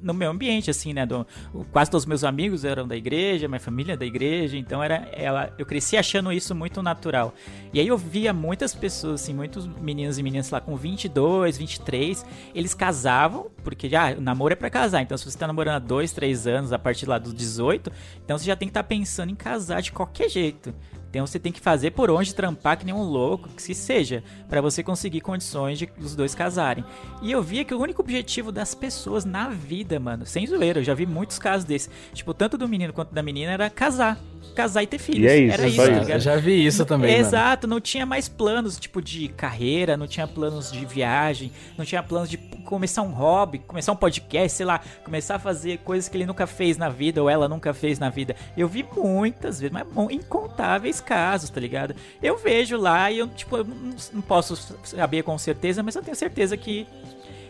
no 0.00 0.12
meu 0.14 0.30
ambiente, 0.30 0.70
assim, 0.70 0.92
né? 0.92 1.06
Do, 1.06 1.26
quase 1.72 1.90
todos 1.90 2.04
os 2.04 2.08
meus 2.08 2.24
amigos 2.24 2.64
eram 2.64 2.86
da 2.86 2.96
igreja, 2.96 3.48
minha 3.48 3.60
família 3.60 3.94
é 3.94 3.96
da 3.96 4.06
igreja, 4.06 4.56
então 4.56 4.82
era 4.82 5.08
ela, 5.12 5.52
eu 5.58 5.66
cresci 5.66 5.96
achando 5.96 6.32
isso 6.32 6.54
muito 6.54 6.82
natural. 6.82 7.34
E 7.72 7.80
aí 7.80 7.88
eu 7.88 7.96
via 7.96 8.32
muitas 8.32 8.74
pessoas, 8.74 9.22
assim, 9.22 9.34
muitos 9.34 9.66
meninos 9.66 10.18
e 10.18 10.22
meninas 10.22 10.50
lá 10.50 10.60
com 10.60 10.76
22, 10.76 11.56
23, 11.58 12.24
eles 12.54 12.74
casavam, 12.74 13.50
porque 13.64 13.88
já, 13.88 14.12
o 14.12 14.20
namoro 14.20 14.52
é 14.52 14.56
pra 14.56 14.70
casar, 14.70 15.02
então 15.02 15.16
se 15.16 15.24
você 15.24 15.36
tá 15.36 15.46
namorando 15.46 15.76
há 15.76 15.78
2, 15.78 16.12
3 16.12 16.46
anos, 16.46 16.72
a 16.72 16.78
partir 16.78 17.06
lá 17.06 17.18
dos 17.18 17.34
18, 17.34 17.90
então 18.24 18.38
você 18.38 18.44
já 18.44 18.56
tem 18.56 18.68
que 18.68 18.70
estar 18.70 18.84
pensando 18.84 19.30
em 19.30 19.36
casar 19.36 19.80
de 19.80 19.92
qualquer 19.92 20.28
jeito. 20.28 20.74
Então 21.16 21.26
você 21.26 21.38
tem 21.38 21.50
que 21.50 21.60
fazer 21.60 21.92
por 21.92 22.10
onde 22.10 22.34
trampar 22.34 22.76
que 22.76 22.84
nem 22.84 22.94
um 22.94 23.02
louco, 23.02 23.48
que 23.48 23.62
se 23.62 23.74
seja, 23.74 24.22
pra 24.48 24.60
você 24.60 24.82
conseguir 24.82 25.22
condições 25.22 25.78
de 25.78 25.88
os 25.98 26.14
dois 26.14 26.34
casarem. 26.34 26.84
E 27.22 27.32
eu 27.32 27.42
via 27.42 27.64
que 27.64 27.74
o 27.74 27.80
único 27.80 28.02
objetivo 28.02 28.52
das 28.52 28.74
pessoas 28.74 29.24
na 29.24 29.48
vida, 29.48 29.98
mano, 29.98 30.26
sem 30.26 30.46
zoeira, 30.46 30.80
eu 30.80 30.84
já 30.84 30.92
vi 30.92 31.06
muitos 31.06 31.38
casos 31.38 31.64
desses, 31.64 31.90
tipo, 32.12 32.34
tanto 32.34 32.58
do 32.58 32.68
menino 32.68 32.92
quanto 32.92 33.14
da 33.14 33.22
menina 33.22 33.52
era 33.52 33.70
casar, 33.70 34.18
casar 34.54 34.82
e 34.82 34.86
ter 34.86 34.98
filhos. 34.98 35.30
é 35.30 35.38
isso, 35.38 35.54
era 35.54 35.62
é 35.62 35.68
isso, 35.68 35.76
tá 35.76 35.82
isso. 35.84 35.92
Eu 35.92 36.00
ligado? 36.00 36.20
já 36.20 36.36
vi 36.36 36.66
isso 36.66 36.84
também, 36.84 37.12
mano. 37.12 37.26
Exato, 37.26 37.66
não 37.66 37.80
tinha 37.80 38.04
mais 38.04 38.28
planos, 38.28 38.78
tipo, 38.78 39.00
de 39.00 39.28
carreira, 39.28 39.96
não 39.96 40.06
tinha 40.06 40.26
planos 40.26 40.70
de 40.70 40.84
viagem, 40.84 41.50
não 41.78 41.84
tinha 41.84 42.02
planos 42.02 42.28
de 42.28 42.36
começar 42.66 43.02
um 43.02 43.10
hobby, 43.10 43.58
começar 43.60 43.92
um 43.92 43.96
podcast, 43.96 44.56
sei 44.56 44.66
lá, 44.66 44.80
começar 45.04 45.36
a 45.36 45.38
fazer 45.38 45.78
coisas 45.78 46.08
que 46.08 46.16
ele 46.16 46.26
nunca 46.26 46.46
fez 46.46 46.76
na 46.76 46.88
vida 46.88 47.22
ou 47.22 47.30
ela 47.30 47.48
nunca 47.48 47.72
fez 47.72 47.98
na 47.98 48.10
vida. 48.10 48.36
Eu 48.56 48.68
vi 48.68 48.86
muitas 48.96 49.60
vezes, 49.60 49.72
mas 49.72 49.86
incontáveis 50.10 51.00
casos, 51.00 51.50
tá 51.50 51.60
ligado? 51.60 51.94
Eu 52.22 52.36
vejo 52.36 52.76
lá 52.76 53.10
e 53.10 53.18
eu, 53.18 53.28
tipo, 53.28 53.56
eu 53.56 53.66
não 54.12 54.22
posso 54.22 54.56
saber 54.84 55.22
com 55.22 55.38
certeza, 55.38 55.82
mas 55.82 55.96
eu 55.96 56.02
tenho 56.02 56.16
certeza 56.16 56.56
que 56.56 56.86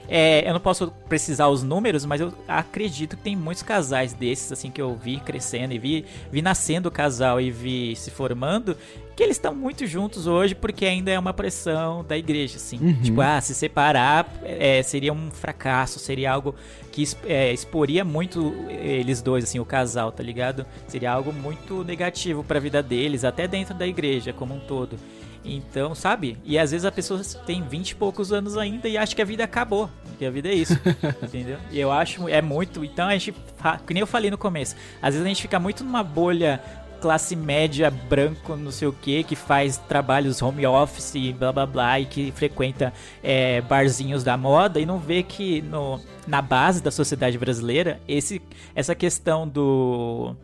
é, 0.08 0.48
eu 0.48 0.52
não 0.52 0.60
posso 0.60 0.92
precisar 1.08 1.48
os 1.48 1.62
números, 1.62 2.04
mas 2.04 2.20
eu 2.20 2.32
acredito 2.46 3.16
que 3.16 3.22
tem 3.22 3.36
muitos 3.36 3.62
casais 3.62 4.12
desses, 4.12 4.52
assim, 4.52 4.70
que 4.70 4.80
eu 4.80 4.94
vi 4.94 5.18
crescendo 5.18 5.74
e 5.74 5.78
vi, 5.78 6.04
vi 6.30 6.42
nascendo 6.42 6.88
o 6.88 6.92
casal 6.92 7.40
e 7.40 7.50
vi 7.50 7.96
se 7.96 8.10
formando, 8.10 8.76
que 9.16 9.22
eles 9.22 9.36
estão 9.36 9.54
muito 9.54 9.86
juntos 9.86 10.26
hoje 10.26 10.54
porque 10.54 10.84
ainda 10.84 11.10
é 11.10 11.18
uma 11.18 11.32
pressão 11.32 12.04
da 12.04 12.18
igreja, 12.18 12.56
assim. 12.56 12.78
Tipo, 13.02 13.22
ah, 13.22 13.40
se 13.40 13.54
separar 13.54 14.30
é, 14.44 14.82
seria 14.82 15.10
um 15.10 15.30
fracasso, 15.30 15.98
seria 15.98 16.30
algo 16.30 16.54
que 16.92 17.02
é, 17.24 17.50
exporia 17.50 18.04
muito 18.04 18.54
eles 18.68 19.22
dois, 19.22 19.44
assim, 19.44 19.58
o 19.58 19.64
casal, 19.64 20.12
tá 20.12 20.22
ligado? 20.22 20.66
Seria 20.86 21.10
algo 21.10 21.32
muito 21.32 21.82
negativo 21.82 22.44
pra 22.44 22.60
vida 22.60 22.82
deles, 22.82 23.24
até 23.24 23.48
dentro 23.48 23.74
da 23.74 23.86
igreja 23.86 24.34
como 24.34 24.54
um 24.54 24.60
todo. 24.60 24.98
Então, 25.42 25.94
sabe? 25.94 26.36
E 26.44 26.58
às 26.58 26.72
vezes 26.72 26.84
a 26.84 26.92
pessoa 26.92 27.22
tem 27.46 27.62
20 27.62 27.90
e 27.90 27.94
poucos 27.94 28.32
anos 28.32 28.58
ainda 28.58 28.88
e 28.88 28.98
acha 28.98 29.14
que 29.14 29.22
a 29.22 29.24
vida 29.24 29.44
acabou. 29.44 29.88
Que 30.18 30.26
a 30.26 30.30
vida 30.30 30.48
é 30.48 30.54
isso. 30.54 30.74
entendeu? 31.22 31.58
E 31.70 31.78
eu 31.78 31.92
acho 31.92 32.28
é 32.28 32.42
muito. 32.42 32.84
Então 32.84 33.06
a 33.06 33.12
gente. 33.12 33.32
Que 33.86 33.94
nem 33.94 34.00
eu 34.00 34.06
falei 34.06 34.30
no 34.30 34.36
começo. 34.36 34.74
Às 35.00 35.14
vezes 35.14 35.24
a 35.24 35.28
gente 35.28 35.42
fica 35.42 35.60
muito 35.60 35.84
numa 35.84 36.02
bolha 36.02 36.60
classe 37.00 37.36
média, 37.36 37.90
branco, 37.90 38.56
não 38.56 38.70
sei 38.70 38.88
o 38.88 38.92
que, 38.92 39.22
que 39.22 39.36
faz 39.36 39.76
trabalhos 39.76 40.42
home 40.42 40.66
office 40.66 41.14
e 41.14 41.32
blá 41.32 41.52
blá 41.52 41.66
blá, 41.66 42.00
e 42.00 42.06
que 42.06 42.32
frequenta 42.32 42.92
é, 43.22 43.60
barzinhos 43.60 44.24
da 44.24 44.36
moda 44.36 44.80
e 44.80 44.86
não 44.86 44.98
vê 44.98 45.22
que 45.22 45.62
no, 45.62 46.00
na 46.26 46.42
base 46.42 46.82
da 46.82 46.90
sociedade 46.90 47.38
brasileira, 47.38 48.00
esse, 48.08 48.42
essa 48.74 48.94
questão 48.94 49.46
do 49.46 50.34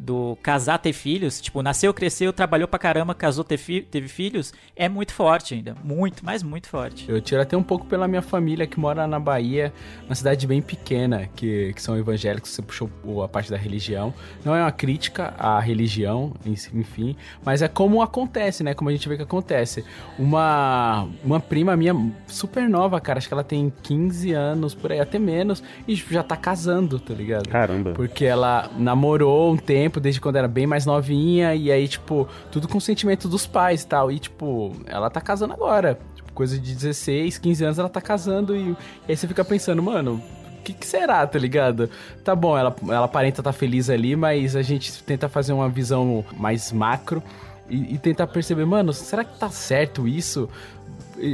do 0.00 0.36
casar, 0.42 0.78
ter 0.78 0.92
filhos, 0.92 1.40
tipo, 1.40 1.62
nasceu, 1.62 1.92
cresceu, 1.92 2.32
trabalhou 2.32 2.66
pra 2.66 2.78
caramba, 2.78 3.14
casou, 3.14 3.44
ter 3.44 3.58
fi- 3.58 3.82
teve 3.82 4.08
filhos, 4.08 4.52
é 4.74 4.88
muito 4.88 5.12
forte 5.12 5.54
ainda. 5.54 5.74
Muito, 5.84 6.24
mas 6.24 6.42
muito 6.42 6.68
forte. 6.68 7.04
Eu 7.08 7.20
tiro 7.20 7.42
até 7.42 7.56
um 7.56 7.62
pouco 7.62 7.84
pela 7.86 8.08
minha 8.08 8.22
família 8.22 8.66
que 8.66 8.80
mora 8.80 9.06
na 9.06 9.20
Bahia, 9.20 9.72
uma 10.06 10.14
cidade 10.14 10.46
bem 10.46 10.62
pequena, 10.62 11.28
que, 11.36 11.72
que 11.74 11.82
são 11.82 11.98
evangélicos, 11.98 12.50
você 12.50 12.62
puxou 12.62 12.88
a 13.22 13.28
parte 13.28 13.50
da 13.50 13.56
religião. 13.56 14.14
Não 14.44 14.54
é 14.54 14.62
uma 14.62 14.72
crítica 14.72 15.34
à 15.38 15.60
religião, 15.60 16.32
em 16.46 16.56
si, 16.56 16.70
enfim, 16.72 17.16
mas 17.44 17.60
é 17.60 17.68
como 17.68 18.00
acontece, 18.02 18.62
né? 18.62 18.72
Como 18.74 18.88
a 18.88 18.92
gente 18.92 19.08
vê 19.08 19.16
que 19.16 19.22
acontece. 19.22 19.84
Uma, 20.30 21.08
uma 21.24 21.40
prima 21.40 21.76
minha 21.76 21.94
super 22.28 22.68
nova, 22.68 23.00
cara, 23.00 23.18
acho 23.18 23.26
que 23.26 23.34
ela 23.34 23.42
tem 23.42 23.72
15 23.82 24.32
anos, 24.32 24.74
por 24.74 24.92
aí, 24.92 25.00
até 25.00 25.18
menos, 25.18 25.60
e 25.88 25.94
já 25.96 26.22
tá 26.22 26.36
casando, 26.36 27.00
tá 27.00 27.12
ligado? 27.12 27.48
Caramba. 27.48 27.92
Porque 27.94 28.24
ela 28.24 28.70
namorou 28.78 29.52
um 29.52 29.56
tempo, 29.56 29.89
desde 29.98 30.20
quando 30.20 30.36
era 30.36 30.46
bem 30.46 30.66
mais 30.66 30.86
novinha, 30.86 31.54
e 31.54 31.72
aí, 31.72 31.88
tipo, 31.88 32.28
tudo 32.52 32.68
com 32.68 32.78
sentimento 32.78 33.28
dos 33.28 33.46
pais 33.46 33.82
e 33.82 33.86
tal. 33.86 34.12
E, 34.12 34.18
tipo, 34.18 34.72
ela 34.86 35.08
tá 35.10 35.20
casando 35.20 35.54
agora. 35.54 35.98
Tipo, 36.14 36.32
coisa 36.32 36.58
de 36.58 36.74
16, 36.74 37.38
15 37.38 37.64
anos 37.64 37.78
ela 37.78 37.88
tá 37.88 38.00
casando, 38.00 38.54
e, 38.54 38.70
e 38.70 38.76
aí 39.08 39.16
você 39.16 39.26
fica 39.26 39.44
pensando, 39.44 39.82
mano, 39.82 40.22
que, 40.62 40.72
que 40.72 40.86
será, 40.86 41.26
tá 41.26 41.38
ligado? 41.38 41.90
Tá 42.24 42.34
bom, 42.34 42.56
ela, 42.56 42.74
ela 42.82 43.04
aparenta 43.04 43.42
tá 43.42 43.52
feliz 43.52 43.90
ali, 43.90 44.14
mas 44.16 44.54
a 44.54 44.62
gente 44.62 45.02
tenta 45.04 45.28
fazer 45.28 45.52
uma 45.52 45.68
visão 45.68 46.24
mais 46.36 46.72
macro 46.72 47.22
e, 47.68 47.94
e 47.94 47.98
tentar 47.98 48.26
perceber, 48.26 48.64
mano, 48.64 48.92
será 48.92 49.24
que 49.24 49.38
tá 49.38 49.50
certo 49.50 50.06
isso? 50.06 50.48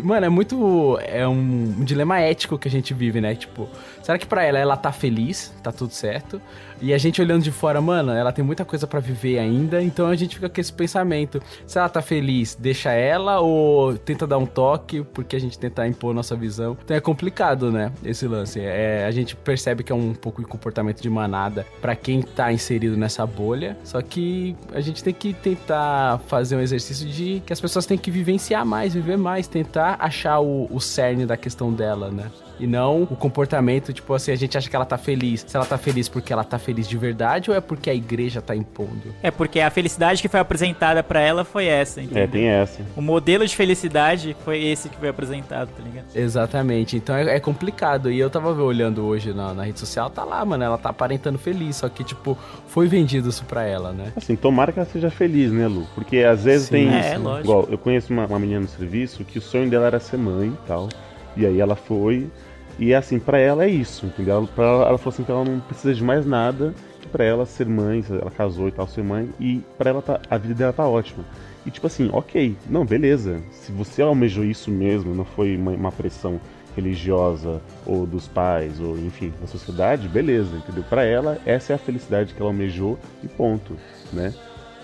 Mano, 0.02 0.26
é 0.26 0.28
muito. 0.28 0.98
É 1.02 1.26
um, 1.28 1.74
um, 1.78 1.84
dilema 1.84 2.18
ético 2.18 2.58
que 2.58 2.66
a 2.66 2.70
gente 2.70 2.92
vive, 2.92 3.20
né? 3.20 3.36
Tipo, 3.36 3.68
será 4.06 4.16
que 4.18 4.26
pra 4.26 4.44
ela 4.44 4.56
ela 4.56 4.76
tá 4.76 4.92
feliz, 4.92 5.52
tá 5.64 5.72
tudo 5.72 5.92
certo? 5.92 6.40
E 6.80 6.94
a 6.94 6.98
gente 6.98 7.20
olhando 7.20 7.42
de 7.42 7.50
fora, 7.50 7.80
mano, 7.80 8.12
ela 8.12 8.30
tem 8.30 8.44
muita 8.44 8.64
coisa 8.64 8.86
para 8.86 9.00
viver 9.00 9.40
ainda, 9.40 9.82
então 9.82 10.06
a 10.06 10.14
gente 10.14 10.36
fica 10.36 10.48
com 10.48 10.60
esse 10.60 10.72
pensamento. 10.72 11.42
Se 11.66 11.76
ela 11.76 11.88
tá 11.88 12.00
feliz, 12.00 12.54
deixa 12.54 12.92
ela 12.92 13.40
ou 13.40 13.98
tenta 13.98 14.24
dar 14.28 14.38
um 14.38 14.46
toque, 14.46 15.02
porque 15.02 15.34
a 15.34 15.40
gente 15.40 15.58
tenta 15.58 15.84
impor 15.88 16.14
nossa 16.14 16.36
visão. 16.36 16.76
Então 16.84 16.96
é 16.96 17.00
complicado, 17.00 17.72
né? 17.72 17.90
Esse 18.04 18.28
lance. 18.28 18.60
É, 18.60 19.06
a 19.06 19.10
gente 19.10 19.34
percebe 19.34 19.82
que 19.82 19.90
é 19.90 19.94
um 19.94 20.14
pouco 20.14 20.40
de 20.40 20.46
comportamento 20.46 21.02
de 21.02 21.10
manada 21.10 21.66
para 21.80 21.96
quem 21.96 22.22
tá 22.22 22.52
inserido 22.52 22.96
nessa 22.96 23.26
bolha. 23.26 23.76
Só 23.82 24.00
que 24.00 24.54
a 24.72 24.80
gente 24.80 25.02
tem 25.02 25.14
que 25.14 25.32
tentar 25.32 26.20
fazer 26.28 26.54
um 26.54 26.60
exercício 26.60 27.08
de 27.08 27.42
que 27.44 27.52
as 27.52 27.60
pessoas 27.60 27.86
têm 27.86 27.98
que 27.98 28.10
vivenciar 28.12 28.64
mais, 28.64 28.94
viver 28.94 29.16
mais, 29.16 29.48
tentar 29.48 29.96
achar 29.98 30.38
o, 30.38 30.68
o 30.70 30.80
cerne 30.80 31.26
da 31.26 31.36
questão 31.36 31.72
dela, 31.72 32.08
né? 32.08 32.30
E 32.58 32.66
não 32.66 33.02
o 33.02 33.16
comportamento, 33.16 33.92
tipo 33.92 34.14
assim, 34.14 34.32
a 34.32 34.36
gente 34.36 34.56
acha 34.56 34.68
que 34.68 34.74
ela 34.74 34.84
tá 34.84 34.96
feliz. 34.96 35.44
Se 35.46 35.56
ela 35.56 35.66
tá 35.66 35.76
feliz 35.76 36.08
porque 36.08 36.32
ela 36.32 36.44
tá 36.44 36.58
feliz 36.58 36.88
de 36.88 36.96
verdade 36.96 37.50
ou 37.50 37.56
é 37.56 37.60
porque 37.60 37.90
a 37.90 37.94
igreja 37.94 38.40
tá 38.40 38.56
impondo? 38.56 39.14
É 39.22 39.30
porque 39.30 39.60
a 39.60 39.70
felicidade 39.70 40.22
que 40.22 40.28
foi 40.28 40.40
apresentada 40.40 41.02
para 41.02 41.20
ela 41.20 41.44
foi 41.44 41.66
essa, 41.66 42.00
entendeu? 42.00 42.22
É, 42.22 42.26
tem 42.26 42.46
essa. 42.46 42.82
O 42.96 43.02
modelo 43.02 43.46
de 43.46 43.54
felicidade 43.54 44.36
foi 44.44 44.64
esse 44.64 44.88
que 44.88 44.96
foi 44.96 45.08
apresentado, 45.08 45.70
tá 45.76 45.82
ligado? 45.82 46.06
Exatamente. 46.14 46.96
Então 46.96 47.14
é, 47.14 47.36
é 47.36 47.40
complicado. 47.40 48.10
E 48.10 48.18
eu 48.18 48.30
tava 48.30 48.50
olhando 48.62 49.04
hoje 49.04 49.32
na, 49.32 49.52
na, 49.52 49.64
rede 49.64 49.78
social, 49.78 50.08
tá 50.08 50.24
lá, 50.24 50.44
mano, 50.44 50.64
ela 50.64 50.78
tá 50.78 50.90
aparentando 50.90 51.38
feliz, 51.38 51.76
só 51.76 51.88
que, 51.88 52.02
tipo, 52.02 52.38
foi 52.68 52.86
vendido 52.86 53.28
isso 53.28 53.44
pra 53.44 53.64
ela, 53.64 53.92
né? 53.92 54.12
Assim, 54.16 54.36
tomara 54.36 54.72
que 54.72 54.78
ela 54.78 54.88
seja 54.88 55.10
feliz, 55.10 55.52
né, 55.52 55.66
Lu? 55.66 55.86
Porque 55.94 56.18
às 56.18 56.44
vezes 56.44 56.68
Sim, 56.68 56.88
tem. 56.88 56.94
É, 56.94 57.18
lógico. 57.18 57.46
Igual, 57.46 57.68
eu 57.70 57.78
conheço 57.78 58.12
uma, 58.12 58.26
uma 58.26 58.38
menina 58.38 58.60
no 58.60 58.68
serviço 58.68 59.24
que 59.24 59.38
o 59.38 59.42
sonho 59.42 59.68
dela 59.68 59.86
era 59.86 60.00
ser 60.00 60.16
mãe 60.16 60.48
e 60.48 60.66
tal. 60.66 60.88
E 61.36 61.44
aí 61.44 61.60
ela 61.60 61.76
foi 61.76 62.30
e 62.78 62.94
assim, 62.94 63.18
para 63.18 63.38
ela 63.38 63.64
é 63.64 63.68
isso, 63.68 64.06
entendeu? 64.06 64.48
Pra 64.54 64.64
ela, 64.64 64.88
ela 64.88 64.98
falou 64.98 65.14
assim 65.14 65.24
que 65.24 65.30
ela 65.30 65.44
não 65.44 65.60
precisa 65.60 65.94
de 65.94 66.04
mais 66.04 66.26
nada 66.26 66.74
que 67.00 67.08
pra 67.08 67.24
ela 67.24 67.46
ser 67.46 67.66
mãe, 67.66 68.04
ela 68.08 68.30
casou 68.30 68.68
e 68.68 68.72
tal, 68.72 68.86
ser 68.86 69.02
mãe, 69.02 69.30
e 69.40 69.62
para 69.78 69.90
ela 69.90 70.02
tá, 70.02 70.20
a 70.28 70.36
vida 70.36 70.54
dela 70.54 70.72
tá 70.72 70.86
ótima. 70.86 71.24
E 71.64 71.70
tipo 71.70 71.86
assim, 71.86 72.10
ok, 72.12 72.56
não, 72.68 72.84
beleza. 72.84 73.40
Se 73.50 73.72
você 73.72 74.02
almejou 74.02 74.44
isso 74.44 74.70
mesmo, 74.70 75.14
não 75.14 75.24
foi 75.24 75.56
uma, 75.56 75.72
uma 75.72 75.92
pressão 75.92 76.40
religiosa 76.76 77.62
ou 77.86 78.06
dos 78.06 78.28
pais, 78.28 78.78
ou 78.78 78.98
enfim, 78.98 79.32
da 79.40 79.46
sociedade, 79.46 80.08
beleza, 80.08 80.54
entendeu? 80.56 80.84
Para 80.88 81.04
ela, 81.04 81.38
essa 81.46 81.72
é 81.72 81.76
a 81.76 81.78
felicidade 81.78 82.34
que 82.34 82.40
ela 82.40 82.50
almejou 82.50 82.98
e 83.24 83.28
ponto, 83.28 83.74
né? 84.12 84.34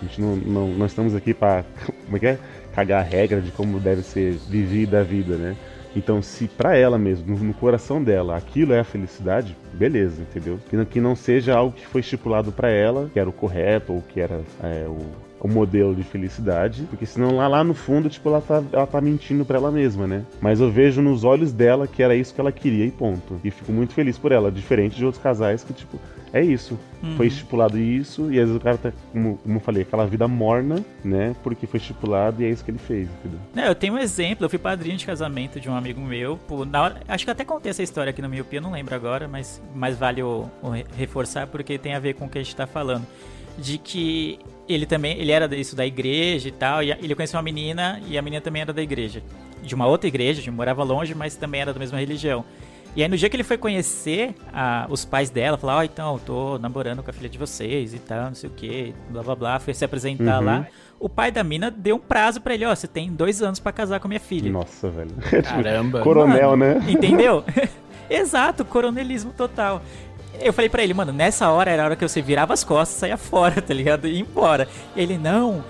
A 0.01 0.05
gente 0.05 0.19
não, 0.19 0.35
não, 0.35 0.67
não 0.69 0.85
estamos 0.85 1.15
aqui 1.15 1.33
para 1.33 1.63
como 2.05 2.17
é 2.17 2.19
que 2.19 2.27
é? 2.27 2.39
Cagar 2.73 3.01
a 3.01 3.07
regra 3.07 3.39
de 3.39 3.51
como 3.51 3.79
deve 3.79 4.01
ser 4.01 4.33
vivida 4.49 5.01
a 5.01 5.03
vida, 5.03 5.37
né? 5.37 5.55
Então, 5.95 6.21
se 6.21 6.47
para 6.47 6.75
ela 6.75 6.97
mesmo, 6.97 7.37
no, 7.37 7.53
coração 7.53 8.03
dela, 8.03 8.35
aquilo 8.35 8.73
é 8.73 8.79
a 8.79 8.83
felicidade, 8.83 9.55
beleza, 9.73 10.21
entendeu? 10.21 10.59
Que 10.69 10.75
não, 10.75 10.85
que 10.85 11.01
não 11.01 11.15
seja 11.15 11.55
algo 11.55 11.75
que 11.75 11.85
foi 11.85 12.01
estipulado 12.01 12.51
para 12.51 12.69
ela, 12.69 13.09
que 13.13 13.19
era 13.19 13.29
o 13.29 13.33
correto 13.33 13.93
ou 13.93 14.01
que 14.01 14.19
era 14.19 14.41
é, 14.63 14.85
o, 14.87 14.99
o 15.43 15.47
modelo 15.49 15.93
de 15.93 16.03
felicidade, 16.03 16.87
porque 16.89 17.05
senão 17.05 17.35
lá, 17.35 17.49
lá 17.49 17.63
no 17.65 17.73
fundo, 17.73 18.09
tipo, 18.09 18.29
ela 18.29 18.39
tá, 18.39 18.63
ela 18.71 18.87
tá 18.87 19.01
mentindo 19.01 19.43
para 19.43 19.57
ela 19.57 19.69
mesma, 19.69 20.07
né? 20.07 20.23
Mas 20.39 20.61
eu 20.61 20.71
vejo 20.71 21.01
nos 21.01 21.25
olhos 21.25 21.51
dela 21.51 21.85
que 21.85 22.01
era 22.01 22.15
isso 22.15 22.33
que 22.33 22.39
ela 22.39 22.51
queria 22.51 22.85
e 22.85 22.91
ponto. 22.91 23.39
E 23.43 23.51
fico 23.51 23.73
muito 23.73 23.93
feliz 23.93 24.17
por 24.17 24.31
ela, 24.31 24.49
diferente 24.49 24.95
de 24.95 25.05
outros 25.05 25.21
casais 25.21 25.61
que, 25.61 25.73
tipo, 25.73 25.99
é 26.31 26.41
isso. 26.41 26.79
Uhum. 27.03 27.17
Foi 27.17 27.27
estipulado 27.27 27.77
isso, 27.77 28.31
e 28.31 28.39
às 28.39 28.45
vezes 28.47 28.55
o 28.55 28.59
cara 28.59 28.77
tá, 28.77 28.93
como, 29.11 29.37
como 29.37 29.55
eu 29.57 29.59
falei, 29.59 29.81
aquela 29.81 30.07
vida 30.07 30.29
morna, 30.29 30.83
né? 31.03 31.35
Porque 31.43 31.67
foi 31.67 31.77
estipulado 31.77 32.41
e 32.41 32.45
é 32.45 32.49
isso 32.49 32.63
que 32.63 32.71
ele 32.71 32.79
fez, 32.79 33.09
entendeu? 33.19 33.39
Não, 33.53 33.63
eu 33.65 33.75
tenho 33.75 33.95
um 33.95 33.99
exemplo, 33.99 34.45
eu 34.45 34.49
fui 34.49 34.57
padrinho 34.57 34.95
de 34.95 35.05
casamento 35.05 35.59
de 35.59 35.69
um 35.69 35.75
amigo 35.75 35.99
meu. 35.99 36.37
Pô, 36.47 36.63
na 36.63 36.81
hora, 36.81 37.01
acho 37.05 37.25
que 37.25 37.31
até 37.31 37.43
contei 37.43 37.69
essa 37.69 37.83
história 37.83 38.11
aqui 38.11 38.21
no 38.21 38.29
Miopia, 38.29 38.61
não 38.61 38.71
lembro 38.71 38.95
agora, 38.95 39.27
mas, 39.27 39.61
mas 39.75 39.97
vale 39.97 40.23
o, 40.23 40.49
o 40.61 40.69
reforçar 40.95 41.47
porque 41.47 41.77
tem 41.77 41.93
a 41.93 41.99
ver 41.99 42.13
com 42.13 42.25
o 42.25 42.29
que 42.29 42.37
a 42.37 42.41
gente 42.41 42.55
tá 42.55 42.65
falando. 42.65 43.05
De 43.57 43.77
que 43.77 44.39
ele 44.67 44.85
também, 44.85 45.17
ele 45.19 45.31
era 45.31 45.53
isso 45.55 45.75
da 45.75 45.85
igreja 45.85 46.47
e 46.47 46.51
tal, 46.51 46.83
e 46.83 46.91
ele 46.91 47.15
conheceu 47.15 47.37
uma 47.37 47.43
menina 47.43 48.01
e 48.07 48.17
a 48.17 48.21
menina 48.21 48.41
também 48.41 48.61
era 48.61 48.73
da 48.73 48.81
igreja. 48.81 49.21
De 49.61 49.75
uma 49.75 49.87
outra 49.87 50.07
igreja, 50.07 50.41
de 50.41 50.51
morava 50.51 50.83
longe, 50.83 51.13
mas 51.13 51.35
também 51.35 51.61
era 51.61 51.73
da 51.73 51.79
mesma 51.79 51.99
religião. 51.99 52.43
E 52.95 53.01
aí 53.01 53.09
no 53.09 53.17
dia 53.17 53.27
que 53.27 53.35
ele 53.35 53.43
foi 53.43 53.57
conhecer 53.57 54.35
a, 54.53 54.85
os 54.89 55.03
pais 55.03 55.29
dela, 55.29 55.57
falar, 55.57 55.77
ó, 55.77 55.79
oh, 55.79 55.83
então, 55.83 56.13
eu 56.13 56.19
tô 56.19 56.59
namorando 56.59 57.01
com 57.01 57.09
a 57.09 57.13
filha 57.13 57.29
de 57.29 57.39
vocês 57.39 57.93
e 57.93 57.99
tal, 57.99 58.25
não 58.25 58.35
sei 58.35 58.49
o 58.49 58.53
que, 58.53 58.93
blá 59.09 59.23
blá 59.23 59.35
blá, 59.35 59.59
foi 59.59 59.73
se 59.73 59.83
apresentar 59.83 60.39
uhum. 60.39 60.45
lá. 60.45 60.67
O 60.99 61.09
pai 61.09 61.31
da 61.31 61.43
mina 61.43 61.71
deu 61.71 61.95
um 61.95 61.99
prazo 61.99 62.39
para 62.39 62.53
ele, 62.53 62.65
ó, 62.65 62.71
oh, 62.71 62.75
você 62.75 62.87
tem 62.87 63.11
dois 63.11 63.41
anos 63.41 63.59
para 63.59 63.71
casar 63.71 63.99
com 63.99 64.07
a 64.07 64.09
minha 64.09 64.19
filha. 64.19 64.51
Nossa, 64.51 64.89
velho. 64.89 65.11
Caramba. 65.43 66.01
Coronel, 66.03 66.55
mano, 66.55 66.79
né? 66.79 66.85
Entendeu? 66.87 67.43
Exato, 68.09 68.63
coronelismo 68.63 69.33
total. 69.33 69.81
Eu 70.41 70.51
falei 70.51 70.69
para 70.69 70.83
ele, 70.83 70.93
mano, 70.93 71.11
nessa 71.11 71.49
hora 71.49 71.71
era 71.71 71.83
a 71.83 71.85
hora 71.85 71.95
que 71.95 72.07
você 72.07 72.21
virava 72.21 72.53
as 72.53 72.63
costas, 72.63 72.97
saia 72.97 73.17
fora, 73.17 73.61
tá 73.61 73.73
ligado? 73.73 74.07
E 74.07 74.13
ia 74.13 74.19
embora. 74.19 74.67
Ele, 74.95 75.17
não, 75.17 75.63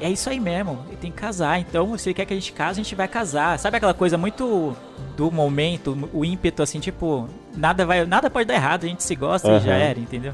é 0.00 0.10
isso 0.10 0.30
aí 0.30 0.40
mesmo, 0.40 0.84
ele 0.88 0.96
tem 0.96 1.10
que 1.10 1.18
casar. 1.18 1.60
Então, 1.60 1.96
se 1.98 2.08
ele 2.08 2.14
quer 2.14 2.24
que 2.24 2.32
a 2.32 2.36
gente 2.36 2.52
case, 2.52 2.80
a 2.80 2.82
gente 2.82 2.94
vai 2.94 3.06
casar. 3.06 3.58
Sabe 3.58 3.76
aquela 3.76 3.94
coisa 3.94 4.16
muito 4.16 4.74
do 5.16 5.30
momento, 5.30 6.08
o 6.12 6.24
ímpeto 6.24 6.62
assim, 6.62 6.80
tipo, 6.80 7.28
nada 7.54 7.84
vai, 7.84 8.06
nada 8.06 8.30
pode 8.30 8.46
dar 8.46 8.54
errado, 8.54 8.84
a 8.84 8.88
gente 8.88 9.02
se 9.02 9.14
gosta 9.14 9.48
uhum. 9.48 9.56
e 9.58 9.60
já 9.60 9.74
era, 9.74 9.98
entendeu? 9.98 10.32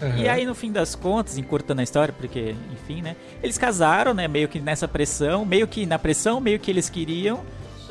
Uhum. 0.00 0.16
E 0.18 0.28
aí, 0.28 0.44
no 0.44 0.54
fim 0.54 0.70
das 0.70 0.94
contas, 0.94 1.38
encurtando 1.38 1.80
a 1.80 1.84
história, 1.84 2.12
porque, 2.12 2.54
enfim, 2.72 3.00
né? 3.00 3.16
Eles 3.42 3.56
casaram, 3.56 4.12
né? 4.12 4.28
Meio 4.28 4.48
que 4.48 4.60
nessa 4.60 4.86
pressão, 4.86 5.44
meio 5.46 5.66
que 5.66 5.86
na 5.86 5.98
pressão, 5.98 6.38
meio 6.38 6.58
que 6.58 6.70
eles 6.70 6.90
queriam 6.90 7.40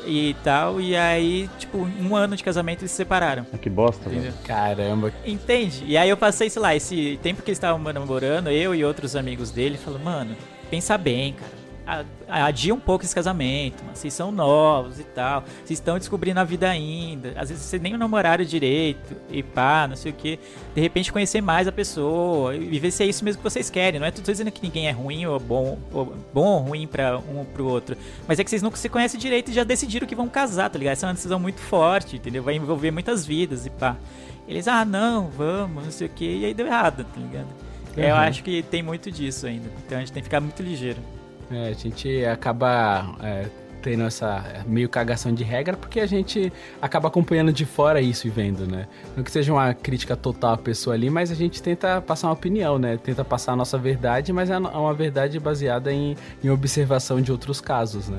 e 0.06 0.34
tal. 0.42 0.80
E 0.80 0.96
aí, 0.96 1.48
tipo, 1.58 1.78
um 1.78 2.14
ano 2.14 2.36
de 2.36 2.44
casamento 2.44 2.82
eles 2.82 2.90
se 2.90 2.96
separaram. 2.96 3.46
Ah, 3.52 3.58
que 3.58 3.68
bosta, 3.68 4.08
velho. 4.08 4.32
Caramba. 4.44 5.12
Entende? 5.24 5.84
E 5.86 5.96
aí 5.96 6.08
eu 6.08 6.16
passei, 6.16 6.48
sei 6.48 6.62
lá, 6.62 6.74
esse 6.74 7.18
tempo 7.22 7.42
que 7.42 7.50
eles 7.50 7.58
estavam 7.58 7.80
namorando, 7.92 8.50
eu 8.50 8.74
e 8.74 8.84
outros 8.84 9.16
amigos 9.16 9.50
dele, 9.50 9.76
falou, 9.76 9.98
mano, 9.98 10.36
pensa 10.70 10.96
bem, 10.96 11.34
cara 11.34 11.65
adia 12.28 12.74
um 12.74 12.80
pouco 12.80 13.04
esse 13.04 13.14
casamento, 13.14 13.82
mas 13.86 13.98
vocês 13.98 14.12
são 14.12 14.32
novos 14.32 14.98
e 14.98 15.04
tal, 15.04 15.42
vocês 15.42 15.78
estão 15.78 15.98
descobrindo 15.98 16.40
a 16.40 16.44
vida 16.44 16.68
ainda, 16.68 17.32
às 17.36 17.48
vezes 17.48 17.64
vocês 17.64 17.80
nem 17.80 17.96
namoraram 17.96 18.44
direito 18.44 19.14
e 19.30 19.42
pá, 19.42 19.86
não 19.88 19.96
sei 19.96 20.10
o 20.10 20.14
que, 20.14 20.38
de 20.74 20.80
repente 20.80 21.12
conhecer 21.12 21.40
mais 21.40 21.68
a 21.68 21.72
pessoa 21.72 22.56
e 22.56 22.78
ver 22.78 22.90
se 22.90 23.04
é 23.04 23.06
isso 23.06 23.24
mesmo 23.24 23.42
que 23.42 23.48
vocês 23.48 23.70
querem, 23.70 24.00
não 24.00 24.06
é 24.06 24.10
tudo 24.10 24.24
dizendo 24.24 24.50
que 24.50 24.62
ninguém 24.62 24.88
é 24.88 24.90
ruim 24.90 25.26
ou 25.26 25.38
bom 25.38 25.78
ou, 25.92 26.16
bom 26.34 26.46
ou 26.46 26.58
ruim 26.60 26.86
para 26.86 27.18
um 27.18 27.38
ou 27.38 27.44
pro 27.44 27.66
outro, 27.66 27.96
mas 28.26 28.38
é 28.38 28.44
que 28.44 28.50
vocês 28.50 28.62
nunca 28.62 28.76
se 28.76 28.88
conhecem 28.88 29.18
direito 29.18 29.50
e 29.50 29.54
já 29.54 29.62
decidiram 29.62 30.06
que 30.06 30.14
vão 30.14 30.28
casar, 30.28 30.68
tá 30.68 30.78
ligado? 30.78 30.92
Essa 30.92 31.06
é 31.06 31.08
uma 31.08 31.14
decisão 31.14 31.38
muito 31.38 31.60
forte, 31.60 32.16
entendeu? 32.16 32.42
Vai 32.42 32.56
envolver 32.56 32.90
muitas 32.90 33.24
vidas 33.24 33.64
e 33.64 33.70
pá. 33.70 33.96
Eles, 34.48 34.68
ah, 34.68 34.84
não, 34.84 35.28
vamos, 35.28 35.84
não 35.84 35.90
sei 35.90 36.06
o 36.06 36.10
que, 36.10 36.24
e 36.24 36.44
aí 36.44 36.54
deu 36.54 36.66
errado, 36.66 37.04
tá 37.04 37.20
ligado? 37.20 37.48
Uhum. 37.96 38.02
Eu 38.02 38.14
acho 38.14 38.42
que 38.42 38.62
tem 38.62 38.82
muito 38.82 39.10
disso 39.10 39.46
ainda. 39.46 39.68
Então 39.84 39.98
a 39.98 40.00
gente 40.00 40.12
tem 40.12 40.22
que 40.22 40.28
ficar 40.28 40.40
muito 40.40 40.62
ligeiro. 40.62 41.00
É, 41.50 41.68
a 41.68 41.72
gente 41.72 42.24
acaba 42.24 43.16
é, 43.22 43.46
tendo 43.82 44.02
essa 44.02 44.44
meio 44.66 44.88
cagação 44.88 45.32
de 45.32 45.44
regra 45.44 45.76
porque 45.76 46.00
a 46.00 46.06
gente 46.06 46.52
acaba 46.82 47.06
acompanhando 47.06 47.52
de 47.52 47.64
fora 47.64 48.00
isso 48.00 48.26
e 48.26 48.30
vendo, 48.30 48.66
né? 48.66 48.88
Não 49.16 49.22
que 49.22 49.30
seja 49.30 49.52
uma 49.52 49.72
crítica 49.72 50.16
total 50.16 50.54
à 50.54 50.58
pessoa 50.58 50.94
ali, 50.94 51.08
mas 51.08 51.30
a 51.30 51.34
gente 51.34 51.62
tenta 51.62 52.00
passar 52.00 52.26
uma 52.26 52.34
opinião, 52.34 52.78
né? 52.78 52.96
Tenta 52.96 53.24
passar 53.24 53.52
a 53.52 53.56
nossa 53.56 53.78
verdade, 53.78 54.32
mas 54.32 54.50
é 54.50 54.58
uma 54.58 54.94
verdade 54.94 55.38
baseada 55.38 55.92
em, 55.92 56.16
em 56.42 56.50
observação 56.50 57.20
de 57.20 57.30
outros 57.30 57.60
casos, 57.60 58.08
né? 58.08 58.18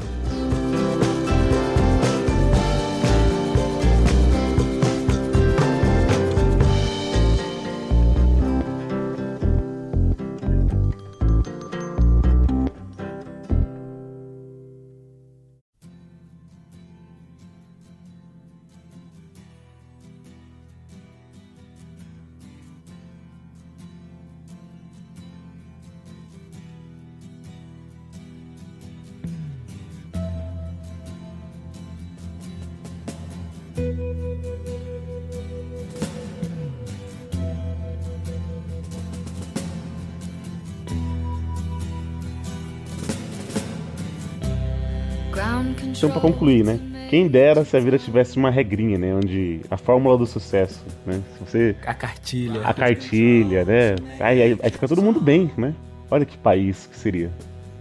Concluir, 46.47 46.63
né? 46.63 46.79
Quem 47.09 47.27
dera 47.27 47.63
se 47.65 47.75
a 47.75 47.79
vida 47.79 47.97
tivesse 47.97 48.37
uma 48.37 48.49
regrinha, 48.49 48.97
né? 48.97 49.13
Onde 49.13 49.61
a 49.69 49.77
fórmula 49.77 50.17
do 50.17 50.25
sucesso, 50.25 50.83
né? 51.05 51.21
Se 51.33 51.43
você. 51.43 51.75
A 51.85 51.93
cartilha. 51.93 52.61
A 52.61 52.73
cartilha, 52.73 53.65
né? 53.65 53.95
Aí, 54.19 54.41
aí, 54.41 54.59
aí 54.61 54.69
fica 54.69 54.87
todo 54.87 55.01
mundo 55.01 55.19
bem, 55.19 55.51
né? 55.57 55.73
Olha 56.09 56.25
que 56.25 56.37
país 56.37 56.87
que 56.87 56.97
seria. 56.97 57.29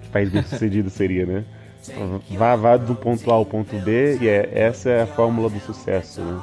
Que 0.02 0.08
país 0.08 0.30
bem 0.30 0.42
sucedido 0.42 0.90
seria, 0.90 1.24
né? 1.24 1.44
Vá, 2.32 2.56
vá 2.56 2.76
do 2.76 2.96
ponto 2.96 3.30
A 3.30 3.34
ao 3.34 3.46
ponto 3.46 3.76
B 3.78 4.18
e 4.20 4.28
é, 4.28 4.50
essa 4.52 4.90
é 4.90 5.02
a 5.02 5.06
fórmula 5.06 5.48
do 5.48 5.60
sucesso, 5.60 6.20
né? 6.20 6.40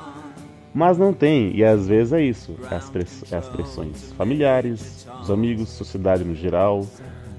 Mas 0.74 0.98
não 0.98 1.14
tem, 1.14 1.56
e 1.56 1.64
às 1.64 1.88
vezes 1.88 2.14
é 2.14 2.22
isso: 2.22 2.56
as, 2.72 2.90
press, 2.90 3.26
é 3.32 3.36
as 3.36 3.48
pressões 3.50 4.14
familiares, 4.14 5.06
os 5.22 5.30
amigos, 5.30 5.70
sociedade 5.70 6.24
no 6.24 6.34
geral, 6.34 6.88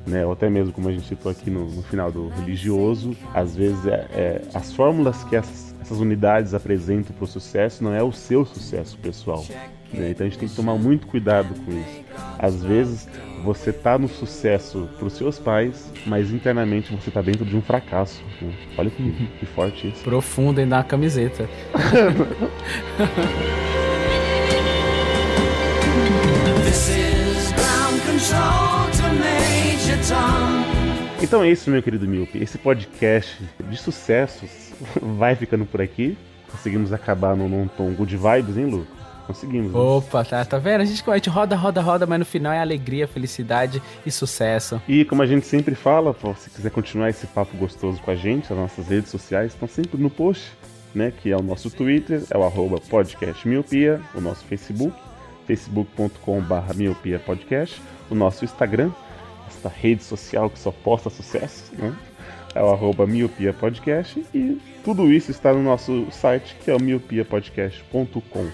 né, 0.06 0.24
ou 0.24 0.32
até 0.32 0.50
mesmo 0.50 0.72
como 0.72 0.88
a 0.88 0.92
gente 0.92 1.06
citou 1.06 1.30
aqui 1.30 1.50
no, 1.50 1.66
no 1.66 1.82
final 1.82 2.12
do 2.12 2.28
religioso, 2.28 3.16
às 3.32 3.56
vezes 3.56 3.86
é, 3.86 4.06
é 4.12 4.42
as 4.52 4.72
fórmulas 4.72 5.24
que 5.24 5.36
essas, 5.36 5.74
essas 5.80 5.98
unidades 5.98 6.54
apresentam 6.54 7.14
para 7.14 7.24
o 7.24 7.26
sucesso 7.26 7.82
não 7.82 7.94
é 7.94 8.02
o 8.02 8.12
seu 8.12 8.44
sucesso 8.44 8.98
pessoal. 8.98 9.44
Né? 9.92 10.10
Então 10.10 10.26
a 10.26 10.28
gente 10.28 10.38
tem 10.38 10.48
que 10.48 10.54
tomar 10.56 10.74
muito 10.74 11.06
cuidado 11.06 11.54
com 11.64 11.72
isso. 11.72 12.04
Às 12.38 12.62
vezes 12.62 13.08
você 13.42 13.72
tá 13.72 13.98
no 13.98 14.08
sucesso 14.08 14.88
para 14.98 15.06
os 15.06 15.12
seus 15.14 15.38
pais, 15.38 15.92
mas 16.06 16.30
internamente 16.30 16.94
você 16.94 17.10
tá 17.10 17.20
dentro 17.22 17.44
de 17.44 17.56
um 17.56 17.62
fracasso. 17.62 18.22
Né? 18.40 18.52
Olha 18.76 18.90
que, 18.90 19.28
que 19.38 19.46
forte 19.46 19.88
isso. 19.88 20.02
Profundo 20.02 20.60
ainda 20.60 20.76
na 20.76 20.84
camiseta. 20.84 21.48
This 26.64 26.88
is 26.88 27.52
ground 27.52 28.00
control 28.04 28.90
to. 28.90 29.63
Então 31.22 31.42
é 31.42 31.50
isso, 31.50 31.70
meu 31.70 31.82
querido 31.82 32.06
Milpe. 32.06 32.38
Esse 32.38 32.58
podcast 32.58 33.42
de 33.68 33.76
sucessos 33.76 34.72
vai 35.00 35.34
ficando 35.36 35.64
por 35.64 35.80
aqui. 35.80 36.18
Conseguimos 36.50 36.92
acabar 36.92 37.36
num, 37.36 37.48
num 37.48 37.68
tom 37.68 37.92
good 37.92 38.16
vibes, 38.16 38.56
hein, 38.56 38.66
Lu? 38.66 38.86
Conseguimos. 39.26 39.72
Né? 39.72 39.78
Opa, 39.78 40.24
tá, 40.24 40.44
tá 40.44 40.58
vendo? 40.58 40.82
A 40.82 40.84
gente, 40.84 41.02
a 41.08 41.14
gente 41.14 41.30
roda, 41.30 41.56
roda, 41.56 41.80
roda, 41.80 42.06
mas 42.06 42.18
no 42.18 42.24
final 42.24 42.52
é 42.52 42.60
alegria, 42.60 43.08
felicidade 43.08 43.82
e 44.04 44.10
sucesso. 44.10 44.80
E 44.86 45.04
como 45.04 45.22
a 45.22 45.26
gente 45.26 45.46
sempre 45.46 45.74
fala, 45.74 46.14
se 46.36 46.50
quiser 46.50 46.70
continuar 46.70 47.08
esse 47.08 47.26
papo 47.26 47.56
gostoso 47.56 48.00
com 48.02 48.10
a 48.10 48.14
gente, 48.14 48.52
as 48.52 48.58
nossas 48.58 48.88
redes 48.88 49.10
sociais 49.10 49.52
estão 49.52 49.66
sempre 49.66 50.00
no 50.00 50.10
post, 50.10 50.52
né? 50.94 51.12
Que 51.22 51.30
é 51.30 51.36
o 51.36 51.42
nosso 51.42 51.70
Twitter, 51.70 52.22
é 52.30 52.36
o 52.36 52.44
arroba 52.44 52.78
podcastmiopia, 52.80 54.00
o 54.14 54.20
nosso 54.20 54.44
Facebook, 54.44 54.96
facebook.com.br 55.46 56.74
miopiapodcast, 56.74 57.80
o 58.10 58.14
nosso 58.14 58.44
Instagram, 58.44 58.90
essa 59.64 59.68
rede 59.68 60.02
social 60.02 60.50
que 60.50 60.58
só 60.58 60.70
posta 60.70 61.08
sucesso, 61.08 61.72
né? 61.76 61.94
É 62.54 62.62
o 62.62 62.70
arroba 62.70 63.06
miopiapodcast 63.06 64.24
e 64.32 64.60
tudo 64.84 65.12
isso 65.12 65.30
está 65.30 65.52
no 65.52 65.62
nosso 65.62 66.06
site, 66.12 66.56
que 66.62 66.70
é 66.70 66.76
o 66.76 66.80
miopiapodcast.com. 66.80 68.48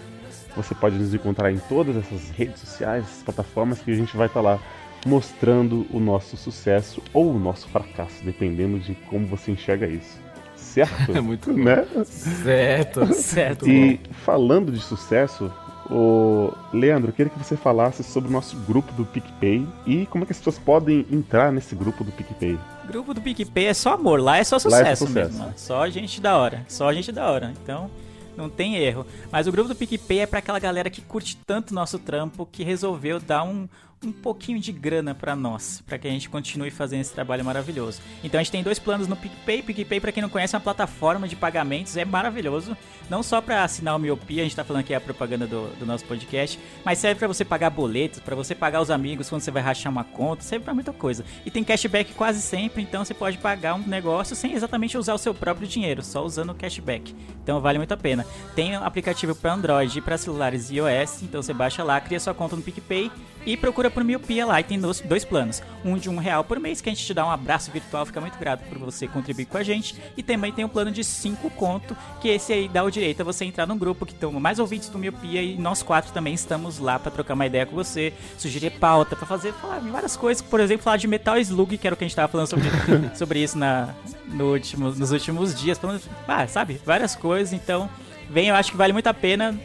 Você 0.56 0.74
pode 0.74 0.96
nos 0.96 1.12
encontrar 1.12 1.52
em 1.52 1.58
todas 1.58 1.96
essas 1.96 2.30
redes 2.30 2.60
sociais, 2.60 3.04
essas 3.04 3.22
plataformas 3.22 3.80
que 3.80 3.90
a 3.90 3.94
gente 3.94 4.16
vai 4.16 4.26
estar 4.26 4.40
lá 4.40 4.58
mostrando 5.06 5.86
o 5.90 6.00
nosso 6.00 6.36
sucesso 6.36 7.02
ou 7.12 7.34
o 7.34 7.38
nosso 7.38 7.68
fracasso, 7.68 8.24
dependendo 8.24 8.78
de 8.78 8.94
como 8.94 9.26
você 9.26 9.52
enxerga 9.52 9.86
isso. 9.86 10.18
Certo? 10.56 11.12
É 11.16 11.20
muito 11.20 11.52
bom. 11.52 11.58
né? 11.58 11.86
Certo, 12.04 13.12
certo. 13.14 13.68
E 13.68 14.00
falando 14.24 14.72
de 14.72 14.80
sucesso, 14.80 15.52
o 15.90 16.52
Leandro, 16.72 17.10
eu 17.10 17.12
queria 17.14 17.30
que 17.30 17.38
você 17.38 17.56
falasse 17.56 18.02
sobre 18.04 18.28
o 18.28 18.32
nosso 18.32 18.56
grupo 18.58 18.92
do 18.92 19.04
PicPay 19.04 19.66
e 19.86 20.06
como 20.06 20.22
é 20.24 20.26
que 20.26 20.32
as 20.32 20.38
pessoas 20.38 20.58
podem 20.58 21.04
entrar 21.10 21.50
nesse 21.52 21.74
grupo 21.74 22.04
do 22.04 22.12
PicPay. 22.12 22.58
Grupo 22.86 23.12
do 23.12 23.20
PicPay 23.20 23.66
é 23.66 23.74
só 23.74 23.94
amor, 23.94 24.20
lá 24.20 24.38
é 24.38 24.44
só 24.44 24.56
Lá 24.56 24.60
sucesso, 24.60 24.84
é 24.86 24.94
sucesso. 24.96 25.12
mesmo. 25.14 25.38
mano. 25.38 25.52
Só 25.56 25.88
gente 25.88 26.20
da 26.20 26.36
hora, 26.36 26.64
só 26.68 26.92
gente 26.92 27.10
da 27.10 27.28
hora. 27.30 27.52
Então, 27.62 27.90
não 28.36 28.48
tem 28.48 28.76
erro. 28.76 29.04
Mas 29.30 29.46
o 29.46 29.52
grupo 29.52 29.68
do 29.68 29.74
PicPay 29.74 30.20
é 30.20 30.26
pra 30.26 30.38
aquela 30.38 30.58
galera 30.58 30.88
que 30.90 31.00
curte 31.02 31.36
tanto 31.46 31.74
nosso 31.74 31.98
trampo 31.98 32.48
que 32.50 32.62
resolveu 32.64 33.18
dar 33.20 33.42
um, 33.42 33.68
um 34.02 34.12
pouquinho 34.12 34.58
de 34.58 34.72
grana 34.72 35.14
pra 35.14 35.36
nós, 35.36 35.82
pra 35.86 35.98
que 35.98 36.08
a 36.08 36.10
gente 36.10 36.30
continue 36.30 36.70
fazendo 36.70 37.02
esse 37.02 37.12
trabalho 37.12 37.44
maravilhoso. 37.44 38.00
Então 38.24 38.40
a 38.40 38.42
gente 38.42 38.52
tem 38.52 38.62
dois 38.62 38.78
planos 38.78 39.06
no 39.06 39.14
PicPay. 39.14 39.62
PicPay, 39.62 40.00
pra 40.00 40.10
quem 40.10 40.22
não 40.22 40.30
conhece, 40.30 40.54
é 40.54 40.58
uma 40.58 40.62
plataforma 40.62 41.28
de 41.28 41.36
pagamentos, 41.36 41.96
é 41.98 42.04
maravilhoso. 42.04 42.74
Não 43.10 43.22
só 43.22 43.42
pra 43.42 43.62
assinar 43.62 43.96
o 43.96 43.98
Miopia, 43.98 44.40
a 44.40 44.44
gente 44.44 44.56
tá 44.56 44.64
falando 44.64 44.84
que 44.84 44.94
é 44.94 44.96
a 44.96 45.00
propaganda 45.00 45.46
do, 45.46 45.68
do 45.78 45.84
nosso 45.84 46.04
podcast, 46.06 46.58
mas 46.82 46.98
serve 46.98 47.18
pra 47.18 47.28
você 47.28 47.44
pagar 47.44 47.68
boletos, 47.68 48.20
pra 48.20 48.34
você 48.34 48.54
pagar 48.54 48.80
os 48.80 48.90
amigos 48.90 49.28
quando 49.28 49.42
você 49.42 49.50
vai 49.50 49.62
rachar 49.62 49.92
uma 49.92 50.04
conta, 50.04 50.42
serve 50.42 50.64
pra 50.64 50.72
muita 50.72 50.92
coisa. 50.94 51.22
E 51.44 51.50
tem 51.50 51.62
cashback 51.62 52.14
quase 52.14 52.40
sempre, 52.40 52.82
então 52.82 53.04
você 53.04 53.12
pode 53.12 53.36
pagar 53.36 53.74
um 53.74 53.86
negócio 53.86 54.34
sem 54.34 54.54
exatamente 54.54 54.96
usar 54.96 55.12
o 55.12 55.18
seu 55.18 55.34
próprio 55.34 55.68
dinheiro, 55.68 56.02
só 56.02 56.24
usando 56.24 56.50
o 56.50 56.54
cashback. 56.54 57.14
Então 57.42 57.60
vale 57.60 57.76
muito 57.76 57.92
a 57.92 57.98
pena. 57.98 58.24
Tem 58.54 58.78
um 58.78 58.84
aplicativo 58.84 59.34
para 59.34 59.52
Android 59.52 59.98
e 59.98 60.00
para 60.00 60.16
celulares 60.16 60.70
iOS, 60.70 61.22
então 61.22 61.42
você 61.42 61.52
baixa 61.52 61.84
lá, 61.84 62.00
cria 62.00 62.18
sua 62.18 62.32
conta 62.32 62.56
no 62.56 62.62
PicPay 62.62 63.10
e 63.44 63.56
procura 63.56 63.90
por 63.90 64.04
Miopia 64.04 64.46
lá. 64.46 64.60
E 64.60 64.64
tem 64.64 64.78
dois, 64.78 65.00
dois 65.00 65.24
planos. 65.24 65.62
Um 65.84 65.96
de 65.96 66.10
um 66.10 66.18
real 66.18 66.44
por 66.44 66.58
mês, 66.58 66.80
que 66.80 66.88
a 66.88 66.92
gente 66.92 67.04
te 67.04 67.14
dá 67.14 67.24
um 67.26 67.30
abraço 67.30 67.70
virtual, 67.70 68.04
fica 68.06 68.20
muito 68.20 68.38
grato 68.38 68.64
por 68.68 68.78
você 68.78 69.06
contribuir 69.06 69.46
com 69.46 69.58
a 69.58 69.62
gente. 69.62 69.96
E 70.16 70.22
também 70.22 70.52
tem 70.52 70.64
um 70.64 70.68
plano 70.68 70.90
de 70.90 71.02
5 71.02 71.50
conto, 71.50 71.96
que 72.20 72.28
esse 72.28 72.52
aí 72.52 72.68
dá 72.68 72.82
o 72.82 72.90
direito 72.90 73.20
a 73.20 73.24
você 73.24 73.44
entrar 73.44 73.66
num 73.66 73.78
grupo 73.78 74.04
que 74.04 74.12
estão 74.12 74.32
mais 74.32 74.58
ouvintes 74.58 74.88
do 74.88 74.98
Miopia 74.98 75.42
e 75.42 75.56
nós 75.56 75.82
quatro 75.82 76.12
também 76.12 76.34
estamos 76.34 76.78
lá 76.78 76.98
para 76.98 77.10
trocar 77.10 77.34
uma 77.34 77.46
ideia 77.46 77.66
com 77.66 77.74
você, 77.74 78.12
sugerir 78.38 78.70
pauta, 78.72 79.16
para 79.16 79.26
fazer 79.26 79.52
falar 79.54 79.80
várias 79.80 80.16
coisas, 80.16 80.42
por 80.42 80.60
exemplo, 80.60 80.84
falar 80.84 80.96
de 80.96 81.06
Metal 81.06 81.38
Slug, 81.38 81.78
que 81.78 81.86
era 81.86 81.94
o 81.94 81.96
que 81.96 82.04
a 82.04 82.06
gente 82.08 82.16
tava 82.16 82.28
falando 82.28 82.46
sobre, 82.46 82.68
sobre 83.14 83.42
isso 83.42 83.58
na, 83.58 83.94
no 84.26 84.52
último, 84.52 84.90
nos 84.90 85.12
últimos 85.12 85.54
dias, 85.54 85.78
falando, 85.78 86.00
ah, 86.26 86.46
sabe, 86.46 86.80
várias 86.84 87.14
coisas, 87.14 87.52
então 87.52 87.88
vem, 88.28 88.48
eu 88.48 88.54
acho 88.54 88.70
que 88.70 88.76
vale 88.76 88.92
muito 88.92 89.06
a 89.06 89.14
pena. 89.14 89.58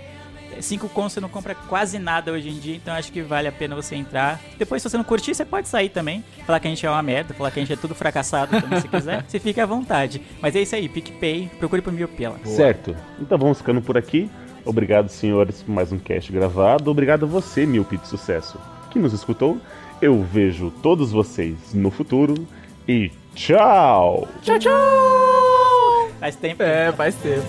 5 0.62 0.90
contos 0.90 1.14
você 1.14 1.20
não 1.20 1.30
compra 1.30 1.56
quase 1.56 2.00
nada 2.00 2.32
hoje 2.32 2.50
em 2.50 2.60
dia, 2.60 2.76
então 2.76 2.94
acho 2.94 3.12
que 3.12 3.22
vale 3.22 3.48
a 3.48 3.52
pena 3.52 3.76
você 3.76 3.96
entrar. 3.96 4.40
Depois, 4.58 4.82
se 4.82 4.90
você 4.90 4.98
não 4.98 5.04
curtir, 5.04 5.34
você 5.34 5.46
pode 5.46 5.68
sair 5.68 5.90
também. 5.90 6.24
Falar 6.46 6.60
que 6.60 6.68
a 6.68 6.70
gente 6.70 6.86
é 6.86 6.90
uma 6.90 7.02
merda, 7.02 7.34
falar 7.34 7.52
que 7.52 7.60
a 7.60 7.64
gente 7.64 7.74
é 7.74 7.76
tudo 7.76 7.96
fracassado 7.96 8.60
também, 8.60 8.82
se 8.82 8.88
quiser. 8.88 9.24
Você 9.28 9.40
fica 9.40 9.64
à 9.64 9.66
vontade. 9.66 10.22
Mas 10.42 10.56
é 10.56 10.62
isso 10.62 10.76
aí, 10.76 10.88
PicPay, 10.88 11.50
procure 11.60 11.82
por 11.82 11.92
Miopia 11.92 12.30
lá. 12.30 12.40
Certo. 12.46 12.96
Então 13.20 13.38
vamos 13.38 13.58
ficando 13.58 13.82
por 13.82 13.98
aqui. 13.98 14.30
Obrigado, 14.64 15.10
senhores, 15.10 15.62
por 15.62 15.72
mais 15.72 15.92
um 15.92 16.00
cast 16.00 16.32
gravado. 16.32 16.90
Obrigado 16.90 17.26
a 17.26 17.28
você, 17.28 17.66
Milpe 17.66 17.98
de 17.98 18.08
Sucesso, 18.08 18.60
que 18.92 19.00
nos 19.00 19.14
escutou. 19.14 19.60
Eu 20.02 20.22
vejo 20.24 20.72
todos 20.82 21.12
vocês 21.12 21.74
no 21.74 21.92
futuro 21.92 22.48
e 22.88 23.12
tchau! 23.34 24.28
Tchau, 24.42 24.60
tchau! 24.60 26.10
Faz 26.20 26.36
tempo. 26.36 26.64
É, 26.64 26.92
faz 26.92 27.16
tempo. 27.16 27.46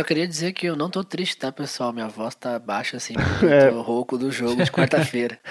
Só 0.00 0.04
queria 0.04 0.26
dizer 0.26 0.52
que 0.52 0.66
eu 0.66 0.74
não 0.76 0.88
tô 0.88 1.04
triste, 1.04 1.36
tá, 1.36 1.52
pessoal? 1.52 1.92
Minha 1.92 2.08
voz 2.08 2.34
tá 2.34 2.58
baixa, 2.58 2.96
assim, 2.96 3.14
porque 3.38 3.44
eu 3.46 3.72
tô 3.72 3.80
rouco 3.82 4.16
do 4.18 4.30
jogo 4.30 4.62
de 4.64 4.70
quarta-feira. 4.70 5.38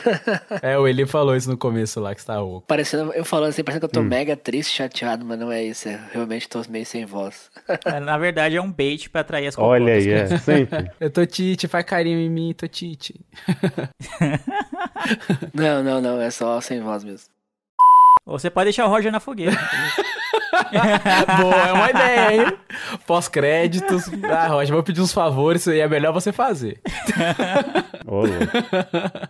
É, 0.61 0.77
o 0.77 0.87
Eli 0.87 1.05
falou 1.05 1.35
isso 1.35 1.49
no 1.49 1.57
começo 1.57 1.99
lá, 1.99 2.13
que 2.13 2.19
está 2.19 2.37
rouco. 2.37 2.65
Parecendo, 2.67 3.13
eu 3.13 3.23
falando 3.23 3.49
assim, 3.49 3.63
parecendo 3.63 3.87
que 3.87 3.95
eu 3.97 4.01
tô 4.01 4.05
Hum. 4.05 4.09
mega 4.09 4.35
triste, 4.35 4.75
chateado, 4.75 5.23
mas 5.25 5.37
não 5.39 5.51
é 5.51 5.63
isso. 5.63 5.87
É, 5.87 5.99
realmente 6.11 6.47
tô 6.49 6.61
meio 6.69 6.85
sem 6.85 7.05
voz. 7.05 7.49
É, 7.85 7.99
Na 7.99 8.17
verdade, 8.17 8.55
é 8.57 8.61
um 8.61 8.71
bait 8.71 9.09
pra 9.09 9.21
atrair 9.21 9.47
as 9.47 9.57
Olha 9.57 9.85
cocotas. 9.95 10.07
aí, 10.07 10.11
é, 10.11 10.37
sempre. 10.37 10.91
Eu 10.99 11.09
tô 11.09 11.25
Tite, 11.25 11.67
faz 11.67 11.85
carinho 11.85 12.19
em 12.19 12.29
mim, 12.29 12.53
tô 12.57 12.67
Tite. 12.67 13.19
Não, 15.53 15.83
não, 15.83 16.01
não, 16.01 16.21
é 16.21 16.29
só 16.31 16.59
sem 16.61 16.81
voz 16.81 17.03
mesmo. 17.03 17.27
Você 18.29 18.49
pode 18.49 18.65
deixar 18.65 18.85
o 18.85 18.89
Roger 18.89 19.11
na 19.11 19.19
fogueira. 19.19 19.57
Boa, 21.41 21.55
é 21.67 21.73
uma 21.73 21.89
ideia, 21.89 22.33
hein? 22.35 22.57
Pós-créditos. 23.07 24.09
Ah, 24.23 24.47
Roger, 24.47 24.73
vou 24.73 24.83
pedir 24.83 25.01
uns 25.01 25.13
favores 25.13 25.65
e 25.67 25.79
é 25.79 25.87
melhor 25.87 26.13
você 26.13 26.31
fazer. 26.31 26.79
Ô, 28.05 28.17
louco. 28.17 28.29